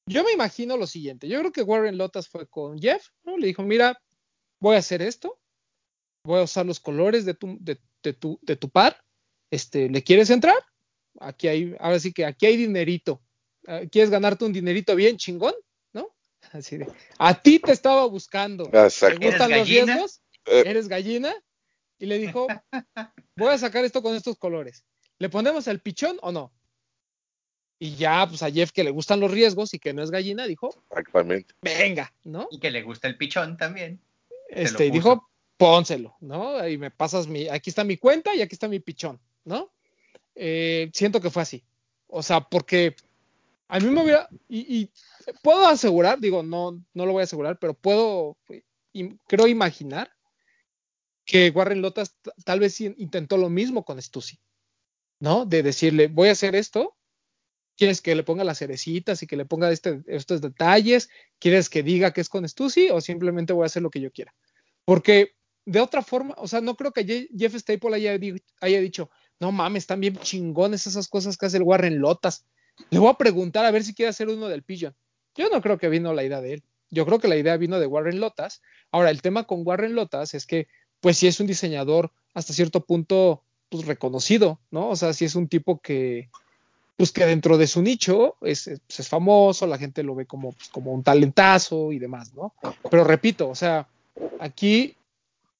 yo 0.09 0.23
me 0.23 0.31
imagino 0.31 0.75
lo 0.75 0.87
siguiente, 0.87 1.27
yo 1.27 1.39
creo 1.39 1.51
que 1.51 1.61
Warren 1.61 1.97
Lotas 1.97 2.27
fue 2.27 2.47
con 2.47 2.79
Jeff, 2.79 3.09
¿no? 3.23 3.37
Le 3.37 3.47
dijo, 3.47 3.61
mira, 3.63 4.01
voy 4.59 4.75
a 4.75 4.79
hacer 4.79 5.01
esto, 5.01 5.39
voy 6.23 6.39
a 6.39 6.43
usar 6.43 6.65
los 6.65 6.79
colores 6.79 7.25
de 7.25 7.35
tu, 7.35 7.57
de, 7.59 7.79
de 8.01 8.13
tu, 8.13 8.39
de 8.41 8.55
tu 8.55 8.69
par, 8.69 9.03
este, 9.51 9.87
¿le 9.89 10.03
quieres 10.03 10.31
entrar? 10.31 10.57
Aquí 11.19 11.47
hay, 11.47 11.75
ahora 11.79 11.99
sí 11.99 12.11
que 12.11 12.25
aquí 12.25 12.47
hay 12.47 12.57
dinerito, 12.57 13.21
¿quieres 13.91 14.09
ganarte 14.09 14.45
un 14.45 14.53
dinerito 14.53 14.95
bien 14.95 15.17
chingón? 15.17 15.53
¿No? 15.93 16.09
Así 16.53 16.77
de, 16.77 16.87
a 17.19 17.39
ti 17.41 17.59
te 17.59 17.71
estaba 17.71 18.05
buscando, 18.07 18.65
Exacto. 18.73 19.19
¿te 19.19 19.27
gustan 19.27 19.51
los 19.51 19.67
riesgos? 19.67 20.21
Eh. 20.45 20.63
¿Eres 20.65 20.87
gallina? 20.87 21.35
Y 21.99 22.07
le 22.07 22.17
dijo, 22.17 22.47
voy 23.35 23.49
a 23.49 23.57
sacar 23.59 23.85
esto 23.85 24.01
con 24.01 24.15
estos 24.15 24.37
colores, 24.39 24.85
¿le 25.19 25.29
ponemos 25.29 25.67
el 25.67 25.81
pichón 25.81 26.17
o 26.21 26.31
no? 26.31 26.51
Y 27.79 27.95
ya, 27.95 28.27
pues 28.27 28.43
a 28.43 28.51
Jeff 28.51 28.71
que 28.71 28.83
le 28.83 28.91
gustan 28.91 29.21
los 29.21 29.31
riesgos 29.31 29.73
y 29.73 29.79
que 29.79 29.93
no 29.93 30.03
es 30.03 30.11
gallina, 30.11 30.45
dijo, 30.45 30.69
Exactamente. 30.89 31.55
venga, 31.61 32.13
¿no? 32.25 32.47
Y 32.51 32.59
que 32.59 32.71
le 32.71 32.83
gusta 32.83 33.07
el 33.07 33.17
pichón 33.17 33.55
también. 33.55 34.01
Este, 34.49 34.87
y 34.87 34.91
dijo, 34.91 35.29
pónselo, 35.55 36.15
¿no? 36.19 36.67
Y 36.67 36.77
me 36.77 36.91
pasas 36.91 37.27
mi, 37.27 37.47
aquí 37.47 37.69
está 37.69 37.83
mi 37.83 37.97
cuenta 37.97 38.35
y 38.35 38.41
aquí 38.41 38.53
está 38.53 38.67
mi 38.67 38.79
pichón, 38.79 39.19
¿no? 39.45 39.71
Eh, 40.35 40.89
siento 40.93 41.21
que 41.21 41.29
fue 41.29 41.41
así. 41.41 41.63
O 42.07 42.21
sea, 42.21 42.41
porque 42.41 42.95
a 43.69 43.79
mí 43.79 43.87
me 43.89 44.03
hubiera, 44.03 44.27
y, 44.47 44.77
y, 44.77 44.89
puedo 45.43 45.67
asegurar, 45.67 46.19
digo, 46.19 46.43
no, 46.43 46.83
no 46.93 47.05
lo 47.05 47.13
voy 47.13 47.21
a 47.21 47.25
asegurar, 47.25 47.59
pero 47.59 47.73
puedo, 47.75 48.35
y, 48.91 49.15
creo 49.27 49.47
imaginar 49.47 50.11
que 51.23 51.51
Warren 51.51 51.81
Lotas 51.81 52.17
tal 52.43 52.59
vez 52.59 52.81
intentó 52.81 53.37
lo 53.37 53.49
mismo 53.49 53.85
con 53.85 54.01
Stussy, 54.01 54.39
¿no? 55.19 55.45
De 55.45 55.61
decirle, 55.61 56.07
voy 56.07 56.29
a 56.29 56.31
hacer 56.31 56.55
esto, 56.55 56.97
¿Quieres 57.79 58.01
que 58.01 58.13
le 58.13 58.23
ponga 58.23 58.43
las 58.43 58.57
cerecitas 58.57 59.23
y 59.23 59.25
que 59.25 59.37
le 59.37 59.45
ponga 59.45 59.71
este, 59.71 60.01
estos 60.07 60.41
detalles? 60.41 61.09
¿Quieres 61.39 61.69
que 61.69 61.81
diga 61.81 62.11
que 62.11 62.19
es 62.19 62.27
con 62.27 62.45
Stussy 62.45 62.89
o 62.89 62.99
simplemente 62.99 63.53
voy 63.53 63.63
a 63.63 63.67
hacer 63.67 63.81
lo 63.81 63.89
que 63.89 64.01
yo 64.01 64.11
quiera? 64.11 64.35
Porque 64.83 65.37
de 65.63 65.79
otra 65.79 66.01
forma, 66.01 66.35
o 66.39 66.45
sea, 66.45 66.59
no 66.59 66.75
creo 66.75 66.91
que 66.91 67.29
Jeff 67.37 67.55
Staple 67.55 67.95
haya, 67.95 68.19
haya 68.59 68.81
dicho, 68.81 69.09
no 69.39 69.53
mames, 69.53 69.83
están 69.83 70.01
bien 70.01 70.17
chingones 70.17 70.87
esas 70.87 71.07
cosas 71.07 71.37
que 71.37 71.45
hace 71.45 71.55
el 71.55 71.63
Warren 71.63 71.99
Lotas. 71.99 72.45
Le 72.89 72.99
voy 72.99 73.07
a 73.07 73.13
preguntar 73.13 73.63
a 73.63 73.71
ver 73.71 73.85
si 73.85 73.93
quiere 73.93 74.09
hacer 74.09 74.27
uno 74.27 74.49
del 74.49 74.63
Pigeon. 74.63 74.93
Yo 75.33 75.47
no 75.47 75.61
creo 75.61 75.77
que 75.77 75.87
vino 75.87 76.13
la 76.13 76.25
idea 76.25 76.41
de 76.41 76.55
él. 76.55 76.63
Yo 76.89 77.05
creo 77.05 77.19
que 77.19 77.29
la 77.29 77.37
idea 77.37 77.55
vino 77.55 77.79
de 77.79 77.85
Warren 77.87 78.19
Lotas. 78.19 78.61
Ahora, 78.91 79.09
el 79.09 79.21
tema 79.21 79.45
con 79.45 79.65
Warren 79.65 79.95
Lotas 79.95 80.33
es 80.33 80.45
que, 80.45 80.67
pues 80.99 81.15
sí 81.15 81.27
es 81.27 81.39
un 81.39 81.47
diseñador 81.47 82.11
hasta 82.33 82.51
cierto 82.51 82.85
punto 82.85 83.45
pues, 83.69 83.85
reconocido, 83.85 84.59
¿no? 84.69 84.89
O 84.89 84.97
sea, 84.97 85.13
sí 85.13 85.23
es 85.23 85.35
un 85.35 85.47
tipo 85.47 85.79
que, 85.79 86.29
pues 86.99 87.13
que 87.13 87.25
dentro 87.25 87.57
de 87.57 87.65
su 87.65 87.81
nicho 87.81 88.35
es, 88.41 88.67
es, 88.67 88.81
pues, 88.81 88.99
es 88.99 89.07
famoso, 89.07 89.65
la 89.65 89.77
gente 89.77 90.03
lo 90.03 90.15
ve 90.15 90.25
como, 90.25 90.51
pues, 90.51 90.67
como 90.67 90.91
un 90.91 91.01
talentazo 91.01 91.93
y 91.93 91.97
demás, 91.97 92.33
¿no? 92.33 92.53
Pero 92.91 93.05
repito, 93.05 93.47
o 93.47 93.55
sea, 93.55 93.87
aquí 94.41 94.97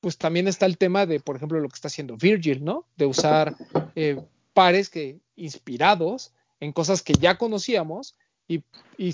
pues 0.02 0.18
también 0.18 0.50
está 0.50 0.66
el 0.66 0.78
tema 0.78 1.06
de, 1.06 1.22
por 1.22 1.38
ejemplo, 1.38 1.58
lo 1.62 1.70
que 1.70 1.76
está 1.76 1.88
haciendo 1.88 2.18
Virgil, 2.18 2.62
¿no? 2.66 2.84
De 2.98 3.06
usar 3.06 3.56
eh, 3.96 4.22
pares 4.54 4.90
que 4.90 5.20
inspirados 5.38 6.34
en 6.60 6.74
cosas 6.74 7.02
que 7.02 7.14
ya 7.14 7.38
conocíamos 7.38 8.18
y, 8.46 8.62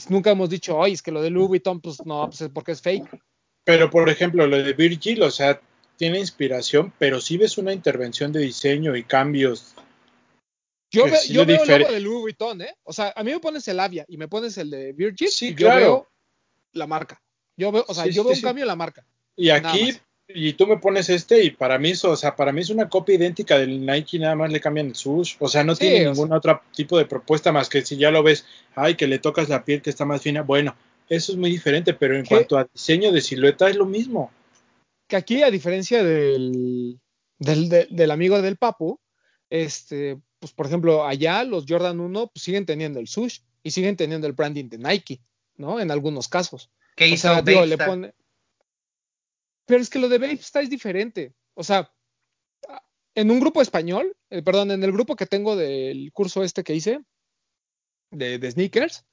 nunca 0.09 0.32
hemos 0.32 0.49
dicho, 0.49 0.76
oye, 0.76 0.93
es 0.93 1.03
que 1.03 1.11
lo 1.11 1.21
de 1.21 1.30
Louis 1.30 1.47
Vuitton, 1.47 1.80
pues 1.80 2.03
no, 2.07 2.26
pues 2.26 2.41
es 2.41 2.49
porque 2.49 2.71
es 2.71 2.82
fake. 2.82 3.21
Pero, 3.65 3.91
por 3.91 4.09
ejemplo, 4.09 4.47
lo 4.47 4.57
de 4.57 4.73
Virgil, 4.73 5.21
o 5.21 5.30
sea, 5.30 5.61
tiene 5.95 6.17
inspiración, 6.19 6.91
pero 6.97 7.21
si 7.21 7.38
ves 7.38 7.59
una 7.59 7.71
intervención 7.71 8.32
de 8.32 8.39
diseño 8.39 8.95
y 8.95 9.03
cambios. 9.03 9.74
Yo, 10.95 11.05
ve, 11.05 11.17
yo 11.29 11.45
veo 11.45 11.63
el 11.63 11.79
logo 11.81 11.91
de 11.91 11.99
Louis 11.99 12.19
Vuitton, 12.21 12.61
¿eh? 12.61 12.75
O 12.83 12.93
sea, 12.93 13.13
a 13.15 13.23
mí 13.23 13.31
me 13.31 13.39
pones 13.39 13.67
el 13.67 13.79
Avia 13.79 14.05
y 14.07 14.17
me 14.17 14.27
pones 14.27 14.57
el 14.57 14.69
de 14.69 14.93
Virgil 14.93 15.29
sí, 15.29 15.49
y 15.49 15.55
claro. 15.55 15.79
yo 15.79 15.85
veo 15.85 16.07
la 16.73 16.87
marca. 16.87 17.21
Yo 17.57 17.71
veo, 17.71 17.85
o 17.87 17.93
sea, 17.93 18.05
Sí, 18.05 18.11
yo 18.11 18.23
veo 18.23 18.33
un 18.33 18.41
cambio 18.41 18.63
en 18.63 18.67
la 18.67 18.75
marca. 18.75 19.05
Y 19.35 19.49
aquí, 19.49 19.93
y 20.27 20.53
tú 20.53 20.65
me 20.67 20.77
pones 20.77 21.09
este, 21.09 21.43
y 21.43 21.51
para 21.51 21.77
mí 21.77 21.91
eso, 21.91 22.11
o 22.11 22.15
sea, 22.15 22.35
para 22.35 22.51
mí 22.51 22.61
es 22.61 22.69
una 22.69 22.89
copia 22.89 23.15
idéntica 23.15 23.57
del 23.59 23.85
Nike, 23.85 24.17
nada 24.19 24.35
más 24.35 24.51
le 24.51 24.59
cambian 24.59 24.87
el 24.87 24.95
sush. 24.95 25.35
O 25.39 25.47
sea, 25.47 25.63
no 25.63 25.75
tiene 25.75 26.05
ningún 26.05 26.33
otro 26.33 26.61
tipo 26.75 26.97
de 26.97 27.05
propuesta 27.05 27.51
más 27.51 27.69
que 27.69 27.81
si 27.85 27.97
ya 27.97 28.11
lo 28.11 28.23
ves, 28.23 28.45
ay, 28.75 28.95
que 28.95 29.07
le 29.07 29.19
tocas 29.19 29.49
la 29.49 29.63
piel 29.63 29.81
que 29.81 29.89
está 29.89 30.03
más 30.05 30.21
fina. 30.21 30.41
Bueno, 30.41 30.75
eso 31.09 31.31
es 31.31 31.37
muy 31.37 31.51
diferente, 31.51 31.93
pero 31.93 32.15
en 32.15 32.23
¿Qué? 32.23 32.29
cuanto 32.29 32.57
a 32.57 32.63
diseño 32.73 33.11
de 33.11 33.21
silueta 33.21 33.69
es 33.69 33.75
lo 33.75 33.85
mismo. 33.85 34.31
que 35.07 35.15
aquí, 35.15 35.43
a 35.43 35.51
diferencia 35.51 36.03
del, 36.03 36.99
del, 37.37 37.69
de- 37.69 37.87
del 37.91 38.09
amigo 38.11 38.41
del 38.41 38.57
Papu, 38.57 38.99
este, 39.49 40.17
pues 40.45 40.53
por 40.53 40.67
ejemplo, 40.67 41.07
allá 41.07 41.43
los 41.43 41.65
Jordan 41.67 41.99
1 41.99 42.27
pues, 42.27 42.43
siguen 42.43 42.67
teniendo 42.67 42.99
el 42.99 43.07
sush 43.07 43.39
y 43.63 43.71
siguen 43.71 43.95
teniendo 43.95 44.27
el 44.27 44.33
branding 44.33 44.69
de 44.69 44.77
Nike, 44.77 45.19
¿no? 45.57 45.79
En 45.79 45.89
algunos 45.89 46.27
casos. 46.27 46.69
¿Qué 46.95 47.05
O 47.05 47.07
hizo 47.07 47.33
sea, 47.33 47.41
digo, 47.41 47.65
le 47.65 47.77
Babestar? 47.77 47.87
pone. 47.87 48.13
Pero 49.65 49.81
es 49.81 49.89
que 49.89 49.97
lo 49.97 50.07
de 50.07 50.19
Babestar 50.19 50.61
es 50.61 50.69
diferente. 50.69 51.33
O 51.55 51.63
sea, 51.63 51.91
en 53.15 53.31
un 53.31 53.39
grupo 53.39 53.59
español, 53.59 54.15
eh, 54.29 54.43
perdón, 54.43 54.69
en 54.69 54.83
el 54.83 54.91
grupo 54.91 55.15
que 55.15 55.25
tengo 55.25 55.55
del 55.55 56.11
curso 56.13 56.43
este 56.43 56.63
que 56.63 56.75
hice 56.75 56.99
de, 58.11 58.37
de 58.37 58.51
sneakers, 58.51 59.03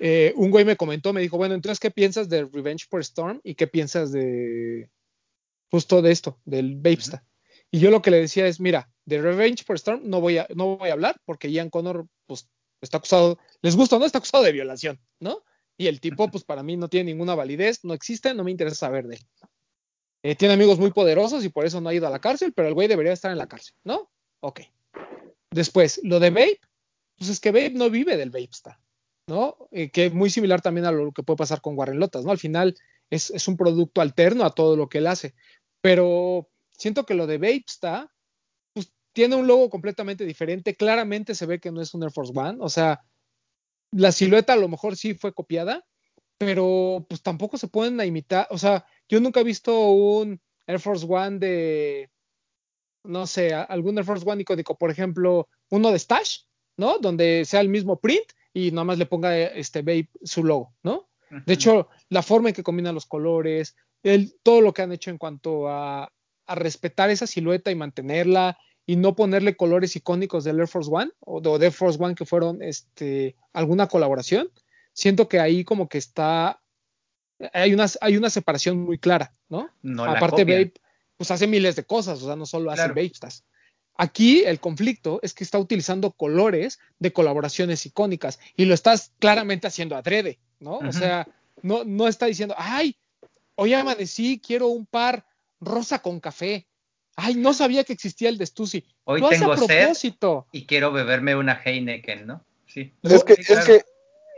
eh, 0.00 0.32
un 0.34 0.50
güey 0.50 0.64
me 0.64 0.76
comentó, 0.76 1.12
me 1.12 1.20
dijo, 1.20 1.36
bueno, 1.36 1.54
entonces, 1.54 1.78
¿qué 1.78 1.92
piensas 1.92 2.28
de 2.28 2.44
Revenge 2.44 2.86
por 2.90 3.02
Storm 3.02 3.40
y 3.44 3.54
qué 3.54 3.68
piensas 3.68 4.10
de 4.10 4.90
justo 5.70 6.02
de 6.02 6.10
esto, 6.10 6.40
del 6.44 6.74
Babestar? 6.74 7.22
Y 7.70 7.80
yo 7.80 7.90
lo 7.90 8.02
que 8.02 8.10
le 8.10 8.20
decía 8.20 8.46
es, 8.46 8.60
mira, 8.60 8.90
de 9.04 9.20
Revenge 9.20 9.64
por 9.64 9.76
Storm 9.76 10.02
no 10.04 10.20
voy 10.20 10.38
a, 10.38 10.46
no 10.54 10.76
voy 10.76 10.90
a 10.90 10.92
hablar 10.92 11.20
porque 11.24 11.50
Ian 11.50 11.70
Connor, 11.70 12.06
pues, 12.26 12.48
está 12.80 12.98
acusado, 12.98 13.38
les 13.62 13.76
gusta 13.76 13.96
o 13.96 13.98
no, 13.98 14.06
está 14.06 14.18
acusado 14.18 14.44
de 14.44 14.52
violación, 14.52 15.00
¿no? 15.20 15.42
Y 15.78 15.88
el 15.88 16.00
tipo, 16.00 16.28
pues, 16.30 16.44
para 16.44 16.62
mí 16.62 16.76
no 16.76 16.88
tiene 16.88 17.12
ninguna 17.12 17.34
validez, 17.34 17.84
no 17.84 17.94
existe, 17.94 18.34
no 18.34 18.44
me 18.44 18.50
interesa 18.50 18.76
saber 18.76 19.06
de 19.06 19.16
él. 19.16 19.26
Eh, 20.22 20.34
tiene 20.34 20.54
amigos 20.54 20.78
muy 20.78 20.90
poderosos 20.90 21.44
y 21.44 21.50
por 21.50 21.66
eso 21.66 21.80
no 21.80 21.88
ha 21.88 21.94
ido 21.94 22.06
a 22.06 22.10
la 22.10 22.20
cárcel, 22.20 22.52
pero 22.52 22.68
el 22.68 22.74
güey 22.74 22.88
debería 22.88 23.12
estar 23.12 23.30
en 23.30 23.38
la 23.38 23.46
cárcel, 23.46 23.76
¿no? 23.84 24.10
Ok. 24.40 24.62
Después, 25.50 26.00
lo 26.02 26.18
de 26.18 26.30
Vape, 26.30 26.60
pues 27.16 27.30
es 27.30 27.40
que 27.40 27.52
Vape 27.52 27.70
no 27.70 27.90
vive 27.90 28.16
del 28.16 28.30
Vapestar, 28.30 28.78
¿no? 29.28 29.56
Eh, 29.70 29.90
que 29.90 30.06
es 30.06 30.14
muy 30.14 30.30
similar 30.30 30.60
también 30.62 30.86
a 30.86 30.92
lo 30.92 31.12
que 31.12 31.22
puede 31.22 31.36
pasar 31.36 31.60
con 31.60 31.78
Warren 31.78 32.00
Lotas, 32.00 32.24
¿no? 32.24 32.32
Al 32.32 32.38
final 32.38 32.76
es, 33.10 33.30
es 33.30 33.46
un 33.46 33.56
producto 33.56 34.00
alterno 34.00 34.44
a 34.44 34.50
todo 34.50 34.76
lo 34.76 34.88
que 34.88 34.98
él 34.98 35.06
hace, 35.06 35.34
pero 35.80 36.48
siento 36.76 37.06
que 37.06 37.14
lo 37.14 37.26
de 37.26 37.38
Vapestar, 37.38 38.08
pues 38.72 38.92
tiene 39.12 39.36
un 39.36 39.46
logo 39.46 39.70
completamente 39.70 40.24
diferente, 40.24 40.76
claramente 40.76 41.34
se 41.34 41.46
ve 41.46 41.60
que 41.60 41.72
no 41.72 41.80
es 41.80 41.94
un 41.94 42.02
Air 42.02 42.12
Force 42.12 42.32
One, 42.34 42.58
o 42.60 42.68
sea, 42.68 43.02
la 43.92 44.12
silueta 44.12 44.52
a 44.52 44.56
lo 44.56 44.68
mejor 44.68 44.96
sí 44.96 45.14
fue 45.14 45.32
copiada, 45.32 45.84
pero 46.38 47.06
pues 47.08 47.22
tampoco 47.22 47.56
se 47.56 47.68
pueden 47.68 48.00
imitar, 48.00 48.46
o 48.50 48.58
sea, 48.58 48.84
yo 49.08 49.20
nunca 49.20 49.40
he 49.40 49.44
visto 49.44 49.88
un 49.88 50.40
Air 50.66 50.80
Force 50.80 51.06
One 51.08 51.38
de, 51.38 52.10
no 53.04 53.26
sé, 53.26 53.54
algún 53.54 53.96
Air 53.96 54.04
Force 54.04 54.28
One 54.28 54.42
icónico, 54.42 54.76
por 54.76 54.90
ejemplo, 54.90 55.48
uno 55.70 55.90
de 55.90 55.98
Stash, 55.98 56.40
¿no? 56.76 56.98
Donde 56.98 57.44
sea 57.44 57.60
el 57.60 57.68
mismo 57.68 57.98
print 57.98 58.32
y 58.52 58.70
nada 58.70 58.84
más 58.84 58.98
le 58.98 59.06
ponga 59.06 59.36
este 59.36 59.82
Babe 59.82 60.10
su 60.22 60.44
logo, 60.44 60.74
¿no? 60.82 61.08
De 61.44 61.54
hecho, 61.54 61.88
la 62.08 62.22
forma 62.22 62.50
en 62.50 62.54
que 62.54 62.62
combinan 62.62 62.94
los 62.94 63.06
colores, 63.06 63.74
el, 64.02 64.38
todo 64.42 64.60
lo 64.60 64.72
que 64.72 64.82
han 64.82 64.92
hecho 64.92 65.10
en 65.10 65.18
cuanto 65.18 65.68
a, 65.68 66.12
a 66.46 66.54
respetar 66.54 67.10
esa 67.10 67.26
silueta 67.26 67.70
y 67.70 67.74
mantenerla 67.74 68.58
y 68.86 68.96
no 68.96 69.16
ponerle 69.16 69.56
colores 69.56 69.96
icónicos 69.96 70.44
del 70.44 70.60
Air 70.60 70.68
Force 70.68 70.90
One 70.92 71.10
o 71.20 71.40
de, 71.40 71.48
o 71.48 71.58
de 71.58 71.66
Air 71.66 71.72
Force 71.72 72.02
One 72.02 72.14
que 72.14 72.24
fueron 72.24 72.62
este, 72.62 73.34
alguna 73.52 73.88
colaboración, 73.88 74.50
siento 74.92 75.28
que 75.28 75.40
ahí 75.40 75.64
como 75.64 75.88
que 75.88 75.98
está, 75.98 76.60
hay 77.52 77.74
una, 77.74 77.86
hay 78.00 78.16
una 78.16 78.30
separación 78.30 78.78
muy 78.78 78.98
clara, 78.98 79.32
¿no? 79.48 79.70
no 79.82 80.04
Aparte. 80.04 80.44
Babe, 80.44 80.72
pues 81.16 81.30
hace 81.30 81.46
miles 81.46 81.76
de 81.76 81.84
cosas, 81.84 82.22
o 82.22 82.26
sea, 82.26 82.36
no 82.36 82.46
solo 82.46 82.70
hace 82.70 82.92
Claro. 82.92 83.30
Aquí 83.98 84.44
el 84.44 84.60
conflicto 84.60 85.20
es 85.22 85.32
que 85.32 85.42
está 85.42 85.58
utilizando 85.58 86.12
colores 86.12 86.78
de 86.98 87.12
colaboraciones 87.12 87.86
icónicas 87.86 88.38
y 88.54 88.66
lo 88.66 88.74
estás 88.74 89.12
claramente 89.18 89.66
haciendo 89.66 89.96
adrede, 89.96 90.38
¿no? 90.60 90.78
O 90.78 90.92
sea, 90.92 91.26
no, 91.62 91.82
no 91.84 92.06
está 92.06 92.26
diciendo, 92.26 92.54
ay, 92.58 92.96
hoy 93.54 93.72
amanecí, 93.72 94.38
quiero 94.38 94.68
un 94.68 94.84
par 94.84 95.24
rosa 95.60 96.00
con 96.00 96.20
café. 96.20 96.66
Ay, 97.16 97.34
no 97.34 97.54
sabía 97.54 97.84
que 97.84 97.92
existía 97.94 98.28
el 98.28 98.36
de 98.38 98.46
Stussy. 98.46 98.84
Hoy 99.04 99.20
lo 99.20 99.28
hace 99.28 99.38
tengo 99.38 99.52
a 99.52 99.56
sed. 99.56 99.66
propósito. 99.66 100.46
Y 100.52 100.66
quiero 100.66 100.92
beberme 100.92 101.34
una 101.36 101.60
Heineken, 101.64 102.26
¿no? 102.26 102.44
Sí. 102.66 102.92
Es 103.02 103.24
que, 103.24 103.34
Sí, 103.36 103.40
es 103.42 103.46
claro. 103.48 103.66
que. 103.66 103.84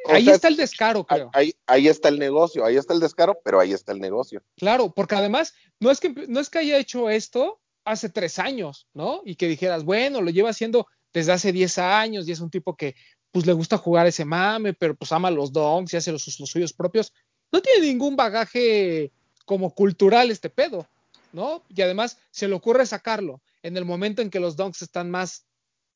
o 0.07 0.13
Ahí 0.13 0.25
sea, 0.27 0.35
está 0.35 0.49
el 0.49 0.57
descaro, 0.57 1.05
creo. 1.05 1.31
ahí- 1.33 1.55
ahí 1.67 1.89
está 1.89 2.09
el 2.09 2.19
negocio, 2.21 2.65
ahí 2.65 2.77
está 2.77 2.95
el 2.95 3.01
descaro, 3.01 3.41
pero 3.45 3.59
ahí 3.59 3.73
está 3.73 3.91
el 3.93 3.99
negocio. 4.01 4.43
Claro, 4.57 4.93
porque 4.95 5.17
además 5.17 5.55
no 5.81 5.91
es 5.91 5.99
que 5.99 6.11
no 6.29 6.39
es 6.41 6.49
que 6.51 6.59
haya 6.61 6.79
hecho 6.79 7.11
esto 7.11 7.61
hace 7.85 8.09
tres 8.09 8.39
años, 8.39 8.87
¿no? 8.95 9.23
Y 9.25 9.35
que 9.35 9.49
dijeras, 9.49 9.83
bueno, 9.85 10.21
lo 10.23 10.31
lleva 10.31 10.51
haciendo 10.51 10.87
desde 11.13 11.33
hace 11.33 11.53
10 11.53 11.79
años 11.79 12.29
y 12.29 12.33
es 12.33 12.41
un 12.41 12.51
tipo 12.51 12.77
que 12.77 12.95
pues 13.33 13.45
le 13.45 13.53
gusta 13.55 13.77
jugar 13.77 14.07
ese 14.07 14.25
mame, 14.25 14.73
pero 14.75 14.95
pues 14.95 15.11
ama 15.11 15.31
los 15.31 15.53
donks 15.53 15.93
y 15.95 15.97
hace 15.97 16.13
los, 16.13 16.39
los 16.39 16.49
suyos 16.51 16.73
propios. 16.73 17.13
No 17.51 17.61
tiene 17.61 17.87
ningún 17.87 18.15
bagaje 18.15 19.11
como 19.47 19.75
cultural 19.75 20.31
este 20.31 20.49
pedo, 20.51 20.87
¿no? 21.33 21.65
Y 21.69 21.83
además 21.83 22.19
se 22.31 22.49
le 22.49 22.55
ocurre 22.55 22.87
sacarlo 22.87 23.43
en 23.63 23.77
el 23.77 23.85
momento 23.85 24.23
en 24.23 24.31
que 24.31 24.41
los 24.41 24.57
donks 24.57 24.83
están 24.83 25.11
más 25.11 25.47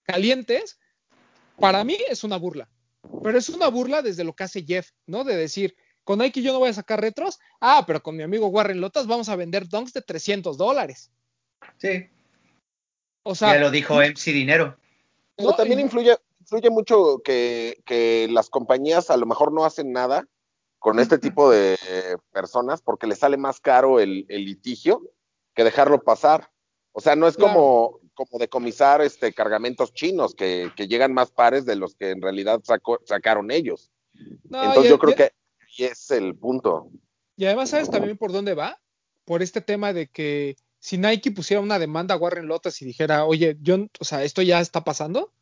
calientes. 0.05 0.79
Para 1.59 1.85
mí 1.85 1.97
es 2.09 2.25
una 2.25 2.37
burla, 2.37 2.69
pero 3.23 3.39
es 3.39 3.49
una 3.49 3.69
burla 3.69 4.03
desde 4.03 4.25
lo 4.25 4.35
que 4.35 4.45
hace 4.45 4.65
Jeff, 4.65 4.91
¿no? 5.07 5.25
De 5.25 5.37
decir, 5.37 5.77
con 6.05 6.19
Nike 6.19 6.43
yo 6.43 6.53
no 6.53 6.59
voy 6.59 6.71
a 6.71 6.75
sacar 6.75 7.01
retros, 7.01 7.39
ah, 7.61 7.85
pero 7.87 8.03
con 8.03 8.17
mi 8.17 8.23
amigo 8.23 8.49
Warren 8.49 8.81
Lotas 8.81 9.07
vamos 9.07 9.29
a 9.29 9.37
vender 9.37 9.69
donks 9.69 9.93
de 9.93 10.03
300 10.03 10.57
dólares. 10.57 11.11
Sí, 11.79 12.09
O 13.23 13.35
sea, 13.35 13.55
ya 13.55 13.61
lo 13.61 13.71
dijo 13.71 14.01
MC 14.01 14.33
Dinero. 14.33 14.77
Pero 15.37 15.51
No, 15.51 15.57
también 15.57 15.79
influye, 15.79 16.17
influye 16.41 16.71
mucho 16.71 17.21
que, 17.23 17.83
que 17.85 18.29
las 18.31 18.51
compañías 18.51 19.11
a 19.11 19.17
lo 19.17 19.27
mejor 19.27 19.53
no 19.53 19.65
hacen 19.65 19.93
nada 19.93 20.27
con 20.81 20.99
este 20.99 21.19
tipo 21.19 21.49
de 21.49 21.79
personas 22.33 22.83
porque 22.83 23.07
les 23.07 23.21
sale 23.21 23.37
más 23.37 23.61
caro 23.61 24.01
el, 24.01 24.27
el 24.29 24.45
litigio 24.45 25.03
que 25.55 25.65
dejarlo 25.65 26.03
pasar. 26.03 26.51
O 26.93 27.01
sea, 27.01 27.17
no 27.17 27.27
es 27.27 27.37
Claro. 27.37 27.53
como, 27.55 28.01
como 28.15 28.39
decomisar 28.39 29.01
este, 29.01 29.33
cargamentos 29.33 29.93
chinos 29.95 30.35
que, 30.35 30.71
que 30.77 30.87
llegan 30.89 31.15
más 31.15 31.31
pares 31.31 31.65
de 31.65 31.77
los 31.77 31.95
que 31.95 32.11
en 32.11 32.21
realidad 32.23 32.61
sacó- 32.65 33.01
sacaron 33.07 33.51
ellos. 33.51 33.91
no, 34.49 34.63
Entonces 34.63 34.91
yo 34.91 34.99
creo 34.99 35.15
que 35.15 35.23
ahí 35.25 35.87
es 35.87 36.11
el 36.11 36.35
punto. 36.37 36.89
Y 37.37 37.47
además, 37.47 37.71
¿sabes 37.71 37.91
también 37.91 38.19
por 38.19 38.31
dónde 38.33 38.55
va? 38.55 38.79
Por 39.25 39.43
este 39.43 39.61
tema 39.63 39.93
de 39.93 40.09
que 40.09 40.57
si 40.81 40.99
Nike 40.99 41.31
pusiera 41.31 41.61
una 41.63 41.79
demanda 41.79 42.15
a 42.15 42.19
Warren 42.19 42.47
Lotas 42.47 42.83
y 42.83 42.85
dijera, 42.85 43.25
oye, 43.25 43.57
yo, 43.63 43.87
o 43.99 44.05
sea, 44.05 44.23
esto 44.25 44.43
ya 44.43 44.61
está 44.61 44.85
pasando, 44.85 45.33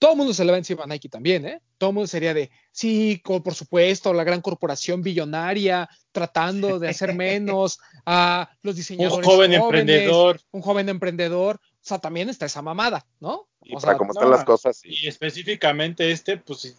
todo 0.00 0.12
el 0.12 0.16
mundo 0.16 0.32
se 0.34 0.44
le 0.44 0.50
va 0.50 0.58
encima 0.58 0.82
a 0.84 0.86
Nike 0.86 1.08
también, 1.08 1.44
¿eh? 1.46 1.60
Todo 1.78 1.90
el 1.90 1.94
mundo 1.94 2.08
sería 2.08 2.34
de, 2.34 2.50
sí, 2.72 3.20
por 3.22 3.54
supuesto, 3.54 4.12
la 4.14 4.24
gran 4.24 4.40
corporación 4.40 5.02
billonaria 5.02 5.88
tratando 6.10 6.78
de 6.80 6.88
hacer 6.88 7.14
menos 7.14 7.78
a 8.06 8.50
los 8.62 8.72
Un 8.74 8.76
diseñadores 8.76 9.26
joven 9.26 9.50
jóvenes, 9.52 9.60
emprendedor. 9.62 10.40
un 10.52 10.62
joven 10.62 10.88
emprendedor, 10.88 11.56
o 11.56 11.60
sea, 11.82 11.98
también 11.98 12.28
está 12.30 12.46
esa 12.46 12.62
mamada, 12.62 13.06
¿no? 13.20 13.46
Y 13.62 13.74
O 13.76 13.78
para 13.78 13.92
sea, 13.92 13.98
cómo 13.98 14.12
están 14.12 14.28
no, 14.30 14.34
las 14.36 14.44
cosas, 14.44 14.78
sí. 14.78 14.88
Y 14.90 15.06
específicamente 15.06 16.10
este, 16.10 16.38
pues 16.38 16.76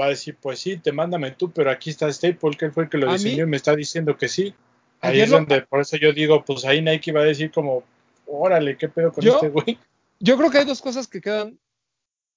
va 0.00 0.06
a 0.06 0.10
decir, 0.10 0.36
pues 0.40 0.60
sí, 0.60 0.76
te 0.76 0.92
mándame 0.92 1.32
tú, 1.32 1.50
pero 1.50 1.68
aquí 1.70 1.90
está 1.90 2.10
Staple, 2.12 2.56
que 2.56 2.66
él 2.66 2.72
fue 2.72 2.84
el 2.84 2.88
que 2.90 2.98
lo 2.98 3.12
diseñó 3.12 3.38
mí- 3.38 3.42
y 3.42 3.46
me 3.50 3.56
está 3.56 3.74
diciendo 3.74 4.16
que 4.16 4.28
sí. 4.28 4.54
Ahí 5.00 5.20
es 5.20 5.30
lo- 5.30 5.38
donde, 5.38 5.62
por 5.62 5.80
eso 5.80 5.96
yo 5.96 6.12
digo, 6.12 6.44
pues 6.44 6.64
ahí 6.64 6.80
Nike 6.80 7.10
va 7.10 7.22
a 7.22 7.24
decir 7.24 7.50
como, 7.50 7.82
órale, 8.26 8.76
¿qué 8.76 8.88
pedo 8.88 9.12
con 9.12 9.24
Yo- 9.24 9.34
este 9.34 9.48
güey? 9.48 9.76
Yo 10.20 10.36
creo 10.38 10.48
que 10.52 10.58
hay 10.58 10.64
dos 10.64 10.80
cosas 10.80 11.08
que 11.08 11.20
quedan, 11.20 11.58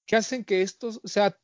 que 0.06 0.16
hacen 0.16 0.44
que 0.44 0.62
esto 0.62 0.92
sea 1.04 1.36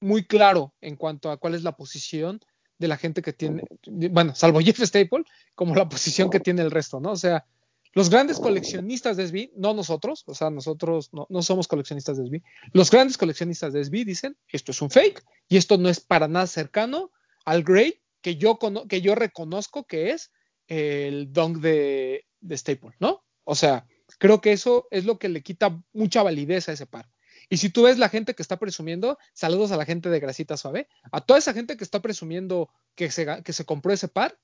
muy 0.00 0.24
claro 0.24 0.74
en 0.80 0.96
cuanto 0.96 1.30
a 1.30 1.36
cuál 1.36 1.54
es 1.54 1.62
la 1.62 1.76
posición 1.76 2.40
de 2.78 2.88
la 2.88 2.96
gente 2.96 3.20
que 3.20 3.34
tiene, 3.34 3.62
bueno, 3.86 4.34
salvo 4.34 4.60
Jeff 4.60 4.80
Staple, 4.80 5.24
como 5.54 5.74
la 5.74 5.88
posición 5.88 6.30
que 6.30 6.40
tiene 6.40 6.62
el 6.62 6.70
resto, 6.70 6.98
¿no? 6.98 7.12
O 7.12 7.16
sea, 7.16 7.44
los 7.92 8.08
grandes 8.08 8.38
coleccionistas 8.38 9.16
de 9.16 9.26
SB, 9.26 9.50
no 9.56 9.74
nosotros, 9.74 10.22
o 10.26 10.34
sea, 10.34 10.48
nosotros 10.48 11.12
no, 11.12 11.26
no 11.28 11.42
somos 11.42 11.68
coleccionistas 11.68 12.16
de 12.16 12.26
SB, 12.26 12.42
los 12.72 12.90
grandes 12.90 13.18
coleccionistas 13.18 13.74
de 13.74 13.84
SB 13.84 14.04
dicen, 14.04 14.36
esto 14.48 14.72
es 14.72 14.80
un 14.80 14.90
fake 14.90 15.22
y 15.48 15.58
esto 15.58 15.76
no 15.76 15.90
es 15.90 16.00
para 16.00 16.26
nada 16.26 16.46
cercano 16.46 17.10
al 17.44 17.62
grade 17.62 18.00
que 18.22 18.36
yo, 18.36 18.58
que 18.88 19.00
yo 19.02 19.14
reconozco 19.14 19.84
que 19.84 20.12
es 20.12 20.30
el 20.68 21.32
dunk 21.32 21.58
de, 21.58 22.26
de 22.40 22.56
Staple, 22.56 22.92
¿no? 22.98 23.24
O 23.44 23.54
sea, 23.54 23.86
creo 24.18 24.40
que 24.40 24.52
eso 24.52 24.86
es 24.90 25.04
lo 25.04 25.18
que 25.18 25.28
le 25.28 25.42
quita 25.42 25.82
mucha 25.92 26.22
validez 26.22 26.68
a 26.68 26.72
ese 26.72 26.86
par. 26.86 27.08
Y 27.52 27.56
si 27.56 27.68
tú 27.68 27.82
ves 27.82 27.98
la 27.98 28.08
gente 28.08 28.34
que 28.34 28.42
está 28.42 28.58
presumiendo, 28.58 29.18
saludos 29.34 29.72
a 29.72 29.76
la 29.76 29.84
gente 29.84 30.08
de 30.08 30.20
Grasita 30.20 30.56
Suave, 30.56 30.88
a 31.10 31.20
toda 31.20 31.40
esa 31.40 31.52
gente 31.52 31.76
que 31.76 31.82
está 31.82 32.00
presumiendo 32.00 32.70
que 32.94 33.10
se, 33.10 33.42
que 33.42 33.52
se 33.52 33.64
compró 33.64 33.92
ese 33.92 34.06
par, 34.06 34.38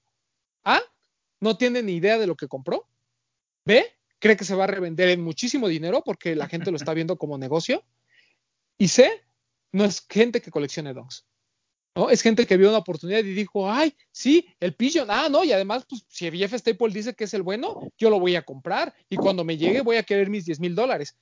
A, 0.65 0.81
no 1.41 1.57
tiene 1.57 1.85
ni 1.85 1.95
idea 1.95 2.19
de 2.19 2.27
lo 2.27 2.35
que 2.35 2.49
compró, 2.49 2.89
B, 3.65 3.87
cree 4.19 4.37
que 4.37 4.45
se 4.45 4.57
va 4.57 4.65
a 4.65 4.67
revender 4.67 5.09
en 5.09 5.23
muchísimo 5.23 5.69
dinero 5.69 6.03
porque 6.05 6.35
la 6.35 6.49
gente 6.49 6.73
lo 6.73 6.77
está 6.77 6.95
viendo 6.95 7.17
como 7.17 7.39
negocio, 7.39 7.85
y 8.77 8.89
C, 8.89 9.25
no 9.71 9.85
es 9.85 10.05
gente 10.09 10.43
que 10.43 10.51
coleccione 10.51 10.93
donks. 10.93 11.25
¿no? 11.95 12.11
Es 12.11 12.23
gente 12.23 12.45
que 12.45 12.57
vio 12.57 12.69
una 12.69 12.79
oportunidad 12.79 13.21
y 13.21 13.35
dijo, 13.35 13.71
ay, 13.71 13.95
sí, 14.11 14.49
el 14.59 14.75
Pigeon, 14.75 15.09
ah, 15.11 15.29
no, 15.31 15.45
y 15.45 15.53
además, 15.53 15.87
pues 15.89 16.05
si 16.09 16.29
Jeff 16.31 16.55
Staple 16.55 16.93
dice 16.93 17.15
que 17.15 17.25
es 17.25 17.35
el 17.35 17.43
bueno, 17.43 17.89
yo 17.97 18.11
lo 18.11 18.19
voy 18.19 18.35
a 18.35 18.43
comprar 18.43 18.93
y 19.09 19.17
cuando 19.17 19.45
me 19.45 19.57
llegue 19.57 19.81
voy 19.81 19.97
a 19.97 20.03
querer 20.03 20.29
mis 20.29 20.45
10 20.45 20.59
mil 20.59 20.75
dólares, 20.75 21.17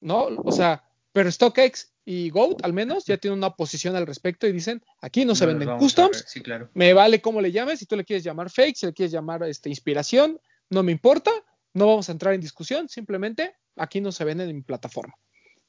¿no? 0.00 0.26
O 0.44 0.52
sea, 0.52 0.84
pero 1.14 1.30
StockX 1.30 1.94
y 2.04 2.28
Goat 2.30 2.64
al 2.64 2.72
menos 2.72 3.04
ya 3.04 3.16
tienen 3.18 3.38
una 3.38 3.54
posición 3.54 3.94
al 3.94 4.04
respecto 4.04 4.48
y 4.48 4.52
dicen, 4.52 4.82
aquí 5.00 5.24
no 5.24 5.36
se 5.36 5.46
venden 5.46 5.78
customs, 5.78 6.24
sí, 6.26 6.40
claro. 6.40 6.68
me 6.74 6.92
vale 6.92 7.20
cómo 7.20 7.40
le 7.40 7.52
llames, 7.52 7.78
si 7.78 7.86
tú 7.86 7.94
le 7.94 8.04
quieres 8.04 8.24
llamar 8.24 8.50
fake, 8.50 8.76
si 8.76 8.86
le 8.86 8.92
quieres 8.92 9.12
llamar 9.12 9.44
este, 9.44 9.68
inspiración, 9.68 10.40
no 10.70 10.82
me 10.82 10.90
importa, 10.90 11.30
no 11.72 11.86
vamos 11.86 12.08
a 12.08 12.12
entrar 12.12 12.34
en 12.34 12.40
discusión, 12.40 12.88
simplemente 12.88 13.54
aquí 13.76 14.00
no 14.00 14.10
se 14.10 14.24
venden 14.24 14.50
en 14.50 14.56
mi 14.56 14.62
plataforma. 14.62 15.14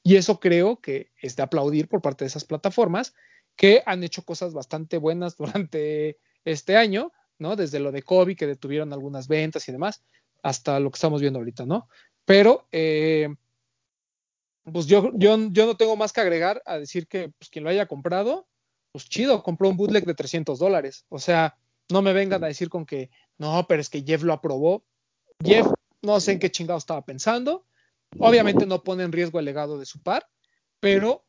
Y 0.02 0.16
eso 0.16 0.40
creo 0.40 0.80
que 0.80 1.12
es 1.22 1.36
de 1.36 1.44
aplaudir 1.44 1.86
por 1.86 2.02
parte 2.02 2.24
de 2.24 2.28
esas 2.28 2.44
plataformas 2.44 3.14
que 3.54 3.84
han 3.86 4.02
hecho 4.02 4.24
cosas 4.24 4.52
bastante 4.52 4.98
buenas 4.98 5.36
durante 5.38 6.18
este 6.44 6.76
año, 6.76 7.12
¿no? 7.38 7.54
Desde 7.54 7.78
lo 7.78 7.92
de 7.92 8.02
Kobe, 8.02 8.34
que 8.34 8.48
detuvieron 8.48 8.92
algunas 8.92 9.28
ventas 9.28 9.68
y 9.68 9.72
demás, 9.72 10.02
hasta 10.42 10.80
lo 10.80 10.90
que 10.90 10.96
estamos 10.96 11.20
viendo 11.20 11.38
ahorita, 11.38 11.66
¿no? 11.66 11.88
Pero 12.24 12.66
eh, 12.72 13.28
pues 14.72 14.86
yo, 14.86 15.10
yo, 15.14 15.36
yo 15.50 15.66
no 15.66 15.76
tengo 15.76 15.96
más 15.96 16.12
que 16.12 16.20
agregar 16.20 16.62
a 16.66 16.78
decir 16.78 17.06
que 17.06 17.30
pues, 17.38 17.50
quien 17.50 17.64
lo 17.64 17.70
haya 17.70 17.86
comprado, 17.86 18.48
pues 18.92 19.08
chido, 19.08 19.42
compró 19.42 19.68
un 19.68 19.76
bootleg 19.76 20.04
de 20.04 20.14
300 20.14 20.58
dólares. 20.58 21.04
O 21.08 21.18
sea, 21.18 21.56
no 21.88 22.02
me 22.02 22.12
vengan 22.12 22.42
a 22.42 22.48
decir 22.48 22.68
con 22.68 22.84
que, 22.84 23.10
no, 23.38 23.66
pero 23.68 23.80
es 23.80 23.90
que 23.90 24.02
Jeff 24.02 24.22
lo 24.22 24.32
aprobó. 24.32 24.84
Jeff, 25.44 25.66
no 26.02 26.18
sé 26.20 26.32
en 26.32 26.38
qué 26.38 26.50
chingado 26.50 26.78
estaba 26.78 27.04
pensando. 27.04 27.66
Obviamente 28.18 28.66
no 28.66 28.82
pone 28.82 29.04
en 29.04 29.12
riesgo 29.12 29.38
el 29.38 29.44
legado 29.44 29.78
de 29.78 29.86
su 29.86 30.02
par, 30.02 30.28
pero 30.80 31.24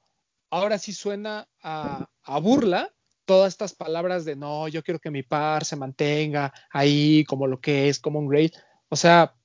ahora 0.49 0.77
sí 0.77 0.93
suena 0.93 1.47
a, 1.61 2.09
a 2.23 2.39
burla 2.39 2.93
todas 3.25 3.53
estas 3.53 3.75
palabras 3.75 4.23
de 4.23 4.35
no, 4.35 4.67
yo 4.69 4.81
quiero 4.83 4.99
que 4.99 5.11
mi 5.11 5.21
par 5.21 5.65
se 5.65 5.75
mantenga 5.75 6.53
ahí 6.71 7.25
como 7.25 7.45
lo 7.45 7.59
que 7.59 7.89
es, 7.89 7.99
como 7.99 8.19
un 8.19 8.27
great. 8.27 8.53
O 8.89 8.95
sea, 8.95 9.35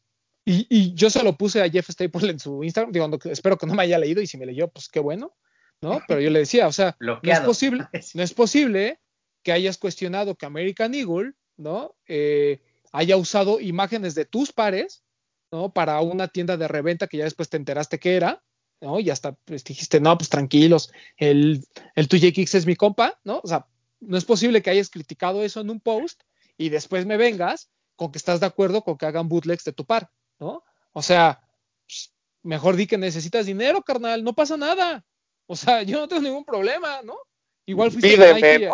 y, 0.44 0.66
y, 0.68 0.94
yo 0.94 1.08
se 1.10 1.22
lo 1.22 1.36
puse 1.36 1.62
a 1.62 1.70
Jeff 1.70 1.88
Staple 1.88 2.30
en 2.30 2.40
su 2.40 2.64
Instagram, 2.64 2.92
digo, 2.92 3.08
no, 3.08 3.18
espero 3.30 3.56
que 3.56 3.66
no 3.66 3.74
me 3.74 3.82
haya 3.82 3.98
leído 3.98 4.20
y 4.20 4.26
si 4.26 4.38
me 4.38 4.46
leyó, 4.46 4.68
pues 4.68 4.88
qué 4.88 5.00
bueno, 5.00 5.34
¿no? 5.80 6.00
Pero 6.08 6.20
yo 6.20 6.30
le 6.30 6.40
decía, 6.40 6.66
o 6.66 6.72
sea, 6.72 6.96
no 7.00 7.20
es 7.22 7.40
posible, 7.40 7.86
no 8.14 8.22
es 8.22 8.34
posible 8.34 9.00
que 9.42 9.52
hayas 9.52 9.78
cuestionado 9.78 10.34
que 10.36 10.46
American 10.46 10.94
Eagle, 10.94 11.34
¿no? 11.56 11.94
Eh, 12.06 12.62
haya 12.92 13.16
usado 13.16 13.60
imágenes 13.60 14.14
de 14.14 14.24
tus 14.24 14.52
pares, 14.52 15.04
¿no? 15.50 15.72
Para 15.72 16.00
una 16.00 16.28
tienda 16.28 16.56
de 16.56 16.68
reventa 16.68 17.06
que 17.06 17.18
ya 17.18 17.24
después 17.24 17.48
te 17.48 17.56
enteraste 17.56 17.98
que 17.98 18.16
era, 18.16 18.42
¿no? 18.80 19.00
Y 19.00 19.10
hasta 19.10 19.32
pues, 19.32 19.64
dijiste, 19.64 20.00
no, 20.00 20.16
pues 20.18 20.28
tranquilos, 20.28 20.92
el, 21.16 21.64
el 21.94 22.08
tuyo 22.08 22.32
Kicks 22.32 22.54
es 22.54 22.66
mi 22.66 22.76
compa, 22.76 23.20
¿no? 23.24 23.40
O 23.42 23.46
sea, 23.46 23.66
no 24.00 24.16
es 24.16 24.24
posible 24.24 24.62
que 24.62 24.70
hayas 24.70 24.90
criticado 24.90 25.42
eso 25.42 25.60
en 25.60 25.70
un 25.70 25.80
post 25.80 26.22
y 26.56 26.68
después 26.68 27.06
me 27.06 27.16
vengas 27.16 27.70
con 27.96 28.10
que 28.10 28.18
estás 28.18 28.40
de 28.40 28.46
acuerdo 28.46 28.82
con 28.82 28.98
que 28.98 29.06
hagan 29.06 29.28
bootlegs 29.28 29.64
de 29.64 29.72
tu 29.72 29.84
par. 29.84 30.10
¿No? 30.42 30.64
O 30.92 31.02
sea, 31.02 31.40
pues, 31.86 32.12
mejor 32.42 32.74
di 32.74 32.86
que 32.86 32.98
necesitas 32.98 33.46
dinero, 33.46 33.82
carnal, 33.82 34.24
no 34.24 34.34
pasa 34.34 34.56
nada. 34.56 35.04
O 35.46 35.54
sea, 35.54 35.82
yo 35.82 36.00
no 36.00 36.08
tengo 36.08 36.22
ningún 36.22 36.44
problema, 36.44 37.00
¿no? 37.02 37.16
Igual 37.64 37.92
fuiste 37.92 38.10
Pídeme, 38.10 38.34
Nike, 38.34 38.70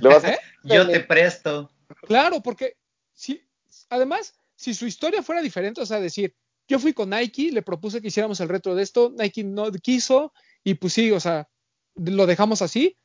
¿no? 0.00 0.10
¿Eh? 0.24 0.38
Yo 0.64 0.88
te 0.88 1.00
presto. 1.00 1.70
Claro, 2.06 2.42
porque 2.42 2.76
si, 3.12 3.42
además, 3.90 4.34
si 4.56 4.72
su 4.72 4.86
historia 4.86 5.22
fuera 5.22 5.42
diferente, 5.42 5.82
o 5.82 5.86
sea, 5.86 6.00
decir, 6.00 6.34
yo 6.66 6.78
fui 6.78 6.94
con 6.94 7.10
Nike, 7.10 7.52
le 7.52 7.60
propuse 7.60 8.00
que 8.00 8.08
hiciéramos 8.08 8.40
el 8.40 8.48
retro 8.48 8.74
de 8.74 8.82
esto, 8.82 9.12
Nike 9.14 9.44
no 9.44 9.70
quiso, 9.72 10.32
y 10.64 10.74
pues 10.74 10.94
sí, 10.94 11.12
o 11.12 11.20
sea, 11.20 11.48
lo 11.94 12.26
dejamos 12.26 12.62
así, 12.62 12.96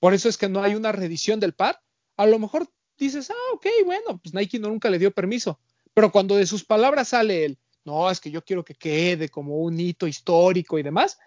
por 0.00 0.12
eso 0.12 0.28
es 0.28 0.36
que 0.36 0.50
no 0.50 0.62
hay 0.62 0.74
una 0.74 0.92
reedición 0.92 1.40
del 1.40 1.54
par. 1.54 1.80
A 2.18 2.26
lo 2.26 2.38
mejor 2.38 2.68
dices, 2.98 3.30
ah, 3.30 3.54
ok, 3.54 3.66
bueno, 3.86 4.20
pues 4.22 4.34
Nike 4.34 4.58
no, 4.58 4.68
nunca 4.68 4.90
le 4.90 4.98
dio 4.98 5.10
permiso. 5.10 5.58
Pero 5.94 6.10
cuando 6.10 6.36
de 6.36 6.46
sus 6.46 6.64
palabras 6.64 7.08
sale 7.08 7.44
el, 7.44 7.58
no, 7.84 8.10
es 8.10 8.20
que 8.20 8.30
yo 8.30 8.44
quiero 8.44 8.64
que 8.64 8.74
quede 8.74 9.28
como 9.28 9.58
un 9.58 9.78
hito 9.78 10.06
histórico 10.06 10.78
y 10.78 10.82
demás, 10.82 11.18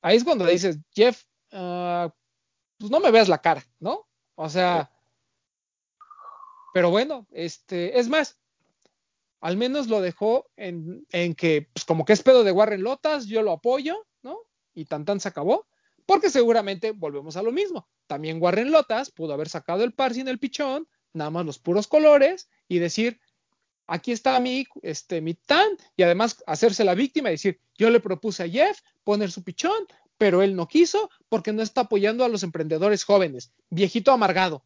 ahí 0.00 0.16
es 0.16 0.24
cuando 0.24 0.46
dices, 0.46 0.78
Jeff, 0.92 1.24
uh, 1.52 2.08
pues 2.78 2.90
no 2.90 3.00
me 3.00 3.10
veas 3.10 3.28
la 3.28 3.38
cara, 3.38 3.66
¿no? 3.80 4.06
O 4.36 4.48
sea, 4.48 4.90
pero 6.72 6.90
bueno, 6.90 7.26
este, 7.30 7.98
es 7.98 8.08
más, 8.08 8.38
al 9.40 9.56
menos 9.56 9.88
lo 9.88 10.00
dejó 10.00 10.46
en, 10.56 11.06
en, 11.10 11.34
que, 11.34 11.68
pues 11.72 11.84
como 11.84 12.04
que 12.04 12.12
es 12.12 12.22
pedo 12.22 12.44
de 12.44 12.52
Warren 12.52 12.82
Lotas, 12.82 13.26
yo 13.26 13.42
lo 13.42 13.52
apoyo, 13.52 14.06
¿no? 14.22 14.38
Y 14.74 14.86
tan 14.86 15.04
tan 15.04 15.20
se 15.20 15.28
acabó, 15.28 15.66
porque 16.06 16.30
seguramente 16.30 16.92
volvemos 16.92 17.36
a 17.36 17.42
lo 17.42 17.52
mismo. 17.52 17.88
También 18.06 18.42
Warren 18.42 18.70
Lotas 18.70 19.10
pudo 19.10 19.32
haber 19.32 19.48
sacado 19.48 19.84
el 19.84 19.94
par 19.94 20.14
sin 20.14 20.28
el 20.28 20.38
pichón, 20.38 20.88
nada 21.12 21.30
más 21.30 21.46
los 21.46 21.58
puros 21.58 21.86
colores, 21.86 22.48
y 22.68 22.78
decir, 22.78 23.20
aquí 23.86 24.12
está 24.12 24.38
mi, 24.40 24.66
este, 24.82 25.20
mi 25.20 25.34
tan, 25.34 25.68
y 25.96 26.02
además 26.02 26.42
hacerse 26.46 26.84
la 26.84 26.94
víctima 26.94 27.28
y 27.28 27.32
decir, 27.32 27.60
yo 27.76 27.90
le 27.90 28.00
propuse 28.00 28.44
a 28.44 28.48
Jeff 28.48 28.80
poner 29.02 29.30
su 29.30 29.42
pichón, 29.42 29.86
pero 30.18 30.42
él 30.42 30.56
no 30.56 30.68
quiso 30.68 31.10
porque 31.28 31.52
no 31.52 31.62
está 31.62 31.82
apoyando 31.82 32.24
a 32.24 32.28
los 32.28 32.42
emprendedores 32.42 33.04
jóvenes. 33.04 33.52
Viejito 33.70 34.12
amargado. 34.12 34.62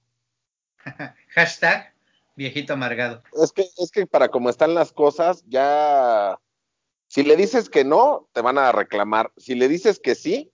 Hashtag 1.29 1.95
viejito 2.39 2.73
amargado. 2.73 3.23
Es 3.33 3.53
que, 3.53 3.69
es 3.77 3.91
que 3.91 4.07
para 4.07 4.29
como 4.29 4.49
están 4.49 4.73
las 4.73 4.93
cosas, 4.93 5.45
ya 5.49 6.39
si 7.09 7.25
le 7.25 7.37
dices 7.37 7.69
que 7.69 7.85
no, 7.85 8.29
te 8.33 8.41
van 8.41 8.59
a 8.59 8.71
reclamar. 8.71 9.33
Si 9.37 9.57
le 9.57 9.67
dices 9.67 9.99
que 9.99 10.15
sí, 10.15 10.53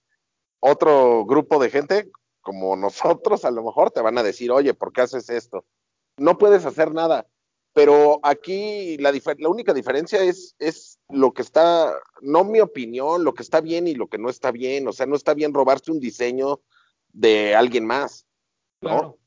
otro 0.60 1.26
grupo 1.26 1.58
de 1.58 1.70
gente, 1.70 2.10
como 2.40 2.74
nosotros, 2.76 3.44
a 3.44 3.50
lo 3.50 3.62
mejor 3.62 3.90
te 3.90 4.00
van 4.00 4.16
a 4.18 4.22
decir, 4.22 4.50
oye, 4.50 4.72
¿por 4.74 4.92
qué 4.92 5.02
haces 5.02 5.28
esto? 5.28 5.66
No 6.16 6.38
puedes 6.38 6.64
hacer 6.64 6.92
nada 6.92 7.26
pero 7.74 8.20
aquí 8.22 8.96
la, 8.98 9.12
la 9.38 9.48
única 9.48 9.74
diferencia 9.74 10.22
es, 10.22 10.54
es 10.60 11.00
lo 11.08 11.34
que 11.34 11.42
está, 11.42 11.92
no 12.22 12.44
mi 12.44 12.60
opinión, 12.60 13.24
lo 13.24 13.34
que 13.34 13.42
está 13.42 13.60
bien 13.60 13.88
y 13.88 13.94
lo 13.94 14.06
que 14.06 14.16
no 14.16 14.30
está 14.30 14.52
bien. 14.52 14.86
O 14.86 14.92
sea, 14.92 15.06
no 15.06 15.16
está 15.16 15.34
bien 15.34 15.52
robarse 15.52 15.90
un 15.90 15.98
diseño 15.98 16.60
de 17.12 17.56
alguien 17.56 17.84
más. 17.84 18.26
¿no? 18.80 18.88
Claro. 18.88 19.18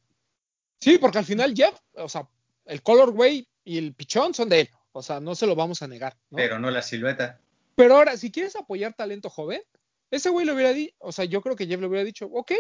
Sí, 0.79 0.97
porque 0.97 1.17
al 1.17 1.25
final 1.25 1.53
Jeff, 1.53 1.77
o 1.95 2.07
sea, 2.07 2.29
el 2.65 2.81
colorway 2.81 3.45
y 3.65 3.77
el 3.77 3.93
pichón 3.93 4.33
son 4.33 4.47
de 4.47 4.61
él. 4.61 4.69
O 4.93 5.03
sea, 5.03 5.19
no 5.19 5.35
se 5.35 5.45
lo 5.45 5.53
vamos 5.53 5.81
a 5.81 5.87
negar. 5.87 6.17
¿no? 6.29 6.37
Pero 6.37 6.57
no 6.57 6.71
la 6.71 6.81
silueta. 6.81 7.41
Pero 7.75 7.97
ahora, 7.97 8.15
si 8.15 8.31
quieres 8.31 8.55
apoyar 8.55 8.93
talento 8.93 9.29
joven, 9.29 9.61
ese 10.09 10.29
güey 10.29 10.45
le 10.45 10.53
hubiera 10.53 10.71
dicho, 10.71 10.95
o 10.99 11.11
sea, 11.11 11.25
yo 11.25 11.41
creo 11.41 11.57
que 11.57 11.67
Jeff 11.67 11.81
le 11.81 11.87
hubiera 11.87 12.05
dicho, 12.05 12.27
ok, 12.31 12.53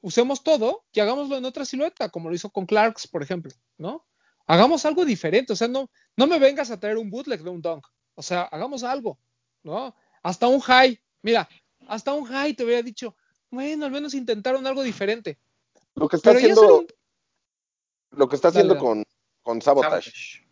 usemos 0.00 0.42
todo 0.42 0.84
y 0.92 0.98
hagámoslo 0.98 1.36
en 1.36 1.44
otra 1.44 1.64
silueta, 1.64 2.08
como 2.08 2.28
lo 2.28 2.34
hizo 2.34 2.50
con 2.50 2.66
Clarks, 2.66 3.06
por 3.06 3.22
ejemplo, 3.22 3.52
¿no? 3.78 4.04
Hagamos 4.50 4.84
algo 4.84 5.04
diferente, 5.04 5.52
o 5.52 5.56
sea, 5.56 5.68
no, 5.68 5.88
no 6.16 6.26
me 6.26 6.40
vengas 6.40 6.72
a 6.72 6.80
traer 6.80 6.98
un 6.98 7.08
bootleg 7.08 7.40
de 7.40 7.50
un 7.50 7.62
dunk, 7.62 7.86
o 8.16 8.22
sea, 8.22 8.42
hagamos 8.42 8.82
algo, 8.82 9.16
¿no? 9.62 9.94
Hasta 10.24 10.48
un 10.48 10.58
high, 10.58 11.00
mira, 11.22 11.48
hasta 11.86 12.12
un 12.12 12.24
high 12.24 12.54
te 12.54 12.64
hubiera 12.64 12.82
dicho, 12.82 13.14
bueno, 13.48 13.84
al 13.84 13.92
menos 13.92 14.12
intentaron 14.12 14.66
algo 14.66 14.82
diferente. 14.82 15.38
Lo 15.94 16.08
que 16.08 16.16
está 16.16 16.30
Pero 16.30 16.40
haciendo, 16.40 16.78
un... 16.80 16.86
lo 18.10 18.28
que 18.28 18.34
está 18.34 18.48
haciendo 18.48 18.74
dale, 18.74 18.84
con, 18.84 19.04
con 19.40 19.62
Sabotage. 19.62 20.10
Sabotage. 20.10 20.46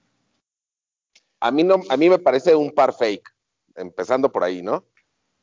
A 1.40 1.51
mí 1.51 1.64
no, 1.64 1.80
a 1.88 1.96
mí 1.96 2.09
me 2.09 2.20
parece 2.20 2.55
un 2.55 2.70
par 2.70 2.94
fake, 2.94 3.34
empezando 3.74 4.30
por 4.30 4.44
ahí, 4.44 4.62
¿no? 4.62 4.84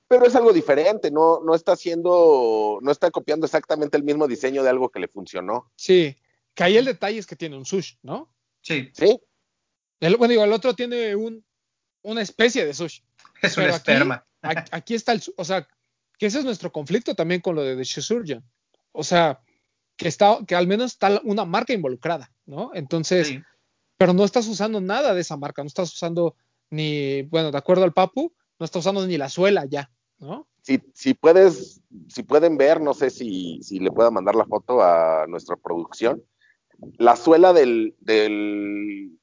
Pero 0.07 0.27
es 0.27 0.35
algo 0.35 0.53
diferente, 0.53 1.11
no, 1.11 1.41
no 1.41 1.55
está 1.55 1.73
haciendo, 1.73 2.79
no 2.81 2.91
está 2.91 3.11
copiando 3.11 3.45
exactamente 3.45 3.97
el 3.97 4.03
mismo 4.03 4.27
diseño 4.27 4.63
de 4.63 4.69
algo 4.69 4.87
que 4.87 4.99
le 4.99 5.09
funcionó. 5.09 5.71
Sí, 5.75 6.15
que 6.53 6.63
ahí 6.63 6.77
el 6.77 6.85
detalle 6.85 7.19
es 7.19 7.25
que 7.25 7.35
tiene 7.35 7.57
un 7.57 7.65
sush, 7.65 7.95
¿no? 8.01 8.34
Sí. 8.65 8.89
Sí. 8.93 9.19
El, 9.99 10.17
bueno, 10.17 10.31
digo, 10.31 10.43
el 10.43 10.51
otro 10.51 10.73
tiene 10.73 11.15
un, 11.15 11.45
una 12.01 12.21
especie 12.21 12.65
de 12.65 12.73
sushi. 12.73 13.03
Es 13.41 13.55
un 13.57 13.65
esperma. 13.65 14.25
Aquí, 14.41 14.69
aquí, 14.71 14.95
está 14.95 15.11
el, 15.11 15.21
o 15.37 15.45
sea, 15.45 15.67
que 16.17 16.25
ese 16.25 16.39
es 16.39 16.45
nuestro 16.45 16.71
conflicto 16.71 17.13
también 17.15 17.41
con 17.41 17.55
lo 17.55 17.63
de 17.63 17.75
The 17.75 17.85
Surgeon. 17.85 18.43
O 18.91 19.03
sea, 19.03 19.39
que 19.95 20.07
está, 20.07 20.39
que 20.47 20.55
al 20.55 20.67
menos 20.67 20.93
está 20.93 21.21
una 21.23 21.45
marca 21.45 21.73
involucrada, 21.73 22.31
¿no? 22.45 22.71
Entonces, 22.73 23.27
Sí. 23.27 23.41
pero 23.97 24.13
no 24.13 24.23
estás 24.25 24.47
usando 24.47 24.81
nada 24.81 25.13
de 25.13 25.21
esa 25.21 25.37
marca, 25.37 25.61
no 25.61 25.67
estás 25.67 25.93
usando 25.93 26.35
ni, 26.69 27.21
bueno, 27.23 27.51
de 27.51 27.57
acuerdo 27.57 27.83
al 27.83 27.93
Papu, 27.93 28.33
no 28.59 28.65
estás 28.65 28.81
usando 28.81 29.05
ni 29.05 29.17
la 29.17 29.29
suela 29.29 29.65
ya, 29.65 29.91
¿no? 30.17 30.47
Si, 30.61 30.81
si 30.93 31.13
puedes, 31.13 31.81
si 32.07 32.23
pueden 32.23 32.57
ver, 32.57 32.81
no 32.81 32.93
sé 32.95 33.11
si, 33.11 33.61
si 33.61 33.79
le 33.79 33.91
pueda 33.91 34.09
mandar 34.09 34.35
la 34.35 34.45
foto 34.45 34.81
a 34.81 35.27
nuestra 35.27 35.55
producción, 35.55 36.23
la 36.97 37.15
suela 37.15 37.53
del, 37.53 37.95
del 37.99 39.19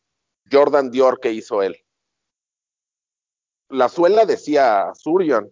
Jordan 0.51 0.91
Dior 0.91 1.21
que 1.21 1.33
hizo 1.33 1.63
él. 1.63 1.77
La 3.69 3.89
suela 3.89 4.27
decía 4.27 4.93
Surion, 4.95 5.51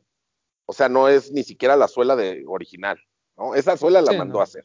o 0.66 0.72
sea, 0.72 0.88
no 0.88 1.09
es 1.09 1.32
ni 1.32 1.42
siquiera 1.42 1.76
la 1.76 1.88
suela 1.88 2.16
de 2.16 2.44
original, 2.46 2.98
¿no? 3.36 3.55
Esa 3.55 3.76
suela 3.76 4.03
la 4.03 4.12
Sí, 4.12 4.18
mandó 4.18 4.34
no. 4.34 4.40
a 4.40 4.44
hacer. 4.44 4.64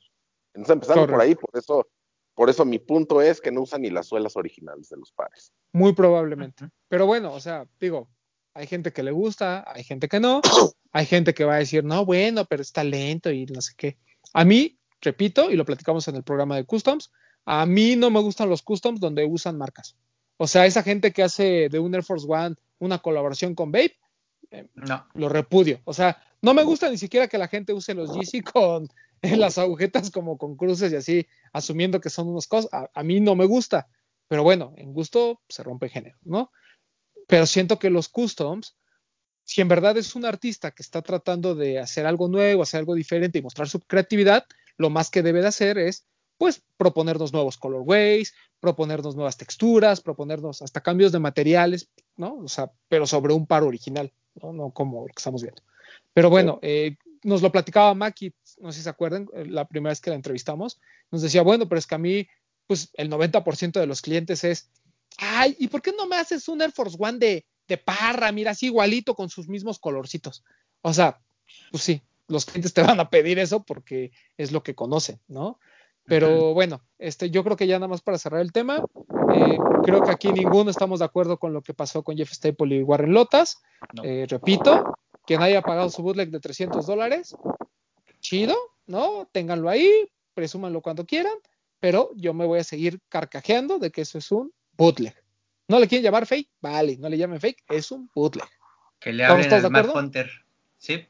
Entonces 0.54 0.74
empezando 0.74 1.08
por 1.08 1.22
ahí, 1.22 1.36
por 1.36 1.50
eso, 1.54 1.88
por 2.34 2.50
eso 2.50 2.66
mi 2.66 2.80
punto 2.80 3.22
es 3.22 3.42
que 3.42 3.52
no 3.52 3.62
usan 3.62 3.82
ni 3.82 3.90
las 3.90 4.08
suelas 4.08 4.36
originales 4.36 4.90
de 4.90 4.98
los 4.98 5.12
pares. 5.12 5.54
Muy 5.72 5.94
probablemente. 5.94 6.70
Pero 6.88 7.06
bueno, 7.06 7.34
o 7.34 7.40
sea, 7.40 7.66
digo, 7.80 8.10
hay 8.54 8.68
gente 8.68 8.92
que 8.94 9.04
le 9.04 9.12
gusta, 9.12 9.64
hay 9.68 9.84
gente 9.84 10.08
que 10.08 10.20
no, 10.20 10.42
hay 10.92 11.06
gente 11.06 11.34
que 11.34 11.46
va 11.46 11.56
a 11.56 11.60
decir, 11.60 11.84
no, 11.84 12.06
bueno, 12.06 12.46
pero 12.46 12.62
está 12.62 12.84
lento 12.84 13.32
y 13.32 13.46
no 13.46 13.62
sé 13.62 13.74
qué. 13.78 13.98
A 14.34 14.46
mí, 14.46 14.78
repito, 15.02 15.50
y 15.50 15.56
lo 15.56 15.66
platicamos 15.66 16.08
en 16.08 16.16
el 16.16 16.24
programa 16.24 16.56
de 16.56 16.66
Customs, 16.66 17.12
a 17.46 17.66
mí 17.66 17.96
no 17.96 18.10
me 18.10 18.20
gustan 18.20 18.50
los 18.50 18.62
customs 18.62 19.00
donde 19.00 19.26
usan 19.26 19.58
marcas. 19.58 19.96
O 20.38 20.48
sea, 20.48 20.66
esa 20.66 20.84
gente 20.84 21.12
que 21.12 21.24
hace 21.24 21.70
de 21.70 21.80
un 21.80 21.94
Air 21.96 22.04
Force 22.04 22.26
One 22.28 22.56
una 22.80 23.00
colaboración 23.00 23.56
con 23.56 23.72
Babe, 23.72 23.96
No. 24.76 25.08
lo 25.14 25.30
repudio. 25.30 25.80
O 25.86 25.94
sea, 25.94 26.22
no 26.42 26.54
me 26.54 26.64
gusta 26.64 26.90
ni 26.90 26.98
siquiera 26.98 27.28
que 27.28 27.38
la 27.38 27.48
gente 27.48 27.74
use 27.74 27.94
los 27.94 28.14
Yeezy 28.14 28.42
con 28.54 28.90
en 29.22 29.40
las 29.40 29.58
agujetas 29.58 30.12
como 30.12 30.38
con 30.38 30.56
cruces 30.56 30.92
y 30.92 30.96
así, 30.96 31.28
asumiendo 31.54 32.00
que 32.02 32.10
son 32.10 32.28
unas 32.28 32.48
cosas. 32.48 32.72
A, 32.74 32.90
a 32.94 33.04
mí 33.04 33.20
no 33.20 33.36
me 33.36 33.46
gusta, 33.46 33.88
pero 34.28 34.44
bueno, 34.44 34.74
en 34.78 34.94
gusto 34.94 35.42
se 35.48 35.64
rompe 35.64 35.90
género, 35.90 36.18
¿no? 36.24 36.52
Pero 37.28 37.46
siento 37.46 37.80
que 37.80 37.90
los 37.90 38.10
customs, 38.10 38.76
si 39.44 39.62
en 39.62 39.68
verdad 39.68 39.98
es 39.98 40.16
un 40.16 40.26
artista 40.26 40.72
que 40.72 40.84
está 40.84 41.02
tratando 41.02 41.56
de 41.56 41.80
hacer 41.80 42.06
algo 42.06 42.28
nuevo, 42.28 42.62
hacer 42.62 42.80
algo 42.80 42.94
diferente 42.94 43.40
y 43.40 43.42
mostrar 43.42 43.68
su 43.68 43.80
creatividad, 43.80 44.46
lo 44.78 44.90
más 44.90 45.10
que 45.10 45.24
debe 45.24 45.42
de 45.42 45.48
hacer 45.48 45.78
es, 45.78 46.06
pues, 46.38 46.64
proponernos 46.78 47.34
nuevos 47.34 47.58
colorways, 47.58 48.34
proponernos 48.60 49.16
nuevas 49.16 49.38
texturas, 49.38 50.02
proponernos 50.02 50.62
hasta 50.62 50.82
cambios 50.82 51.12
de 51.12 51.20
materiales, 51.20 51.90
¿no? 52.18 52.38
O 52.38 52.48
sea, 52.48 52.72
pero 52.90 53.06
sobre 53.06 53.34
un 53.34 53.48
par 53.48 53.64
original, 53.64 54.12
¿no? 54.42 54.54
No 54.54 54.72
como 54.72 55.02
lo 55.02 55.08
que 55.08 55.20
estamos 55.20 55.42
viendo. 55.42 55.62
Pero 56.14 56.30
bueno, 56.30 56.60
eh, 56.62 56.98
nos 57.24 57.42
lo 57.42 57.52
platicaba 57.52 57.94
Maki, 57.94 58.34
no 58.60 58.72
sé 58.72 58.80
si 58.80 58.84
se 58.84 58.90
acuerdan, 58.90 59.28
eh, 59.34 59.46
la 59.46 59.66
primera 59.66 59.92
vez 59.92 60.02
que 60.02 60.10
la 60.10 60.16
entrevistamos, 60.16 60.80
nos 61.12 61.22
decía, 61.22 61.42
bueno, 61.42 61.68
pero 61.68 61.80
es 61.80 61.88
que 61.88 61.96
a 61.96 62.00
mí, 62.00 62.28
pues 62.68 62.90
el 62.94 63.10
90% 63.10 63.80
de 63.80 63.88
los 63.88 64.02
clientes 64.02 64.44
es, 64.44 64.70
ay, 65.18 65.56
¿y 65.60 65.68
por 65.68 65.82
qué 65.82 65.94
no 65.98 66.08
me 66.08 66.18
haces 66.18 66.48
un 66.48 66.62
Air 66.62 66.72
Force 66.72 66.98
One 67.00 67.20
de, 67.20 67.46
de 67.68 67.78
parra? 67.78 68.32
Mira, 68.32 68.52
así 68.52 68.68
igualito 68.68 69.16
con 69.16 69.30
sus 69.30 69.48
mismos 69.48 69.80
colorcitos. 69.80 70.44
O 70.82 70.94
sea, 70.94 71.20
pues 71.72 71.84
sí, 71.84 72.02
los 72.28 72.46
clientes 72.46 72.74
te 72.74 72.82
van 72.82 73.00
a 73.00 73.10
pedir 73.10 73.40
eso 73.40 73.64
porque 73.64 74.12
es 74.38 74.52
lo 74.52 74.64
que 74.64 74.76
conocen, 74.76 75.20
¿no? 75.28 75.60
Pero 76.06 76.54
bueno, 76.54 76.82
este, 77.00 77.30
yo 77.32 77.44
creo 77.44 77.58
que 77.58 77.68
ya 77.68 77.80
nada 77.80 77.88
más 77.88 78.02
para 78.02 78.18
cerrar 78.18 78.42
el 78.42 78.52
tema, 78.52 78.84
eh, 79.34 79.58
creo 79.84 80.04
que 80.04 80.12
aquí 80.12 80.32
ninguno 80.32 80.70
estamos 80.70 81.00
de 81.00 81.06
acuerdo 81.06 81.38
con 81.38 81.52
lo 81.52 81.62
que 81.62 81.74
pasó 81.74 82.04
con 82.04 82.16
Jeff 82.16 82.32
Staple 82.32 82.76
y 82.76 82.84
Warren 82.84 83.14
Lotas. 83.14 83.62
No. 83.94 84.04
Eh, 84.04 84.28
repito, 84.30 84.96
quien 85.26 85.42
haya 85.42 85.62
pagado 85.62 85.90
su 85.90 86.04
bootleg 86.04 86.30
de 86.30 86.40
300 86.40 86.86
dólares, 86.86 87.36
chido, 88.20 88.56
¿no? 88.86 89.28
Ténganlo 89.32 89.70
ahí, 89.70 89.90
presúmanlo 90.34 90.82
cuando 90.82 91.06
quieran, 91.06 91.34
pero 91.80 92.12
yo 92.16 92.34
me 92.34 92.46
voy 92.46 92.60
a 92.60 92.64
seguir 92.64 93.00
carcajeando 93.10 93.80
de 93.80 93.92
que 93.92 94.02
eso 94.02 94.18
es 94.18 94.32
un 94.32 94.54
bootleg. 94.74 95.16
¿No 95.68 95.80
le 95.80 95.88
quieren 95.88 96.04
llamar 96.04 96.28
fake? 96.28 96.50
Vale, 96.62 96.98
no 96.98 97.10
le 97.10 97.18
llamen 97.18 97.40
fake, 97.40 97.64
es 97.70 97.92
un 97.92 98.10
bootleg. 98.14 98.48
Que 99.00 99.12
le 99.12 99.24
¿Estamos 99.24 99.46
hablen 99.52 99.76
al? 99.76 99.90
Hunter. 99.90 100.30
Sí. 100.78 101.06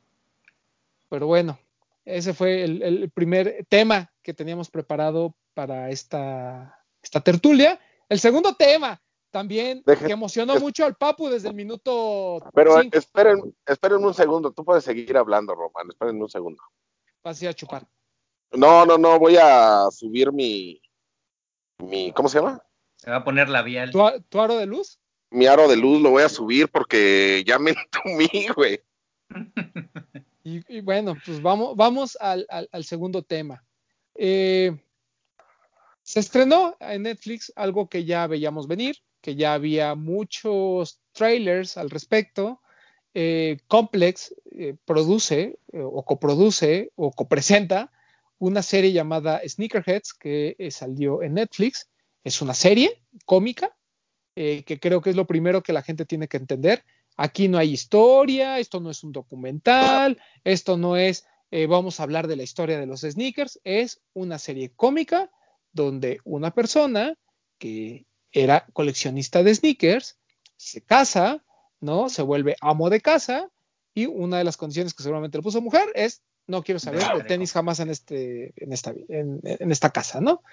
Pero 1.09 1.27
bueno, 1.27 1.59
ese 2.05 2.33
fue 2.33 2.63
el, 2.63 2.81
el 2.81 3.09
primer 3.11 3.65
tema 3.67 4.11
que 4.21 4.33
teníamos 4.33 4.69
preparado 4.69 5.35
para 5.53 5.89
esta, 5.89 6.79
esta 7.01 7.21
tertulia. 7.21 7.79
El 8.07 8.19
segundo 8.19 8.53
tema, 8.55 9.01
también, 9.31 9.83
Deje- 9.85 10.05
que 10.07 10.13
emocionó 10.13 10.55
es- 10.55 10.61
mucho 10.61 10.85
al 10.85 10.95
Papu 10.95 11.27
desde 11.27 11.49
el 11.49 11.55
minuto 11.55 12.39
Pero 12.53 12.79
5, 12.81 12.97
esperen, 12.97 13.55
esperen 13.65 14.03
un 14.05 14.13
segundo, 14.13 14.51
tú 14.53 14.63
puedes 14.63 14.83
seguir 14.83 15.17
hablando, 15.17 15.53
Román, 15.55 15.87
esperen 15.89 16.21
un 16.21 16.29
segundo. 16.29 16.61
así 17.23 17.47
a 17.47 17.53
chupar. 17.53 17.87
No, 18.51 18.85
no, 18.85 18.97
no, 18.97 19.17
voy 19.19 19.35
a 19.41 19.87
subir 19.91 20.31
mi, 20.31 20.79
mi, 21.79 22.11
¿cómo 22.13 22.29
se 22.29 22.39
llama? 22.39 22.61
Se 22.97 23.09
va 23.09 23.17
a 23.17 23.23
poner 23.23 23.49
labial. 23.49 23.91
¿Tu, 23.91 24.01
a- 24.05 24.19
tu 24.21 24.39
aro 24.39 24.55
de 24.57 24.65
luz? 24.67 24.99
Mi 25.31 25.47
aro 25.47 25.67
de 25.67 25.75
luz 25.75 25.99
lo 26.01 26.11
voy 26.11 26.23
a 26.23 26.29
subir 26.29 26.69
porque 26.69 27.43
ya 27.45 27.57
me 27.59 27.71
entumí, 27.93 28.47
güey. 28.55 28.79
Y, 30.47 30.81
bueno, 30.81 31.17
pues 31.25 31.41
vamos, 31.41 31.75
vamos 31.75 32.15
al, 32.21 32.45
al- 32.49 32.83
segundo 32.85 33.23
tema. 33.23 33.65
Eh, 34.13 34.77
se 36.03 36.19
estrenó 36.19 36.77
en 36.79 37.01
Netflix 37.01 37.51
algo 37.55 37.89
que 37.89 38.05
ya 38.05 38.27
veíamos 38.27 38.67
venir, 38.67 38.95
que 39.21 39.35
ya 39.35 39.55
había 39.55 39.95
muchos 39.95 40.99
trailers 41.13 41.77
al 41.77 41.89
respecto. 41.89 42.61
Eh, 43.15 43.57
Complex 43.67 44.35
eh, 44.51 44.75
produce 44.85 45.57
o 45.73 46.05
coproduce 46.05 46.91
o 46.95 47.11
copresenta 47.11 47.91
una 48.37 48.61
serie 48.61 48.91
llamada 48.91 49.41
Sneakerheads 49.47 50.13
que 50.13 50.55
salió 50.69 51.23
en 51.23 51.33
Netflix. 51.33 51.89
Es 52.23 52.39
una 52.43 52.53
serie 52.53 53.01
cómica 53.25 53.75
que 54.35 54.79
creo 54.81 55.01
que 55.01 55.09
es 55.09 55.15
lo 55.15 55.25
primero 55.25 55.63
que 55.63 55.73
la 55.73 55.81
gente 55.81 56.05
tiene 56.05 56.27
que 56.27 56.37
entender. 56.37 56.83
Aquí 57.17 57.47
no 57.47 57.57
hay 57.57 57.71
historia, 57.71 58.59
esto 58.59 58.79
no 58.79 58.89
es 58.89 59.03
un 59.03 59.11
documental, 59.11 60.21
esto 60.43 60.77
no 60.77 60.97
es 60.97 61.25
eh, 61.51 61.67
vamos 61.67 61.99
a 61.99 62.03
hablar 62.03 62.27
de 62.27 62.35
la 62.35 62.43
historia 62.43 62.79
de 62.79 62.85
los 62.85 63.01
sneakers, 63.01 63.61
es 63.63 64.01
una 64.13 64.39
serie 64.39 64.73
cómica 64.75 65.31
donde 65.71 66.19
una 66.23 66.51
persona 66.51 67.17
que 67.57 68.05
era 68.31 68.65
coleccionista 68.73 69.43
de 69.43 69.55
sneakers 69.55 70.17
se 70.57 70.81
casa, 70.81 71.45
¿no? 71.79 72.09
Se 72.09 72.23
vuelve 72.23 72.57
amo 72.61 72.89
de 72.89 72.99
casa 72.99 73.49
y 73.93 74.05
una 74.05 74.37
de 74.37 74.43
las 74.43 74.57
condiciones 74.57 74.93
que 74.93 75.03
seguramente 75.03 75.37
le 75.37 75.43
puso 75.43 75.61
mujer 75.61 75.87
es 75.95 76.21
no 76.47 76.61
quiero 76.61 76.79
saber 76.79 77.01
de 77.15 77.23
tenis 77.23 77.53
jamás 77.53 77.79
en 77.79 77.89
este 77.89 78.53
en 78.57 78.73
esta 78.73 78.93
en, 79.07 79.39
en 79.43 79.71
esta 79.71 79.91
casa, 79.91 80.21
¿no? 80.21 80.43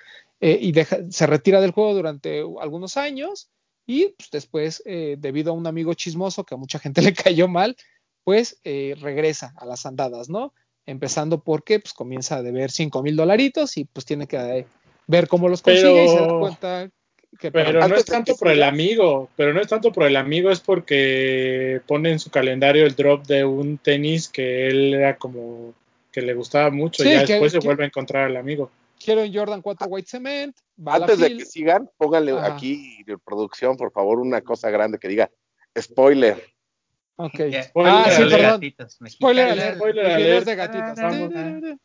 Eh, 0.41 0.59
y 0.61 0.73
deja, 0.73 0.99
se 1.11 1.27
retira 1.27 1.61
del 1.61 1.73
juego 1.73 1.95
durante 1.95 2.45
algunos 2.61 2.97
años 2.97 3.51
y 3.87 4.09
pues, 4.19 4.31
después, 4.31 4.83
eh, 4.87 5.17
debido 5.19 5.51
a 5.53 5.55
un 5.55 5.67
amigo 5.67 5.95
chismoso 5.95 6.45
que 6.45 6.55
a 6.55 6.59
mucha 6.59 6.79
gente 6.79 7.03
le 7.13 7.15
cayó 7.15 7.49
mal, 7.49 7.77
pues 8.25 8.61
eh, 8.65 8.95
regresa 9.01 9.53
a 9.57 9.67
las 9.67 9.85
andadas, 9.87 10.29
¿no? 10.29 10.53
Empezando 10.87 11.43
porque 11.43 11.79
pues 11.81 11.93
comienza 11.95 12.37
a 12.37 12.43
deber 12.43 12.71
5 12.71 13.03
mil 13.03 13.17
dolaritos 13.17 13.77
y 13.77 13.85
pues 13.85 14.05
tiene 14.05 14.27
que 14.27 14.37
eh, 14.37 14.67
ver 15.07 15.29
cómo 15.29 15.49
los 15.49 15.63
consigue 15.63 15.89
Pero- 15.93 16.05
y 16.05 16.09
se 16.09 16.21
da 16.21 16.39
cuenta 16.39 16.91
que 17.39 17.51
Pero 17.51 17.89
no 17.89 17.97
es 17.97 18.05
tanto 18.05 18.37
por 18.37 18.49
el 18.51 18.63
amigo, 18.63 19.31
pero 19.37 19.55
no 19.55 19.61
es 19.63 19.67
tanto 19.69 19.91
por 19.91 20.05
el 20.05 20.17
amigo, 20.17 20.51
es 20.51 20.61
porque 20.61 21.81
pone 21.87 22.11
en 22.13 22.19
su 22.19 22.31
calendario 22.31 22.85
el 22.85 22.95
drop 22.95 23.25
de 23.27 23.45
un 23.45 23.79
tenis 23.79 24.29
que 24.29 24.69
él 24.69 24.93
era 24.95 25.17
como 25.17 25.73
que 26.13 26.21
le 26.21 26.35
gustaba 26.35 26.71
mucho 26.71 27.03
Sí, 27.03 27.09
y 27.09 27.13
ya 27.13 27.25
que- 27.25 27.33
después 27.35 27.53
se 27.53 27.61
vuelve 27.61 27.85
a 27.85 27.87
encontrar 27.87 28.25
al 28.27 28.37
amigo. 28.37 28.71
Quiero 29.05 29.23
en 29.23 29.35
Jordan 29.35 29.63
4 29.63 29.87
White 29.89 30.09
Cement, 30.09 30.57
va 30.79 30.95
Antes 30.97 31.19
de 31.19 31.37
que 31.37 31.45
sigan, 31.45 31.91
pónganle 31.97 32.33
Ajá. 32.33 32.55
aquí 32.55 33.03
de 33.05 33.19
producción, 33.19 33.77
por 33.77 33.93
favor, 33.93 34.19
una 34.21 34.41
cosa 34.43 34.71
grande 34.71 34.99
que 34.99 35.09
diga 35.09 35.31
spoiler. 35.79 36.43
Ok. 37.17 37.39
Ya. 37.51 37.63
Spoiler 37.65 37.93
Ah, 37.95 38.05
sí, 38.11 38.23
perdón. 38.23 38.41
Gatitos 38.41 38.99
Spoiler 39.09 39.49
alert. 39.51 39.77
Spoiler 39.77 40.45
de 40.45 40.55
gatitas. 40.57 40.97
Vamos. 41.01 41.31
Bueno, 41.31 41.79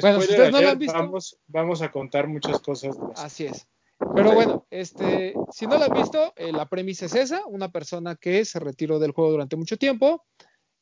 Spoiler 0.00 0.22
si 0.22 0.30
ustedes 0.30 0.52
no 0.52 0.60
lo 0.60 0.68
han 0.70 0.78
visto- 0.78 0.98
vamos, 0.98 1.38
vamos 1.46 1.82
a 1.82 1.90
contar 1.90 2.26
muchas 2.28 2.60
cosas. 2.60 2.96
Así 3.16 3.46
es. 3.46 3.66
Pero 4.14 4.32
bueno, 4.32 4.66
este, 4.70 5.34
si 5.50 5.66
no 5.66 5.78
lo 5.78 5.84
han 5.84 5.92
visto, 5.92 6.32
eh, 6.36 6.52
la 6.52 6.66
premisa 6.66 7.06
es 7.06 7.14
esa, 7.14 7.46
una 7.46 7.70
persona 7.70 8.14
que 8.16 8.44
se 8.44 8.58
retiró 8.60 8.98
del 8.98 9.12
juego 9.12 9.30
durante 9.30 9.56
mucho 9.56 9.78
tiempo, 9.78 10.24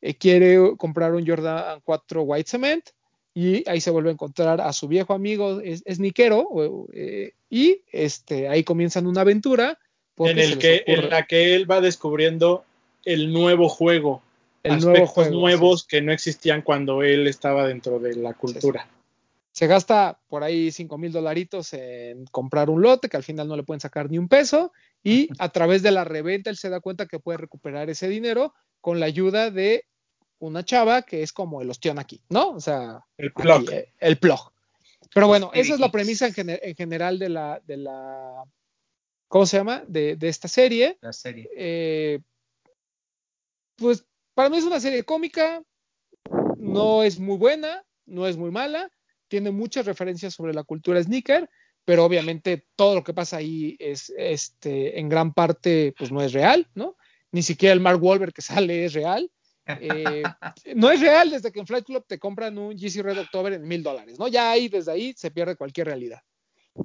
eh, 0.00 0.16
quiere 0.16 0.76
comprar 0.76 1.14
un 1.14 1.24
Jordan 1.26 1.80
4 1.84 2.22
White 2.22 2.50
Cement 2.50 2.84
y 3.34 3.68
ahí 3.68 3.80
se 3.80 3.90
vuelve 3.90 4.10
a 4.10 4.12
encontrar 4.12 4.60
a 4.60 4.72
su 4.72 4.86
viejo 4.86 5.12
amigo, 5.12 5.60
es, 5.60 5.82
es 5.84 5.98
eh, 6.00 7.32
y 7.50 7.80
este, 7.90 8.48
ahí 8.48 8.62
comienzan 8.62 9.08
una 9.08 9.22
aventura. 9.22 9.78
En, 10.16 10.38
el 10.38 10.58
que, 10.58 10.84
la 11.10 11.26
que 11.26 11.56
él 11.56 11.68
va 11.68 11.80
descubriendo 11.80 12.64
el 13.04 13.32
nuevo 13.32 13.68
juego, 13.68 14.22
el 14.62 14.74
aspectos 14.74 14.92
nuevo 14.92 15.06
juego. 15.08 15.30
nuevos 15.32 15.84
que 15.84 16.00
no 16.00 16.12
existían 16.12 16.62
cuando 16.62 17.02
él 17.02 17.26
estaba 17.26 17.66
dentro 17.66 17.98
de 17.98 18.14
la 18.14 18.34
cultura. 18.34 18.86
Se 19.50 19.66
gasta 19.66 20.20
por 20.28 20.44
ahí 20.44 20.70
5 20.70 20.96
mil 20.98 21.10
dolaritos 21.10 21.72
en 21.74 22.26
comprar 22.26 22.70
un 22.70 22.82
lote 22.82 23.08
que 23.08 23.16
al 23.16 23.22
final 23.24 23.48
no 23.48 23.56
le 23.56 23.64
pueden 23.64 23.80
sacar 23.80 24.10
ni 24.10 24.18
un 24.18 24.28
peso 24.28 24.72
y 25.02 25.28
a 25.40 25.48
través 25.48 25.82
de 25.82 25.90
la 25.90 26.04
reventa 26.04 26.50
él 26.50 26.56
se 26.56 26.70
da 26.70 26.80
cuenta 26.80 27.06
que 27.06 27.18
puede 27.18 27.38
recuperar 27.38 27.90
ese 27.90 28.08
dinero 28.08 28.54
con 28.80 29.00
la 29.00 29.06
ayuda 29.06 29.50
de 29.50 29.86
una 30.46 30.64
chava 30.64 31.02
que 31.02 31.22
es 31.22 31.32
como 31.32 31.60
el 31.62 31.70
ostión 31.70 31.98
aquí, 31.98 32.22
¿no? 32.28 32.50
O 32.50 32.60
sea, 32.60 33.04
El 33.16 33.28
aquí, 33.28 33.42
plug. 33.42 33.70
eh, 33.70 33.92
el 34.00 34.18
plug. 34.18 34.52
Pero 35.14 35.28
bueno, 35.28 35.50
esa 35.54 35.74
es 35.74 35.80
la 35.80 35.90
premisa 35.92 36.26
en, 36.26 36.34
gene- 36.34 36.60
en 36.62 36.74
general 36.74 37.18
de 37.18 37.28
la, 37.28 37.60
de 37.66 37.76
la, 37.76 38.44
¿cómo 39.28 39.46
se 39.46 39.56
llama? 39.58 39.84
De, 39.86 40.16
de 40.16 40.28
esta 40.28 40.48
serie. 40.48 40.98
La 41.00 41.12
serie. 41.12 41.48
Eh, 41.56 42.20
pues 43.76 44.04
para 44.34 44.48
mí 44.48 44.56
es 44.56 44.64
una 44.64 44.80
serie 44.80 45.04
cómica, 45.04 45.62
no 46.56 47.02
es 47.02 47.18
muy 47.18 47.36
buena, 47.36 47.84
no 48.06 48.26
es 48.26 48.36
muy 48.36 48.50
mala, 48.50 48.90
tiene 49.28 49.50
muchas 49.50 49.86
referencias 49.86 50.34
sobre 50.34 50.54
la 50.54 50.64
cultura 50.64 51.02
sneaker, 51.02 51.48
pero 51.84 52.04
obviamente 52.04 52.66
todo 52.76 52.94
lo 52.96 53.04
que 53.04 53.14
pasa 53.14 53.36
ahí 53.36 53.76
es 53.78 54.12
este, 54.16 54.98
en 54.98 55.08
gran 55.08 55.32
parte 55.34 55.94
pues 55.96 56.10
no 56.10 56.22
es 56.22 56.32
real, 56.32 56.68
¿no? 56.74 56.96
Ni 57.30 57.42
siquiera 57.42 57.72
el 57.72 57.80
Mark 57.80 58.02
Wahlberg 58.02 58.32
que 58.32 58.42
sale 58.42 58.84
es 58.84 58.92
real. 58.94 59.30
Eh, 59.66 60.22
no 60.74 60.90
es 60.90 61.00
real 61.00 61.30
desde 61.30 61.50
que 61.50 61.60
en 61.60 61.66
Flight 61.66 61.86
Club 61.86 62.04
te 62.06 62.18
compran 62.18 62.58
un 62.58 62.76
GC 62.76 63.02
Red 63.02 63.18
October 63.18 63.52
en 63.52 63.66
mil 63.66 63.82
dólares, 63.82 64.18
¿no? 64.18 64.28
Ya 64.28 64.50
ahí, 64.50 64.68
desde 64.68 64.92
ahí, 64.92 65.14
se 65.16 65.30
pierde 65.30 65.56
cualquier 65.56 65.86
realidad. 65.86 66.20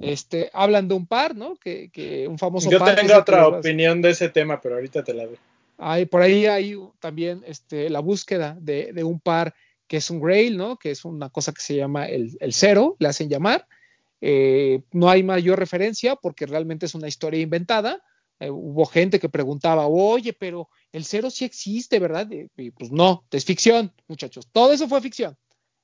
Este, 0.00 0.50
hablan 0.52 0.88
de 0.88 0.94
un 0.94 1.06
par, 1.06 1.34
¿no? 1.34 1.56
Que, 1.56 1.90
que 1.90 2.26
un 2.28 2.38
famoso 2.38 2.70
Yo 2.70 2.78
par. 2.78 2.90
es 2.90 2.96
tengo 2.96 3.18
otra 3.18 3.48
opinión 3.48 4.00
de 4.00 4.10
ese 4.10 4.28
tema, 4.28 4.60
pero 4.60 4.76
ahorita 4.76 5.02
te 5.02 5.12
la 5.14 5.26
doy. 5.26 5.36
hay, 5.78 6.06
por 6.06 6.22
ahí 6.22 6.46
hay 6.46 6.78
también 7.00 7.42
este, 7.46 7.90
la 7.90 8.00
búsqueda 8.00 8.56
de, 8.60 8.92
de 8.92 9.04
un 9.04 9.20
par 9.20 9.54
que 9.90 9.96
es 9.96 10.08
un 10.08 10.20
grail, 10.20 10.56
¿no? 10.56 10.76
Que 10.76 10.92
es 10.92 11.04
una 11.04 11.30
cosa 11.30 11.52
que 11.52 11.60
se 11.60 11.74
llama 11.74 12.06
el, 12.06 12.36
el 12.38 12.52
cero, 12.52 12.94
le 13.00 13.08
hacen 13.08 13.28
llamar. 13.28 13.66
Eh, 14.20 14.82
no 14.92 15.10
hay 15.10 15.24
mayor 15.24 15.58
referencia 15.58 16.14
porque 16.14 16.46
realmente 16.46 16.86
es 16.86 16.94
una 16.94 17.08
historia 17.08 17.40
inventada. 17.40 18.00
Eh, 18.40 18.50
hubo 18.50 18.86
gente 18.86 19.20
que 19.20 19.28
preguntaba, 19.28 19.86
oye, 19.86 20.32
pero 20.32 20.70
el 20.92 21.04
cero 21.04 21.30
sí 21.30 21.44
existe, 21.44 21.98
¿verdad? 21.98 22.28
Y, 22.56 22.70
pues 22.70 22.90
no, 22.90 23.24
es 23.30 23.44
ficción, 23.44 23.92
muchachos. 24.08 24.48
Todo 24.50 24.72
eso 24.72 24.88
fue 24.88 25.02
ficción. 25.02 25.36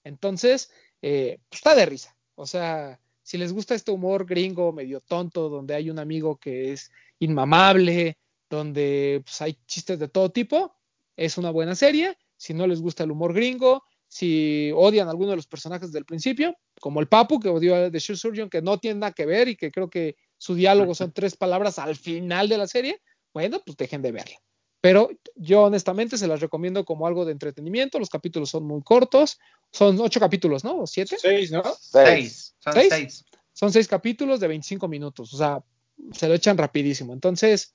Entonces, 0.05 0.71
eh, 1.03 1.39
pues 1.49 1.61
está 1.61 1.75
de 1.75 1.87
risa. 1.87 2.17
O 2.35 2.47
sea, 2.47 2.99
si 3.23 3.37
les 3.39 3.53
gusta 3.53 3.75
este 3.75 3.91
humor 3.91 4.25
gringo 4.25 4.73
medio 4.73 5.01
tonto, 5.01 5.51
donde 5.51 5.75
hay 5.75 5.91
un 5.91 5.99
amigo 5.99 6.39
que 6.39 6.73
es 6.73 6.91
inmamable, 7.19 8.19
donde 8.49 9.21
pues, 9.25 9.43
hay 9.43 9.59
chistes 9.67 9.99
de 9.99 10.09
todo 10.09 10.31
tipo, 10.31 10.75
es 11.17 11.37
una 11.37 11.51
buena 11.51 11.75
serie. 11.75 12.17
Si 12.37 12.55
no 12.55 12.67
les 12.67 12.81
gusta 12.81 13.05
el 13.05 13.11
humor 13.11 13.35
gringo, 13.35 13.83
si 14.09 14.71
odian 14.75 15.09
a 15.09 15.11
alguno 15.11 15.31
de 15.31 15.37
los 15.37 15.47
personajes 15.47 15.93
del 15.93 16.05
principio, 16.05 16.57
como 16.81 17.01
el 17.01 17.09
Papu 17.09 17.41
que 17.41 17.49
odió 17.49 17.75
a 17.75 17.91
The 17.91 17.99
Shoe 17.99 18.17
Surgeon, 18.17 18.49
que 18.49 18.63
no 18.63 18.79
tiene 18.79 19.01
nada 19.01 19.13
que 19.13 19.27
ver 19.27 19.49
y 19.49 19.57
que 19.57 19.71
creo 19.71 19.91
que 19.91 20.17
su 20.39 20.55
diálogo 20.55 20.95
son 20.95 21.13
tres 21.15 21.37
palabras 21.37 21.79
al 21.79 21.97
final 21.97 22.49
de 22.49 22.59
la 22.59 22.67
serie, 22.67 23.01
bueno, 23.33 23.61
pues 23.65 23.77
dejen 23.77 24.03
de 24.03 24.13
verla. 24.13 24.37
Pero 24.81 25.11
yo 25.35 25.65
honestamente 25.65 26.17
se 26.17 26.29
las 26.29 26.41
recomiendo 26.41 26.85
como 26.85 27.07
algo 27.07 27.25
de 27.25 27.33
entretenimiento. 27.33 27.99
Los 27.99 28.09
capítulos 28.09 28.51
son 28.51 28.65
muy 28.65 28.83
cortos, 28.83 29.39
son 29.73 29.99
ocho 30.01 30.21
capítulos, 30.21 30.63
¿no? 30.63 30.81
¿O 30.81 30.87
siete? 30.87 31.17
Seis, 31.19 31.51
¿no? 31.51 31.63
Seis. 31.81 32.55
Son 32.61 32.73
¿Seis? 32.73 32.89
seis. 32.91 33.25
Son 33.53 33.73
seis 33.73 33.89
capítulos 33.89 34.39
de 34.39 34.49
25 34.49 34.87
minutos, 34.87 35.33
o 35.33 35.37
sea, 35.39 35.65
se 36.13 36.29
lo 36.29 36.35
echan 36.35 36.59
rapidísimo. 36.59 37.15
Entonces, 37.15 37.75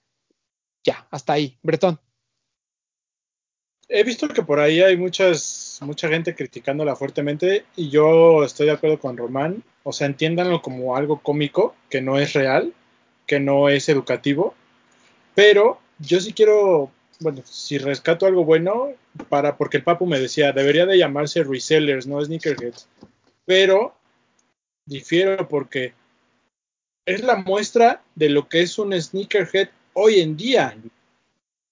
ya, 0.84 1.08
hasta 1.12 1.34
ahí. 1.34 1.58
Bretón. 1.64 2.00
He 3.94 4.06
visto 4.06 4.30
que 4.30 4.42
por 4.42 4.62
ahí 4.62 4.82
hay 4.82 4.96
muchas, 4.96 5.78
mucha 5.82 6.08
gente 6.08 6.34
criticándola 6.34 6.96
fuertemente 6.96 7.66
y 7.76 7.90
yo 7.90 8.42
estoy 8.46 8.68
de 8.68 8.72
acuerdo 8.72 8.98
con 8.98 9.18
Román. 9.18 9.64
O 9.84 9.92
sea, 9.92 10.08
entiéndanlo 10.08 10.62
como 10.62 10.96
algo 10.96 11.20
cómico, 11.20 11.76
que 11.90 12.00
no 12.00 12.18
es 12.18 12.32
real, 12.32 12.74
que 13.28 13.42
no 13.42 13.68
es 13.68 13.90
educativo. 13.90 14.56
Pero 15.36 15.78
yo 16.00 16.22
sí 16.22 16.32
quiero, 16.32 16.90
bueno, 17.20 17.42
si 17.44 17.80
rescato 17.80 18.26
algo 18.26 18.46
bueno, 18.46 18.94
para, 19.28 19.58
porque 19.58 19.76
el 19.76 19.84
Papu 19.84 20.06
me 20.06 20.22
decía, 20.22 20.54
debería 20.54 20.86
de 20.86 20.98
llamarse 20.98 21.44
resellers, 21.44 22.08
no 22.08 22.24
sneakerheads. 22.24 22.88
Pero 23.44 23.94
difiero 24.86 25.50
porque 25.50 25.94
es 27.06 27.24
la 27.24 27.36
muestra 27.36 28.02
de 28.16 28.30
lo 28.30 28.48
que 28.48 28.62
es 28.62 28.80
un 28.80 28.94
sneakerhead 28.94 29.68
hoy 29.92 30.22
en 30.22 30.38
día 30.38 30.78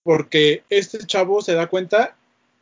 porque 0.09 0.63
este 0.71 1.05
chavo 1.05 1.39
se 1.39 1.53
da 1.53 1.67
cuenta, 1.67 2.15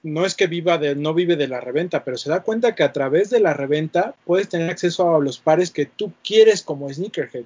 no 0.03 0.25
es 0.25 0.35
que 0.35 0.47
viva 0.47 0.77
de, 0.77 0.95
no 0.95 1.13
vive 1.13 1.37
de 1.37 1.47
la 1.47 1.61
reventa, 1.61 2.03
pero 2.03 2.17
se 2.17 2.29
da 2.29 2.43
cuenta 2.43 2.75
que 2.75 2.83
a 2.83 2.91
través 2.91 3.29
de 3.29 3.39
la 3.39 3.53
reventa 3.53 4.15
puedes 4.25 4.49
tener 4.49 4.69
acceso 4.69 5.15
a 5.15 5.21
los 5.21 5.37
pares 5.39 5.71
que 5.71 5.85
tú 5.85 6.11
quieres 6.21 6.61
como 6.61 6.93
sneakerhead. 6.93 7.45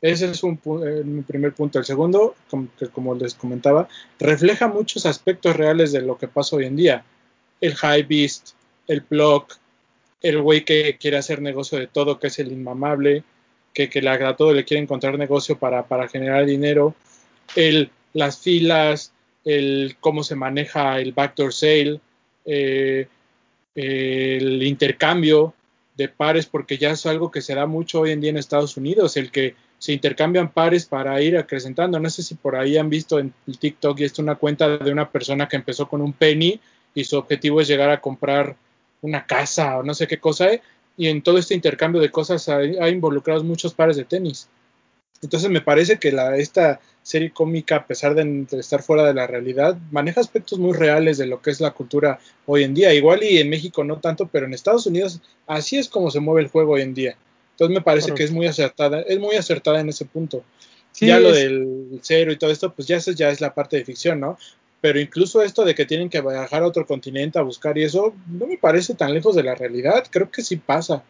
Ese 0.00 0.30
es 0.30 0.42
un, 0.42 0.58
eh, 0.82 1.02
mi 1.04 1.20
primer 1.20 1.52
punto. 1.52 1.78
El 1.78 1.84
segundo, 1.84 2.36
como, 2.48 2.68
que 2.78 2.86
como 2.86 3.14
les 3.14 3.34
comentaba, 3.34 3.86
refleja 4.18 4.66
muchos 4.66 5.04
aspectos 5.04 5.54
reales 5.56 5.92
de 5.92 6.00
lo 6.00 6.16
que 6.16 6.28
pasa 6.28 6.56
hoy 6.56 6.64
en 6.64 6.76
día. 6.76 7.04
El 7.60 7.74
high 7.74 8.04
beast, 8.04 8.52
el 8.86 9.02
block, 9.02 9.58
el 10.22 10.40
güey 10.40 10.64
que 10.64 10.96
quiere 10.98 11.18
hacer 11.18 11.42
negocio 11.42 11.78
de 11.78 11.86
todo, 11.86 12.18
que 12.18 12.28
es 12.28 12.38
el 12.38 12.50
inmamable, 12.50 13.24
que, 13.74 13.90
que 13.90 14.00
le 14.00 14.08
a 14.08 14.36
todo 14.36 14.54
le 14.54 14.64
quiere 14.64 14.82
encontrar 14.82 15.18
negocio 15.18 15.58
para, 15.58 15.86
para 15.86 16.08
generar 16.08 16.46
dinero, 16.46 16.94
el 17.56 17.90
las 18.12 18.38
filas, 18.38 19.12
el 19.44 19.96
cómo 20.00 20.24
se 20.24 20.34
maneja 20.34 20.98
el 21.00 21.12
backdoor 21.12 21.52
sale, 21.52 22.00
eh, 22.44 23.06
el 23.74 24.62
intercambio 24.62 25.54
de 25.96 26.08
pares, 26.08 26.46
porque 26.46 26.78
ya 26.78 26.90
es 26.90 27.06
algo 27.06 27.30
que 27.30 27.40
se 27.40 27.54
da 27.54 27.66
mucho 27.66 28.00
hoy 28.00 28.10
en 28.10 28.20
día 28.20 28.30
en 28.30 28.36
Estados 28.36 28.76
Unidos, 28.76 29.16
el 29.16 29.30
que 29.30 29.54
se 29.78 29.92
intercambian 29.92 30.50
pares 30.50 30.86
para 30.86 31.20
ir 31.22 31.36
acrecentando. 31.36 31.98
No 32.00 32.10
sé 32.10 32.22
si 32.22 32.34
por 32.34 32.56
ahí 32.56 32.76
han 32.76 32.90
visto 32.90 33.18
en 33.18 33.32
el 33.46 33.58
TikTok 33.58 34.00
y 34.00 34.20
una 34.20 34.34
cuenta 34.34 34.78
de 34.78 34.90
una 34.90 35.10
persona 35.10 35.48
que 35.48 35.56
empezó 35.56 35.88
con 35.88 36.00
un 36.00 36.12
penny 36.12 36.60
y 36.94 37.04
su 37.04 37.16
objetivo 37.16 37.60
es 37.60 37.68
llegar 37.68 37.90
a 37.90 38.00
comprar 38.00 38.56
una 39.02 39.26
casa 39.26 39.78
o 39.78 39.82
no 39.82 39.94
sé 39.94 40.06
qué 40.06 40.18
cosa, 40.18 40.48
y 40.96 41.08
en 41.08 41.22
todo 41.22 41.38
este 41.38 41.54
intercambio 41.54 42.00
de 42.00 42.10
cosas 42.10 42.48
ha, 42.48 42.56
ha 42.56 42.88
involucrado 42.88 43.44
muchos 43.44 43.74
pares 43.74 43.96
de 43.96 44.04
tenis. 44.04 44.48
Entonces 45.26 45.50
me 45.50 45.60
parece 45.60 45.98
que 45.98 46.12
la, 46.12 46.36
esta 46.36 46.80
serie 47.02 47.32
cómica, 47.32 47.76
a 47.76 47.86
pesar 47.88 48.14
de, 48.14 48.46
estar 48.60 48.80
fuera 48.80 49.04
de 49.04 49.12
la 49.12 49.26
realidad, 49.26 49.76
maneja 49.90 50.20
aspectos 50.20 50.60
muy 50.60 50.72
reales 50.72 51.18
de 51.18 51.26
lo 51.26 51.42
que 51.42 51.50
es 51.50 51.60
la 51.60 51.72
cultura 51.72 52.20
hoy 52.46 52.62
en 52.62 52.74
día. 52.74 52.94
Igual 52.94 53.24
y 53.24 53.38
en 53.38 53.50
México 53.50 53.82
no 53.82 53.98
tanto, 53.98 54.28
pero 54.28 54.46
en 54.46 54.54
Estados 54.54 54.86
Unidos 54.86 55.20
así 55.48 55.78
es 55.78 55.88
como 55.88 56.12
se 56.12 56.20
mueve 56.20 56.42
el 56.42 56.48
juego 56.48 56.74
hoy 56.74 56.82
en 56.82 56.94
día. 56.94 57.16
Entonces 57.50 57.74
me 57.74 57.82
parece 57.82 58.14
que 58.14 58.22
es 58.22 58.30
muy 58.30 58.46
acertada, 58.46 59.00
es 59.00 59.18
muy 59.18 59.34
acertada 59.34 59.80
en 59.80 59.88
ese 59.88 60.04
punto. 60.04 60.44
Sí, 60.92 61.06
ya 61.06 61.16
es... 61.16 61.22
lo 61.24 61.32
del 61.32 62.00
cero 62.02 62.30
y 62.30 62.36
todo 62.36 62.52
esto, 62.52 62.72
pues 62.72 62.86
ya 62.86 62.98
eso 62.98 63.10
ya 63.10 63.30
es 63.30 63.40
la 63.40 63.52
parte 63.52 63.76
de 63.76 63.84
ficción, 63.84 64.20
¿no? 64.20 64.38
Pero 64.80 65.00
incluso 65.00 65.42
esto 65.42 65.64
de 65.64 65.74
que 65.74 65.86
tienen 65.86 66.08
que 66.08 66.20
viajar 66.20 66.62
a 66.62 66.68
otro 66.68 66.86
continente 66.86 67.40
a 67.40 67.42
buscar 67.42 67.76
y 67.76 67.82
eso, 67.82 68.14
no 68.28 68.46
me 68.46 68.58
parece 68.58 68.94
tan 68.94 69.12
lejos 69.12 69.34
de 69.34 69.42
la 69.42 69.56
realidad. 69.56 70.04
Creo 70.08 70.30
que 70.30 70.42
sí 70.42 70.54
pasa. 70.54 71.02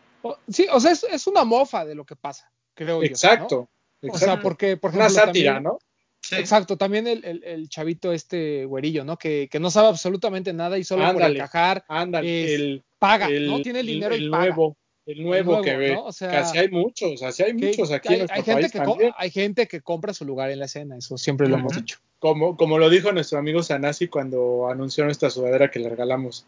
Sí, 0.49 0.67
o 0.73 0.81
sea, 0.81 0.93
es, 0.93 1.05
es 1.05 1.27
una 1.27 1.45
mofa 1.45 1.85
de 1.85 1.95
lo 1.95 2.07
que 2.07 2.17
pasa, 2.17 2.51
creo 2.75 3.03
Exacto. 3.03 3.49
yo. 3.51 3.61
¿no? 3.61 3.76
Exacto. 4.03 4.17
O 4.17 4.19
sea, 4.19 4.41
porque, 4.41 4.77
por 4.77 4.91
ejemplo, 4.91 5.07
una 5.07 5.15
sátira, 5.15 5.55
también, 5.55 5.73
¿no? 5.73 5.79
Sí. 6.21 6.35
Exacto, 6.37 6.77
también 6.77 7.07
el, 7.07 7.25
el, 7.25 7.45
el, 7.45 7.69
chavito 7.69 8.13
este 8.13 8.65
güerillo, 8.65 9.05
¿no? 9.05 9.17
Que, 9.17 9.49
que, 9.51 9.61
no 9.61 9.71
sabe 9.71 9.89
absolutamente 9.89 10.53
nada 10.53 10.77
y 10.77 10.83
solo 10.83 11.05
ándale, 11.05 11.27
por 11.27 11.37
encajar 11.37 11.85
ándale, 11.89 12.45
es, 12.45 12.61
el, 12.61 12.85
paga, 12.99 13.29
el, 13.29 13.47
¿no? 13.47 13.63
Tiene 13.63 13.81
el 13.81 13.87
dinero 13.87 14.15
el 14.15 14.25
y 14.25 14.31
paga. 14.31 14.47
Nuevo, 14.47 14.77
el 15.07 15.23
nuevo, 15.23 15.51
nuevo 15.53 15.65
que 15.65 15.77
ve. 15.77 15.95
¿no? 15.95 16.05
o 16.05 16.13
sea, 16.13 16.31
Casi 16.31 16.59
hay 16.59 16.69
muchos, 16.69 17.23
así 17.23 17.45
hay 17.45 17.55
muchos 17.55 17.93
aquí 17.93 18.09
hay, 18.09 18.15
en 18.15 18.19
nuestro 18.21 18.37
hay 18.37 18.43
gente 18.43 18.61
país 18.61 18.73
que 18.73 18.79
también. 18.79 19.13
hay 19.17 19.31
gente 19.31 19.69
que 19.69 19.81
compra 19.81 20.13
su 20.13 20.25
lugar 20.25 20.51
en 20.51 20.59
la 20.59 20.65
escena, 20.65 20.97
eso 20.97 21.17
siempre 21.17 21.47
lo 21.47 21.55
uh 21.55 21.59
-huh. 21.59 21.61
hemos 21.61 21.77
dicho. 21.77 21.99
Como, 22.19 22.57
como 22.57 22.79
lo 22.79 22.91
dijo 22.91 23.13
nuestro 23.13 23.39
amigo 23.39 23.63
Sanasi 23.63 24.09
cuando 24.09 24.69
anunció 24.69 25.05
nuestra 25.05 25.31
sudadera 25.31 25.71
que 25.71 25.79
le 25.79 25.89
regalamos. 25.89 26.45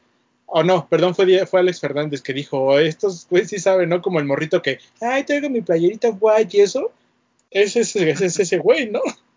O 0.47 0.61
oh, 0.61 0.63
no, 0.65 0.89
perdón, 0.89 1.15
fue, 1.15 1.47
fue 1.47 1.61
Alex 1.61 1.79
Fernández 1.79 2.23
que 2.23 2.33
dijo, 2.33 2.79
estos 2.79 3.29
güey 3.29 3.45
sí 3.45 3.59
saben, 3.59 3.91
¿no? 3.91 4.01
Como 4.01 4.19
el 4.19 4.25
morrito 4.25 4.63
que, 4.63 4.79
ay, 5.01 5.23
traigo 5.25 5.51
mi 5.51 5.61
playerita 5.61 6.09
guay 6.09 6.49
y 6.51 6.61
eso. 6.61 6.91
Ese 7.51 7.81
es 7.81 7.97
ese, 8.39 8.59
güey, 8.59 8.91
¿no? 8.91 9.01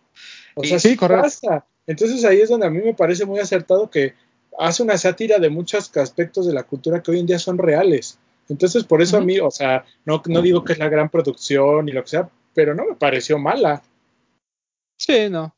O 0.54 0.66
sea, 0.66 0.80
sí, 0.80 0.90
sí 0.90 0.96
pasa. 0.98 1.66
Entonces 1.88 2.26
ahí 2.26 2.42
es 2.42 2.50
donde 2.50 2.68
a 2.68 2.70
mí 2.70 2.80
me 2.84 2.94
parece 2.94 3.26
muy 3.26 3.40
acertado 3.40 3.90
que 3.90 4.16
hace 4.60 4.84
una 4.84 4.98
sátira 4.98 5.40
de 5.40 5.50
muchos 5.50 5.96
aspectos 5.96 6.46
de 6.46 6.54
la 6.54 6.64
cultura 6.64 7.02
que 7.02 7.12
hoy 7.12 7.20
en 7.20 7.26
día 7.26 7.40
son 7.40 7.58
reales. 7.58 8.20
Entonces, 8.50 8.84
por 8.84 9.02
eso 9.02 9.16
uh 9.16 9.20
-huh. 9.20 9.24
a 9.24 9.26
mí, 9.26 9.40
o 9.40 9.50
sea, 9.50 9.86
no, 10.04 10.22
no 10.26 10.42
digo 10.42 10.66
que 10.66 10.74
es 10.74 10.80
la 10.80 10.90
gran 10.90 11.08
producción 11.10 11.88
y 11.88 11.94
lo 11.94 12.02
que 12.04 12.10
sea, 12.10 12.30
pero 12.54 12.76
no 12.76 12.84
me 12.86 12.96
pareció 12.96 13.40
mala. 13.40 13.82
Sí, 14.98 15.30
no. 15.30 15.56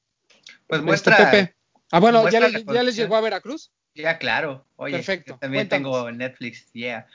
Pues 0.67 0.77
Este, 0.79 0.85
muestra. 0.85 1.31
Pepe. 1.31 1.55
Ah, 1.91 1.99
bueno, 1.99 2.21
muestra 2.21 2.41
¿ya, 2.41 2.47
la 2.49 2.59
le, 2.59 2.65
¿ya 2.73 2.83
les 2.83 2.95
llegó 2.95 3.15
a 3.15 3.21
Veracruz? 3.21 3.71
Ya, 3.95 4.19
claro. 4.19 4.63
Oye, 4.75 4.97
Perfecto. 4.97 5.33
yo 5.33 5.39
también 5.39 5.67
Cuéntanos. 5.67 5.91
tengo 5.91 6.11
Netflix, 6.11 6.71
yeah. 6.73 7.07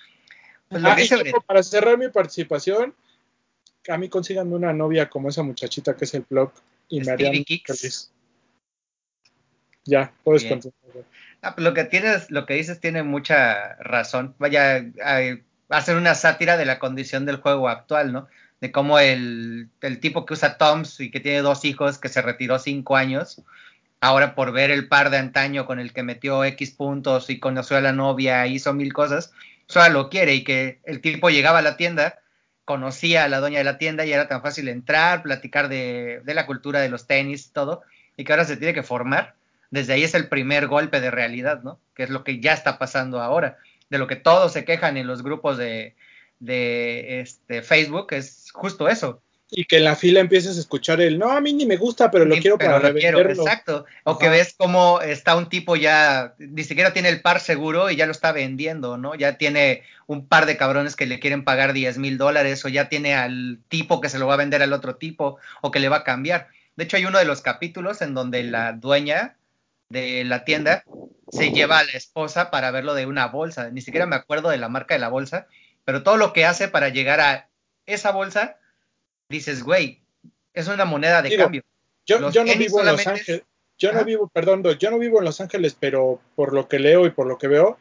Pues 0.69 0.83
Ah, 0.85 0.97
lo 0.99 1.23
que 1.25 1.33
para 1.47 1.63
cerrar 1.63 1.97
mi 1.97 2.09
participación, 2.09 2.95
a 3.89 3.99
mí 3.99 4.09
consíganme 4.09 4.55
una 4.55 4.73
novia 4.73 5.09
como 5.09 5.29
esa 5.29 5.43
muchachita 5.43 5.97
que 5.97 6.05
es 6.05 6.15
el 6.15 6.25
blog 6.29 6.53
y 6.89 7.01
me 7.01 7.13
harían 7.13 7.45
feliz. 7.65 8.11
Ya, 9.85 10.13
puedes 10.23 10.43
Bien. 10.43 10.61
continuar. 10.61 11.07
Ah, 11.41 11.55
pues 11.55 11.65
lo 11.65 11.73
que 11.73 11.85
tienes, 11.85 12.31
lo 12.31 12.47
que 12.47 12.55
dices 12.55 12.81
tiene 12.81 13.03
mucha 13.03 13.75
razón. 13.77 14.35
Vaya, 14.39 14.85
a- 15.03 15.39
hacer 15.71 15.97
una 15.97 16.15
sátira 16.15 16.57
de 16.57 16.67
la 16.67 16.79
condición 16.79 17.27
del 17.27 17.37
juego 17.37 17.69
actual, 17.69 18.13
¿no? 18.13 18.29
De 18.61 18.73
cómo 18.73 18.99
el, 18.99 19.69
el 19.81 20.01
tipo 20.01 20.27
que 20.27 20.35
usa 20.35 20.59
Toms 20.59 21.01
y 21.01 21.11
que 21.11 21.21
tiene 21.21 21.43
dos 21.43 21.65
hijos, 21.65 21.99
que 21.99 22.09
se 22.09 22.23
retiró 22.23 22.59
cinco 22.59 22.97
años, 22.97 23.43
ahora 24.01 24.35
por 24.35 24.53
ver 24.53 24.71
el 24.71 24.89
par 24.89 25.11
de 25.11 25.19
antaño 25.19 25.65
con 25.65 25.79
el 25.79 25.93
que 25.93 26.03
metió 26.03 26.45
X 26.45 26.73
puntos 26.73 27.31
y 27.31 27.39
conoció 27.39 27.77
a 27.77 27.81
la 27.81 27.93
novia, 27.93 28.47
hizo 28.47 28.73
mil 28.75 28.93
cosas, 28.93 29.33
Sora 29.67 29.91
lo 29.91 30.09
quiere 30.09 30.35
y 30.35 30.45
que 30.45 30.81
el 30.85 31.01
tipo 31.01 31.31
llegaba 31.31 31.59
a 31.59 31.63
la 31.63 31.77
tienda, 31.77 32.19
conocía 32.69 33.25
a 33.25 33.29
la 33.29 33.41
dueña 33.41 33.57
de 33.57 33.65
la 33.65 33.79
tienda 33.79 34.05
y 34.05 34.13
era 34.13 34.29
tan 34.29 34.43
fácil 34.43 34.69
entrar, 34.69 35.23
platicar 35.23 35.71
de, 35.71 36.21
de 36.23 36.35
la 36.35 36.45
cultura 36.45 36.81
de 36.81 36.91
los 36.91 37.07
tenis 37.07 37.51
todo, 37.51 37.81
y 38.15 38.25
que 38.25 38.33
ahora 38.35 38.45
se 38.45 38.59
tiene 38.59 38.75
que 38.75 38.83
formar. 38.83 39.37
Desde 39.71 39.95
ahí 39.95 40.05
es 40.05 40.15
el 40.15 40.29
primer 40.29 40.67
golpe 40.67 41.01
de 41.01 41.11
realidad, 41.11 41.63
¿no? 41.63 41.81
Que 41.95 42.03
es 42.03 42.11
lo 42.11 42.25
que 42.25 42.41
ya 42.41 42.53
está 42.53 42.79
pasando 42.79 43.23
ahora, 43.23 43.57
de 43.89 43.97
lo 43.97 44.07
que 44.07 44.17
todos 44.17 44.53
se 44.53 44.67
quejan 44.67 44.99
en 44.99 45.07
los 45.07 45.23
grupos 45.23 45.57
de, 45.57 45.97
de 46.41 47.21
este, 47.21 47.63
Facebook, 47.63 48.09
es 48.11 48.51
justo 48.53 48.87
eso 48.87 49.23
y 49.51 49.65
que 49.65 49.79
en 49.79 49.85
la 49.85 49.97
fila 49.97 50.21
empieces 50.21 50.57
a 50.57 50.61
escuchar 50.61 51.01
el 51.01 51.19
no, 51.19 51.31
a 51.31 51.41
mí 51.41 51.53
ni 51.53 51.65
me 51.65 51.77
gusta, 51.77 52.11
pero 52.11 52.25
lo 52.25 52.37
quiero 52.37 52.59
para 52.59 52.79
lo 52.79 52.95
quiero, 52.95 53.21
exacto. 53.21 53.87
O 54.05 54.19
que 54.19 54.29
ves 54.29 54.55
cómo 54.57 55.01
está 55.01 55.37
un 55.37 55.49
tipo 55.49 55.75
ya, 55.75 56.35
ni 56.39 56.65
siquiera 56.65 56.93
tiene 56.93 57.09
el 57.09 57.23
par 57.23 57.41
seguro 57.41 57.91
y 57.91 57.97
ya 57.97 58.07
lo 58.07 58.13
está 58.13 58.33
vendiendo, 58.33 58.99
¿no? 58.99 59.15
Ya 59.15 59.39
tiene 59.39 59.83
un 60.07 60.27
par 60.27 60.45
de 60.47 60.59
cabrones 60.59 60.97
que 60.97 61.07
le 61.07 61.19
quieren 61.19 61.45
pagar 61.45 61.73
10 61.73 61.99
mil 61.99 62.19
dólares, 62.19 62.65
o 62.65 62.69
ya 62.69 62.89
tiene 62.89 63.15
al 63.15 63.61
tipo 63.69 64.01
que 64.01 64.11
se 64.11 64.19
lo 64.19 64.27
va 64.27 64.35
a 64.35 64.39
vender 64.39 64.63
al 64.63 64.73
otro 64.73 64.97
tipo, 64.97 65.39
o 65.63 65.71
que 65.71 65.81
le 65.81 65.89
va 65.89 65.99
a 65.99 66.05
cambiar. 66.05 66.49
De 66.77 66.85
hecho, 66.85 66.97
hay 66.97 67.07
uno 67.07 67.19
de 67.19 67.25
los 67.25 67.41
capítulos 67.41 68.03
en 68.03 68.15
donde 68.15 68.43
la 68.45 68.73
dueña 68.73 69.37
de 69.89 70.25
la 70.25 70.45
tienda 70.45 70.85
se 71.31 71.51
lleva 71.51 71.79
a 71.79 71.85
la 71.85 71.93
esposa 71.93 72.51
para 72.51 72.71
verlo 72.71 72.95
de 72.95 73.07
una 73.07 73.27
bolsa. 73.27 73.71
Ni 73.71 73.81
siquiera 73.81 74.07
me 74.07 74.17
acuerdo 74.17 74.51
de 74.51 74.59
la 74.59 74.69
marca 74.69 74.95
de 74.95 75.01
la 75.01 75.09
bolsa, 75.09 75.47
pero 75.85 76.03
todo 76.03 76.19
lo 76.19 76.33
que 76.33 76.45
hace 76.45 76.69
para 76.69 76.91
llegar 76.91 77.21
a 77.21 77.49
esa 77.87 78.13
bolsa 78.13 78.59
dices, 79.29 79.63
güey, 79.63 80.01
es 80.55 80.69
una 80.69 80.85
moneda 80.85 81.23
de 81.23 81.37
cambio. 81.37 81.63
Yo, 82.07 82.21
no 82.21 82.31
vivo 82.31 82.81
en 82.81 82.87
Los 82.87 83.07
Ángeles, 83.07 83.43
yo 83.77 83.93
no 83.93 84.05
vivo, 84.05 84.29
perdón, 84.29 84.65
yo 84.79 84.91
no 84.91 84.99
vivo 84.99 85.19
en 85.19 85.27
Los 85.27 85.41
Ángeles, 85.41 85.77
pero 85.79 86.21
por 86.35 86.55
lo 86.55 86.69
que 86.69 86.79
leo 86.79 87.07
y 87.07 87.11
por 87.11 87.27
lo 87.27 87.37
que 87.37 87.49
veo, 87.49 87.79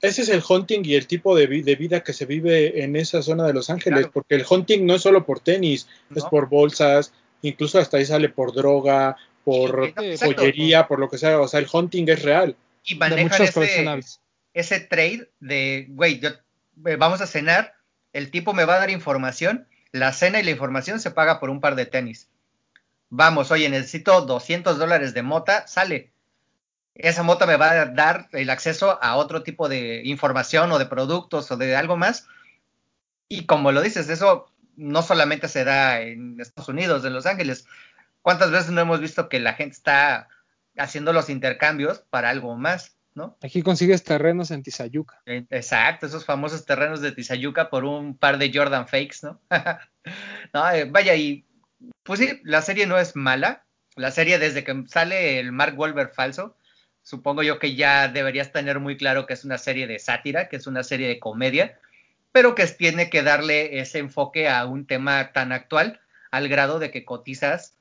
ese 0.00 0.22
es 0.22 0.28
el 0.28 0.42
hunting 0.48 0.82
y 0.84 0.94
el 0.94 1.06
tipo 1.06 1.34
de, 1.34 1.46
vida 1.46 2.02
que 2.02 2.12
se 2.12 2.24
vive 2.24 2.84
en 2.84 2.94
esa 2.94 3.20
zona 3.22 3.46
de 3.46 3.52
Los 3.52 3.70
Ángeles, 3.70 4.06
porque 4.12 4.36
el 4.36 4.46
hunting 4.48 4.86
no 4.86 4.94
es 4.94 5.02
solo 5.02 5.26
por 5.26 5.40
tenis, 5.40 5.88
es 6.14 6.24
por 6.24 6.48
bolsas, 6.48 7.12
incluso 7.42 7.78
hasta 7.78 7.96
ahí 7.96 8.06
sale 8.06 8.28
por 8.28 8.54
droga, 8.54 9.16
por 9.42 9.92
joyería, 10.22 10.86
por 10.86 11.00
lo 11.00 11.10
que 11.10 11.18
sea, 11.18 11.40
o 11.40 11.48
sea, 11.48 11.60
el 11.60 11.68
hunting 11.70 12.08
es 12.08 12.22
real. 12.22 12.56
Y 12.84 12.94
manejan 12.94 13.42
ese, 13.42 14.00
ese 14.52 14.80
trade 14.80 15.30
de, 15.40 15.86
güey, 15.88 16.20
eh, 16.86 16.96
vamos 16.96 17.20
a 17.20 17.26
cenar, 17.26 17.74
el 18.12 18.30
tipo 18.30 18.52
me 18.52 18.64
va 18.64 18.76
a 18.76 18.80
dar 18.80 18.90
información 18.90 19.66
la 19.94 20.12
cena 20.12 20.40
y 20.40 20.42
la 20.42 20.50
información 20.50 20.98
se 20.98 21.12
paga 21.12 21.38
por 21.38 21.50
un 21.50 21.60
par 21.60 21.76
de 21.76 21.86
tenis. 21.86 22.28
Vamos, 23.10 23.52
oye, 23.52 23.68
necesito 23.68 24.22
200 24.22 24.76
dólares 24.76 25.14
de 25.14 25.22
mota, 25.22 25.68
sale. 25.68 26.12
Esa 26.96 27.22
mota 27.22 27.46
me 27.46 27.56
va 27.56 27.70
a 27.70 27.86
dar 27.86 28.28
el 28.32 28.50
acceso 28.50 28.98
a 29.00 29.14
otro 29.14 29.44
tipo 29.44 29.68
de 29.68 30.02
información 30.04 30.72
o 30.72 30.80
de 30.80 30.86
productos 30.86 31.48
o 31.52 31.56
de 31.56 31.76
algo 31.76 31.96
más. 31.96 32.26
Y 33.28 33.46
como 33.46 33.70
lo 33.70 33.82
dices, 33.82 34.08
eso 34.08 34.50
no 34.74 35.02
solamente 35.02 35.46
se 35.46 35.62
da 35.62 36.00
en 36.00 36.40
Estados 36.40 36.68
Unidos, 36.68 37.04
en 37.04 37.12
Los 37.12 37.26
Ángeles. 37.26 37.64
¿Cuántas 38.20 38.50
veces 38.50 38.72
no 38.72 38.80
hemos 38.80 38.98
visto 38.98 39.28
que 39.28 39.38
la 39.38 39.54
gente 39.54 39.76
está 39.76 40.28
haciendo 40.76 41.12
los 41.12 41.30
intercambios 41.30 42.00
para 42.10 42.30
algo 42.30 42.56
más? 42.56 42.96
¿No? 43.14 43.36
Aquí 43.42 43.62
consigues 43.62 44.02
terrenos 44.02 44.50
en 44.50 44.62
Tizayuca. 44.62 45.20
Exacto, 45.26 46.06
esos 46.06 46.24
famosos 46.24 46.64
terrenos 46.64 47.00
de 47.00 47.12
Tizayuca 47.12 47.70
por 47.70 47.84
un 47.84 48.16
par 48.16 48.38
de 48.38 48.50
Jordan 48.52 48.88
Fakes, 48.88 49.18
¿no? 49.22 49.40
no 50.52 50.70
eh, 50.70 50.84
vaya, 50.84 51.14
y 51.14 51.44
pues 52.02 52.20
sí, 52.20 52.40
la 52.44 52.62
serie 52.62 52.86
no 52.86 52.98
es 52.98 53.16
mala. 53.16 53.64
La 53.96 54.10
serie 54.10 54.38
desde 54.38 54.64
que 54.64 54.84
sale 54.88 55.38
el 55.38 55.52
Mark 55.52 55.76
Wolver 55.76 56.08
falso, 56.08 56.56
supongo 57.02 57.42
yo 57.42 57.60
que 57.60 57.76
ya 57.76 58.08
deberías 58.08 58.50
tener 58.50 58.80
muy 58.80 58.96
claro 58.96 59.26
que 59.26 59.34
es 59.34 59.44
una 59.44 59.58
serie 59.58 59.86
de 59.86 60.00
sátira, 60.00 60.48
que 60.48 60.56
es 60.56 60.66
una 60.66 60.82
serie 60.82 61.06
de 61.06 61.20
comedia, 61.20 61.78
pero 62.32 62.56
que 62.56 62.66
tiene 62.66 63.08
que 63.08 63.22
darle 63.22 63.78
ese 63.78 64.00
enfoque 64.00 64.48
a 64.48 64.66
un 64.66 64.86
tema 64.86 65.32
tan 65.32 65.52
actual 65.52 66.00
al 66.32 66.48
grado 66.48 66.80
de 66.80 66.90
que 66.90 67.04
cotizas 67.04 67.76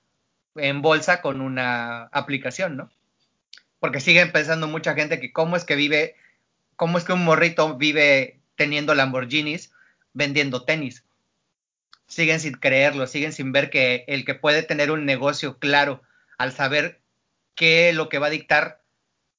en 0.55 0.83
bolsa 0.83 1.21
con 1.21 1.41
una 1.41 2.03
aplicación, 2.11 2.77
¿no? 2.77 2.91
Porque 3.83 3.99
siguen 3.99 4.31
pensando 4.31 4.69
mucha 4.69 4.93
gente 4.93 5.19
que 5.19 5.33
cómo 5.33 5.57
es 5.57 5.65
que 5.65 5.75
vive, 5.75 6.15
cómo 6.77 6.97
es 6.97 7.03
que 7.03 7.11
un 7.11 7.25
morrito 7.25 7.75
vive 7.75 8.39
teniendo 8.55 8.95
Lamborghinis 8.95 9.73
vendiendo 10.13 10.63
tenis. 10.63 11.03
Siguen 12.07 12.39
sin 12.39 12.53
creerlo, 12.53 13.07
siguen 13.07 13.33
sin 13.33 13.51
ver 13.51 13.69
que 13.69 14.05
el 14.07 14.23
que 14.23 14.35
puede 14.35 14.63
tener 14.63 14.89
un 14.89 15.03
negocio 15.03 15.59
claro 15.59 16.01
al 16.37 16.53
saber 16.53 17.01
qué 17.55 17.89
es 17.89 17.95
lo 17.97 18.07
que 18.07 18.19
va 18.19 18.27
a 18.27 18.29
dictar 18.29 18.81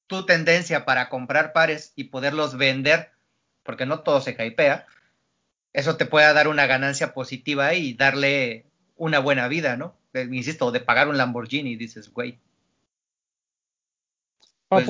tu 0.09 0.27
tendencia 0.27 0.85
para 0.85 1.09
comprar 1.09 1.55
pares 1.55 1.95
y 1.97 2.05
poderlos 2.05 2.59
vender, 2.59 3.13
porque 3.63 3.87
no 3.87 4.01
todo 4.01 4.21
se 4.21 4.37
caipea, 4.37 4.87
eso 5.73 5.97
te 5.97 6.05
puede 6.05 6.31
dar 6.35 6.49
una 6.49 6.67
ganancia 6.67 7.15
positiva 7.15 7.73
y 7.73 7.95
darle 7.95 8.67
una 8.97 9.21
buena 9.21 9.49
vida, 9.49 9.79
¿no? 9.79 9.97
insisto, 10.13 10.71
de 10.71 10.81
pagar 10.81 11.09
un 11.09 11.17
Lamborghini, 11.17 11.77
dices, 11.77 12.13
güey, 12.13 12.39
pues 14.69 14.89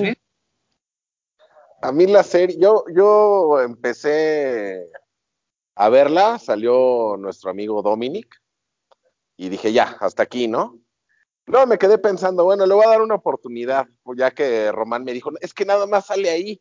a 1.81 1.91
mí 1.91 2.07
la 2.07 2.23
serie, 2.23 2.57
yo, 2.59 2.85
yo 2.93 3.61
empecé 3.61 4.89
a 5.75 5.89
verla, 5.89 6.39
salió 6.39 7.15
nuestro 7.17 7.51
amigo 7.51 7.81
Dominic 7.81 8.41
y 9.37 9.49
dije, 9.49 9.71
ya, 9.71 9.95
hasta 9.99 10.23
aquí, 10.23 10.47
¿no? 10.47 10.79
Luego 11.45 11.67
me 11.67 11.77
quedé 11.77 11.97
pensando, 11.97 12.43
bueno, 12.43 12.65
le 12.65 12.73
voy 12.73 12.85
a 12.85 12.89
dar 12.89 13.01
una 13.01 13.15
oportunidad, 13.15 13.85
pues 14.01 14.17
ya 14.17 14.31
que 14.31 14.71
Román 14.71 15.03
me 15.03 15.13
dijo, 15.13 15.31
es 15.41 15.53
que 15.53 15.65
nada 15.65 15.85
más 15.85 16.07
sale 16.07 16.29
ahí. 16.29 16.59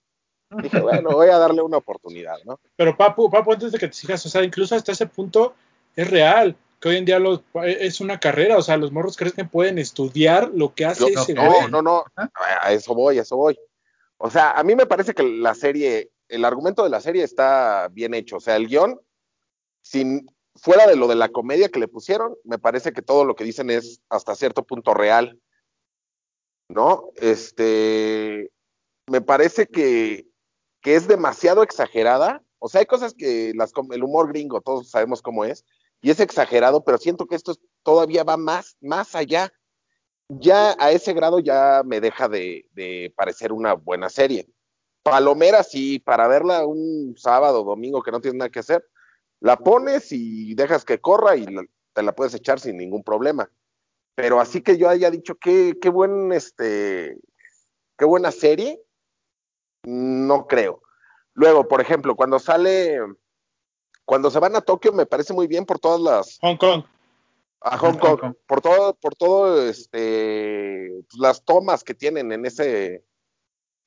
Dije, 0.50 0.80
bueno, 0.80 1.10
voy 1.12 1.28
a 1.28 1.38
darle 1.38 1.62
una 1.62 1.78
oportunidad, 1.78 2.36
¿no? 2.44 2.60
Pero 2.76 2.96
Papu, 2.96 3.30
Papu, 3.30 3.52
antes 3.52 3.72
de 3.72 3.78
que 3.78 3.88
te 3.88 3.94
sigas, 3.94 4.26
o 4.26 4.28
sea, 4.28 4.42
incluso 4.42 4.74
hasta 4.74 4.92
ese 4.92 5.06
punto 5.06 5.54
es 5.96 6.10
real, 6.10 6.54
que 6.85 6.91
hoy 6.91 6.97
en 6.97 7.07
día 7.07 7.18
es 7.64 8.03
una 8.03 8.20
carrera, 8.20 8.59
o 8.59 8.62
sea, 8.62 8.76
los 8.76 8.93
morros 8.93 9.16
creen 9.16 9.32
que 9.32 9.47
pueden 9.47 9.78
estudiar 9.78 10.51
lo 10.53 10.74
que 10.74 10.85
hace 10.85 11.07
ese 11.07 11.32
No, 11.32 11.66
no, 11.66 11.80
no, 11.80 12.05
a 12.61 12.72
eso 12.74 12.95
voy, 12.95 13.18
a 13.18 13.22
eso 13.22 13.39
voy. 13.39 13.59
O 14.18 14.28
sea, 14.28 14.51
a 14.51 14.62
mí 14.64 14.74
me 14.74 14.85
parece 14.85 15.14
que 15.14 15.22
la 15.22 15.55
serie, 15.55 16.11
el 16.28 16.45
argumento 16.45 16.85
de 16.85 16.91
la 16.91 17.01
serie 17.01 17.22
está 17.22 17.89
bien 17.91 18.12
hecho, 18.12 18.37
o 18.37 18.41
sea, 18.41 18.57
el 18.57 18.66
guion, 18.66 19.01
sin, 19.82 20.26
fuera 20.57 20.87
de 20.87 20.97
lo 20.97 21.09
de 21.09 21.14
la 21.14 21.30
comedia 21.30 21.70
que 21.70 21.80
le 21.80 21.89
pusieron, 21.89 22.37
me 22.45 22.59
parece 22.59 22.93
que 22.93 23.01
todo 23.01 23.24
lo 23.24 23.35
que 23.35 23.45
dicen 23.45 23.70
es 23.70 24.03
hasta 24.11 24.35
cierto 24.35 24.62
punto 24.62 24.93
real, 24.93 25.41
¿no? 26.68 27.09
Este, 27.16 28.51
me 29.11 29.22
parece 29.22 29.68
que, 29.68 30.26
que 30.82 30.97
es 30.97 31.09
demasiado 31.09 31.62
exagerada, 31.62 32.43
o 32.59 32.68
sea, 32.68 32.80
hay 32.80 32.87
cosas 32.87 33.14
que 33.14 33.54
las, 33.54 33.72
el 33.91 34.04
humor 34.04 34.29
gringo, 34.29 34.61
todos 34.61 34.91
sabemos 34.91 35.22
cómo 35.22 35.46
es, 35.46 35.64
y 36.05 36.11
es 36.11 36.21
exagerado, 36.21 36.85
pero 36.85 36.99
siento 36.99 37.25
que 37.25 37.35
esto 37.35 37.55
todavía 37.83 38.25
va 38.25 38.37
más, 38.37 38.76
más 38.83 39.14
allá. 39.14 39.51
Ya 40.29 40.76
a 40.79 40.91
ese 40.91 41.14
grado 41.14 41.39
ya 41.39 41.81
me 41.83 41.99
deja 41.99 42.29
de, 42.29 43.11
parecer 43.17 43.53
una 43.53 43.72
buena 43.72 44.11
serie. 44.11 44.47
Palomera, 45.03 45.63
sí, 45.63 45.99
para 45.99 46.29
verla 46.29 46.67
un 46.67 47.14
sábado, 47.17 47.64
domingo 47.64 48.03
que 48.03 48.11
no 48.11 48.21
tienes 48.21 48.37
nada 48.39 48.51
que 48.51 48.59
hacer, 48.59 48.87
la 49.41 49.57
pones 49.57 50.13
y 50.13 50.55
dejas 50.55 50.85
que 50.85 51.01
corra 51.01 51.37
y 51.37 51.47
te 51.95 52.03
la 52.03 52.14
puedes 52.14 52.35
echar 52.35 52.61
sin 52.61 52.76
ningún 52.76 53.03
problema. 53.03 53.51
Pero 54.14 54.43
así 54.43 54.61
que 54.61 54.76
yo 54.76 54.91
haya 54.91 55.11
dicho 55.11 55.37
qué, 55.37 55.79
qué 55.81 55.89
buen 55.89 56.33
este 56.33 57.17
qué 57.97 58.05
buena 58.05 58.31
serie, 58.31 58.79
no 59.85 60.47
creo. 60.49 60.83
Luego, 61.33 61.67
por 61.67 61.81
ejemplo, 61.81 62.14
cuando 62.14 62.39
sale 62.39 62.99
cuando 64.05 64.31
se 64.31 64.39
van 64.39 64.57
a 64.57 64.61
Tokio 64.61 64.93
me 64.93 65.07
parece 65.07 65.33
muy 65.33 65.47
bien 65.47 65.64
por 65.64 65.79
todas 65.79 66.01
las... 66.01 66.39
Hong 66.41 66.57
Kong. 66.57 66.85
A 67.61 67.79
Hong, 67.79 67.97
Kong, 67.97 68.35
por 68.47 68.61
todo, 68.61 68.95
por 68.95 69.14
todo, 69.14 69.67
este, 69.67 71.03
pues, 71.09 71.18
las 71.18 71.43
tomas 71.45 71.83
que 71.83 71.95
tienen 71.95 72.31
en 72.31 72.45
ese, 72.45 73.05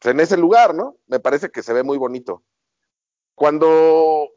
en 0.02 0.20
ese 0.20 0.36
lugar, 0.36 0.74
¿no? 0.74 0.98
Me 1.06 1.20
parece 1.20 1.52
que 1.52 1.62
se 1.62 1.74
ve 1.74 1.84
muy 1.84 2.00
bonito. 2.00 2.44
Cuando, 3.36 4.30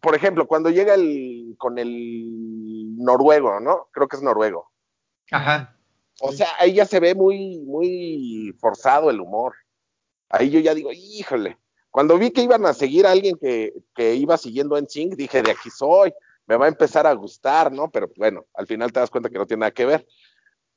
por 0.00 0.16
ejemplo, 0.16 0.48
cuando 0.48 0.70
llega 0.70 0.94
el, 0.94 1.54
con 1.58 1.78
el 1.78 2.96
noruego, 2.96 3.60
¿no? 3.60 3.88
Creo 3.92 4.08
que 4.08 4.16
es 4.16 4.22
noruego. 4.22 4.72
Ajá. 5.30 5.76
O 6.20 6.32
sea, 6.32 6.48
ahí 6.58 6.74
ya 6.74 6.84
se 6.84 6.98
ve 6.98 7.14
muy, 7.14 7.60
muy 7.60 8.52
forzado 8.58 9.10
el 9.10 9.20
humor. 9.20 9.54
Ahí 10.28 10.50
yo 10.50 10.58
ya 10.58 10.74
digo, 10.74 10.90
híjole, 10.92 11.56
cuando 11.98 12.16
vi 12.16 12.30
que 12.30 12.42
iban 12.42 12.64
a 12.64 12.74
seguir 12.74 13.08
a 13.08 13.10
alguien 13.10 13.36
que, 13.36 13.72
que 13.92 14.14
iba 14.14 14.38
siguiendo 14.38 14.78
en 14.78 14.88
Sync, 14.88 15.16
dije, 15.16 15.42
de 15.42 15.50
aquí 15.50 15.68
soy, 15.68 16.14
me 16.46 16.56
va 16.56 16.66
a 16.66 16.68
empezar 16.68 17.08
a 17.08 17.12
gustar, 17.12 17.72
¿no? 17.72 17.90
Pero 17.90 18.08
bueno, 18.14 18.46
al 18.54 18.68
final 18.68 18.92
te 18.92 19.00
das 19.00 19.10
cuenta 19.10 19.28
que 19.28 19.36
no 19.36 19.48
tiene 19.48 19.62
nada 19.62 19.72
que 19.72 19.84
ver. 19.84 20.06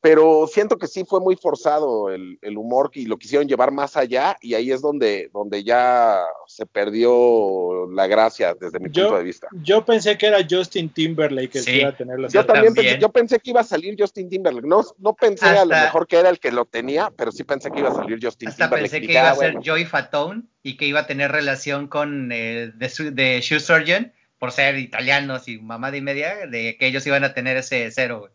Pero 0.01 0.47
siento 0.47 0.77
que 0.77 0.87
sí 0.87 1.05
fue 1.07 1.19
muy 1.19 1.35
forzado 1.35 2.09
el, 2.09 2.39
el, 2.41 2.57
humor 2.57 2.89
y 2.93 3.05
lo 3.05 3.17
quisieron 3.17 3.47
llevar 3.47 3.71
más 3.71 3.95
allá 3.95 4.35
y 4.41 4.55
ahí 4.55 4.71
es 4.71 4.81
donde, 4.81 5.29
donde 5.31 5.63
ya 5.63 6.19
se 6.47 6.65
perdió 6.65 7.87
la 7.93 8.07
gracia 8.07 8.55
desde 8.59 8.79
mi 8.79 8.89
yo, 8.91 9.03
punto 9.03 9.17
de 9.19 9.23
vista. 9.23 9.47
Yo 9.63 9.85
pensé 9.85 10.17
que 10.17 10.27
era 10.27 10.39
Justin 10.49 10.89
Timberlake 10.89 11.57
el 11.59 11.63
Sí. 11.63 11.71
que 11.71 11.77
iba 11.81 11.89
a 11.89 11.95
tener 11.97 12.19
la 12.19 12.27
Yo 12.29 12.45
también, 12.45 12.73
también. 12.73 12.93
Pensé, 12.93 13.01
yo 13.01 13.09
pensé 13.09 13.39
que 13.39 13.49
iba 13.51 13.61
a 13.61 13.63
salir 13.65 13.95
Justin 13.97 14.29
Timberlake. 14.29 14.67
No, 14.67 14.83
no 14.97 15.13
pensé 15.13 15.45
a 15.45 15.65
lo 15.65 15.75
mejor 15.75 16.07
que 16.07 16.17
era 16.17 16.29
el 16.29 16.39
que 16.39 16.51
lo 16.51 16.65
tenía, 16.65 17.11
pero 17.15 17.31
sí 17.31 17.43
pensé 17.43 17.71
que 17.71 17.79
iba 17.79 17.89
a 17.89 17.95
salir 17.95 18.19
Justin 18.21 18.49
Hasta 18.49 18.65
Timberlake. 18.65 18.91
pensé 18.91 19.03
Y 19.03 19.07
que 19.07 19.13
iba 19.13 19.21
ah, 19.29 19.31
a 19.31 19.35
ser 19.35 19.51
bueno. 19.53 19.61
Joey 19.65 19.85
Fatone 19.85 20.43
y 20.63 20.77
que 20.77 20.85
iba 20.85 21.01
a 21.01 21.07
tener 21.07 21.31
relación 21.31 21.87
con 21.87 22.31
eh, 22.31 22.71
de, 22.75 22.89
su- 22.89 23.13
de 23.13 23.39
Shoe 23.41 23.59
Surgeon 23.59 24.11
por 24.39 24.51
ser 24.51 24.77
italianos 24.79 25.47
y 25.47 25.59
mamá 25.59 25.91
de 25.91 26.01
media, 26.01 26.47
de 26.47 26.75
que 26.79 26.87
ellos 26.87 27.05
iban 27.05 27.23
a 27.23 27.33
tener 27.33 27.57
ese 27.57 27.89
cero. 27.91 28.21
güey. 28.21 28.31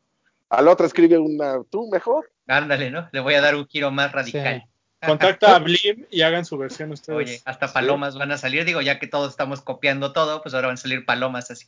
Al 0.49 0.69
otro 0.69 0.87
escribe 0.87 1.19
una, 1.19 1.63
tú 1.71 1.89
mejor. 1.91 2.31
Ándale, 2.47 2.91
¿no? 2.91 3.09
Le 3.13 3.21
voy 3.21 3.35
a 3.35 3.41
dar 3.41 3.57
un 3.57 3.67
giro 3.67 3.91
más 3.91 4.13
radical. 4.13 4.67
Contacta 5.05 5.57
a 5.57 5.59
Blim 5.59 6.07
y 6.11 6.23
hagan 6.23 6.45
su 6.45 6.57
versión 6.57 6.91
ustedes. 6.93 7.17
Oye, 7.17 7.43
hasta 7.45 7.73
palomas 7.73 8.17
van 8.17 8.33
a 8.33 8.39
salir. 8.39 8.65
Digo, 8.65 8.81
ya 8.81 8.99
que 8.99 9.07
todos 9.07 9.31
estamos 9.31 9.61
copiando 9.61 10.13
todo, 10.13 10.43
pues 10.43 10.55
ahora 10.55 10.69
van 10.69 10.75
a 10.75 10.79
salir 10.79 11.05
palomas 11.05 11.51
así. 11.51 11.67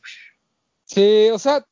Sí, 0.85 1.29
o 1.31 1.37
sea, 1.37 1.65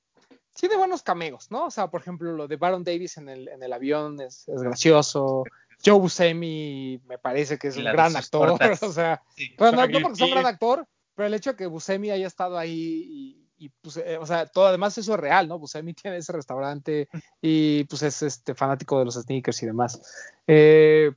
tiene 0.53 0.75
buenos 0.75 1.01
cameos, 1.01 1.49
¿no? 1.49 1.65
O 1.65 1.71
sea, 1.71 1.87
por 1.87 2.01
ejemplo, 2.01 2.31
lo 2.33 2.47
de 2.47 2.57
Baron 2.57 2.83
Davis 2.83 3.17
en 3.17 3.29
el, 3.29 3.47
en 3.47 3.63
el 3.63 3.73
avión 3.73 4.19
es, 4.21 4.47
es 4.47 4.61
gracioso. 4.61 5.43
Joe 5.83 5.99
Buscemi 5.99 6.99
me 7.05 7.17
parece 7.17 7.57
que 7.57 7.67
es 7.67 7.77
un 7.77 7.83
la 7.83 7.91
de 7.91 7.97
gran 7.97 8.15
actor. 8.15 8.57
O 8.81 8.91
sea, 8.91 9.21
Sí. 9.35 9.53
pero 9.57 9.71
no, 9.71 9.87
no 9.87 9.99
porque 10.01 10.15
sea 10.15 10.25
un 10.25 10.31
gran 10.31 10.45
actor, 10.45 10.87
pero 11.15 11.27
el 11.27 11.33
hecho 11.33 11.51
de 11.51 11.55
que 11.57 11.67
Buscemi 11.67 12.11
haya 12.11 12.27
estado 12.27 12.57
ahí 12.57 13.03
y, 13.07 13.46
y, 13.57 13.69
pues, 13.69 13.97
eh, 13.97 14.17
o 14.19 14.25
sea, 14.25 14.45
todo 14.45 14.67
además 14.67 14.97
eso 14.97 15.13
es 15.13 15.19
real, 15.19 15.47
¿no? 15.47 15.57
Buscemi 15.59 15.93
tiene 15.93 16.17
ese 16.17 16.31
restaurante 16.33 17.09
y 17.41 17.83
pues 17.85 18.01
es 18.03 18.21
este 18.21 18.53
fanático 18.55 18.99
de 18.99 19.05
los 19.05 19.15
sneakers 19.15 19.63
y 19.63 19.65
demás. 19.65 20.01
Eh, 20.45 21.11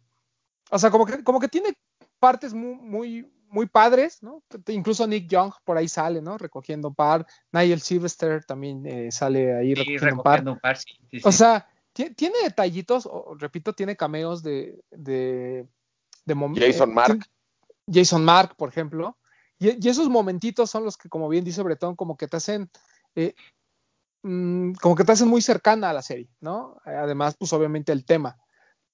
o 0.70 0.78
sea, 0.78 0.90
como 0.90 1.04
que, 1.06 1.22
como 1.24 1.40
que 1.40 1.48
tiene 1.48 1.76
partes 2.18 2.52
muy, 2.54 2.74
muy, 2.76 3.32
muy 3.48 3.66
padres, 3.66 4.22
¿no? 4.22 4.42
Incluso 4.68 5.06
Nick 5.06 5.28
Young 5.28 5.52
por 5.64 5.76
ahí 5.76 5.88
sale, 5.88 6.22
¿no? 6.22 6.38
Recogiendo 6.38 6.88
un 6.88 6.94
par. 6.94 7.26
Nigel 7.52 7.80
Sylvester 7.80 8.44
también 8.44 8.86
eh, 8.86 9.10
sale 9.10 9.56
ahí 9.56 9.74
Sí, 9.74 9.80
recogiendo 9.98 10.16
un 10.16 10.22
par. 10.22 10.32
recogiendo 10.34 10.52
un 10.52 10.60
par, 10.60 10.76
sí, 10.76 10.90
sí, 11.10 11.20
O 11.24 11.32
sea, 11.32 11.68
ti- 11.92 12.10
tiene 12.14 12.36
detallitos, 12.44 13.06
o- 13.06 13.34
repito, 13.38 13.72
tiene 13.72 13.96
cameos 13.96 14.42
de, 14.42 14.80
de, 14.90 15.66
de 16.24 16.34
Jason 16.56 16.90
eh, 16.90 16.94
Mark. 16.94 17.26
Jason 17.92 18.24
Mark, 18.24 18.54
por 18.56 18.68
ejemplo. 18.68 19.16
Y, 19.60 19.88
esos 19.88 20.08
momentitos 20.08 20.70
son 20.70 20.84
los 20.84 20.96
que, 20.96 21.08
como 21.08 21.28
bien 21.28 21.44
dice 21.44 21.62
Bretón, 21.62 21.94
como 21.94 22.16
que 22.16 22.26
te 22.26 22.38
hacen, 22.38 22.70
eh, 23.14 23.34
mm, 24.22 24.72
como 24.80 24.96
que 24.96 25.04
te 25.04 25.12
hacen 25.12 25.28
muy 25.28 25.42
cercana 25.42 25.90
a 25.90 25.92
la 25.92 26.02
serie, 26.02 26.30
¿no? 26.40 26.78
Además, 26.84 27.36
pues 27.38 27.52
obviamente 27.52 27.92
el 27.92 28.04
tema. 28.04 28.38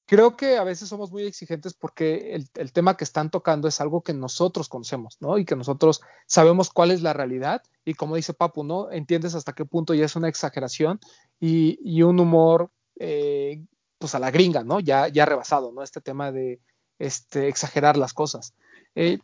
Creo 0.06 0.36
que 0.36 0.56
a 0.56 0.64
veces 0.64 0.88
somos 0.88 1.10
muy 1.10 1.24
exigentes 1.24 1.74
porque 1.74 2.34
el, 2.54 2.72
tema 2.72 2.96
que 2.96 3.04
están 3.04 3.30
tocando 3.30 3.66
es 3.66 3.80
algo 3.80 4.02
que 4.02 4.12
nosotros 4.12 4.68
conocemos, 4.68 5.16
¿no? 5.20 5.38
Y 5.38 5.44
que 5.44 5.56
nosotros 5.56 6.00
sabemos 6.26 6.70
cuál 6.70 6.90
es 6.92 7.02
la 7.02 7.12
realidad 7.12 7.62
y 7.84 7.94
como 7.94 8.16
dice 8.16 8.34
Papu, 8.34 8.62
¿no? 8.62 8.90
Entiendes 8.92 9.34
hasta 9.34 9.52
qué 9.52 9.64
punto 9.64 9.94
ya 9.94 10.04
es 10.04 10.14
una 10.14 10.28
exageración 10.28 11.00
y, 11.40 11.78
y 11.82 12.02
un 12.02 12.20
humor, 12.20 12.70
eh, 13.00 13.64
pues 13.98 14.14
a 14.14 14.20
la 14.20 14.30
gringa, 14.30 14.62
¿no? 14.62 14.78
Ya, 14.80 15.08
ya 15.08 15.26
rebasado, 15.26 15.72
¿no? 15.72 15.82
Este 15.82 16.00
tema 16.00 16.30
de 16.30 16.60
este, 16.98 17.48
exagerar 17.48 17.96
las 17.96 18.12
cosas. 18.14 18.54
Eh, 18.94 19.18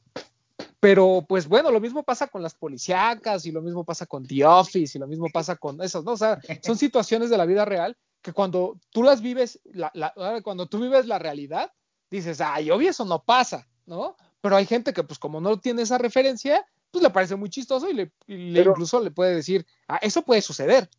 pero 0.82 1.24
pues 1.28 1.46
bueno, 1.46 1.70
lo 1.70 1.78
mismo 1.78 2.02
pasa 2.02 2.26
con 2.26 2.42
las 2.42 2.56
policíacas 2.56 3.46
y 3.46 3.52
lo 3.52 3.62
mismo 3.62 3.84
pasa 3.84 4.04
con 4.04 4.26
The 4.26 4.44
Office 4.44 4.98
y 4.98 5.00
lo 5.00 5.06
mismo 5.06 5.28
pasa 5.32 5.54
con 5.54 5.80
esas, 5.80 6.02
¿no? 6.02 6.10
O 6.10 6.16
sea, 6.16 6.40
son 6.60 6.76
situaciones 6.76 7.30
de 7.30 7.38
la 7.38 7.46
vida 7.46 7.64
real 7.64 7.96
que 8.20 8.32
cuando 8.32 8.80
tú 8.90 9.04
las 9.04 9.20
vives, 9.22 9.60
la, 9.62 9.92
la, 9.94 10.12
cuando 10.42 10.66
tú 10.66 10.80
vives 10.80 11.06
la 11.06 11.20
realidad, 11.20 11.72
dices, 12.10 12.40
ay, 12.40 12.72
obvio 12.72 12.90
eso 12.90 13.04
no 13.04 13.22
pasa, 13.22 13.68
¿no? 13.86 14.16
Pero 14.40 14.56
hay 14.56 14.66
gente 14.66 14.92
que 14.92 15.04
pues 15.04 15.20
como 15.20 15.40
no 15.40 15.60
tiene 15.60 15.82
esa 15.82 15.98
referencia, 15.98 16.66
pues 16.90 17.00
le 17.00 17.10
parece 17.10 17.36
muy 17.36 17.48
chistoso 17.48 17.88
y, 17.88 17.94
le, 17.94 18.12
y 18.26 18.50
le 18.50 18.58
Pero- 18.58 18.72
incluso 18.72 18.98
le 18.98 19.12
puede 19.12 19.36
decir, 19.36 19.64
ah, 19.86 20.00
eso 20.02 20.22
puede 20.22 20.42
suceder. 20.42 20.90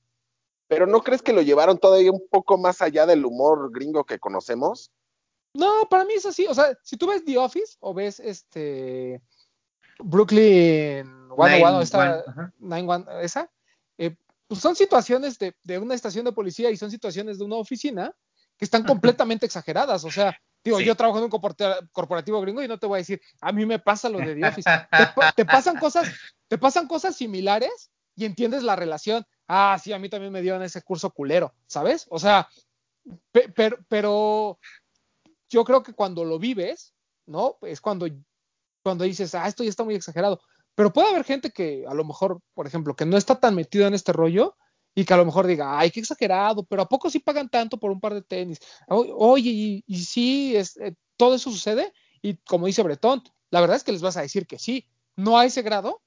Pero 0.70 0.88
¿no 0.88 1.04
crees 1.04 1.22
que 1.22 1.34
lo 1.34 1.42
llevaron 1.42 1.78
todavía 1.78 2.14
un 2.14 2.26
poco 2.30 2.58
más 2.58 2.82
allá 2.82 3.06
del 3.06 3.26
humor 3.26 3.70
gringo 3.70 4.06
que 4.06 4.18
conocemos? 4.18 4.94
No, 5.54 5.88
para 5.90 6.06
mí 6.06 6.14
es 6.14 6.26
así. 6.26 6.48
O 6.48 6.54
sea, 6.54 6.78
si 6.84 6.96
tú 6.96 7.08
ves 7.08 7.26
The 7.26 7.38
Office 7.38 7.76
o 7.82 7.94
ves 7.94 8.22
este 8.22 9.22
Brooklyn 10.00 11.06
101, 11.36 11.48
Nine, 11.72 11.82
esta 11.84 11.98
one, 12.00 12.22
ajá. 12.28 12.54
91, 12.60 13.20
esa, 13.22 13.50
eh, 13.98 14.16
pues 14.48 14.60
son 14.62 14.76
situaciones 14.76 15.38
de, 15.40 15.56
de 15.64 15.78
una 15.80 15.96
estación 15.96 16.26
de 16.26 16.32
policía 16.32 16.70
y 16.72 16.78
son 16.78 16.92
situaciones 16.92 17.38
de 17.40 17.46
una 17.46 17.56
oficina 17.56 18.14
que 18.58 18.66
están 18.66 18.84
completamente 18.84 19.46
exageradas. 19.46 20.04
O 20.04 20.12
sea, 20.12 20.38
digo, 20.64 20.78
Sí. 20.80 20.86
yo 20.86 20.96
trabajo 20.96 21.18
en 21.18 21.26
un 21.26 21.30
corpora- 21.30 21.80
corporativo 21.92 22.40
gringo 22.42 22.62
y 22.62 22.68
no 22.68 22.78
te 22.78 22.86
voy 22.88 22.98
a 22.98 23.00
decir, 23.00 23.20
a 23.42 23.52
mí 23.52 23.66
me 23.66 23.80
pasa 23.80 24.10
lo 24.10 24.20
de 24.20 24.36
The 24.36 24.46
Office. 24.48 24.70
Te, 24.92 25.06
pa- 25.16 25.32
te 25.32 25.46
pasan 25.46 25.78
cosas, 25.78 26.08
te 26.48 26.58
pasan 26.58 26.88
cosas 26.88 27.16
similares 27.16 27.92
y 28.16 28.26
entiendes 28.26 28.62
la 28.64 28.76
relación. 28.76 29.26
Ah, 29.48 29.78
sí, 29.84 29.92
a 29.92 30.00
mí 30.00 30.08
también 30.10 30.32
me 30.32 30.42
dieron 30.42 30.62
ese 30.62 30.82
curso 30.84 31.10
culero, 31.10 31.54
¿sabes? 31.66 32.06
O 32.10 32.20
sea, 32.20 32.48
pe- 33.32 33.50
pero, 33.56 33.78
pero 33.90 34.60
yo 35.50 35.64
creo 35.66 35.82
que 35.84 35.94
cuando 35.94 36.24
lo 36.24 36.38
vives, 36.40 36.94
¿no? 37.26 37.58
Es 37.62 37.82
cuando, 37.82 38.08
cuando 38.84 39.06
dices, 39.06 39.34
ah, 39.36 39.48
esto 39.48 39.64
ya 39.64 39.70
está 39.70 39.84
muy 39.84 39.96
exagerado. 39.96 40.42
Pero 40.76 40.92
puede 40.92 41.10
haber 41.10 41.24
gente 41.24 41.52
que 41.52 41.86
a 41.88 41.94
lo 41.94 42.04
mejor, 42.04 42.42
por 42.54 42.68
ejemplo, 42.68 42.96
que 42.96 43.06
no 43.06 43.18
está 43.18 43.40
tan 43.40 43.56
metido 43.56 43.88
en 43.88 43.94
este 43.94 44.12
rollo 44.12 44.56
y 44.96 45.06
que 45.06 45.14
a 45.14 45.18
lo 45.18 45.26
mejor 45.26 45.48
diga, 45.48 45.78
ay, 45.80 45.92
qué 45.92 46.00
exagerado, 46.00 46.64
pero 46.66 46.84
¿a 46.84 46.90
poco 46.90 47.10
sí 47.10 47.20
pagan 47.20 47.50
tanto 47.50 47.78
por 47.80 47.92
un 47.92 48.00
par 48.00 48.14
de 48.14 48.22
tenis? 48.22 48.60
Oye, 48.88 49.84
y, 49.86 50.04
sí, 50.04 50.56
es, 50.56 50.78
eh, 50.78 50.96
todo 51.18 51.36
eso 51.36 51.52
sucede. 51.52 51.94
Y 52.22 52.38
como 52.38 52.68
dice 52.68 52.84
Bretón, 52.84 53.24
la 53.50 53.62
verdad 53.62 53.78
es 53.78 53.84
que 53.84 53.92
les 53.92 54.02
vas 54.02 54.18
a 54.18 54.22
decir 54.22 54.48
que 54.48 54.60
sí, 54.60 54.88
no 55.16 55.38
a 55.38 55.46
ese 55.46 55.62
grado, 55.62 56.02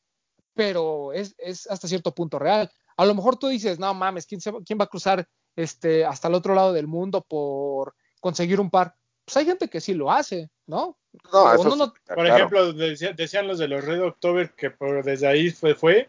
pero 0.54 1.12
es, 1.12 1.34
es 1.38 1.66
hasta 1.68 1.88
cierto 1.88 2.14
punto 2.14 2.38
real. 2.38 2.70
A 2.96 3.04
lo 3.04 3.14
mejor 3.14 3.36
tú 3.36 3.48
dices, 3.48 3.78
no 3.78 3.92
mames, 3.94 4.26
¿quién, 4.26 4.40
se 4.40 4.52
quién 4.64 4.78
va 4.80 4.84
a 4.84 4.88
cruzar 4.88 5.28
este, 5.54 6.04
hasta 6.04 6.28
el 6.28 6.34
otro 6.34 6.54
lado 6.54 6.72
del 6.72 6.86
mundo 6.86 7.22
por 7.22 7.94
conseguir 8.20 8.60
un 8.60 8.70
par? 8.70 8.94
Pues 9.24 9.36
hay 9.36 9.44
gente 9.44 9.68
que 9.68 9.80
sí 9.80 9.94
lo 9.94 10.10
hace, 10.10 10.50
¿no? 10.66 10.97
No, 11.32 11.55
eso 11.55 11.94
Por 12.06 12.14
claro. 12.14 12.34
ejemplo, 12.34 12.72
decía- 12.72 13.12
decían 13.12 13.47
los 13.47 13.59
de 13.59 13.68
los 13.68 13.84
Red 13.84 14.02
October 14.02 14.51
que 14.55 14.70
por, 14.70 15.02
desde 15.02 15.26
ahí 15.26 15.51
fue, 15.51 15.74
fue 15.74 16.09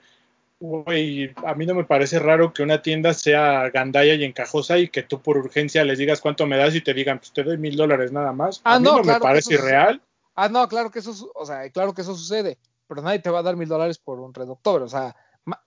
güey, 0.60 1.34
a 1.46 1.54
mí 1.54 1.66
no 1.66 1.76
me 1.76 1.84
parece 1.84 2.20
raro 2.20 2.52
que 2.52 2.64
una 2.64 2.82
tienda 2.82 3.14
sea 3.14 3.70
gandalla 3.70 4.16
y 4.16 4.24
encajosa 4.24 4.78
y 4.80 4.90
que 4.90 5.04
tú 5.04 5.22
por 5.22 5.38
urgencia 5.38 5.84
les 5.84 6.00
digas 6.00 6.20
cuánto 6.20 6.48
me 6.48 6.58
das 6.58 6.76
y 6.76 6.82
te 6.82 6.94
digan, 6.94 7.20
pues 7.20 7.32
te 7.32 7.44
doy 7.44 7.58
mil 7.58 7.76
dólares 7.76 8.12
nada 8.12 8.32
más. 8.34 8.62
Ah, 8.64 8.76
a 8.76 8.80
mí 8.80 8.86
no, 8.86 8.98
no, 8.98 9.04
claro 9.04 9.20
me 9.20 9.24
parece 9.24 9.54
irreal. 9.54 10.02
Ah, 10.36 10.50
no, 10.50 10.68
claro 10.68 10.90
que 10.92 11.00
eso, 11.00 11.32
o 11.36 11.46
sea, 11.46 11.70
claro 11.72 11.94
que 11.94 12.02
eso 12.02 12.16
sucede, 12.16 12.58
pero 12.88 13.02
nadie 13.02 13.20
te 13.20 13.30
va 13.30 13.40
a 13.40 13.44
dar 13.44 13.56
mil 13.56 13.68
dólares 13.68 13.98
por 14.00 14.20
un 14.20 14.34
Red 14.34 14.50
October, 14.50 14.82
o 14.82 14.90
sea, 14.90 15.16
ma- 15.46 15.62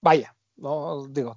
vaya, 0.00 0.34
no 0.56 1.06
digo. 1.08 1.36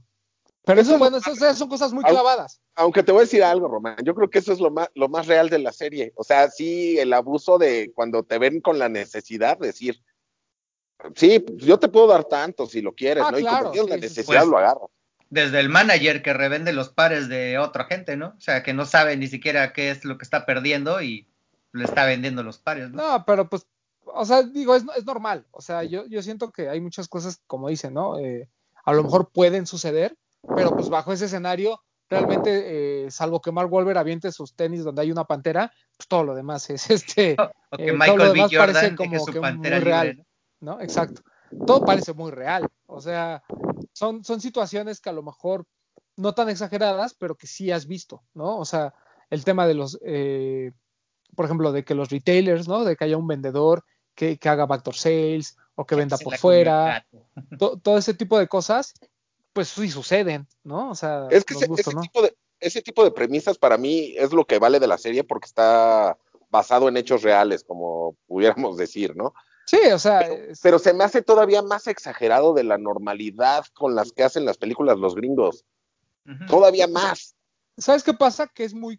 Pero 0.65 0.79
Eso 0.79 0.91
eso, 0.91 0.93
es 0.95 0.99
bueno, 0.99 1.17
esas, 1.17 1.35
esas 1.37 1.57
son 1.57 1.67
cosas 1.67 1.91
muy 1.91 2.03
clavadas. 2.05 2.61
Aunque 2.75 3.03
te 3.03 3.11
voy 3.11 3.19
a 3.19 3.23
decir 3.23 3.43
algo, 3.43 3.67
Román, 3.67 3.97
yo 4.03 4.15
creo 4.15 4.29
que 4.29 4.39
eso 4.39 4.53
es 4.53 4.59
lo 4.59 4.71
más, 4.71 4.89
lo 4.95 5.09
más 5.09 5.27
real 5.27 5.49
de 5.49 5.59
la 5.59 5.73
serie. 5.73 6.13
O 6.15 6.23
sea, 6.23 6.49
sí, 6.49 6.97
el 6.97 7.11
abuso 7.11 7.57
de 7.57 7.91
cuando 7.93 8.23
te 8.23 8.37
ven 8.37 8.61
con 8.61 8.79
la 8.79 8.87
necesidad 8.87 9.57
de 9.57 9.67
decir, 9.67 10.01
sí, 11.15 11.39
pues, 11.39 11.57
yo 11.63 11.79
te 11.79 11.89
puedo 11.89 12.07
dar 12.07 12.23
tanto 12.25 12.65
si 12.65 12.81
lo 12.81 12.93
quieres, 12.93 13.23
Ah, 13.27 13.31
¿no? 13.31 13.39
Y 13.39 13.41
claro, 13.41 13.57
como 13.59 13.71
tienes 13.71 13.89
la 13.89 13.95
sí, 13.95 14.01
necesidad, 14.01 14.39
Pues- 14.41 14.49
lo 14.49 14.57
agarras. 14.57 14.89
Desde 15.29 15.59
el 15.59 15.67
manager 15.69 16.21
que 16.21 16.31
revende 16.31 16.73
los 16.73 16.89
pares 16.89 17.27
de 17.27 17.57
otra 17.57 17.85
gente, 17.85 18.15
¿no? 18.15 18.35
O 18.37 18.39
sea, 18.39 18.61
que 18.61 18.73
no 18.73 18.85
sabe 18.85 19.17
ni 19.17 19.25
siquiera 19.27 19.73
qué 19.73 19.89
es 19.89 20.05
lo 20.05 20.19
que 20.19 20.23
está 20.23 20.45
perdiendo 20.45 21.01
y 21.01 21.27
le 21.71 21.85
está 21.85 22.05
vendiendo 22.05 22.43
los 22.43 22.59
pares, 22.59 22.91
¿no? 22.91 23.01
No, 23.01 23.25
pero 23.25 23.49
pues, 23.49 23.65
o 24.05 24.25
sea, 24.25 24.43
digo, 24.43 24.75
es, 24.75 24.83
es 24.95 25.05
normal. 25.05 25.47
O 25.49 25.59
sea, 25.59 25.83
yo, 25.83 26.05
yo 26.05 26.21
siento 26.21 26.51
que 26.51 26.69
hay 26.69 26.79
muchas 26.79 27.07
cosas, 27.07 27.41
como 27.47 27.67
dicen, 27.69 27.95
¿no? 27.95 28.19
Eh, 28.19 28.47
a 28.85 28.93
lo 28.93 29.01
mejor 29.01 29.31
pueden 29.31 29.65
suceder, 29.65 30.15
pero 30.55 30.71
pues 30.75 30.89
bajo 30.89 31.13
ese 31.13 31.25
escenario, 31.25 31.79
realmente, 32.09 33.05
eh, 33.05 33.11
salvo 33.11 33.41
que 33.41 33.51
Mark 33.51 33.69
Wolver 33.69 33.97
aviente 33.97 34.31
sus 34.31 34.55
tenis 34.55 34.83
donde 34.83 35.01
hay 35.01 35.11
una 35.11 35.25
pantera, 35.25 35.71
pues 35.97 36.07
todo 36.07 36.23
lo 36.23 36.35
demás 36.35 36.69
es 36.69 36.89
este, 36.89 37.35
O 37.71 37.77
que 37.77 37.87
eh, 37.89 37.97
todo 37.97 37.97
lo 37.97 37.97
Michael 37.97 38.19
B. 38.19 38.33
demás 38.33 38.51
parece 38.53 38.79
Jordan 38.79 38.95
como 38.95 39.25
que 39.25 39.39
muy 39.39 39.69
libre, 39.69 39.79
real. 39.79 40.25
¿no? 40.59 40.75
¿no? 40.75 40.81
Exacto. 40.81 41.21
Todo 41.67 41.83
parece 41.85 42.13
muy 42.13 42.31
real. 42.31 42.67
O 42.87 42.99
sea, 43.01 43.43
son, 43.93 44.23
son 44.23 44.41
situaciones 44.41 44.99
que 45.01 45.09
a 45.09 45.13
lo 45.13 45.23
mejor 45.23 45.65
no 46.15 46.33
tan 46.33 46.49
exageradas, 46.49 47.15
pero 47.15 47.35
que 47.35 47.47
sí 47.47 47.71
has 47.71 47.85
visto, 47.87 48.23
¿no? 48.33 48.57
O 48.57 48.65
sea, 48.65 48.93
el 49.29 49.43
tema 49.43 49.65
de 49.67 49.73
los, 49.73 49.99
eh, 50.05 50.71
por 51.35 51.45
ejemplo, 51.45 51.71
de 51.71 51.83
que 51.83 51.95
los 51.95 52.09
retailers, 52.09 52.67
¿no? 52.67 52.83
De 52.83 52.95
que 52.95 53.03
haya 53.05 53.17
un 53.17 53.27
vendedor 53.27 53.83
que, 54.15 54.37
que 54.37 54.49
haga 54.49 54.65
backdoor 54.67 54.95
sales 54.95 55.57
o 55.75 55.85
que 55.85 55.95
venda 55.95 56.17
por 56.17 56.37
fuera, 56.37 57.05
to- 57.57 57.79
todo 57.79 57.97
ese 57.97 58.13
tipo 58.13 58.37
de 58.37 58.47
cosas, 58.47 58.93
pues 59.53 59.69
sí 59.69 59.89
suceden, 59.89 60.47
¿no? 60.63 60.89
O 60.91 60.95
sea, 60.95 61.27
Es 61.29 61.45
que 61.45 61.53
nos 61.53 61.63
ese, 61.63 61.69
gusta, 61.69 61.81
ese 61.89 61.95
¿no? 61.95 62.01
tipo 62.01 62.21
de, 62.21 62.35
ese 62.59 62.81
tipo 62.81 63.03
de 63.03 63.11
premisas 63.11 63.57
para 63.57 63.77
mí 63.77 64.13
es 64.17 64.31
lo 64.33 64.45
que 64.45 64.59
vale 64.59 64.79
de 64.79 64.87
la 64.87 64.97
serie 64.97 65.23
porque 65.23 65.45
está 65.45 66.17
basado 66.49 66.87
en 66.87 66.97
hechos 66.97 67.21
reales, 67.23 67.63
como 67.63 68.15
pudiéramos 68.27 68.77
decir, 68.77 69.15
¿no? 69.15 69.33
Sí, 69.65 69.77
o 69.93 69.97
sea, 69.99 70.21
es- 70.21 70.59
Pero 70.61 70.77
se 70.77 70.93
me 70.93 71.03
hace 71.03 71.21
todavía 71.21 71.61
más 71.61 71.87
exagerado 71.87 72.53
de 72.53 72.63
la 72.63 72.77
normalidad 72.77 73.65
con 73.73 73.95
las 73.95 74.11
que 74.11 74.23
hacen 74.23 74.45
las 74.45 74.57
películas 74.57 74.97
los 74.99 75.15
gringos. 75.15 75.65
Todavía 76.47 76.87
más. 76.87 77.35
¿sabes 77.77 78.03
qué 78.03 78.13
pasa? 78.13 78.47
Que 78.47 78.63
es 78.65 78.73
muy, 78.73 78.97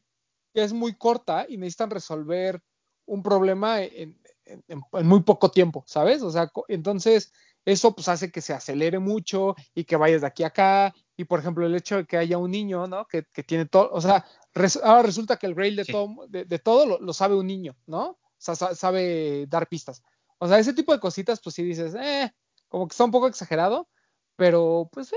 que 0.52 0.62
es 0.64 0.72
muy 0.72 0.94
corta 0.97 1.47
y 1.48 1.56
necesitan 1.56 1.90
resolver 1.90 2.60
un 3.06 3.22
problema 3.22 3.82
en, 3.82 4.18
en- 4.44 4.64
en- 4.68 4.82
en 4.93 5.06
muy 5.06 5.22
poco 5.22 5.51
tiempo, 5.51 5.85
¿sabes? 5.86 6.22
O 6.22 6.31
sea, 6.31 6.51
entonces 6.68 7.32
eso 7.65 7.95
pues 7.95 8.09
hace 8.09 8.31
que 8.31 8.41
se 8.41 8.53
acelere 8.53 8.99
mucho 8.99 9.55
y 9.74 9.85
que 9.85 9.97
vayas 9.97 10.20
de 10.23 10.27
aquí 10.27 10.43
a 10.45 10.49
acá. 10.49 10.95
Y 11.16 11.24
por 11.24 11.39
ejemplo, 11.41 11.65
el 11.66 11.74
hecho 11.74 11.97
de 11.97 12.07
que 12.07 12.16
haya 12.16 12.39
un 12.39 12.51
niño, 12.51 12.86
¿no? 12.86 13.07
Que, 13.07 13.24
que 13.32 13.43
tiene 13.43 13.66
todo, 13.66 13.91
o 13.93 14.01
sea, 14.01 14.24
res- 14.53 14.81
ahora 14.82 15.03
resulta 15.03 15.36
que 15.36 15.47
el 15.47 15.55
grail 15.55 15.77
de 15.77 15.85
Sí. 15.85 15.93
todo, 15.93 16.27
de, 16.28 16.45
de 16.45 16.59
todo 16.59 16.86
lo, 16.86 16.99
lo 17.01 17.12
sabe 17.12 17.36
un 17.36 17.47
niño, 17.47 17.77
¿no? 17.86 18.03
O 18.11 18.19
sea, 18.39 18.55
sa- 18.57 18.74
sabe 18.74 19.47
dar 19.49 19.69
pistas. 19.69 20.03
O 20.39 20.49
sea, 20.49 20.59
ese 20.59 20.74
tipo 20.74 20.93
de 20.93 21.01
cositas, 21.01 21.41
pues 21.41 21.55
sí 21.55 21.62
dices, 21.62 21.95
eh, 21.95 22.32
como 22.69 22.86
que 22.89 22.93
está 22.93 23.05
un 23.05 23.12
poco 23.12 23.28
exagerado, 23.28 23.89
pero 24.36 24.89
pues 24.93 25.12
eh, 25.12 25.16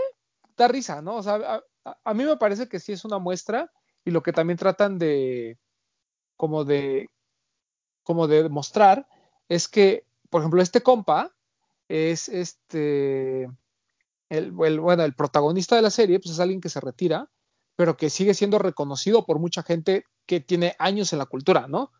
da 0.56 0.68
risa, 0.68 1.02
¿no? 1.02 1.16
O 1.16 1.24
sea, 1.24 1.36
a, 1.36 1.64
a- 1.86 1.98
a 2.04 2.14
mí 2.14 2.24
me 2.24 2.38
parece 2.38 2.70
que 2.70 2.80
sí 2.80 2.92
es 2.94 3.04
una 3.04 3.18
muestra 3.18 3.72
y 4.06 4.12
lo 4.12 4.22
que 4.24 4.32
también 4.34 4.58
tratan 4.58 5.00
de, 5.00 5.58
como 6.38 6.64
de, 6.64 7.10
como 8.04 8.28
de 8.28 8.48
mostrar 8.50 9.08
es 9.50 9.68
que, 9.68 10.06
por 10.30 10.42
ejemplo, 10.42 10.62
este 10.62 10.82
compa 10.82 11.36
es 11.90 12.30
este, 12.30 13.50
el, 14.30 14.52
bueno, 14.52 15.04
el 15.04 15.14
protagonista 15.14 15.76
de 15.76 15.82
la 15.82 15.90
serie, 15.90 16.20
pues 16.20 16.34
es 16.34 16.40
alguien 16.40 16.62
que 16.62 16.70
se 16.70 16.80
retira, 16.80 17.30
pero 17.76 17.96
que 17.96 18.10
sigue 18.10 18.34
siendo 18.34 18.60
reconocido 18.60 19.26
por 19.26 19.40
mucha 19.40 19.64
gente 19.64 20.06
que 20.26 20.40
tiene 20.40 20.76
años 20.80 21.14
en 21.14 21.20
la 21.20 21.26
cultura, 21.26 21.68
¿no? 21.68 21.92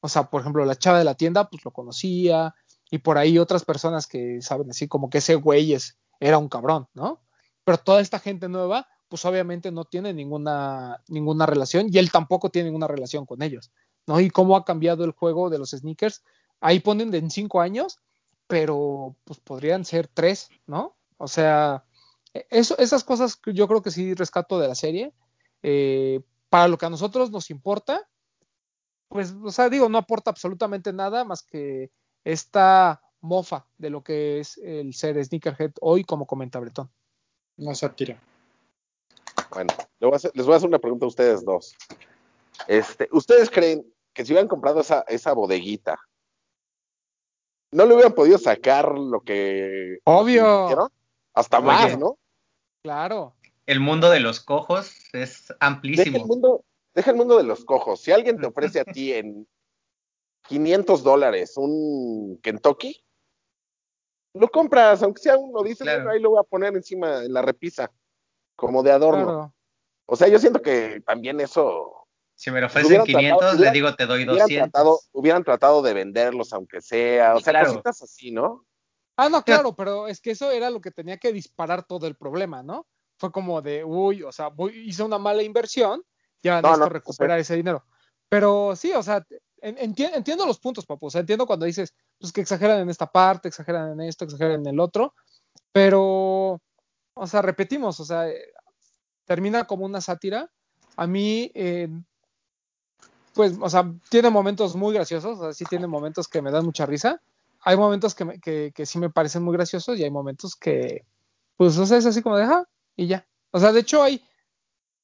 O 0.00 0.08
sea, 0.08 0.30
por 0.30 0.40
ejemplo, 0.40 0.64
la 0.64 0.76
chava 0.76 0.98
de 0.98 1.04
la 1.04 1.14
tienda, 1.14 1.48
pues 1.48 1.64
lo 1.64 1.72
conocía, 1.72 2.54
y 2.90 2.98
por 2.98 3.18
ahí 3.18 3.38
otras 3.38 3.64
personas 3.64 4.06
que 4.06 4.40
saben 4.40 4.70
así 4.70 4.86
como 4.86 5.10
que 5.10 5.18
ese 5.18 5.34
güey 5.34 5.72
es, 5.72 5.98
era 6.20 6.38
un 6.38 6.48
cabrón, 6.48 6.88
¿no? 6.94 7.22
Pero 7.64 7.78
toda 7.78 8.00
esta 8.00 8.18
gente 8.18 8.48
nueva, 8.48 8.86
pues 9.08 9.24
obviamente 9.24 9.70
no 9.72 9.84
tiene 9.84 10.12
ninguna, 10.12 11.02
ninguna 11.08 11.46
relación, 11.46 11.88
y 11.90 11.98
él 11.98 12.10
tampoco 12.10 12.50
tiene 12.50 12.68
ninguna 12.68 12.86
relación 12.86 13.26
con 13.26 13.42
ellos, 13.42 13.72
¿no? 14.06 14.20
Y 14.20 14.30
cómo 14.30 14.56
ha 14.56 14.64
cambiado 14.64 15.04
el 15.04 15.12
juego 15.12 15.50
de 15.50 15.58
los 15.58 15.70
sneakers, 15.70 16.22
ahí 16.60 16.80
ponen 16.80 17.10
de 17.10 17.18
en 17.18 17.30
cinco 17.30 17.60
años, 17.60 17.98
pero 18.46 19.16
pues 19.24 19.40
podrían 19.40 19.84
ser 19.84 20.08
tres, 20.08 20.50
¿no? 20.66 20.96
O 21.16 21.28
sea, 21.28 21.84
e, 22.32 22.46
eso, 22.50 22.76
esas 22.78 23.04
cosas 23.04 23.40
yo 23.46 23.68
creo 23.68 23.82
que 23.82 23.90
sí 23.90 24.14
rescato 24.14 24.58
de 24.58 24.68
la 24.68 24.74
serie. 24.74 25.12
eh, 25.62 26.20
para 26.50 26.68
lo 26.68 26.78
que 26.78 26.86
a 26.86 26.90
nosotros 26.90 27.32
nos 27.32 27.50
importa, 27.50 28.08
pues, 29.08 29.34
o 29.42 29.50
sea, 29.50 29.68
digo, 29.68 29.88
no 29.88 29.98
aporta 29.98 30.30
absolutamente 30.30 30.92
nada 30.92 31.24
más 31.24 31.42
que 31.42 31.90
esta 32.22 33.02
mofa 33.20 33.66
de 33.76 33.90
lo 33.90 34.04
que 34.04 34.38
es 34.38 34.58
el 34.58 34.94
ser 34.94 35.24
sneakerhead 35.24 35.72
hoy, 35.80 36.04
como 36.04 36.26
comenta 36.26 36.60
Bretón. 36.60 36.90
Una 37.56 37.74
sátira. 37.74 38.20
Bueno, 39.50 39.72
les 39.98 40.46
voy 40.46 40.54
a 40.54 40.56
hacer 40.56 40.68
una 40.68 40.78
pregunta 40.78 41.06
a 41.06 41.08
ustedes 41.08 41.44
dos. 41.44 41.74
Este, 42.68 43.08
¿Ustedes 43.10 43.50
creen 43.50 43.84
que 44.12 44.24
si 44.24 44.32
hubieran 44.32 44.48
comprado 44.48 44.80
esa, 44.80 45.00
esa 45.08 45.32
bodeguita, 45.32 45.98
no 47.74 47.86
le 47.86 47.94
hubieran 47.94 48.14
podido 48.14 48.38
sacar 48.38 48.96
lo 48.96 49.20
que... 49.22 49.98
Obvio. 50.04 50.64
hicieron? 50.64 50.88
Hasta 51.34 51.58
Oye. 51.58 51.66
más, 51.66 51.98
¿no? 51.98 52.16
Claro, 52.82 53.34
El 53.66 53.80
mundo 53.80 54.10
de 54.10 54.20
los 54.20 54.40
cojos 54.40 54.94
es 55.12 55.48
Deja 55.48 55.52
el, 55.54 55.56
amplísimo. 55.60 56.26
mundo, 56.26 56.64
deja 56.94 57.10
el 57.10 57.16
mundo 57.16 57.36
de 57.36 57.44
los 57.44 57.64
cojos. 57.64 58.00
Si 58.00 58.12
alguien 58.12 58.38
te 58.38 58.46
ofrece 58.46 58.80
a 58.80 58.84
ti 58.84 59.12
en 59.12 59.46
500 60.48 61.02
dólares 61.02 61.54
un 61.56 62.38
Kentucky, 62.42 63.02
lo 64.34 64.48
compras, 64.48 65.02
aunque 65.02 65.22
sea 65.22 65.36
uno, 65.38 65.62
dices, 65.62 65.78
Claro. 65.82 66.00
bueno, 66.00 66.10
ahí 66.12 66.20
lo 66.20 66.30
voy 66.30 66.40
a 66.40 66.48
poner 66.48 66.74
encima 66.76 67.24
en 67.24 67.32
la 67.32 67.40
repisa, 67.42 67.90
como 68.56 68.82
de 68.82 68.90
adorno. 68.92 69.24
claro. 69.24 69.54
O 70.06 70.16
sea, 70.16 70.28
yo 70.28 70.38
siento 70.38 70.60
que 70.60 71.00
también 71.06 71.40
eso 71.40 72.03
Si 72.36 72.50
me 72.50 72.60
lo 72.60 72.66
Pues 72.66 72.72
ofrecen 72.84 72.88
hubieran 73.02 73.06
500, 73.06 73.38
tratado- 73.38 73.52
le 73.52 73.58
hubieran- 73.58 73.74
digo 73.74 73.94
te 73.94 74.06
doy 74.06 74.22
hubieran 74.24 74.38
200. 74.38 74.70
tratado, 74.72 75.00
hubieran 75.12 75.44
tratado 75.44 75.82
de 75.82 75.94
venderlos 75.94 76.52
aunque 76.52 76.80
sea, 76.80 77.34
o 77.34 77.38
Sí, 77.38 77.44
sea, 77.44 77.52
claro. 77.52 77.68
cositas 77.70 78.02
así, 78.02 78.30
¿no? 78.32 78.64
Ah, 79.16 79.28
no, 79.28 79.42
claro, 79.44 79.74
pero 79.76 80.08
es 80.08 80.20
que 80.20 80.32
eso 80.32 80.50
era 80.50 80.70
lo 80.70 80.80
que 80.80 80.90
tenía 80.90 81.18
que 81.18 81.32
disparar 81.32 81.84
todo 81.86 82.06
el 82.08 82.16
problema, 82.16 82.62
¿no? 82.64 82.86
Fue 83.16 83.30
como 83.30 83.62
de, 83.62 83.84
uy, 83.84 84.24
o 84.24 84.32
sea, 84.32 84.48
voy, 84.48 84.76
hice 84.88 85.04
una 85.04 85.18
mala 85.18 85.42
inversión, 85.44 86.02
ya 86.42 86.60
No, 86.60 86.68
necesito 86.68 86.86
no, 86.86 86.92
recuperar 86.92 87.38
ese 87.38 87.54
dinero. 87.54 87.84
Pero 88.28 88.74
sí, 88.74 88.92
o 88.92 89.02
sea, 89.04 89.24
en- 89.60 89.76
enti- 89.76 90.10
entiendo 90.12 90.44
los 90.44 90.58
puntos, 90.58 90.84
papu. 90.84 91.06
O 91.06 91.10
sea, 91.10 91.20
entiendo 91.20 91.46
cuando 91.46 91.64
dices, 91.66 91.94
pues 92.18 92.32
que 92.32 92.40
exageran 92.40 92.80
en 92.80 92.90
esta 92.90 93.06
parte, 93.06 93.46
exageran 93.48 93.92
en 93.92 94.00
esto, 94.00 94.24
exageran 94.24 94.60
en 94.62 94.66
el 94.74 94.80
otro, 94.80 95.14
pero, 95.70 96.60
o 97.14 97.26
sea, 97.28 97.40
repetimos, 97.40 98.00
o 98.00 98.04
sea, 98.04 98.26
termina 99.24 99.64
como 99.64 99.84
una 99.84 100.00
sátira. 100.00 100.50
A 100.96 101.06
mí, 101.06 101.50
eh, 101.54 101.88
pues, 103.34 103.56
o 103.60 103.68
sea, 103.68 103.92
tiene 104.10 104.30
momentos 104.30 104.76
muy 104.76 104.94
graciosos, 104.94 105.38
o 105.38 105.42
sea, 105.42 105.52
sí 105.52 105.64
tiene 105.68 105.86
momentos 105.86 106.28
que 106.28 106.40
me 106.42 106.50
dan 106.50 106.64
mucha 106.64 106.86
risa. 106.86 107.20
Hay 107.62 107.76
momentos 107.76 108.14
que, 108.14 108.24
me- 108.24 108.38
que, 108.40 108.72
que 108.74 108.86
sí 108.86 108.98
me 108.98 109.10
parecen 109.10 109.42
muy 109.42 109.54
graciosos 109.54 109.98
y 109.98 110.04
hay 110.04 110.10
momentos 110.10 110.54
que, 110.54 111.04
pues, 111.56 111.76
o 111.78 111.86
sea, 111.86 111.98
es 111.98 112.06
así 112.06 112.22
como 112.22 112.36
de, 112.36 112.44
ah, 112.44 112.64
y 112.96 113.06
ya. 113.06 113.26
O 113.50 113.58
sea, 113.58 113.72
de 113.72 113.80
hecho 113.80 114.02
hay, 114.02 114.22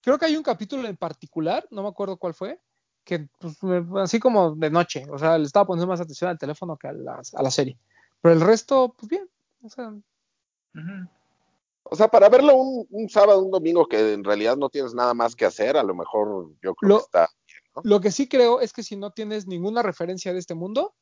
creo 0.02 0.18
que 0.18 0.26
hay 0.26 0.36
un 0.36 0.42
capítulo 0.42 0.86
en 0.88 0.96
particular, 0.96 1.66
no 1.70 1.82
me 1.82 1.88
acuerdo 1.88 2.16
cuál 2.16 2.34
fue, 2.34 2.60
que 3.04 3.28
pues, 3.40 3.62
me- 3.62 4.00
así 4.02 4.20
como 4.20 4.54
de 4.54 4.70
noche, 4.70 5.06
o 5.10 5.18
sea, 5.18 5.38
le 5.38 5.44
estaba 5.46 5.66
poniendo 5.66 5.88
más 5.88 6.00
atención 6.00 6.30
al 6.30 6.38
teléfono 6.38 6.76
que 6.76 6.88
a 6.88 6.92
la, 6.92 7.20
a 7.34 7.42
la 7.42 7.50
serie. 7.50 7.78
Pero 8.20 8.34
el 8.34 8.40
resto, 8.40 8.94
pues 8.96 9.08
bien, 9.08 9.28
o 9.62 9.68
sea. 9.70 9.92
O 11.82 11.96
sea, 11.96 12.08
para 12.08 12.28
verlo 12.28 12.54
un, 12.54 12.86
un 12.90 13.08
sábado, 13.08 13.42
un 13.42 13.50
domingo 13.50 13.86
que 13.88 14.12
en 14.12 14.22
realidad 14.22 14.56
no 14.56 14.68
tienes 14.68 14.94
nada 14.94 15.14
más 15.14 15.34
que 15.34 15.44
hacer, 15.46 15.76
a 15.76 15.82
lo 15.82 15.94
mejor 15.94 16.50
yo 16.62 16.74
creo 16.74 16.88
Lo- 16.88 16.98
que 16.98 17.04
está. 17.04 17.28
Lo 17.84 18.00
que 18.00 18.10
sí 18.10 18.28
creo 18.28 18.60
es 18.60 18.72
que 18.72 18.82
si 18.82 18.96
no 18.96 19.10
tienes 19.12 19.46
ninguna 19.46 19.82
referencia 19.82 20.32
de 20.32 20.38
este 20.38 20.54
mundo, 20.54 20.94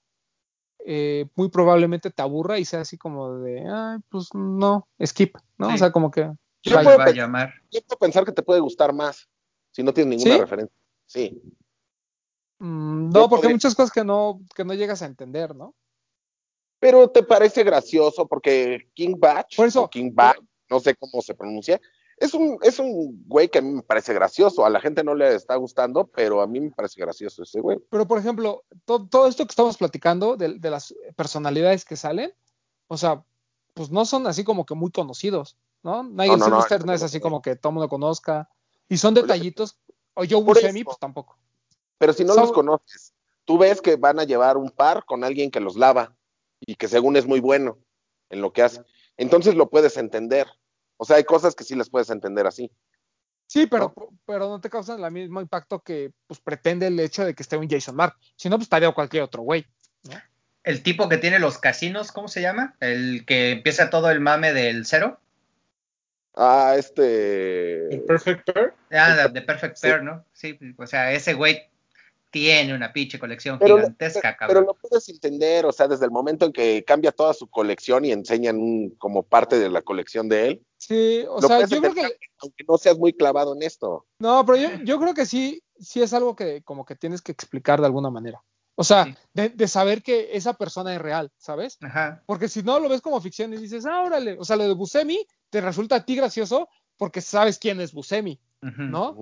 eh, 0.84 1.26
muy 1.34 1.48
probablemente 1.50 2.10
te 2.10 2.22
aburra 2.22 2.58
y 2.58 2.64
sea 2.64 2.80
así 2.82 2.96
como 2.96 3.38
de, 3.40 3.64
ay, 3.68 3.98
pues 4.08 4.28
no, 4.34 4.86
skip, 5.04 5.36
¿no? 5.56 5.68
Sí. 5.70 5.74
O 5.74 5.78
sea, 5.78 5.92
como 5.92 6.10
que, 6.10 6.22
Yo 6.62 6.72
¿Cómo 6.72 6.84
puedo, 6.84 6.98
va 6.98 7.02
a 7.02 7.06
pensar, 7.06 7.14
llamar? 7.14 7.54
yo 7.70 7.80
puedo 7.82 7.98
pensar 7.98 8.24
que 8.24 8.32
te 8.32 8.42
puede 8.42 8.60
gustar 8.60 8.92
más 8.92 9.28
si 9.70 9.82
no 9.82 9.92
tienes 9.94 10.16
ninguna 10.18 10.34
¿Sí? 10.36 10.40
referencia. 10.40 10.76
Sí. 11.06 11.42
mm, 12.58 13.12
Yo 13.12 13.20
no, 13.20 13.28
porque 13.28 13.46
hay 13.46 13.52
muchas 13.54 13.74
cosas 13.74 13.90
que 13.90 14.04
no, 14.04 14.40
que 14.54 14.64
no 14.64 14.74
llegas 14.74 15.02
a 15.02 15.06
entender, 15.06 15.54
¿no? 15.54 15.74
Pero 16.80 17.10
te 17.10 17.22
parece 17.22 17.64
gracioso 17.64 18.26
porque 18.28 18.88
King 18.94 19.14
Batch 19.18 19.56
Por 19.56 19.66
eso- 19.66 19.82
o 19.84 19.90
King 19.90 20.10
Batch, 20.14 20.38
no 20.70 20.78
sé 20.80 20.94
cómo 20.94 21.20
se 21.22 21.34
pronuncia, 21.34 21.80
es 22.20 22.34
un, 22.34 22.58
es 22.62 22.78
un 22.78 23.24
güey 23.26 23.48
que 23.48 23.58
a 23.58 23.62
mí 23.62 23.70
me 23.70 23.82
parece 23.82 24.12
gracioso. 24.14 24.64
A 24.64 24.70
la 24.70 24.80
gente 24.80 25.02
no 25.04 25.14
le 25.14 25.34
está 25.34 25.56
gustando, 25.56 26.06
pero 26.06 26.40
a 26.40 26.46
mí 26.46 26.60
me 26.60 26.70
parece 26.70 27.00
gracioso 27.00 27.42
ese 27.42 27.60
güey. 27.60 27.78
Pero, 27.90 28.06
por 28.06 28.18
ejemplo, 28.18 28.64
to- 28.84 29.06
todo 29.08 29.26
esto 29.28 29.44
que 29.44 29.52
estamos 29.52 29.76
platicando 29.76 30.36
de, 30.36 30.58
de 30.58 30.70
las 30.70 30.94
personalidades 31.16 31.84
que 31.84 31.96
salen, 31.96 32.32
o 32.88 32.96
sea, 32.96 33.24
pues 33.74 33.90
no 33.90 34.04
son 34.04 34.26
así 34.26 34.44
como 34.44 34.66
que 34.66 34.74
muy 34.74 34.90
conocidos, 34.90 35.56
¿no? 35.82 36.02
Nigel 36.02 36.38
no, 36.38 36.48
no, 36.48 36.58
no, 36.84 36.92
es 36.92 37.02
así 37.02 37.20
como 37.20 37.42
que 37.42 37.54
todo 37.56 37.72
mundo 37.72 37.88
conozca. 37.88 38.48
Y 38.88 38.96
son 38.96 39.14
detallitos. 39.14 39.78
O 40.14 40.22
Joe 40.28 40.42
Buscemi, 40.42 40.82
pues 40.84 40.98
tampoco. 40.98 41.36
Pero 41.98 42.12
si 42.12 42.24
no 42.24 42.34
los 42.34 42.50
conoces, 42.52 43.12
tú 43.44 43.58
ves 43.58 43.80
que 43.80 43.96
van 43.96 44.18
a 44.18 44.24
llevar 44.24 44.56
un 44.56 44.70
par 44.70 45.04
con 45.04 45.22
alguien 45.24 45.50
que 45.50 45.60
los 45.60 45.76
lava 45.76 46.14
y 46.60 46.74
que 46.74 46.88
según 46.88 47.16
es 47.16 47.26
muy 47.26 47.40
bueno 47.40 47.78
en 48.30 48.40
lo 48.40 48.52
que 48.52 48.62
hace. 48.62 48.82
Entonces 49.16 49.54
lo 49.54 49.68
puedes 49.68 49.96
entender. 49.96 50.48
O 50.98 51.04
sea, 51.04 51.16
hay 51.16 51.24
cosas 51.24 51.54
que 51.54 51.64
sí 51.64 51.74
las 51.74 51.88
puedes 51.88 52.10
entender 52.10 52.46
así. 52.46 52.70
Sí, 53.46 53.66
pero 53.66 53.94
no, 53.96 54.08
pero 54.26 54.48
no 54.48 54.60
te 54.60 54.68
causan 54.68 55.02
el 55.02 55.10
mismo 55.10 55.40
impacto 55.40 55.80
que 55.80 56.12
pues, 56.26 56.38
pretende 56.38 56.88
el 56.88 57.00
hecho 57.00 57.24
de 57.24 57.34
que 57.34 57.42
esté 57.42 57.56
un 57.56 57.68
Jason 57.68 57.96
Mark. 57.96 58.14
Si 58.36 58.50
no, 58.50 58.56
pues 58.56 58.66
estaría 58.66 58.92
cualquier 58.92 59.22
otro 59.22 59.42
güey. 59.42 59.66
El 60.64 60.82
tipo 60.82 61.08
que 61.08 61.16
tiene 61.16 61.38
los 61.38 61.56
casinos, 61.56 62.12
¿cómo 62.12 62.28
se 62.28 62.42
llama? 62.42 62.76
El 62.80 63.24
que 63.24 63.52
empieza 63.52 63.88
todo 63.88 64.10
el 64.10 64.20
mame 64.20 64.52
del 64.52 64.84
cero. 64.84 65.18
Ah, 66.34 66.74
este. 66.76 67.94
El 67.94 68.02
Perfect 68.02 68.52
Pair. 68.52 68.74
Ah, 68.90 69.28
de 69.28 69.40
Perfect 69.40 69.76
Sí. 69.76 69.88
Pair, 69.88 70.02
¿no? 70.02 70.24
Sí, 70.34 70.58
o 70.76 70.86
sea, 70.86 71.12
ese 71.12 71.32
güey 71.32 71.68
tiene 72.30 72.74
una 72.74 72.92
pinche 72.92 73.18
colección 73.18 73.58
Pero, 73.58 73.76
gigantesca, 73.76 74.20
pero, 74.20 74.36
pero 74.38 74.60
cabrón. 74.60 74.64
lo 74.66 74.74
puedes 74.74 75.08
entender, 75.08 75.64
o 75.66 75.72
sea, 75.72 75.88
desde 75.88 76.04
el 76.04 76.10
momento 76.10 76.46
en 76.46 76.52
que 76.52 76.84
cambia 76.86 77.12
toda 77.12 77.32
su 77.34 77.48
colección 77.48 78.04
y 78.04 78.12
enseñan 78.12 78.56
un, 78.58 78.90
como 78.98 79.22
parte 79.22 79.58
de 79.58 79.70
la 79.70 79.82
colección 79.82 80.28
de 80.28 80.48
él. 80.48 80.66
Sí, 80.76 81.24
o 81.28 81.40
sea, 81.40 81.66
yo 81.66 81.80
creo 81.80 81.94
que. 81.94 82.16
aunque 82.38 82.64
no 82.68 82.78
seas 82.78 82.98
muy 82.98 83.12
clavado 83.12 83.54
en 83.54 83.62
esto. 83.62 84.06
No, 84.18 84.44
pero 84.46 84.58
yo, 84.58 84.68
yo 84.84 84.98
creo 85.00 85.14
que 85.14 85.26
sí, 85.26 85.62
sí 85.78 86.02
es 86.02 86.12
algo 86.12 86.36
que 86.36 86.62
como 86.62 86.84
que 86.84 86.94
tienes 86.96 87.22
que 87.22 87.32
explicar 87.32 87.80
de 87.80 87.86
alguna 87.86 88.10
manera. 88.10 88.42
O 88.76 88.84
sea, 88.84 89.06
Sí. 89.06 89.14
de, 89.34 89.48
de 89.48 89.66
saber 89.66 90.02
que 90.04 90.28
esa 90.36 90.52
persona 90.54 90.94
es 90.94 91.00
real, 91.00 91.32
¿sabes? 91.36 91.78
Ajá. 91.82 92.22
Porque 92.26 92.48
si 92.48 92.62
no 92.62 92.78
lo 92.78 92.88
ves 92.88 93.00
como 93.00 93.20
ficción 93.20 93.52
y 93.52 93.56
dices, 93.56 93.84
ah, 93.86 94.02
órale, 94.02 94.36
o 94.38 94.44
sea, 94.44 94.54
lo 94.54 94.68
de 94.68 94.74
Buscemi 94.74 95.26
te 95.50 95.60
resulta 95.60 95.96
a 95.96 96.04
ti 96.04 96.14
gracioso 96.14 96.68
porque 96.96 97.20
sabes 97.20 97.58
quién 97.58 97.80
es 97.80 97.92
Buscemi. 97.92 98.38
¿no? 98.60 99.16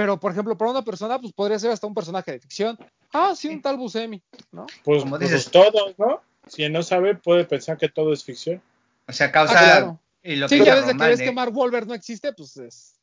Pero, 0.00 0.18
por 0.18 0.32
ejemplo, 0.32 0.56
para 0.56 0.70
una 0.70 0.82
persona, 0.82 1.18
pues 1.20 1.30
podría 1.34 1.58
ser 1.58 1.70
hasta 1.72 1.86
un 1.86 1.92
personaje 1.92 2.32
de 2.32 2.40
ficción. 2.40 2.78
Ah, 3.12 3.34
sí, 3.36 3.48
un 3.48 3.60
tal 3.60 3.76
Buscemi, 3.76 4.22
¿no? 4.50 4.64
Pues, 4.82 5.02
Como 5.02 5.18
pues 5.18 5.30
dices. 5.30 5.50
todos, 5.50 5.94
¿no? 5.98 6.22
Si 6.46 6.66
no 6.70 6.82
sabe, 6.82 7.16
puede 7.16 7.44
pensar 7.44 7.76
que 7.76 7.90
todo 7.90 8.14
es 8.14 8.24
ficción. 8.24 8.62
O 9.06 9.12
sea, 9.12 9.30
causa. 9.30 9.52
Ah, 9.58 9.62
claro. 9.62 10.00
Y 10.22 10.36
lo 10.36 10.48
Sí, 10.48 10.58
que 10.58 10.64
ya 10.64 10.76
desde 10.76 10.96
que 10.96 11.04
ves 11.04 11.20
que 11.20 11.32
Mark 11.32 11.54
Wahlberg 11.54 11.86
no 11.86 11.92
existe, 11.92 12.32
pues 12.32 12.56
es. 12.56 12.94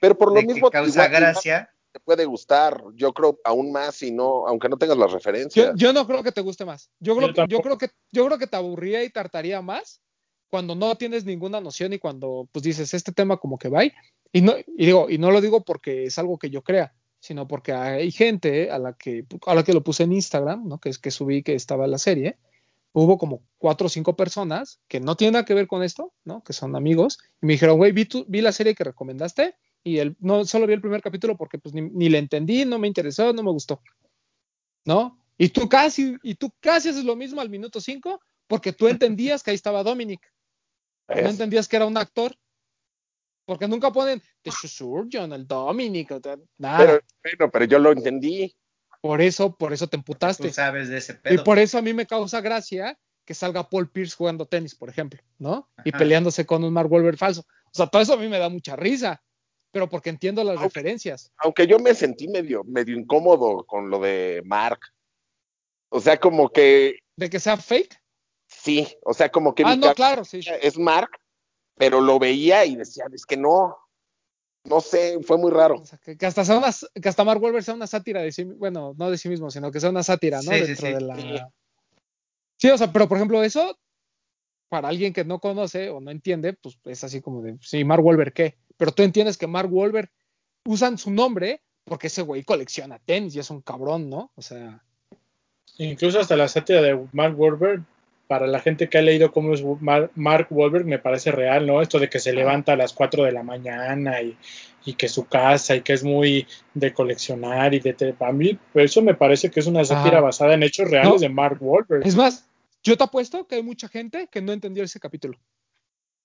Pero 0.00 0.16
por 0.16 0.28
lo 0.28 0.36
de 0.36 0.46
que 0.46 0.54
mismo, 0.54 0.70
causa 0.70 1.04
igual- 1.06 1.10
gracia. 1.20 1.70
te 1.92 2.00
puede 2.00 2.24
gustar, 2.24 2.82
yo 2.94 3.12
creo 3.12 3.38
aún 3.44 3.70
más 3.70 3.96
si 3.96 4.10
no, 4.10 4.46
aunque 4.46 4.70
no 4.70 4.78
tengas 4.78 4.96
las 4.96 5.10
Yo, 5.10 5.14
referencias. 5.18 5.72
yo 5.76 5.92
no 5.92 6.06
creo 6.06 6.22
que 6.22 6.32
te 6.32 6.40
guste 6.40 6.64
más. 6.64 6.88
Yo 7.00 7.14
creo, 7.16 7.28
Yo 7.28 7.34
que- 7.34 7.46
yo 7.48 7.60
creo 7.60 7.76
que 7.76 7.90
yo 8.12 8.24
creo 8.24 8.38
que 8.38 8.46
te 8.46 8.56
aburría 8.56 9.04
y 9.04 9.10
tartaría 9.10 9.60
más 9.60 10.00
cuando 10.48 10.74
no 10.74 10.94
tienes 10.96 11.24
ninguna 11.24 11.60
noción 11.60 11.92
y 11.92 11.98
cuando 11.98 12.48
pues 12.52 12.62
dices 12.62 12.94
este 12.94 13.12
tema 13.12 13.36
como 13.36 13.58
que 13.58 13.68
va 13.68 13.84
y 13.84 14.40
no 14.40 14.54
y 14.58 14.86
digo 14.86 15.08
y 15.10 15.18
no 15.18 15.30
lo 15.30 15.40
digo 15.40 15.64
porque 15.64 16.04
es 16.04 16.18
algo 16.18 16.38
que 16.38 16.50
yo 16.50 16.62
crea, 16.62 16.94
sino 17.20 17.48
porque 17.48 17.72
hay 17.72 18.10
gente 18.10 18.70
a 18.70 18.78
la 18.78 18.92
que 18.94 19.26
a 19.46 19.54
la 19.54 19.64
que 19.64 19.72
lo 19.72 19.82
puse 19.82 20.04
en 20.04 20.12
Instagram, 20.12 20.68
¿no? 20.68 20.78
Que 20.78 20.88
es 20.88 20.98
que 20.98 21.10
subí 21.10 21.42
que 21.42 21.54
estaba 21.54 21.86
la 21.86 21.98
serie. 21.98 22.38
Hubo 22.92 23.18
como 23.18 23.42
cuatro 23.58 23.88
o 23.88 23.90
cinco 23.90 24.16
personas 24.16 24.80
que 24.88 25.00
no 25.00 25.16
tienen 25.16 25.34
nada 25.34 25.44
que 25.44 25.52
ver 25.52 25.66
con 25.66 25.82
esto, 25.82 26.14
¿no? 26.24 26.42
Que 26.42 26.54
son 26.54 26.74
amigos 26.76 27.18
y 27.42 27.46
me 27.46 27.52
dijeron, 27.52 27.76
güey, 27.76 27.92
vi, 27.92 28.08
vi 28.26 28.40
la 28.40 28.52
serie 28.52 28.74
que 28.74 28.84
recomendaste 28.84 29.54
y 29.84 29.98
el, 29.98 30.16
no 30.18 30.44
solo 30.46 30.66
vi 30.66 30.72
el 30.72 30.80
primer 30.80 31.02
capítulo 31.02 31.36
porque 31.36 31.58
pues 31.58 31.74
ni, 31.74 31.82
ni 31.82 32.08
le 32.08 32.18
entendí, 32.18 32.64
no 32.64 32.78
me 32.78 32.88
interesó, 32.88 33.32
no 33.32 33.42
me 33.42 33.50
gustó. 33.50 33.82
¿No? 34.84 35.18
Y 35.38 35.50
tú 35.50 35.68
casi, 35.68 36.16
y 36.22 36.36
tú 36.36 36.50
casi 36.60 36.88
haces 36.88 37.04
lo 37.04 37.16
mismo 37.16 37.40
al 37.40 37.50
minuto 37.50 37.80
5 37.80 38.20
porque 38.46 38.72
tú 38.72 38.88
entendías 38.88 39.42
que 39.42 39.50
ahí 39.50 39.56
estaba 39.56 39.82
Dominic. 39.82 40.20
No 41.08 41.28
entendías 41.28 41.68
que 41.68 41.76
era 41.76 41.86
un 41.86 41.96
actor. 41.96 42.36
Porque 43.46 43.68
nunca 43.68 43.92
ponen 43.92 44.20
The 44.42 44.50
Surgeon, 44.50 45.32
el 45.32 45.46
Dominic, 45.46 46.10
nada. 46.58 46.78
pero, 46.78 47.00
bueno, 47.22 47.50
pero 47.52 47.64
yo 47.64 47.78
lo 47.78 47.92
entendí. 47.92 48.52
por 49.00 49.20
eso, 49.20 49.56
por 49.56 49.72
eso 49.72 49.86
te 49.86 49.96
Tú 49.96 50.00
emputaste. 50.00 50.52
sabes 50.52 50.88
de 50.88 50.98
ese 50.98 51.20
Y 51.30 51.38
por 51.38 51.60
eso 51.60 51.78
a 51.78 51.82
mí 51.82 51.94
me 51.94 52.06
causa 52.06 52.40
gracia 52.40 52.98
que 53.24 53.34
salga 53.34 53.68
Paul 53.68 53.88
Pierce 53.90 54.16
jugando 54.16 54.46
tenis, 54.46 54.74
por 54.74 54.88
ejemplo, 54.88 55.20
¿no? 55.38 55.68
Y 55.84 55.92
peleándose 55.92 56.44
con 56.44 56.64
un 56.64 56.72
Mark 56.72 56.90
Wahlberg 56.90 57.18
falso. 57.18 57.42
O 57.66 57.74
sea, 57.76 57.86
todo 57.86 58.02
eso 58.02 58.14
a 58.14 58.16
mí 58.16 58.28
me 58.28 58.38
da 58.38 58.48
mucha 58.48 58.74
risa, 58.74 59.22
pero 59.70 59.88
porque 59.88 60.10
entiendo 60.10 60.42
las 60.42 60.60
referencias. 60.60 61.32
Aunque 61.38 61.66
yo 61.66 61.78
me 61.78 61.94
sentí 61.94 62.26
medio, 62.28 62.64
medio 62.64 62.96
incómodo 62.96 63.64
con 63.64 63.90
lo 63.90 64.00
de 64.00 64.42
Mark. 64.44 64.80
O 65.88 66.00
sea, 66.00 66.18
como 66.18 66.48
que 66.48 66.98
De 67.16 67.30
que 67.30 67.38
sea 67.38 67.56
fake. 67.56 67.96
Sí, 68.66 68.86
o 69.02 69.14
sea, 69.14 69.30
como 69.30 69.54
que 69.54 69.62
Ah, 69.64 69.76
mi 69.76 69.82
no, 69.82 69.94
claro, 69.94 70.24
sí. 70.24 70.40
es 70.60 70.78
Mark, 70.78 71.10
pero 71.76 72.00
lo 72.00 72.18
veía 72.18 72.64
y 72.64 72.76
decía, 72.76 73.04
es 73.12 73.24
que 73.24 73.36
no, 73.36 73.76
no 74.64 74.80
sé, 74.80 75.20
fue 75.22 75.38
muy 75.38 75.50
raro. 75.52 75.76
O 75.76 75.86
sea, 75.86 75.98
que, 75.98 76.18
que 76.18 76.26
hasta 76.26 76.44
sea 76.44 76.58
una, 76.58 76.70
que 77.00 77.08
hasta 77.08 77.24
Mark 77.24 77.40
Wahlberg 77.42 77.64
sea 77.64 77.74
una 77.74 77.86
sátira 77.86 78.22
de 78.22 78.32
sí, 78.32 78.44
bueno, 78.44 78.94
no 78.98 79.10
de 79.10 79.18
sí 79.18 79.28
mismo, 79.28 79.50
sino 79.50 79.70
que 79.70 79.80
sea 79.80 79.90
una 79.90 80.02
sátira, 80.02 80.38
¿no? 80.38 80.52
Sí, 80.52 80.60
Dentro 80.60 80.86
sí. 80.86 80.92
de 80.92 81.00
la. 81.00 81.52
Sí, 82.58 82.70
o 82.70 82.78
sea, 82.78 82.92
pero 82.92 83.06
por 83.08 83.18
ejemplo, 83.18 83.42
eso, 83.44 83.78
para 84.68 84.88
alguien 84.88 85.12
que 85.12 85.24
no 85.24 85.38
conoce 85.38 85.90
o 85.90 86.00
no 86.00 86.10
entiende, 86.10 86.54
pues 86.54 86.78
es 86.84 87.04
así 87.04 87.20
como 87.20 87.42
de, 87.42 87.56
sí, 87.60 87.84
Mark 87.84 88.04
Wahlberg, 88.04 88.32
¿qué? 88.32 88.56
Pero 88.76 88.92
tú 88.92 89.02
entiendes 89.02 89.38
que 89.38 89.46
Mark 89.46 89.72
Wahlberg 89.72 90.10
usan 90.64 90.98
su 90.98 91.10
nombre 91.10 91.62
porque 91.84 92.08
ese 92.08 92.22
güey 92.22 92.42
colecciona 92.42 92.98
tenis 92.98 93.36
y 93.36 93.38
es 93.38 93.50
un 93.50 93.60
cabrón, 93.62 94.10
¿no? 94.10 94.32
O 94.34 94.42
sea, 94.42 94.82
Incluso 95.78 96.20
hasta 96.20 96.36
la 96.36 96.48
sátira 96.48 96.80
de 96.80 97.06
Mark 97.12 97.38
Wahlberg, 97.38 97.84
para 98.26 98.46
la 98.46 98.60
gente 98.60 98.88
que 98.88 98.98
ha 98.98 99.02
leído 99.02 99.30
cómo 99.32 99.54
es 99.54 99.62
Mar- 99.80 100.10
Mark 100.14 100.48
Wahlberg, 100.50 100.84
me 100.86 100.98
parece 100.98 101.30
real, 101.32 101.66
¿no? 101.66 101.80
Esto 101.80 101.98
de 101.98 102.08
que 102.08 102.18
se 102.18 102.32
levanta 102.32 102.72
a 102.72 102.76
las 102.76 102.92
4 102.92 103.24
de 103.24 103.32
la 103.32 103.42
mañana 103.42 104.20
y, 104.22 104.36
y 104.84 104.94
que 104.94 105.08
su 105.08 105.26
casa 105.26 105.76
y 105.76 105.82
que 105.82 105.92
es 105.92 106.02
muy 106.04 106.46
de 106.74 106.92
coleccionar 106.92 107.72
y 107.74 107.80
de... 107.80 108.14
A 108.20 108.32
mí 108.32 108.58
eso 108.74 109.02
me 109.02 109.14
parece 109.14 109.50
que 109.50 109.60
es 109.60 109.66
una 109.66 109.84
sátira 109.84 110.18
Ajá. 110.18 110.26
basada 110.26 110.54
en 110.54 110.62
hechos 110.62 110.90
reales 110.90 111.12
No. 111.14 111.18
de 111.18 111.28
Mark 111.28 111.58
Wahlberg. 111.60 112.06
es 112.06 112.16
más, 112.16 112.48
yo 112.82 112.96
te 112.96 113.04
apuesto 113.04 113.46
que 113.46 113.56
hay 113.56 113.62
mucha 113.62 113.88
gente 113.88 114.28
que 114.30 114.42
no 114.42 114.52
entendió 114.52 114.82
ese 114.84 114.98
capítulo 115.00 115.38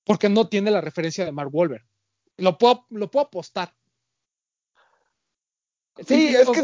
porque 0.03 0.29
no 0.29 0.47
tiene 0.49 0.71
la 0.71 0.81
referencia 0.81 1.23
de 1.25 1.31
Mark 1.31 1.49
Wahlberg. 1.53 1.85
Lo 2.37 2.57
puedo, 2.57 2.85
lo 2.89 3.11
puedo 3.11 3.27
apostar. 3.27 3.73
Sí, 6.07 6.29
es 6.35 6.47
o 6.47 6.51
que 6.51 6.63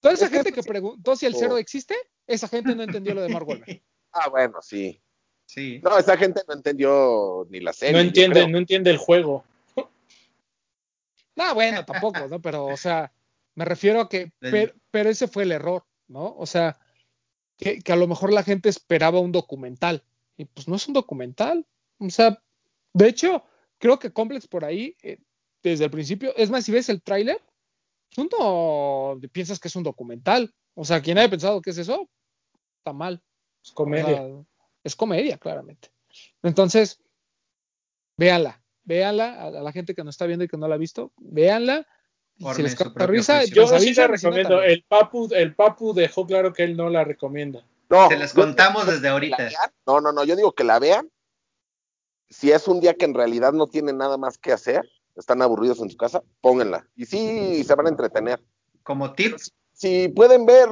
Toda 0.00 0.14
esa 0.14 0.28
gente 0.30 0.50
que 0.52 0.62
preguntó 0.62 1.14
si 1.14 1.26
el 1.26 1.34
Oh. 1.34 1.38
cerdo 1.38 1.58
existe, 1.58 1.94
esa 2.26 2.48
gente 2.48 2.74
no 2.74 2.82
entendió 2.82 3.14
lo 3.14 3.20
de 3.22 3.28
Mark 3.28 3.46
Wahlberg. 3.46 3.82
ah, 4.12 4.28
bueno, 4.28 4.60
sí. 4.62 5.00
Sí. 5.46 5.80
No, 5.82 5.98
esa 5.98 6.16
gente 6.16 6.42
no 6.46 6.54
entendió 6.54 7.46
ni 7.50 7.60
la 7.60 7.72
serie. 7.72 7.94
No 7.94 8.00
entiende, 8.00 8.46
no 8.46 8.58
entiende 8.58 8.90
el 8.90 8.98
juego. 8.98 9.44
No, 11.36 11.54
bueno, 11.54 11.84
tampoco, 11.84 12.28
¿no? 12.28 12.40
Pero, 12.40 12.66
o 12.66 12.76
sea, 12.76 13.12
me 13.54 13.64
refiero 13.64 14.00
a 14.00 14.08
que, 14.08 14.30
pero, 14.40 14.74
pero 14.90 15.10
ese 15.10 15.26
fue 15.26 15.44
el 15.44 15.52
error, 15.52 15.84
¿no? 16.06 16.36
O 16.36 16.46
sea, 16.46 16.78
que, 17.56 17.80
que 17.80 17.92
a 17.92 17.96
lo 17.96 18.06
mejor 18.06 18.32
la 18.32 18.42
gente 18.42 18.68
esperaba 18.68 19.20
un 19.20 19.32
documental. 19.32 20.04
Y 20.36 20.44
pues 20.44 20.68
no 20.68 20.76
es 20.76 20.86
un 20.86 20.94
documental. 20.94 21.66
O 21.98 22.10
sea, 22.10 22.42
de 22.92 23.08
hecho, 23.08 23.44
creo 23.78 23.98
que 23.98 24.12
Complex 24.12 24.46
por 24.46 24.64
ahí, 24.64 24.96
eh, 25.02 25.18
desde 25.62 25.84
el 25.84 25.90
principio, 25.90 26.34
es 26.36 26.50
más, 26.50 26.64
si 26.64 26.72
ves 26.72 26.88
el 26.88 27.02
tráiler, 27.02 27.42
tú 28.10 28.28
no 28.38 29.20
piensas 29.32 29.58
que 29.58 29.68
es 29.68 29.76
un 29.76 29.82
documental. 29.82 30.54
O 30.74 30.84
sea, 30.84 31.02
quien 31.02 31.18
haya 31.18 31.28
pensado 31.28 31.60
que 31.60 31.70
es 31.70 31.78
eso, 31.78 32.08
está 32.78 32.92
mal. 32.92 33.22
Es 33.62 33.72
comedia. 33.72 34.22
O 34.22 34.44
sea, 34.44 34.44
es 34.84 34.96
comedia, 34.96 35.38
claramente. 35.38 35.90
Entonces, 36.42 37.00
véanla, 38.16 38.62
véanla, 38.84 39.46
a, 39.46 39.50
la 39.50 39.72
gente 39.72 39.94
que 39.94 40.04
nos 40.04 40.14
está 40.14 40.26
viendo 40.26 40.44
y 40.44 40.48
que 40.48 40.56
no 40.56 40.68
la 40.68 40.74
ha 40.74 40.78
visto, 40.78 41.12
véanla. 41.18 41.86
Y 42.36 42.44
Si 42.54 42.62
les 42.62 42.76
risa. 42.94 43.44
Yo 43.44 43.66
sí 43.78 43.94
la 43.94 44.06
no, 44.06 44.12
recomiendo. 44.14 44.50
también. 44.56 44.72
El 44.72 44.84
Papu, 44.84 45.28
el 45.32 45.54
Papu 45.54 45.92
dejó 45.92 46.26
claro 46.26 46.52
que 46.52 46.64
él 46.64 46.76
no 46.76 46.88
la 46.88 47.04
recomienda. 47.04 47.66
No, 47.90 48.08
Se 48.08 48.16
las 48.16 48.32
contamos 48.32 48.86
desde 48.86 49.08
ahorita. 49.08 49.50
No, 49.86 50.00
no, 50.00 50.12
no, 50.12 50.24
yo 50.24 50.36
digo 50.36 50.52
que 50.52 50.64
la 50.64 50.78
vean. 50.78 51.10
Si 52.28 52.52
es 52.52 52.68
un 52.68 52.80
día 52.80 52.94
que 52.94 53.04
en 53.04 53.14
realidad 53.14 53.52
no 53.52 53.66
tienen 53.66 53.98
nada 53.98 54.16
más 54.16 54.38
que 54.38 54.52
hacer, 54.52 54.88
están 55.16 55.42
aburridos 55.42 55.80
en 55.80 55.90
su 55.90 55.96
casa, 55.96 56.22
pónganla. 56.40 56.86
Y 56.94 57.06
sí, 57.06 57.64
se 57.64 57.74
van 57.74 57.86
a 57.86 57.90
entretener. 57.90 58.40
Como 58.84 59.12
tip, 59.12 59.36
Si 59.72 60.08
pueden 60.08 60.46
ver 60.46 60.68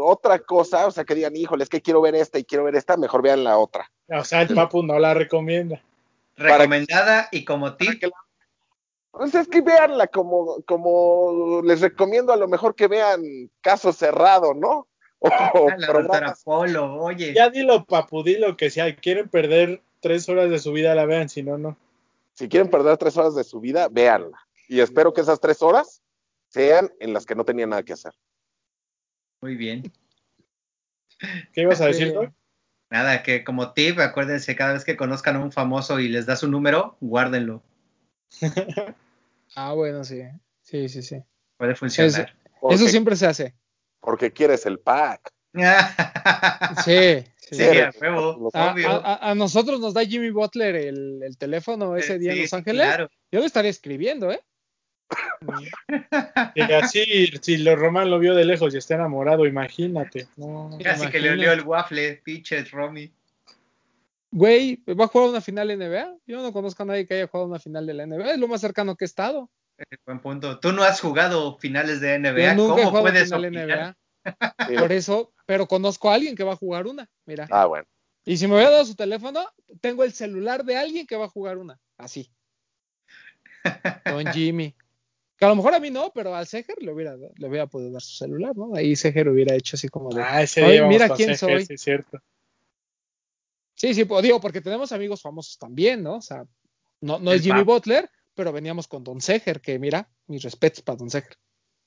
otra 0.00 0.38
cosa, 0.38 0.86
o 0.86 0.90
sea, 0.90 1.04
que 1.04 1.14
digan, 1.14 1.36
híjole, 1.36 1.64
es 1.64 1.70
que 1.70 1.80
quiero 1.80 2.00
ver 2.00 2.14
esta 2.14 2.38
y 2.38 2.44
quiero 2.44 2.64
ver 2.64 2.76
esta, 2.76 2.96
mejor 2.96 3.22
vean 3.22 3.44
la 3.44 3.58
otra. 3.58 3.90
O 4.08 4.24
sea, 4.24 4.42
el 4.42 4.54
Papu 4.54 4.82
no 4.82 4.98
la 4.98 5.14
recomienda. 5.14 5.82
recomendada 6.36 7.28
y 7.32 7.44
como 7.44 7.76
tip, 7.76 8.00
que 8.00 8.06
la- 8.06 8.12
Pues 9.10 9.34
es 9.34 9.48
que 9.48 9.60
veanla 9.60 10.06
como, 10.06 10.62
como 10.62 11.60
les 11.64 11.80
recomiendo 11.80 12.32
a 12.32 12.36
lo 12.36 12.48
mejor 12.48 12.74
que 12.74 12.88
vean 12.88 13.22
Caso 13.60 13.92
Cerrado, 13.92 14.54
¿no? 14.54 14.86
O 15.18 15.28
a 15.28 15.76
la. 15.76 16.34
Polo, 16.44 16.94
oye. 16.94 17.34
Ya 17.34 17.50
dilo, 17.50 17.84
Papu, 17.84 18.22
dilo 18.22 18.56
que 18.56 18.70
si 18.70 18.80
quieren 18.94 19.28
perder 19.28 19.82
tres 20.00 20.28
horas 20.28 20.48
de 20.48 20.58
su 20.58 20.72
vida, 20.72 20.94
la 20.94 21.04
vean, 21.04 21.28
si 21.28 21.42
no, 21.42 21.58
no. 21.58 21.76
Si 22.32 22.48
quieren 22.48 22.70
perder 22.70 22.96
tres 22.96 23.18
horas 23.18 23.34
de 23.34 23.44
su 23.44 23.60
vida, 23.60 23.88
véanla. 23.90 24.38
Y 24.68 24.80
espero 24.80 25.12
que 25.12 25.20
esas 25.20 25.40
tres 25.40 25.60
horas 25.60 26.00
sean 26.48 26.90
en 27.00 27.12
las 27.12 27.26
que 27.26 27.34
no 27.34 27.44
tenían 27.44 27.70
nada 27.70 27.82
que 27.82 27.92
hacer. 27.92 28.14
Muy 29.40 29.56
bien. 29.56 29.92
¿Qué 31.52 31.62
ibas 31.62 31.80
a 31.80 31.86
decir, 31.86 32.08
Sí. 32.08 32.14
Doc? 32.14 32.32
Nada, 32.90 33.22
que 33.22 33.44
como 33.44 33.72
tip, 33.72 34.00
acuérdense, 34.00 34.56
cada 34.56 34.72
vez 34.72 34.84
que 34.84 34.96
conozcan 34.96 35.36
a 35.36 35.40
un 35.40 35.52
famoso 35.52 36.00
y 36.00 36.08
les 36.08 36.26
da 36.26 36.34
su 36.36 36.48
número, 36.48 36.96
guárdenlo. 37.00 37.62
Ah, 39.56 39.72
bueno, 39.72 40.04
sí. 40.04 40.22
Sí, 40.62 40.88
sí, 40.88 41.02
sí. 41.02 41.20
Puede 41.56 41.74
funcionar. 41.74 42.32
Porque, 42.60 42.76
Eso 42.76 42.86
siempre 42.86 43.16
se 43.16 43.26
hace. 43.26 43.54
porque 43.98 44.32
quieres 44.32 44.64
el 44.64 44.78
pack. 44.78 45.28
Sí, 46.84 47.24
sí. 47.36 47.56
Sí, 47.56 47.62
a 47.80 47.90
huevo, 48.00 48.48
A, 48.54 48.72
obvio. 48.72 48.88
a- 48.88 49.14
a- 49.14 49.30
a 49.30 49.34
nosotros 49.34 49.80
nos 49.80 49.92
da 49.92 50.04
Jimmy 50.04 50.30
Butler 50.30 50.76
el, 50.76 51.20
el 51.24 51.36
teléfono 51.36 51.96
ese 51.96 52.16
día 52.20 52.32
en 52.32 52.42
Los 52.42 52.50
sí, 52.50 52.56
Ángeles. 52.56 52.86
claro. 52.86 53.10
Yo 53.32 53.40
le 53.40 53.46
estaría 53.46 53.72
escribiendo, 53.72 54.30
¿eh? 54.30 54.40
Y 56.54 56.60
así, 56.60 57.30
si 57.40 57.56
lo 57.58 57.76
Román 57.76 58.10
lo 58.10 58.18
vio 58.18 58.34
de 58.34 58.44
lejos 58.44 58.74
y 58.74 58.78
está 58.78 58.94
enamorado, 58.94 59.46
imagínate. 59.46 60.28
No. 60.36 60.70
Casi 60.82 61.08
que 61.08 61.20
le 61.20 61.30
olió 61.30 61.52
el 61.52 61.62
waffle, 61.62 62.20
pinche 62.24 62.62
Romy. 62.64 63.12
Güey, 64.32 64.82
¿va 64.88 65.06
a 65.06 65.08
jugar 65.08 65.30
una 65.30 65.40
final 65.40 65.68
de 65.68 65.76
NBA? 65.76 66.16
Yo 66.26 66.40
no 66.40 66.52
conozco 66.52 66.82
a 66.82 66.86
nadie 66.86 67.06
que 67.06 67.14
haya 67.14 67.26
jugado 67.26 67.48
una 67.48 67.58
final 67.58 67.86
de 67.86 67.94
la 67.94 68.06
NBA. 68.06 68.32
Es 68.32 68.38
lo 68.38 68.46
más 68.48 68.60
cercano 68.60 68.94
que 68.96 69.04
he 69.04 69.06
estado. 69.06 69.50
Buen 70.06 70.20
punto. 70.20 70.60
Tú 70.60 70.72
no 70.72 70.82
has 70.84 71.00
jugado 71.00 71.58
finales 71.58 72.00
de 72.00 72.12
Yo 72.12 72.18
NBA. 72.18 72.54
nunca 72.54 72.82
he 72.82 72.84
¿Cómo 72.84 72.90
jugado 72.90 73.04
puedes 73.06 73.24
final? 73.24 73.50
NBA. 73.50 73.96
Sí. 74.68 74.76
Por 74.76 74.92
eso, 74.92 75.32
pero 75.46 75.66
conozco 75.66 76.10
a 76.10 76.14
alguien 76.14 76.36
que 76.36 76.44
va 76.44 76.52
a 76.52 76.56
jugar 76.56 76.86
una. 76.86 77.08
Mira. 77.24 77.48
Ah, 77.50 77.66
bueno. 77.66 77.86
Y 78.24 78.36
si 78.36 78.46
me 78.46 78.54
hubiera 78.54 78.70
dado 78.70 78.84
su 78.84 78.94
teléfono, 78.94 79.48
tengo 79.80 80.04
el 80.04 80.12
celular 80.12 80.64
de 80.64 80.76
alguien 80.76 81.06
que 81.06 81.16
va 81.16 81.24
a 81.24 81.28
jugar 81.30 81.58
una. 81.58 81.80
Así. 81.96 82.30
Don 84.04 84.26
Jimmy. 84.26 84.74
Que 85.40 85.46
a 85.46 85.48
lo 85.48 85.56
mejor 85.56 85.72
a 85.74 85.80
mí 85.80 85.88
no, 85.90 86.12
pero 86.14 86.34
al 86.34 86.46
Seger 86.46 86.76
le 86.82 86.92
hubiera, 86.92 87.16
le 87.16 87.48
hubiera 87.48 87.66
podido 87.66 87.90
dar 87.92 88.02
su 88.02 88.14
celular, 88.14 88.54
¿no? 88.54 88.74
Ahí 88.74 88.94
Seger 88.94 89.26
hubiera 89.26 89.54
hecho 89.56 89.74
así 89.76 89.88
como 89.88 90.10
de. 90.14 90.20
Ah, 90.22 90.42
ese 90.42 90.60
día 90.60 90.86
mira 90.86 91.08
quién 91.14 91.34
Seger, 91.34 91.38
soy. 91.60 91.66
sí, 91.66 91.78
cierto. 91.78 92.18
Sí, 93.74 93.94
sí, 93.94 94.04
digo, 94.22 94.38
porque 94.40 94.60
tenemos 94.60 94.92
amigos 94.92 95.22
famosos 95.22 95.56
también, 95.56 96.02
¿no? 96.02 96.16
O 96.16 96.20
sea, 96.20 96.44
no, 97.00 97.18
no 97.18 97.32
es 97.32 97.40
Jimmy. 97.42 97.62
Butler, 97.62 98.10
pero 98.34 98.52
veníamos 98.52 98.86
con 98.86 99.02
Don 99.02 99.22
Seger, 99.22 99.62
que 99.62 99.78
mira, 99.78 100.10
mis 100.26 100.42
respetos 100.42 100.82
para 100.82 100.96
Don 100.98 101.08
Seger. 101.08 101.38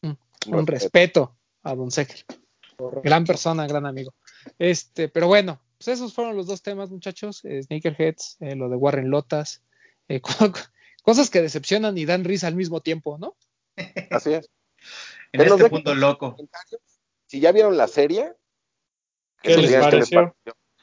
Un, 0.01 0.17
un 0.47 0.65
Respeto. 0.67 0.71
respeto 0.71 1.37
a 1.61 1.75
Don 1.75 1.91
Seger. 1.91 2.25
Gran 3.03 3.23
persona, 3.23 3.67
gran 3.67 3.85
amigo. 3.85 4.15
Este, 4.57 5.09
pero 5.09 5.27
bueno, 5.27 5.61
pues 5.77 5.89
esos 5.89 6.11
fueron 6.15 6.35
los 6.35 6.47
dos 6.47 6.63
temas, 6.63 6.89
muchachos. 6.89 7.45
eh, 7.45 7.61
Sneakerheads, 7.61 8.37
eh, 8.39 8.55
lo 8.55 8.67
de 8.67 8.75
Warren 8.75 9.11
Lotas, 9.11 9.61
eh, 10.07 10.19
co- 10.21 10.51
cosas 11.03 11.29
que 11.29 11.43
decepcionan 11.43 11.95
y 11.99 12.05
dan 12.05 12.23
risa 12.23 12.47
al 12.47 12.55
mismo 12.55 12.81
tiempo, 12.81 13.19
¿no? 13.19 13.35
Así 14.11 14.33
es. 14.33 14.49
En 15.31 15.41
Que 15.41 15.47
este 15.47 15.69
punto 15.69 15.95
loco. 15.95 16.35
Si 17.25 17.39
ya 17.39 17.51
vieron 17.51 17.75
la 17.75 17.87
serie, 17.87 18.33
¿Qué 19.41 19.57
les 19.57 19.75
pareció? 19.75 20.35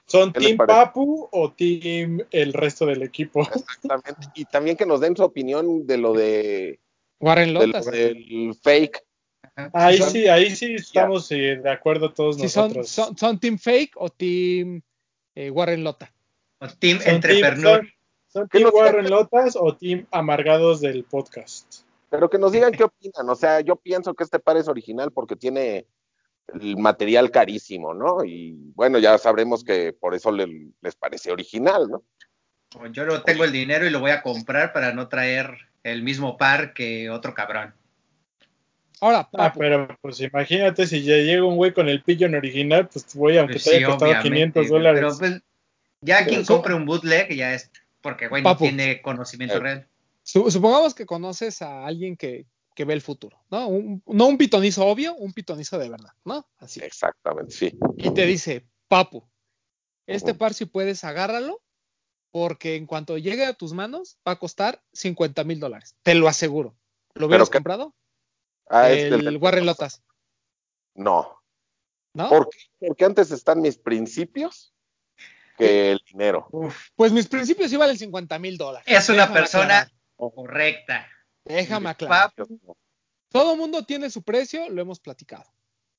¿Son 0.07 0.33
¿Qué 0.33 0.41
les 0.41 0.57
Team? 0.57 0.67
Papu 0.67 1.29
o 1.31 1.53
Team 1.53 2.21
el 2.33 2.53
resto 2.53 2.85
del 2.87 3.03
equipo? 3.05 3.43
Exactamente. 3.43 4.27
Y 4.35 4.45
también 4.47 4.77
que 4.77 4.87
nos 4.87 5.01
den 5.01 5.17
su 5.17 5.23
opinión 5.23 5.87
de 5.87 5.99
lo 5.99 6.13
de, 6.15 6.81
Warren 7.21 7.49
de 7.49 7.53
lo 7.55 7.67
Lotas. 7.67 7.87
del 7.87 8.53
fake. 8.61 9.05
Ajá. 9.55 9.71
Ahí 9.73 9.99
son- 9.99 10.11
sí, 10.11 10.27
ahí 10.27 10.57
sí 10.57 10.75
estamos 10.75 11.31
eh, 11.31 11.61
de 11.63 11.71
acuerdo 11.71 12.13
todos 12.13 12.37
son, 12.37 12.43
nosotros. 12.45 12.89
son, 12.89 13.17
son 13.17 13.39
Team 13.39 13.57
Fake 13.57 13.93
o 13.97 14.09
Team 14.11 14.83
eh, 15.37 15.51
Warren 15.51 15.85
Lota. 15.85 16.13
O 16.59 16.67
Team 16.67 16.99
Son 16.99 17.15
Entrepreneur. 17.15 17.81
team, 17.83 17.93
son, 18.27 18.43
son 18.43 18.49
¿Qué 18.49 18.59
team 18.59 18.71
Warren 18.75 19.09
Lotas 19.11 19.55
o 19.55 19.77
Team 19.77 20.07
Amargados 20.11 20.81
del 20.81 21.05
podcast. 21.05 21.85
Pero 22.11 22.29
que 22.29 22.39
nos 22.39 22.53
digan 22.53 22.73
qué 22.73 22.85
opinan. 22.85 23.29
O 23.29 23.35
sea, 23.37 23.61
yo 23.61 23.77
pienso 23.77 24.15
que 24.15 24.25
este 24.25 24.39
par 24.41 24.57
es 24.57 24.69
original 24.69 25.13
porque 25.13 25.37
tiene 25.37 25.87
el 26.53 26.77
material 26.77 27.31
carísimo, 27.31 27.95
¿no? 27.95 28.25
Y 28.25 28.73
bueno, 28.75 28.99
ya 28.99 29.17
sabremos 29.19 29.63
que 29.63 29.93
por 29.93 30.15
eso 30.15 30.33
le- 30.33 30.73
les 30.81 30.97
parece 30.97 31.31
original, 31.31 31.89
¿no? 31.89 32.03
Yo 32.93 33.05
no 33.07 33.23
tengo 33.23 33.45
el 33.45 33.53
dinero 33.53 33.87
y 33.87 33.91
lo 33.91 34.01
voy 34.01 34.11
a 34.11 34.23
comprar 34.23 34.73
para 34.73 34.93
no 34.93 35.09
traer 35.09 35.57
el 35.85 36.03
mismo 36.03 36.37
par 36.37 36.73
que 36.75 37.09
otro 37.11 37.35
cabrón. 37.35 37.75
Ahora, 39.01 39.29
Ah, 39.33 39.53
pero 39.57 39.89
pues 40.03 40.21
imagínate 40.21 40.87
si 40.87 41.03
ya 41.03 41.17
llega 41.17 41.45
un 41.45 41.57
güey 41.57 41.73
con 41.73 41.89
el 41.89 42.03
Pigeon 42.03 42.35
original, 42.35 42.87
pues 42.89 43.07
voy, 43.15 43.39
aunque 43.39 43.55
Pues 43.55 43.65
te 43.65 43.71
sí, 43.71 43.77
haya 43.77 43.87
costado 43.87 44.11
obviamente, 44.11 44.29
500 44.61 44.69
güey, 44.69 44.71
dólares. 44.83 45.01
Pero 45.01 45.19
pues, 45.19 45.43
ya 46.03 46.27
quien 46.27 46.45
compre 46.45 46.75
un 46.75 46.85
bootleg 46.85 47.35
ya 47.35 47.55
es 47.55 47.71
porque, 48.03 48.29
güey, 48.29 48.43
no 48.43 48.57
tiene 48.57 49.01
conocimiento 49.01 49.57
Eh. 49.57 49.61
real. 49.61 49.87
Su- 50.33 50.51
supongamos 50.51 50.95
que 50.95 51.07
conoces 51.07 51.61
a 51.63 51.85
alguien 51.87 52.17
que, 52.17 52.47
que 52.75 52.85
ve 52.85 52.95
el 52.95 53.01
futuro, 53.03 53.43
¿no? 53.51 53.67
Un- 53.69 54.03
no 54.07 54.27
un 54.27 54.39
pitonizo 54.39 54.87
obvio, 54.87 55.15
un 55.15 55.33
pitonizo 55.33 55.79
de 55.79 55.89
verdad, 55.89 56.13
¿no? 56.25 56.49
Así. 56.59 56.81
Exactamente, 56.81 57.53
sí. 57.53 57.73
Y 57.97 58.11
te 58.15 58.27
dice, 58.27 58.67
Papu, 58.89 59.29
este 60.07 60.35
par 60.35 60.55
si 60.55 60.67
puedes 60.67 61.03
agárralo, 61.05 61.61
porque 62.33 62.77
en 62.77 62.87
cuanto 62.87 63.19
llegue 63.19 63.45
a 63.45 63.55
tus 63.55 63.73
manos 63.73 64.19
va 64.27 64.33
a 64.33 64.39
costar 64.39 64.81
50 64.93 65.43
mil 65.45 65.59
dólares. 65.59 65.97
Te 66.03 66.15
lo 66.15 66.29
aseguro. 66.29 66.77
¿Lo 67.15 67.27
hubieras 67.27 67.51
qué- 67.51 67.59
comprado? 67.59 67.95
Ah, 68.69 68.89
el 68.91 69.25
del- 69.25 69.37
Warren 69.39 69.67
Lotas, 69.67 70.03
No. 70.95 71.41
¿no? 72.15 72.29
¿Por 72.29 72.49
qué? 72.51 72.59
Porque 72.79 73.05
antes 73.05 73.33
están 73.33 73.61
mis 73.61 73.79
principios 73.79 74.73
que 75.59 75.91
el 75.93 76.01
dinero. 76.07 76.47
Uf, 76.53 76.89
Pues 76.95 77.11
mis 77.13 77.27
principios 77.27 77.69
sí 77.71 77.77
valen 77.77 77.99
50 77.99 78.39
mil 78.39 78.57
dólares. 78.57 78.87
es 78.89 79.09
una 79.09 79.23
Déjame 79.23 79.41
persona 79.41 79.79
aclarar, 79.81 80.00
correcta. 80.29 81.07
Déjame 81.45 81.89
aclarar. 81.89 82.33
Todo 83.31 83.57
mundo 83.57 83.85
tiene 83.85 84.11
su 84.11 84.23
precio, 84.23 84.69
lo 84.69 84.83
hemos 84.83 85.01
platicado. 85.01 85.45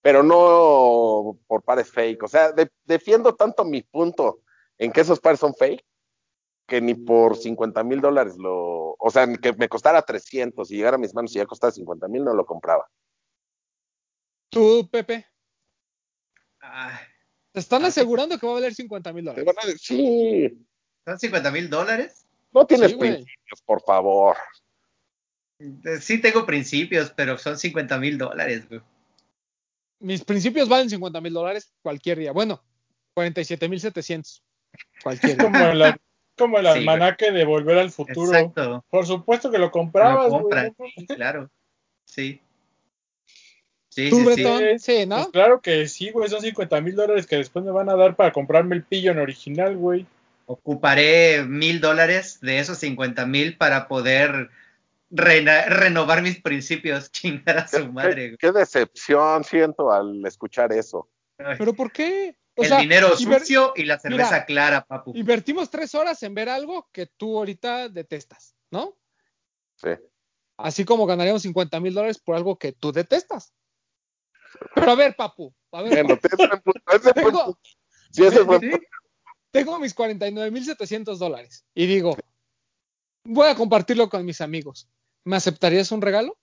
Pero 0.02 0.22
no 0.22 1.40
por 1.48 1.64
pares 1.64 1.90
fake. 1.92 2.24
O 2.24 2.28
sea, 2.28 2.52
de- 2.52 2.72
defiendo 2.84 3.36
tanto 3.36 3.64
mi 3.64 3.82
punto 3.84 4.42
en 4.78 4.92
que 4.92 5.02
esos 5.02 5.20
pares 5.20 5.40
son 5.40 5.54
fake 5.56 5.84
que 6.68 6.80
ni 6.82 6.94
por 6.94 7.36
50 7.38 7.84
mil 7.84 8.00
dólares 8.02 8.36
lo. 8.38 8.96
O 8.98 9.10
sea, 9.12 9.28
que 9.38 9.54
me 9.54 9.68
costara 9.70 10.02
300 10.02 10.70
y 10.72 10.78
llegara 10.78 10.96
a 10.96 11.00
mis 11.00 11.14
manos 11.14 11.32
y 11.32 11.40
ya 11.40 11.46
costara 11.46 11.72
50 11.72 12.08
mil, 12.08 12.24
no 12.24 12.34
lo 12.34 12.46
compraba. 12.46 12.90
Tú, 14.50 14.88
Pepe, 14.90 15.26
ah, 16.62 17.00
te 17.52 17.60
están 17.60 17.84
Ah, 17.84 17.88
asegurando 17.88 18.38
que 18.38 18.46
va 18.46 18.54
a 18.54 18.56
valer 18.56 18.74
50 18.74 19.12
mil 19.14 19.26
dólares. 19.26 19.82
Sí, 19.82 20.66
¿Son 21.06 21.20
50 21.20 21.52
mil 21.52 21.70
dólares? 21.70 22.28
No 22.54 22.66
tienes 22.66 22.92
Sí, 22.92 22.98
principios, 22.98 23.62
por 23.66 23.82
favor. 23.82 24.36
Eh, 25.60 25.98
Sí 26.00 26.20
tengo 26.20 26.46
principios, 26.46 27.12
pero 27.12 27.38
son 27.38 27.58
50 27.58 27.98
mil 28.00 28.18
dólares, 28.18 28.68
güey. 28.68 28.82
Mis 30.00 30.24
principios 30.24 30.68
valen 30.68 30.90
50 30.90 31.22
mil 31.22 31.34
dólares 31.34 31.72
cualquier 31.84 32.18
día. 32.20 32.32
Bueno, 32.32 32.64
47 33.14 33.70
mil 33.70 33.80
700 33.80 34.44
cualquier 35.04 35.38
día. 35.38 35.46
Como 35.46 35.60
el, 35.64 35.96
como 36.38 36.58
el 36.58 36.66
Sí, 36.66 36.72
almanaque 36.72 37.32
de 37.32 37.46
Volver 37.46 37.78
al 37.78 37.92
Futuro. 37.92 38.34
Exacto. 38.36 38.84
Por 38.90 39.06
supuesto 39.06 39.52
que 39.52 39.60
lo 39.60 39.66
Lo 39.66 39.72
comprabas, 39.72 40.30
güey. 40.30 40.42
compran, 40.42 40.76
sí, 40.98 41.06
claro. 41.08 41.50
Sí. 42.06 42.42
Sí, 43.90 44.10
¿Tú, 44.10 44.16
sí, 44.16 44.22
sí. 44.22 44.26
Bretón? 44.26 44.80
Sí, 44.80 45.06
¿no? 45.06 45.16
Pues 45.18 45.28
claro 45.28 45.62
que 45.62 45.88
sí, 45.88 46.10
güey. 46.12 46.30
Son 46.30 46.42
50 46.42 46.82
mil 46.82 46.96
dólares 46.96 47.28
que 47.28 47.36
después 47.36 47.64
me 47.64 47.72
van 47.72 47.90
a 47.90 47.96
dar 47.96 48.16
para 48.16 48.32
comprarme 48.32 48.76
el 48.76 48.84
Pigeon 48.84 49.20
original, 49.20 49.76
güey. 49.78 50.08
Ocuparé 50.52 51.44
mil 51.44 51.80
dólares 51.80 52.40
de 52.42 52.60
esos 52.60 52.78
50 52.80 53.26
mil 53.26 53.58
para 53.58 53.88
poder 53.88 54.50
rena- 55.10 55.66
renovar 55.66 56.22
mis 56.22 56.42
principios. 56.42 57.12
Chingar 57.12 57.58
a 57.60 57.68
su 57.68 57.92
madre, 57.92 58.16
Qué, 58.16 58.28
güey. 58.28 58.38
qué 58.38 58.52
decepción 58.52 59.44
siento 59.44 59.92
al 59.92 60.26
escuchar 60.26 60.72
eso. 60.74 61.10
¿Pero 61.38 61.74
por 61.74 61.92
qué? 61.92 62.38
O 62.56 62.64
El 62.64 62.70
sea, 62.70 62.80
dinero 62.80 63.16
sucio 63.16 63.72
y 63.76 63.86
la 63.86 63.98
cerveza 63.98 64.30
Mira, 64.34 64.46
clara, 64.46 64.86
papu. 64.86 65.14
Invertimos 65.16 65.70
tres 65.70 65.96
horas 65.96 66.22
en 66.24 66.34
ver 66.36 66.50
algo 66.50 66.90
que 66.92 67.06
tú 67.08 67.38
ahorita 67.38 67.88
detestas, 67.88 68.56
¿no? 68.70 68.98
Sí. 69.76 69.90
Así 70.58 70.84
como 70.86 71.06
ganaríamos 71.06 71.42
50 71.44 71.80
mil 71.80 71.94
dólares 71.94 72.20
por 72.20 72.36
algo 72.36 72.60
que 72.60 72.74
tú 72.74 72.92
detestas. 72.92 73.54
Pero 74.76 74.92
a 74.92 74.96
ver, 74.96 75.16
papu, 75.16 75.56
a 75.72 75.82
ver, 75.82 75.94
Bueno, 76.06 76.20
ese 76.22 76.36
punto, 76.36 76.62
tengo, 77.16 77.32
punto. 77.32 77.60
Sí, 78.12 78.26
ese 78.26 78.42
buen 78.42 78.60
Sí, 78.60 78.70
punto. 78.70 78.86
Tengo 79.52 79.78
mis 79.80 79.94
49 79.94 80.52
mil 80.52 80.64
700 80.66 81.20
dólares 81.20 81.66
y 81.76 81.86
digo, 81.86 82.16
voy 83.26 83.48
a 83.48 83.56
compartirlo 83.56 84.10
con 84.10 84.26
mis 84.26 84.42
amigos. 84.42 84.88
¿Me 85.24 85.36
aceptarías 85.36 85.92
un 85.92 86.02
regalo? 86.02 86.38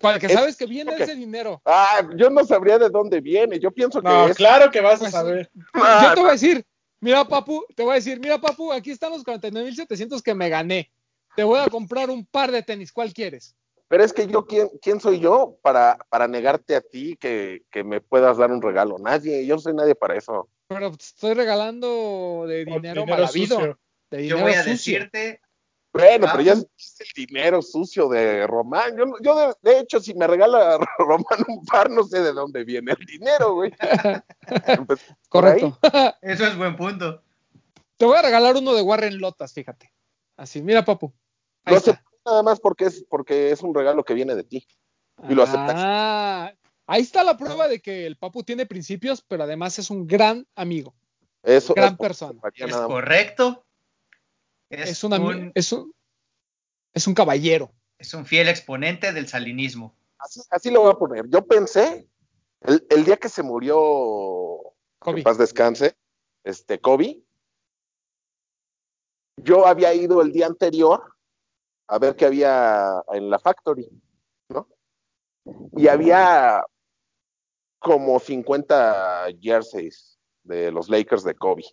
Para 0.00 0.18
que 0.18 0.26
Es- 0.26 0.32
sabes 0.32 0.56
que 0.56 0.66
viene 0.66 0.96
ese 0.98 1.14
dinero. 1.14 1.62
Ah, 1.64 2.08
yo 2.16 2.28
no 2.30 2.44
sabría 2.44 2.78
de 2.78 2.88
dónde 2.90 3.20
viene. 3.20 3.60
Yo 3.60 3.70
pienso 3.70 4.00
que 4.02 4.08
No, 4.08 4.28
es. 4.28 4.36
claro 4.36 4.70
que 4.70 4.80
vas 4.80 4.96
a 4.96 4.98
Pues, 5.00 5.12
saber. 5.12 5.50
Ah, 5.74 6.06
Yo 6.08 6.14
te 6.14 6.20
voy 6.20 6.28
a 6.30 6.32
decir, 6.32 6.66
mira, 7.00 7.24
papu, 7.26 7.64
te 7.76 7.82
voy 7.84 7.92
a 7.92 7.94
decir, 7.96 8.18
mira, 8.18 8.40
papu, 8.40 8.72
aquí 8.72 8.90
están 8.90 9.12
los 9.12 9.22
49 9.22 9.66
mil 9.68 9.76
700 9.76 10.20
que 10.22 10.34
me 10.34 10.48
gané. 10.48 10.90
Te 11.36 11.44
voy 11.44 11.60
a 11.60 11.68
comprar 11.68 12.10
un 12.10 12.26
par 12.26 12.50
de 12.50 12.62
tenis, 12.62 12.92
¿cuál 12.92 13.12
quieres? 13.12 13.54
Pero 13.88 14.02
es 14.02 14.12
que 14.12 14.26
yo, 14.26 14.46
¿quién, 14.46 14.68
quién 14.80 15.00
soy 15.00 15.20
yo 15.20 15.58
para, 15.62 15.98
para 16.08 16.26
negarte 16.26 16.74
a 16.74 16.80
ti 16.80 17.16
que, 17.16 17.62
que 17.70 17.84
me 17.84 18.00
puedas 18.00 18.38
dar 18.38 18.50
un 18.50 18.62
regalo? 18.62 18.96
Nadie, 18.98 19.44
yo 19.46 19.56
no 19.56 19.60
soy 19.60 19.74
nadie 19.74 19.94
para 19.94 20.16
eso. 20.16 20.48
Pero 20.68 20.90
te 20.92 21.04
estoy 21.04 21.34
regalando 21.34 22.46
de 22.48 22.64
dinero, 22.64 22.80
dinero 22.80 23.06
malavido. 23.06 23.76
Yo 24.10 24.38
voy 24.38 24.52
a 24.52 24.62
sucio. 24.62 24.72
decirte, 24.72 25.40
Bueno, 25.92 26.26
Ah. 26.26 26.30
pero 26.32 26.42
ya 26.42 26.52
es 26.54 26.66
el 27.00 27.26
dinero 27.26 27.62
sucio 27.62 28.08
de 28.08 28.46
Román. 28.46 28.96
Yo, 28.96 29.04
yo 29.20 29.36
de, 29.36 29.54
de 29.70 29.78
hecho, 29.80 30.00
si 30.00 30.14
me 30.14 30.26
regala 30.26 30.78
Román 30.98 31.44
un 31.46 31.64
par, 31.64 31.90
no 31.90 32.02
sé 32.04 32.20
de 32.20 32.32
dónde 32.32 32.64
viene 32.64 32.92
el 32.98 33.06
dinero, 33.06 33.54
güey. 33.54 33.72
Ahí. 34.66 34.78
Correcto. 35.28 35.78
eso 36.22 36.46
es 36.46 36.56
buen 36.56 36.74
punto. 36.76 37.22
Te 37.96 38.06
voy 38.06 38.16
a 38.16 38.22
regalar 38.22 38.56
uno 38.56 38.74
de 38.74 38.82
Warren 38.82 39.20
Lotas, 39.20 39.52
fíjate. 39.52 39.92
Así, 40.36 40.62
mira, 40.62 40.84
papu. 40.84 41.12
Ahí 41.64 41.76
está. 41.76 42.02
Nada 42.24 42.42
más 42.42 42.60
porque 42.60 42.86
es, 42.86 43.04
porque 43.08 43.50
es 43.50 43.62
un 43.62 43.74
regalo 43.74 44.04
que 44.04 44.14
viene 44.14 44.34
de 44.34 44.44
ti. 44.44 44.66
y 45.28 45.34
lo 45.34 45.42
aceptaste. 45.42 45.74
Ah, 45.84 46.52
ahí 46.86 47.02
está 47.02 47.22
la 47.22 47.36
prueba 47.36 47.68
de 47.68 47.80
que 47.80 48.06
el 48.06 48.16
papu 48.16 48.42
tiene 48.42 48.66
principios, 48.66 49.22
pero 49.22 49.44
además 49.44 49.78
es 49.78 49.90
un 49.90 50.06
gran 50.06 50.46
amigo. 50.54 50.94
Eso 51.42 51.74
Gran 51.74 51.92
es- 51.92 51.98
persona. 51.98 52.40
Es 52.54 52.74
correcto. 52.76 53.64
Es, 54.70 54.90
Es, 54.90 55.04
un, 55.04 55.52
es 55.54 55.72
un 55.72 55.92
es 56.94 57.06
un 57.06 57.14
caballero. 57.14 57.70
es 57.98 58.14
un 58.14 58.24
fiel 58.26 58.48
exponente 58.48 59.12
del 59.12 59.28
salinismo. 59.28 59.94
Así, 60.18 60.40
así 60.50 60.70
lo 60.70 60.80
voy 60.82 60.90
a 60.92 60.94
poner. 60.98 61.28
Yo 61.28 61.46
pensé, 61.46 62.08
el, 62.62 62.86
el 62.88 63.04
día 63.04 63.16
que 63.18 63.28
se 63.28 63.42
murió, 63.42 63.76
Kobe. 64.98 65.18
en 65.18 65.22
paz 65.24 65.36
descanse, 65.38 65.96
este 66.44 66.80
Kobe, 66.80 67.22
yo 69.36 69.66
había 69.66 69.92
ido 69.94 70.22
el 70.22 70.32
día 70.32 70.46
anterior 70.46 71.13
a 71.86 71.98
ver 71.98 72.16
qué 72.16 72.26
había 72.26 73.02
en 73.12 73.30
la 73.30 73.38
factory, 73.38 73.88
¿no? 74.48 74.68
Y 75.76 75.88
había 75.88 76.64
como 77.78 78.18
50 78.18 79.26
jerseys 79.40 80.18
de 80.42 80.70
los 80.70 80.88
Lakers 80.88 81.24
de 81.24 81.34
Kobe. 81.34 81.64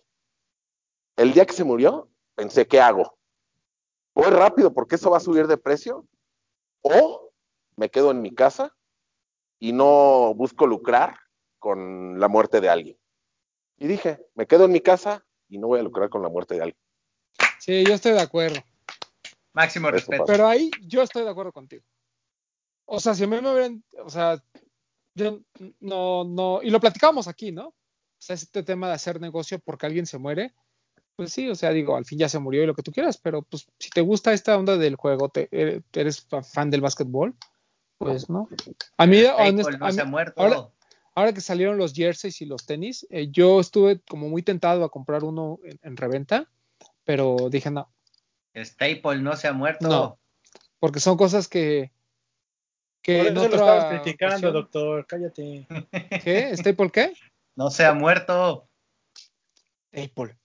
El 1.16 1.32
día 1.32 1.46
que 1.46 1.54
se 1.54 1.64
murió, 1.64 2.10
pensé, 2.34 2.66
¿qué 2.66 2.80
hago? 2.80 3.18
Voy 4.14 4.30
rápido 4.30 4.72
porque 4.72 4.96
eso 4.96 5.10
va 5.10 5.16
a 5.16 5.20
subir 5.20 5.46
de 5.46 5.56
precio. 5.56 6.06
O 6.82 7.32
me 7.76 7.90
quedo 7.90 8.10
en 8.10 8.20
mi 8.20 8.34
casa 8.34 8.74
y 9.58 9.72
no 9.72 10.34
busco 10.34 10.66
lucrar 10.66 11.16
con 11.58 12.18
la 12.18 12.28
muerte 12.28 12.60
de 12.60 12.68
alguien. 12.68 12.98
Y 13.78 13.86
dije, 13.86 14.26
me 14.34 14.46
quedo 14.46 14.64
en 14.64 14.72
mi 14.72 14.80
casa 14.80 15.24
y 15.48 15.58
no 15.58 15.68
voy 15.68 15.80
a 15.80 15.82
lucrar 15.82 16.10
con 16.10 16.22
la 16.22 16.28
muerte 16.28 16.54
de 16.54 16.62
alguien. 16.62 16.78
Sí, 17.58 17.84
yo 17.84 17.94
estoy 17.94 18.12
de 18.12 18.20
acuerdo. 18.20 18.60
Máximo 19.54 19.88
Eso 19.88 19.96
respeto. 19.96 20.22
pasa. 20.24 20.32
Pero 20.32 20.46
ahí 20.48 20.70
yo 20.82 21.02
estoy 21.02 21.24
de 21.24 21.30
acuerdo 21.30 21.52
contigo. 21.52 21.84
O 22.86 23.00
sea, 23.00 23.14
si 23.14 23.24
a 23.24 23.26
mí 23.26 23.40
me 23.40 23.50
hubieran, 23.52 23.82
o 24.04 24.10
sea, 24.10 24.42
yo 25.14 25.40
no, 25.80 26.24
no, 26.24 26.60
y 26.62 26.70
lo 26.70 26.80
platicábamos 26.80 27.28
aquí, 27.28 27.52
¿no? 27.52 27.68
O 27.68 27.74
sea, 28.18 28.34
este 28.34 28.62
tema 28.62 28.88
de 28.88 28.94
hacer 28.94 29.20
negocio 29.20 29.58
porque 29.58 29.86
alguien 29.86 30.06
se 30.06 30.18
muere, 30.18 30.54
pues 31.16 31.32
sí, 31.32 31.48
o 31.48 31.54
sea, 31.54 31.70
digo, 31.70 31.96
al 31.96 32.04
fin 32.04 32.18
ya 32.18 32.28
se 32.28 32.38
murió 32.38 32.62
y 32.62 32.66
lo 32.66 32.74
que 32.74 32.82
tú 32.82 32.92
quieras, 32.92 33.18
pero 33.18 33.42
pues 33.42 33.66
si 33.78 33.90
te 33.90 34.00
gusta 34.00 34.32
esta 34.32 34.56
onda 34.56 34.76
del 34.76 34.96
juego, 34.96 35.28
te, 35.28 35.48
eres 35.92 36.22
fa- 36.22 36.42
fan 36.42 36.70
del 36.70 36.80
básquetbol, 36.80 37.34
Pues 37.98 38.28
no. 38.28 38.48
A 38.96 39.06
mí, 39.06 39.18
honest- 39.22 39.78
no 39.78 39.86
a 39.86 39.92
se 39.92 39.96
mí- 39.98 40.02
ha 40.02 40.10
muerto. 40.10 40.40
ahora- 40.42 40.68
ahora 41.14 41.32
que 41.32 41.40
salieron 41.40 41.76
los 41.78 41.92
jerseys 41.92 42.40
y 42.40 42.46
los 42.46 42.64
tenis, 42.66 43.06
eh, 43.10 43.28
yo 43.30 43.60
estuve 43.60 44.00
como 44.00 44.28
muy 44.28 44.42
tentado 44.42 44.82
a 44.84 44.88
comprar 44.90 45.22
uno 45.24 45.60
en, 45.64 45.78
en 45.82 45.96
reventa, 45.96 46.48
pero 47.04 47.36
dije 47.50 47.70
no, 47.70 47.88
Staple 48.54 49.18
no 49.20 49.36
se 49.36 49.48
ha 49.48 49.52
muerto. 49.52 49.88
No. 49.88 50.18
porque 50.78 51.00
son 51.00 51.16
cosas 51.16 51.48
que 51.48 51.92
que 53.02 53.18
Por 53.18 53.26
en 53.28 53.36
eso 53.36 53.48
lo 53.48 53.54
estabas 53.56 53.84
criticando, 54.00 54.34
ocasión- 54.36 54.52
doctor. 54.52 55.06
Cállate. 55.06 55.66
¿Qué? 56.24 56.56
¿Staple 56.56 56.90
qué? 56.90 57.12
No 57.56 57.70
se 57.70 57.84
ha 57.84 57.92
muerto. 57.94 58.68
Staple. 59.94 60.38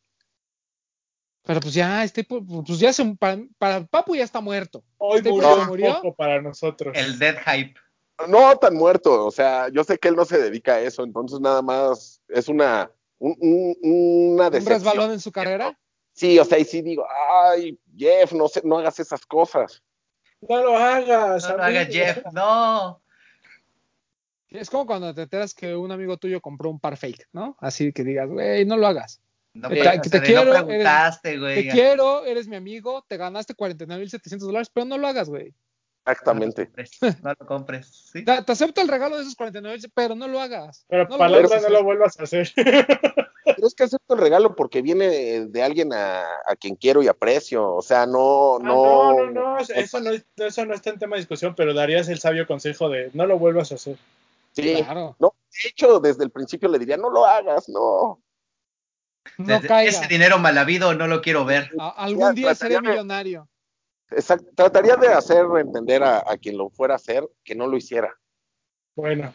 Pero 1.44 1.60
pues 1.62 1.74
ya, 1.74 2.06
Staple, 2.08 2.42
pues 2.66 2.80
ya 2.80 2.92
se, 2.92 3.06
para, 3.16 3.38
para 3.58 3.86
Papu 3.86 4.16
ya 4.16 4.24
está 4.24 4.42
muerto. 4.42 4.84
Hoy 4.98 5.20
Staple 5.20 5.32
murió 5.34 5.56
un 5.62 5.68
murió. 5.68 5.96
poco 6.02 6.16
para 6.16 6.42
nosotros. 6.42 6.94
El 6.98 7.18
Dead 7.20 7.38
Hype. 7.46 7.76
No 8.28 8.58
tan 8.58 8.74
muerto, 8.76 9.26
o 9.26 9.32
sea, 9.32 9.70
yo 9.70 9.84
sé 9.84 9.98
que 10.00 10.08
él 10.08 10.16
no 10.16 10.26
se 10.26 10.40
dedica 10.40 10.74
a 10.74 10.82
eso, 10.82 11.04
entonces 11.04 11.40
nada 11.40 11.62
más 11.62 12.22
es 12.28 12.48
una, 12.50 12.92
un- 13.20 13.38
un- 13.40 13.78
una 14.34 14.46
Un 14.48 14.52
decepción. 14.52 14.74
resbalón 14.80 15.12
en 15.12 15.20
su 15.20 15.32
carrera. 15.32 15.78
Sí, 16.18 16.40
o 16.40 16.44
sea, 16.46 16.58
y 16.58 16.66
sí 16.66 16.82
digo, 16.82 17.06
ay, 17.46 17.80
Jeff, 17.96 18.34
no, 18.34 18.48
sé, 18.48 18.62
no 18.64 18.80
hagas 18.80 19.00
esas 19.00 19.24
cosas. 19.24 19.84
No 20.42 20.64
lo 20.64 20.76
hagas. 20.76 21.48
No 21.48 21.58
lo 21.58 21.64
hagas, 21.64 21.88
Jeff. 21.90 22.24
No. 22.34 23.00
Es 24.50 24.68
como 24.72 24.88
cuando 24.88 25.14
te 25.14 25.22
enteras 25.22 25.54
que 25.54 25.76
un 25.76 25.92
amigo 25.92 26.18
tuyo 26.18 26.42
compró 26.42 26.72
un 26.72 26.80
par 26.80 26.98
fake, 26.98 27.28
¿no? 27.34 27.56
Así 27.60 27.94
que 27.94 28.04
digas, 28.04 28.28
güey, 28.30 28.66
no 28.66 28.78
lo 28.78 28.88
hagas. 28.88 29.22
No, 29.54 29.70
te- 29.70 29.76
o 29.76 29.78
que 29.78 29.84
sea, 29.84 30.02
te 30.02 30.10
de 30.10 30.18
no 30.20 30.26
quiero, 30.26 30.42
eres- 30.52 30.64
preguntaste, 30.64 31.38
güey. 31.38 31.56
Te 31.56 31.70
quiero, 31.70 32.26
eres 32.26 32.48
mi 32.48 32.56
amigo, 32.56 33.06
te 33.08 33.18
ganaste 33.18 33.54
49.700 33.56 34.40
dólares, 34.40 34.72
pero 34.74 34.86
no 34.88 34.98
lo 34.98 35.08
hagas, 35.08 35.30
güey. 35.30 35.54
Exactamente. 36.12 36.70
No 37.22 37.34
lo 37.40 37.46
compres. 37.46 37.88
¿sí? 38.14 38.24
Te, 38.24 38.42
te 38.42 38.52
acepto 38.52 38.82
el 38.82 38.88
regalo 38.88 39.18
de 39.18 39.24
esos 39.24 39.36
49, 39.36 39.80
pero 39.94 40.16
no 40.16 40.28
lo 40.28 40.40
hagas. 40.40 40.86
Pero 40.88 41.04
No 41.06 41.10
lo 41.12 41.18
para 41.18 41.38
a 41.38 41.42
no 41.42 41.48
hacer. 41.56 41.72
lo 41.72 41.84
vuelvas 41.84 42.20
a 42.20 42.24
hacer. 42.24 42.52
Pero 43.56 43.66
es 43.66 43.74
que 43.76 43.84
acepto 43.84 44.14
el 44.16 44.20
regalo 44.20 44.56
porque 44.58 44.82
viene 44.82 45.46
de 45.48 45.64
alguien 45.64 45.94
a, 45.94 46.22
a 46.46 46.56
quien 46.60 46.76
quiero 46.76 47.02
y 47.02 47.08
aprecio, 47.08 47.76
o 47.76 47.82
sea, 47.82 48.06
no, 48.06 48.58
Ah, 48.58 48.60
no. 48.62 49.14
no, 49.14 49.26
no, 49.28 49.32
no, 49.32 49.58
eso 49.60 50.02
no, 50.02 50.12
eso 50.46 50.66
no 50.66 50.74
está 50.74 50.90
en 50.90 51.00
tema 51.00 51.16
de 51.16 51.22
discusión, 51.22 51.56
pero 51.56 51.74
darías 51.74 52.10
el 52.10 52.20
sabio 52.20 52.46
consejo 52.46 52.90
de 52.90 53.10
no 53.14 53.26
lo 53.26 53.40
vuelvas 53.40 53.72
a 53.72 53.76
hacer. 53.76 53.98
Sí, 54.52 54.76
Claro. 54.84 55.16
no, 55.20 55.34
de 55.64 55.70
hecho, 55.70 56.00
desde 56.02 56.26
el 56.26 56.32
principio 56.32 56.68
le 56.68 56.78
diría, 56.78 56.98
no 56.98 57.10
lo 57.10 57.26
hagas, 57.26 57.70
no. 57.70 58.22
No 59.38 59.62
caiga. 59.62 59.84
Ese 59.92 60.08
dinero 60.08 60.40
mal 60.40 60.58
habido 60.58 60.94
no 60.94 61.08
lo 61.08 61.22
quiero 61.22 61.46
ver. 61.46 61.70
A- 61.80 61.90
algún 62.04 62.36
día 62.36 62.54
seré 62.54 62.82
millonario. 62.82 63.48
Exact- 64.12 64.56
trataría 64.56 64.96
de 64.96 65.08
hacer 65.10 65.46
entender 65.60 66.04
a, 66.04 66.20
a 66.20 66.38
quien 66.38 66.58
lo 66.58 66.70
fuera 66.70 66.94
a 66.94 66.98
hacer 66.98 67.28
que 67.44 67.56
no 67.56 67.68
lo 67.68 67.78
hiciera. 67.78 68.14
Bueno, 68.96 69.34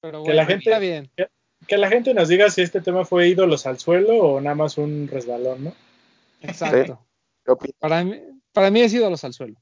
Pero 0.00 0.18
Que 0.22 0.30
bueno, 0.30 0.34
la 0.34 0.46
gente- 0.46 0.64
está 0.70 0.78
bien. 0.78 1.10
que 1.66 1.76
la 1.76 1.88
gente 1.88 2.14
nos 2.14 2.28
diga 2.28 2.48
si 2.50 2.62
este 2.62 2.80
tema 2.80 3.04
fue 3.04 3.28
ídolos 3.28 3.66
al 3.66 3.78
suelo 3.78 4.16
o 4.16 4.40
nada 4.40 4.54
más 4.54 4.78
un 4.78 5.08
resbalón, 5.10 5.64
¿no? 5.64 5.74
Exacto. 6.40 7.04
Para 7.78 8.04
mí, 8.04 8.20
para 8.52 8.70
mí 8.70 8.80
es 8.80 8.92
ídolos 8.92 9.24
al 9.24 9.32
suelo. 9.32 9.60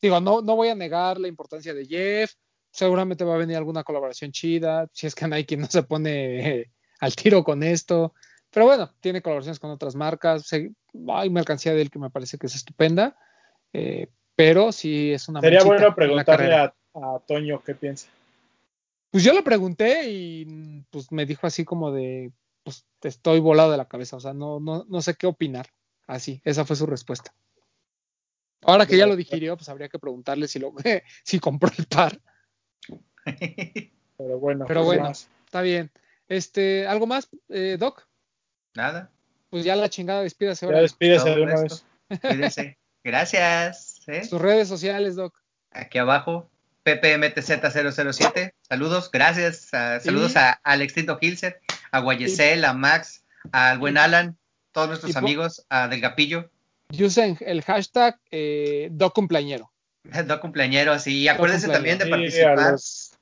Digo, 0.00 0.20
no, 0.20 0.42
no 0.42 0.56
voy 0.56 0.68
a 0.68 0.74
negar 0.74 1.18
la 1.18 1.28
importancia 1.28 1.72
de 1.72 1.86
Jeff. 1.86 2.32
Seguramente 2.70 3.24
va 3.24 3.34
a 3.34 3.38
venir 3.38 3.56
alguna 3.56 3.84
colaboración 3.84 4.32
chida. 4.32 4.88
Si 4.92 5.06
es 5.06 5.14
que 5.14 5.26
Nike 5.26 5.56
no 5.56 5.66
se 5.66 5.82
pone 5.82 6.60
eh, 6.60 6.70
al 7.00 7.14
tiro 7.14 7.42
con 7.44 7.62
esto. 7.62 8.12
Pero 8.50 8.66
bueno, 8.66 8.90
tiene 9.00 9.22
colaboraciones 9.22 9.58
con 9.60 9.70
otras 9.70 9.94
marcas. 9.94 10.46
Se- 10.46 10.72
hay 11.08 11.30
mercancía 11.30 11.72
de 11.74 11.82
él 11.82 11.90
que 11.90 11.98
me 11.98 12.10
parece 12.10 12.38
que 12.38 12.46
es 12.46 12.54
estupenda. 12.54 13.16
Eh, 13.72 14.08
pero 14.34 14.72
sí 14.72 15.12
es 15.12 15.28
una 15.28 15.40
Sería 15.40 15.62
bueno 15.64 15.94
preguntarle 15.94 16.54
a, 16.54 16.74
a 16.94 17.18
Toño 17.26 17.62
qué 17.64 17.74
piensa. 17.74 18.08
Pues 19.10 19.24
yo 19.24 19.32
le 19.32 19.42
pregunté 19.42 20.10
y 20.10 20.84
pues 20.90 21.10
me 21.12 21.24
dijo 21.26 21.46
así 21.46 21.64
como 21.64 21.90
de, 21.92 22.32
pues 22.62 22.84
estoy 23.02 23.40
volado 23.40 23.70
de 23.70 23.76
la 23.78 23.88
cabeza, 23.88 24.16
o 24.16 24.20
sea, 24.20 24.34
no, 24.34 24.60
no, 24.60 24.84
no 24.88 25.00
sé 25.00 25.14
qué 25.14 25.26
opinar. 25.26 25.68
Así, 26.06 26.40
esa 26.44 26.64
fue 26.64 26.76
su 26.76 26.86
respuesta. 26.86 27.34
Ahora 28.62 28.86
que 28.86 28.96
ya 28.96 29.06
lo 29.06 29.16
digirió, 29.16 29.56
pues 29.56 29.68
habría 29.68 29.88
que 29.88 29.98
preguntarle 29.98 30.48
si 30.48 30.58
lo 30.58 30.72
si 31.24 31.38
compró 31.40 31.70
el 31.78 31.86
par. 31.86 32.20
Pero 33.24 34.38
bueno, 34.38 34.64
Pero 34.66 34.80
pues 34.80 34.86
bueno. 34.86 35.02
más. 35.04 35.28
Está 35.44 35.62
bien. 35.62 35.90
Este, 36.28 36.86
¿algo 36.86 37.06
más, 37.06 37.28
eh, 37.48 37.76
Doc? 37.78 38.06
Nada. 38.74 39.10
Pues 39.50 39.64
ya 39.64 39.76
la 39.76 39.88
chingada 39.88 40.22
despídase 40.22 40.66
Ya 40.66 40.70
ahora. 40.70 40.80
despídese 40.82 41.24
Todo 41.24 41.36
de 41.36 41.42
una 41.42 41.54
esto. 41.54 41.84
vez. 42.08 42.20
Cuídense. 42.20 42.78
Gracias. 43.10 44.02
¿eh? 44.08 44.24
Sus 44.24 44.40
redes 44.40 44.66
sociales, 44.66 45.14
Doc. 45.14 45.40
Aquí 45.70 45.98
abajo, 45.98 46.50
PPMTZ007. 46.84 48.52
Saludos, 48.68 49.10
gracias. 49.12 49.68
ah, 49.72 50.00
saludos 50.02 50.32
Y- 50.34 50.38
a 50.38 50.50
Alex 50.64 50.94
Tinto 50.94 51.16
Hilser, 51.20 51.60
a 51.92 52.00
Guayesel, 52.00 52.64
a 52.64 52.72
Max, 52.72 53.22
al 53.52 53.78
buen 53.78 53.94
y- 53.94 53.98
Alan, 53.98 54.36
todos 54.72 54.88
nuestros 54.88 55.14
amigos, 55.14 55.64
a 55.68 55.86
Del 55.88 56.00
Gapillo, 56.00 56.50
Usen 57.00 57.36
el 57.40 57.62
hashtag 57.62 58.18
eh, 58.32 58.88
Doc 58.90 59.14
Cumpleañero. 59.14 59.72
dos 60.26 60.38
cumpleañeros. 60.40 61.06
Y 61.06 61.28
acuérdense 61.28 61.68
también 61.68 61.98
de 61.98 62.04
Sí, 62.06 62.10
participar. 62.10 62.58
los- 62.72 63.12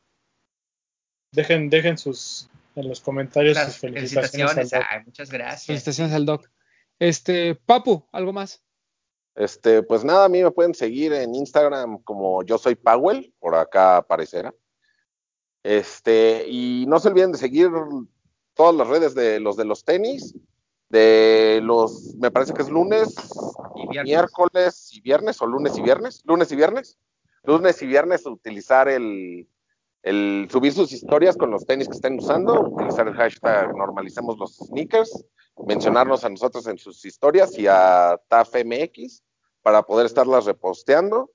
Dejen, 1.32 1.68
dejen 1.68 1.98
sus 1.98 2.48
en 2.76 2.88
los 2.88 3.00
comentarios 3.00 3.54
Las 3.56 3.66
sus 3.66 3.76
felicitaciones. 3.78 4.30
felicitaciones. 4.32 4.72
al 4.72 4.80
Doc. 4.80 4.88
Ay, 4.90 5.02
muchas 5.04 5.30
gracias. 5.30 5.66
Felicitaciones 5.66 6.14
al 6.14 6.24
Doc. 6.26 6.48
Este, 6.98 7.54
Papu, 7.54 8.06
¿algo 8.12 8.32
más? 8.32 8.62
Este, 9.34 9.82
pues 9.82 10.04
nada, 10.04 10.26
a 10.26 10.28
mí 10.28 10.42
me 10.42 10.50
pueden 10.50 10.74
seguir 10.74 11.12
en 11.12 11.34
Instagram 11.34 11.98
como 12.04 12.42
yo 12.44 12.56
soy 12.56 12.76
Powell, 12.76 13.32
por 13.40 13.56
acá 13.56 13.96
aparecerá. 13.96 14.54
Este, 15.62 16.46
y 16.48 16.84
no 16.86 17.00
se 17.00 17.08
olviden 17.08 17.32
de 17.32 17.38
seguir 17.38 17.70
todas 18.54 18.74
las 18.74 18.86
redes 18.86 19.14
de 19.14 19.40
los 19.40 19.56
de 19.56 19.64
los 19.64 19.84
tenis, 19.84 20.34
de 20.88 21.60
los, 21.62 22.14
me 22.16 22.30
parece 22.30 22.52
que 22.52 22.62
es 22.62 22.68
lunes, 22.68 23.14
Y 23.74 23.88
viernes. 23.88 24.12
miércoles 24.12 24.90
y 24.92 25.00
viernes, 25.00 25.42
o 25.42 25.46
lunes 25.46 25.76
y 25.76 25.82
viernes, 25.82 26.22
lunes 26.24 26.52
y 26.52 26.56
viernes, 26.56 26.98
lunes 27.42 27.82
y 27.82 27.86
viernes 27.86 28.26
utilizar 28.26 28.88
el, 28.88 29.48
el 30.04 30.48
subir 30.50 30.72
sus 30.72 30.92
historias 30.92 31.34
con 31.34 31.50
los 31.50 31.64
tenis 31.64 31.88
que 31.88 31.94
estén 31.94 32.18
usando, 32.18 32.60
utilizar 32.60 33.08
el 33.08 33.14
hashtag 33.14 33.74
normalicemos 33.74 34.36
los 34.36 34.56
sneakers, 34.56 35.24
mencionarnos 35.66 36.24
a 36.24 36.28
nosotros 36.28 36.66
en 36.66 36.76
sus 36.76 37.02
historias 37.06 37.58
y 37.58 37.66
a 37.66 38.20
TAFMX 38.28 39.22
para 39.62 39.82
poder 39.82 40.04
estarlas 40.04 40.44
reposteando. 40.44 41.30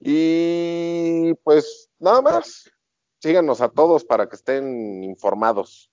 Y 0.00 1.32
pues 1.44 1.88
nada 2.00 2.20
más, 2.22 2.68
síganos 3.22 3.60
a 3.60 3.68
todos 3.68 4.04
para 4.04 4.28
que 4.28 4.34
estén 4.34 5.04
informados. 5.04 5.88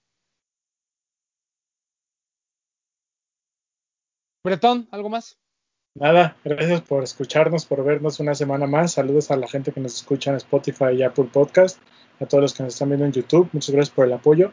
Bretón, 4.43 4.87
¿algo 4.91 5.09
más? 5.09 5.37
Nada, 5.95 6.35
gracias 6.43 6.81
por 6.81 7.03
escucharnos, 7.03 7.67
por 7.67 7.83
vernos 7.83 8.19
una 8.19 8.33
semana 8.33 8.65
más. 8.65 8.93
Saludos 8.93 9.29
a 9.29 9.37
la 9.37 9.47
gente 9.47 9.71
que 9.71 9.79
nos 9.79 9.93
escucha 9.93 10.31
en 10.31 10.37
Spotify 10.37 10.95
y 10.97 11.03
Apple 11.03 11.29
Podcast, 11.31 11.77
a 12.19 12.25
todos 12.25 12.41
los 12.41 12.53
que 12.55 12.63
nos 12.63 12.73
están 12.73 12.89
viendo 12.89 13.05
en 13.05 13.11
YouTube. 13.11 13.47
Muchas 13.53 13.75
gracias 13.75 13.93
por 13.93 14.07
el 14.07 14.13
apoyo. 14.13 14.51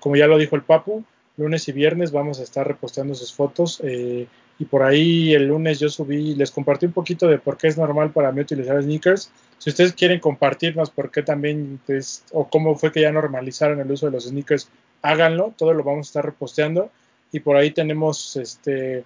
Como 0.00 0.16
ya 0.16 0.26
lo 0.26 0.38
dijo 0.38 0.56
el 0.56 0.62
Papu, 0.62 1.04
lunes 1.36 1.68
y 1.68 1.72
viernes 1.72 2.10
vamos 2.10 2.40
a 2.40 2.42
estar 2.42 2.66
reposteando 2.66 3.14
sus 3.14 3.32
fotos. 3.32 3.80
eh, 3.84 4.26
y 4.58 4.64
por 4.64 4.82
ahí 4.82 5.32
el 5.34 5.46
lunes 5.46 5.78
yo 5.78 5.88
subí, 5.88 6.34
les 6.34 6.50
compartí 6.50 6.86
un 6.86 6.92
poquito 6.92 7.28
de 7.28 7.38
por 7.38 7.56
qué 7.56 7.68
es 7.68 7.78
normal 7.78 8.10
para 8.10 8.32
mí 8.32 8.40
utilizar 8.40 8.82
sneakers. 8.82 9.30
Si 9.58 9.70
ustedes 9.70 9.92
quieren 9.92 10.18
compartirnos 10.18 10.90
por 10.90 11.12
qué 11.12 11.22
también, 11.22 11.80
pues, 11.86 12.24
o 12.32 12.48
cómo 12.48 12.74
fue 12.74 12.90
que 12.90 13.02
ya 13.02 13.12
normalizaron 13.12 13.78
el 13.78 13.90
uso 13.90 14.06
de 14.06 14.12
los 14.12 14.24
sneakers, 14.24 14.68
háganlo. 15.00 15.54
Todo 15.56 15.74
lo 15.74 15.84
vamos 15.84 16.08
a 16.08 16.10
estar 16.10 16.24
reposteando. 16.24 16.90
Y 17.30 17.38
por 17.38 17.56
ahí 17.56 17.70
tenemos 17.70 18.36
este 18.36 19.04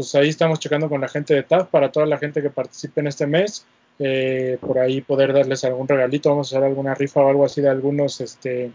pues 0.00 0.14
ahí 0.14 0.30
estamos 0.30 0.58
checando 0.58 0.88
con 0.88 1.02
la 1.02 1.08
gente 1.08 1.34
de 1.34 1.42
TAF 1.42 1.68
para 1.68 1.92
toda 1.92 2.06
la 2.06 2.16
gente 2.16 2.40
que 2.40 2.48
participe 2.48 3.00
en 3.00 3.08
este 3.08 3.26
mes. 3.26 3.66
eh, 3.98 4.56
por 4.62 4.78
ahí 4.78 5.02
poder 5.02 5.34
darles 5.34 5.62
algún 5.64 5.86
regalito, 5.86 6.30
vamos 6.30 6.50
a 6.50 6.56
hacer 6.56 6.66
alguna 6.66 6.94
rifa 6.94 7.20
o 7.20 7.28
algo 7.28 7.44
así 7.44 7.60
de 7.60 7.68
algunos 7.68 8.22
este, 8.22 8.72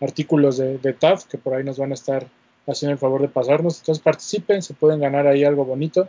artículos 0.00 0.56
de, 0.56 0.78
de 0.78 0.94
TAF 0.94 1.26
que 1.26 1.36
por 1.36 1.52
ahí 1.52 1.62
nos 1.64 1.78
van 1.78 1.90
a 1.90 1.94
estar 1.94 2.26
haciendo 2.66 2.92
el 2.94 2.98
favor 2.98 3.20
de 3.20 3.28
pasarnos. 3.28 3.78
Entonces 3.80 4.02
participen, 4.02 4.62
se 4.62 4.72
pueden 4.72 5.00
ganar 5.00 5.26
ahí 5.26 5.44
algo 5.44 5.66
bonito. 5.66 6.08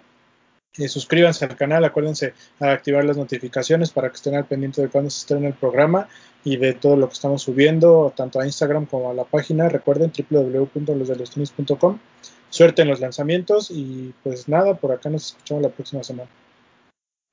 Eh, 0.77 0.87
suscríbanse 0.87 1.43
al 1.43 1.57
canal, 1.57 1.83
acuérdense 1.83 2.33
a 2.61 2.71
activar 2.71 3.03
las 3.03 3.17
notificaciones 3.17 3.91
para 3.91 4.09
que 4.09 4.15
estén 4.15 4.35
al 4.35 4.45
pendiente 4.45 4.81
de 4.81 4.87
cuando 4.87 5.09
se 5.09 5.19
estrene 5.19 5.47
el 5.47 5.53
programa 5.53 6.07
y 6.45 6.55
de 6.55 6.73
todo 6.73 6.95
lo 6.95 7.07
que 7.07 7.13
estamos 7.13 7.41
subiendo, 7.41 8.13
tanto 8.15 8.39
a 8.39 8.45
Instagram 8.45 8.85
como 8.85 9.09
a 9.09 9.13
la 9.13 9.25
página. 9.25 9.67
Recuerden 9.67 10.13
www.losdelostenis.com. 10.17 11.99
Suerte 12.55 12.83
en 12.83 12.87
los 12.87 13.01
lanzamientos 13.01 13.69
y 13.69 14.13
pues 14.23 14.47
nada, 14.47 14.75
por 14.75 14.93
acá 14.93 15.09
nos 15.09 15.25
escuchamos 15.31 15.61
la 15.63 15.67
próxima 15.69 16.03
semana. 16.03 16.29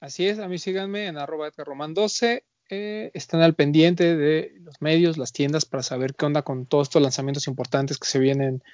Así 0.01 0.27
es, 0.27 0.40
a 0.40 0.49
mí 0.49 0.59
síganme 0.59 1.07
en 1.07 1.16
arroba 1.16 1.47
Edgar 1.47 1.65
Román 1.69 1.94
12. 1.94 2.44
eh, 2.70 3.11
están 3.15 3.40
al 3.40 3.55
pendiente 3.55 4.16
de 4.16 4.55
los 4.62 4.81
medios, 4.81 5.19
las 5.19 5.32
tiendas 5.32 5.65
para 5.65 5.85
saber 5.85 6.15
qué 6.16 6.24
onda 6.27 6.43
con 6.43 6.66
todos 6.66 6.89
estos 6.89 7.03
lanzamientos 7.03 7.47
importantes 7.47 7.99
que 7.99 8.09
se 8.09 8.19
vienen 8.19 8.65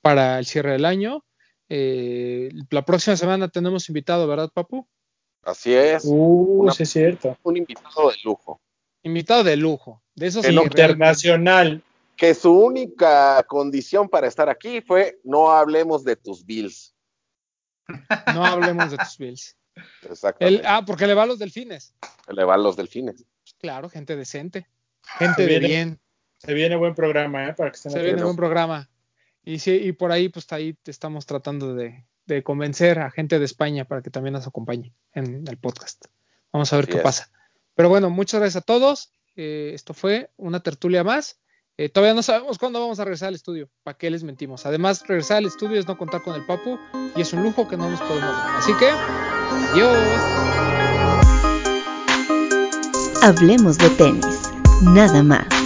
para 0.00 0.38
el 0.38 0.46
cierre 0.46 0.72
del 0.72 0.86
año. 0.86 1.24
Eh, 1.68 2.50
la 2.70 2.86
próxima 2.86 3.16
semana 3.16 3.48
tenemos 3.48 3.88
invitado, 3.90 4.26
¿verdad, 4.28 4.48
Papu? 4.54 4.86
Así 5.42 5.74
es, 5.74 6.04
Uh, 6.06 6.62
Una- 6.62 6.72
sí 6.72 6.84
es 6.84 6.90
cierto. 6.90 7.36
un 7.42 7.56
invitado 7.58 8.08
de 8.10 8.16
lujo. 8.24 8.60
Invitado 9.02 9.44
de 9.44 9.56
lujo. 9.56 10.02
De 10.14 10.28
esos 10.28 10.44
El 10.46 10.56
sí, 10.56 10.62
Internacional. 10.64 11.82
Que 12.18 12.34
su 12.34 12.52
única 12.52 13.42
condición 13.44 14.08
para 14.08 14.26
estar 14.26 14.48
aquí 14.48 14.80
fue 14.82 15.20
no 15.24 15.50
hablemos 15.52 16.02
de 16.04 16.16
tus 16.16 16.44
Bills. 16.44 16.94
No 18.34 18.44
hablemos 18.44 18.90
de 18.90 18.98
tus 18.98 19.16
Bills. 19.18 19.56
El- 20.02 20.10
Exactamente. 20.10 20.62
ah, 20.66 20.82
porque 20.84 21.06
le 21.06 21.14
va 21.14 21.22
a 21.22 21.26
los 21.26 21.38
delfines. 21.38 21.94
Le 22.28 22.44
van 22.44 22.62
los 22.62 22.76
delfines. 22.76 23.24
Claro, 23.58 23.88
gente 23.88 24.16
decente. 24.16 24.66
Gente 25.18 25.36
Se 25.36 25.42
de 25.42 25.48
viene- 25.48 25.66
bien. 25.68 26.00
Se 26.38 26.54
viene 26.54 26.76
buen 26.76 26.94
programa, 26.94 27.48
¿eh? 27.48 27.54
Para 27.54 27.70
que 27.70 27.78
Se 27.78 28.02
viene 28.02 28.24
un 28.24 28.36
programa. 28.36 28.90
Y 29.44 29.60
sí, 29.60 29.70
y 29.72 29.92
por 29.92 30.12
ahí, 30.12 30.28
pues 30.28 30.52
ahí 30.52 30.74
te 30.74 30.90
estamos 30.90 31.24
tratando 31.26 31.74
de, 31.74 32.04
de 32.26 32.42
convencer 32.42 32.98
a 32.98 33.10
gente 33.10 33.38
de 33.38 33.44
España 33.44 33.84
para 33.86 34.02
que 34.02 34.10
también 34.10 34.34
nos 34.34 34.46
acompañe 34.46 34.92
en 35.14 35.46
el 35.48 35.56
podcast. 35.56 36.04
Vamos 36.52 36.72
a 36.72 36.76
ver 36.76 36.84
Así 36.84 36.92
qué 36.92 36.98
es. 36.98 37.04
pasa. 37.04 37.30
Pero 37.74 37.88
bueno, 37.88 38.10
muchas 38.10 38.40
gracias 38.40 38.62
a 38.62 38.66
todos. 38.66 39.12
Eh, 39.36 39.70
esto 39.74 39.94
fue 39.94 40.30
una 40.36 40.60
tertulia 40.62 41.02
más. 41.04 41.40
Eh, 41.80 41.88
todavía 41.88 42.12
no 42.12 42.24
sabemos 42.24 42.58
cuándo 42.58 42.80
vamos 42.80 42.98
a 42.98 43.04
regresar 43.04 43.28
al 43.28 43.36
estudio. 43.36 43.70
¿Para 43.84 43.96
qué 43.96 44.10
les 44.10 44.24
mentimos? 44.24 44.66
Además, 44.66 45.04
regresar 45.06 45.36
al 45.36 45.46
estudio 45.46 45.78
es 45.78 45.86
no 45.86 45.96
contar 45.96 46.22
con 46.22 46.34
el 46.34 46.44
papu 46.44 46.76
y 47.14 47.20
es 47.20 47.32
un 47.32 47.44
lujo 47.44 47.68
que 47.68 47.76
no 47.76 47.88
nos 47.88 48.00
podemos 48.00 48.20
dar. 48.20 48.56
Así 48.56 48.72
que, 48.78 48.90
adiós. 49.70 49.96
Hablemos 53.22 53.78
de 53.78 53.90
tenis, 53.90 54.50
nada 54.82 55.22
más. 55.22 55.57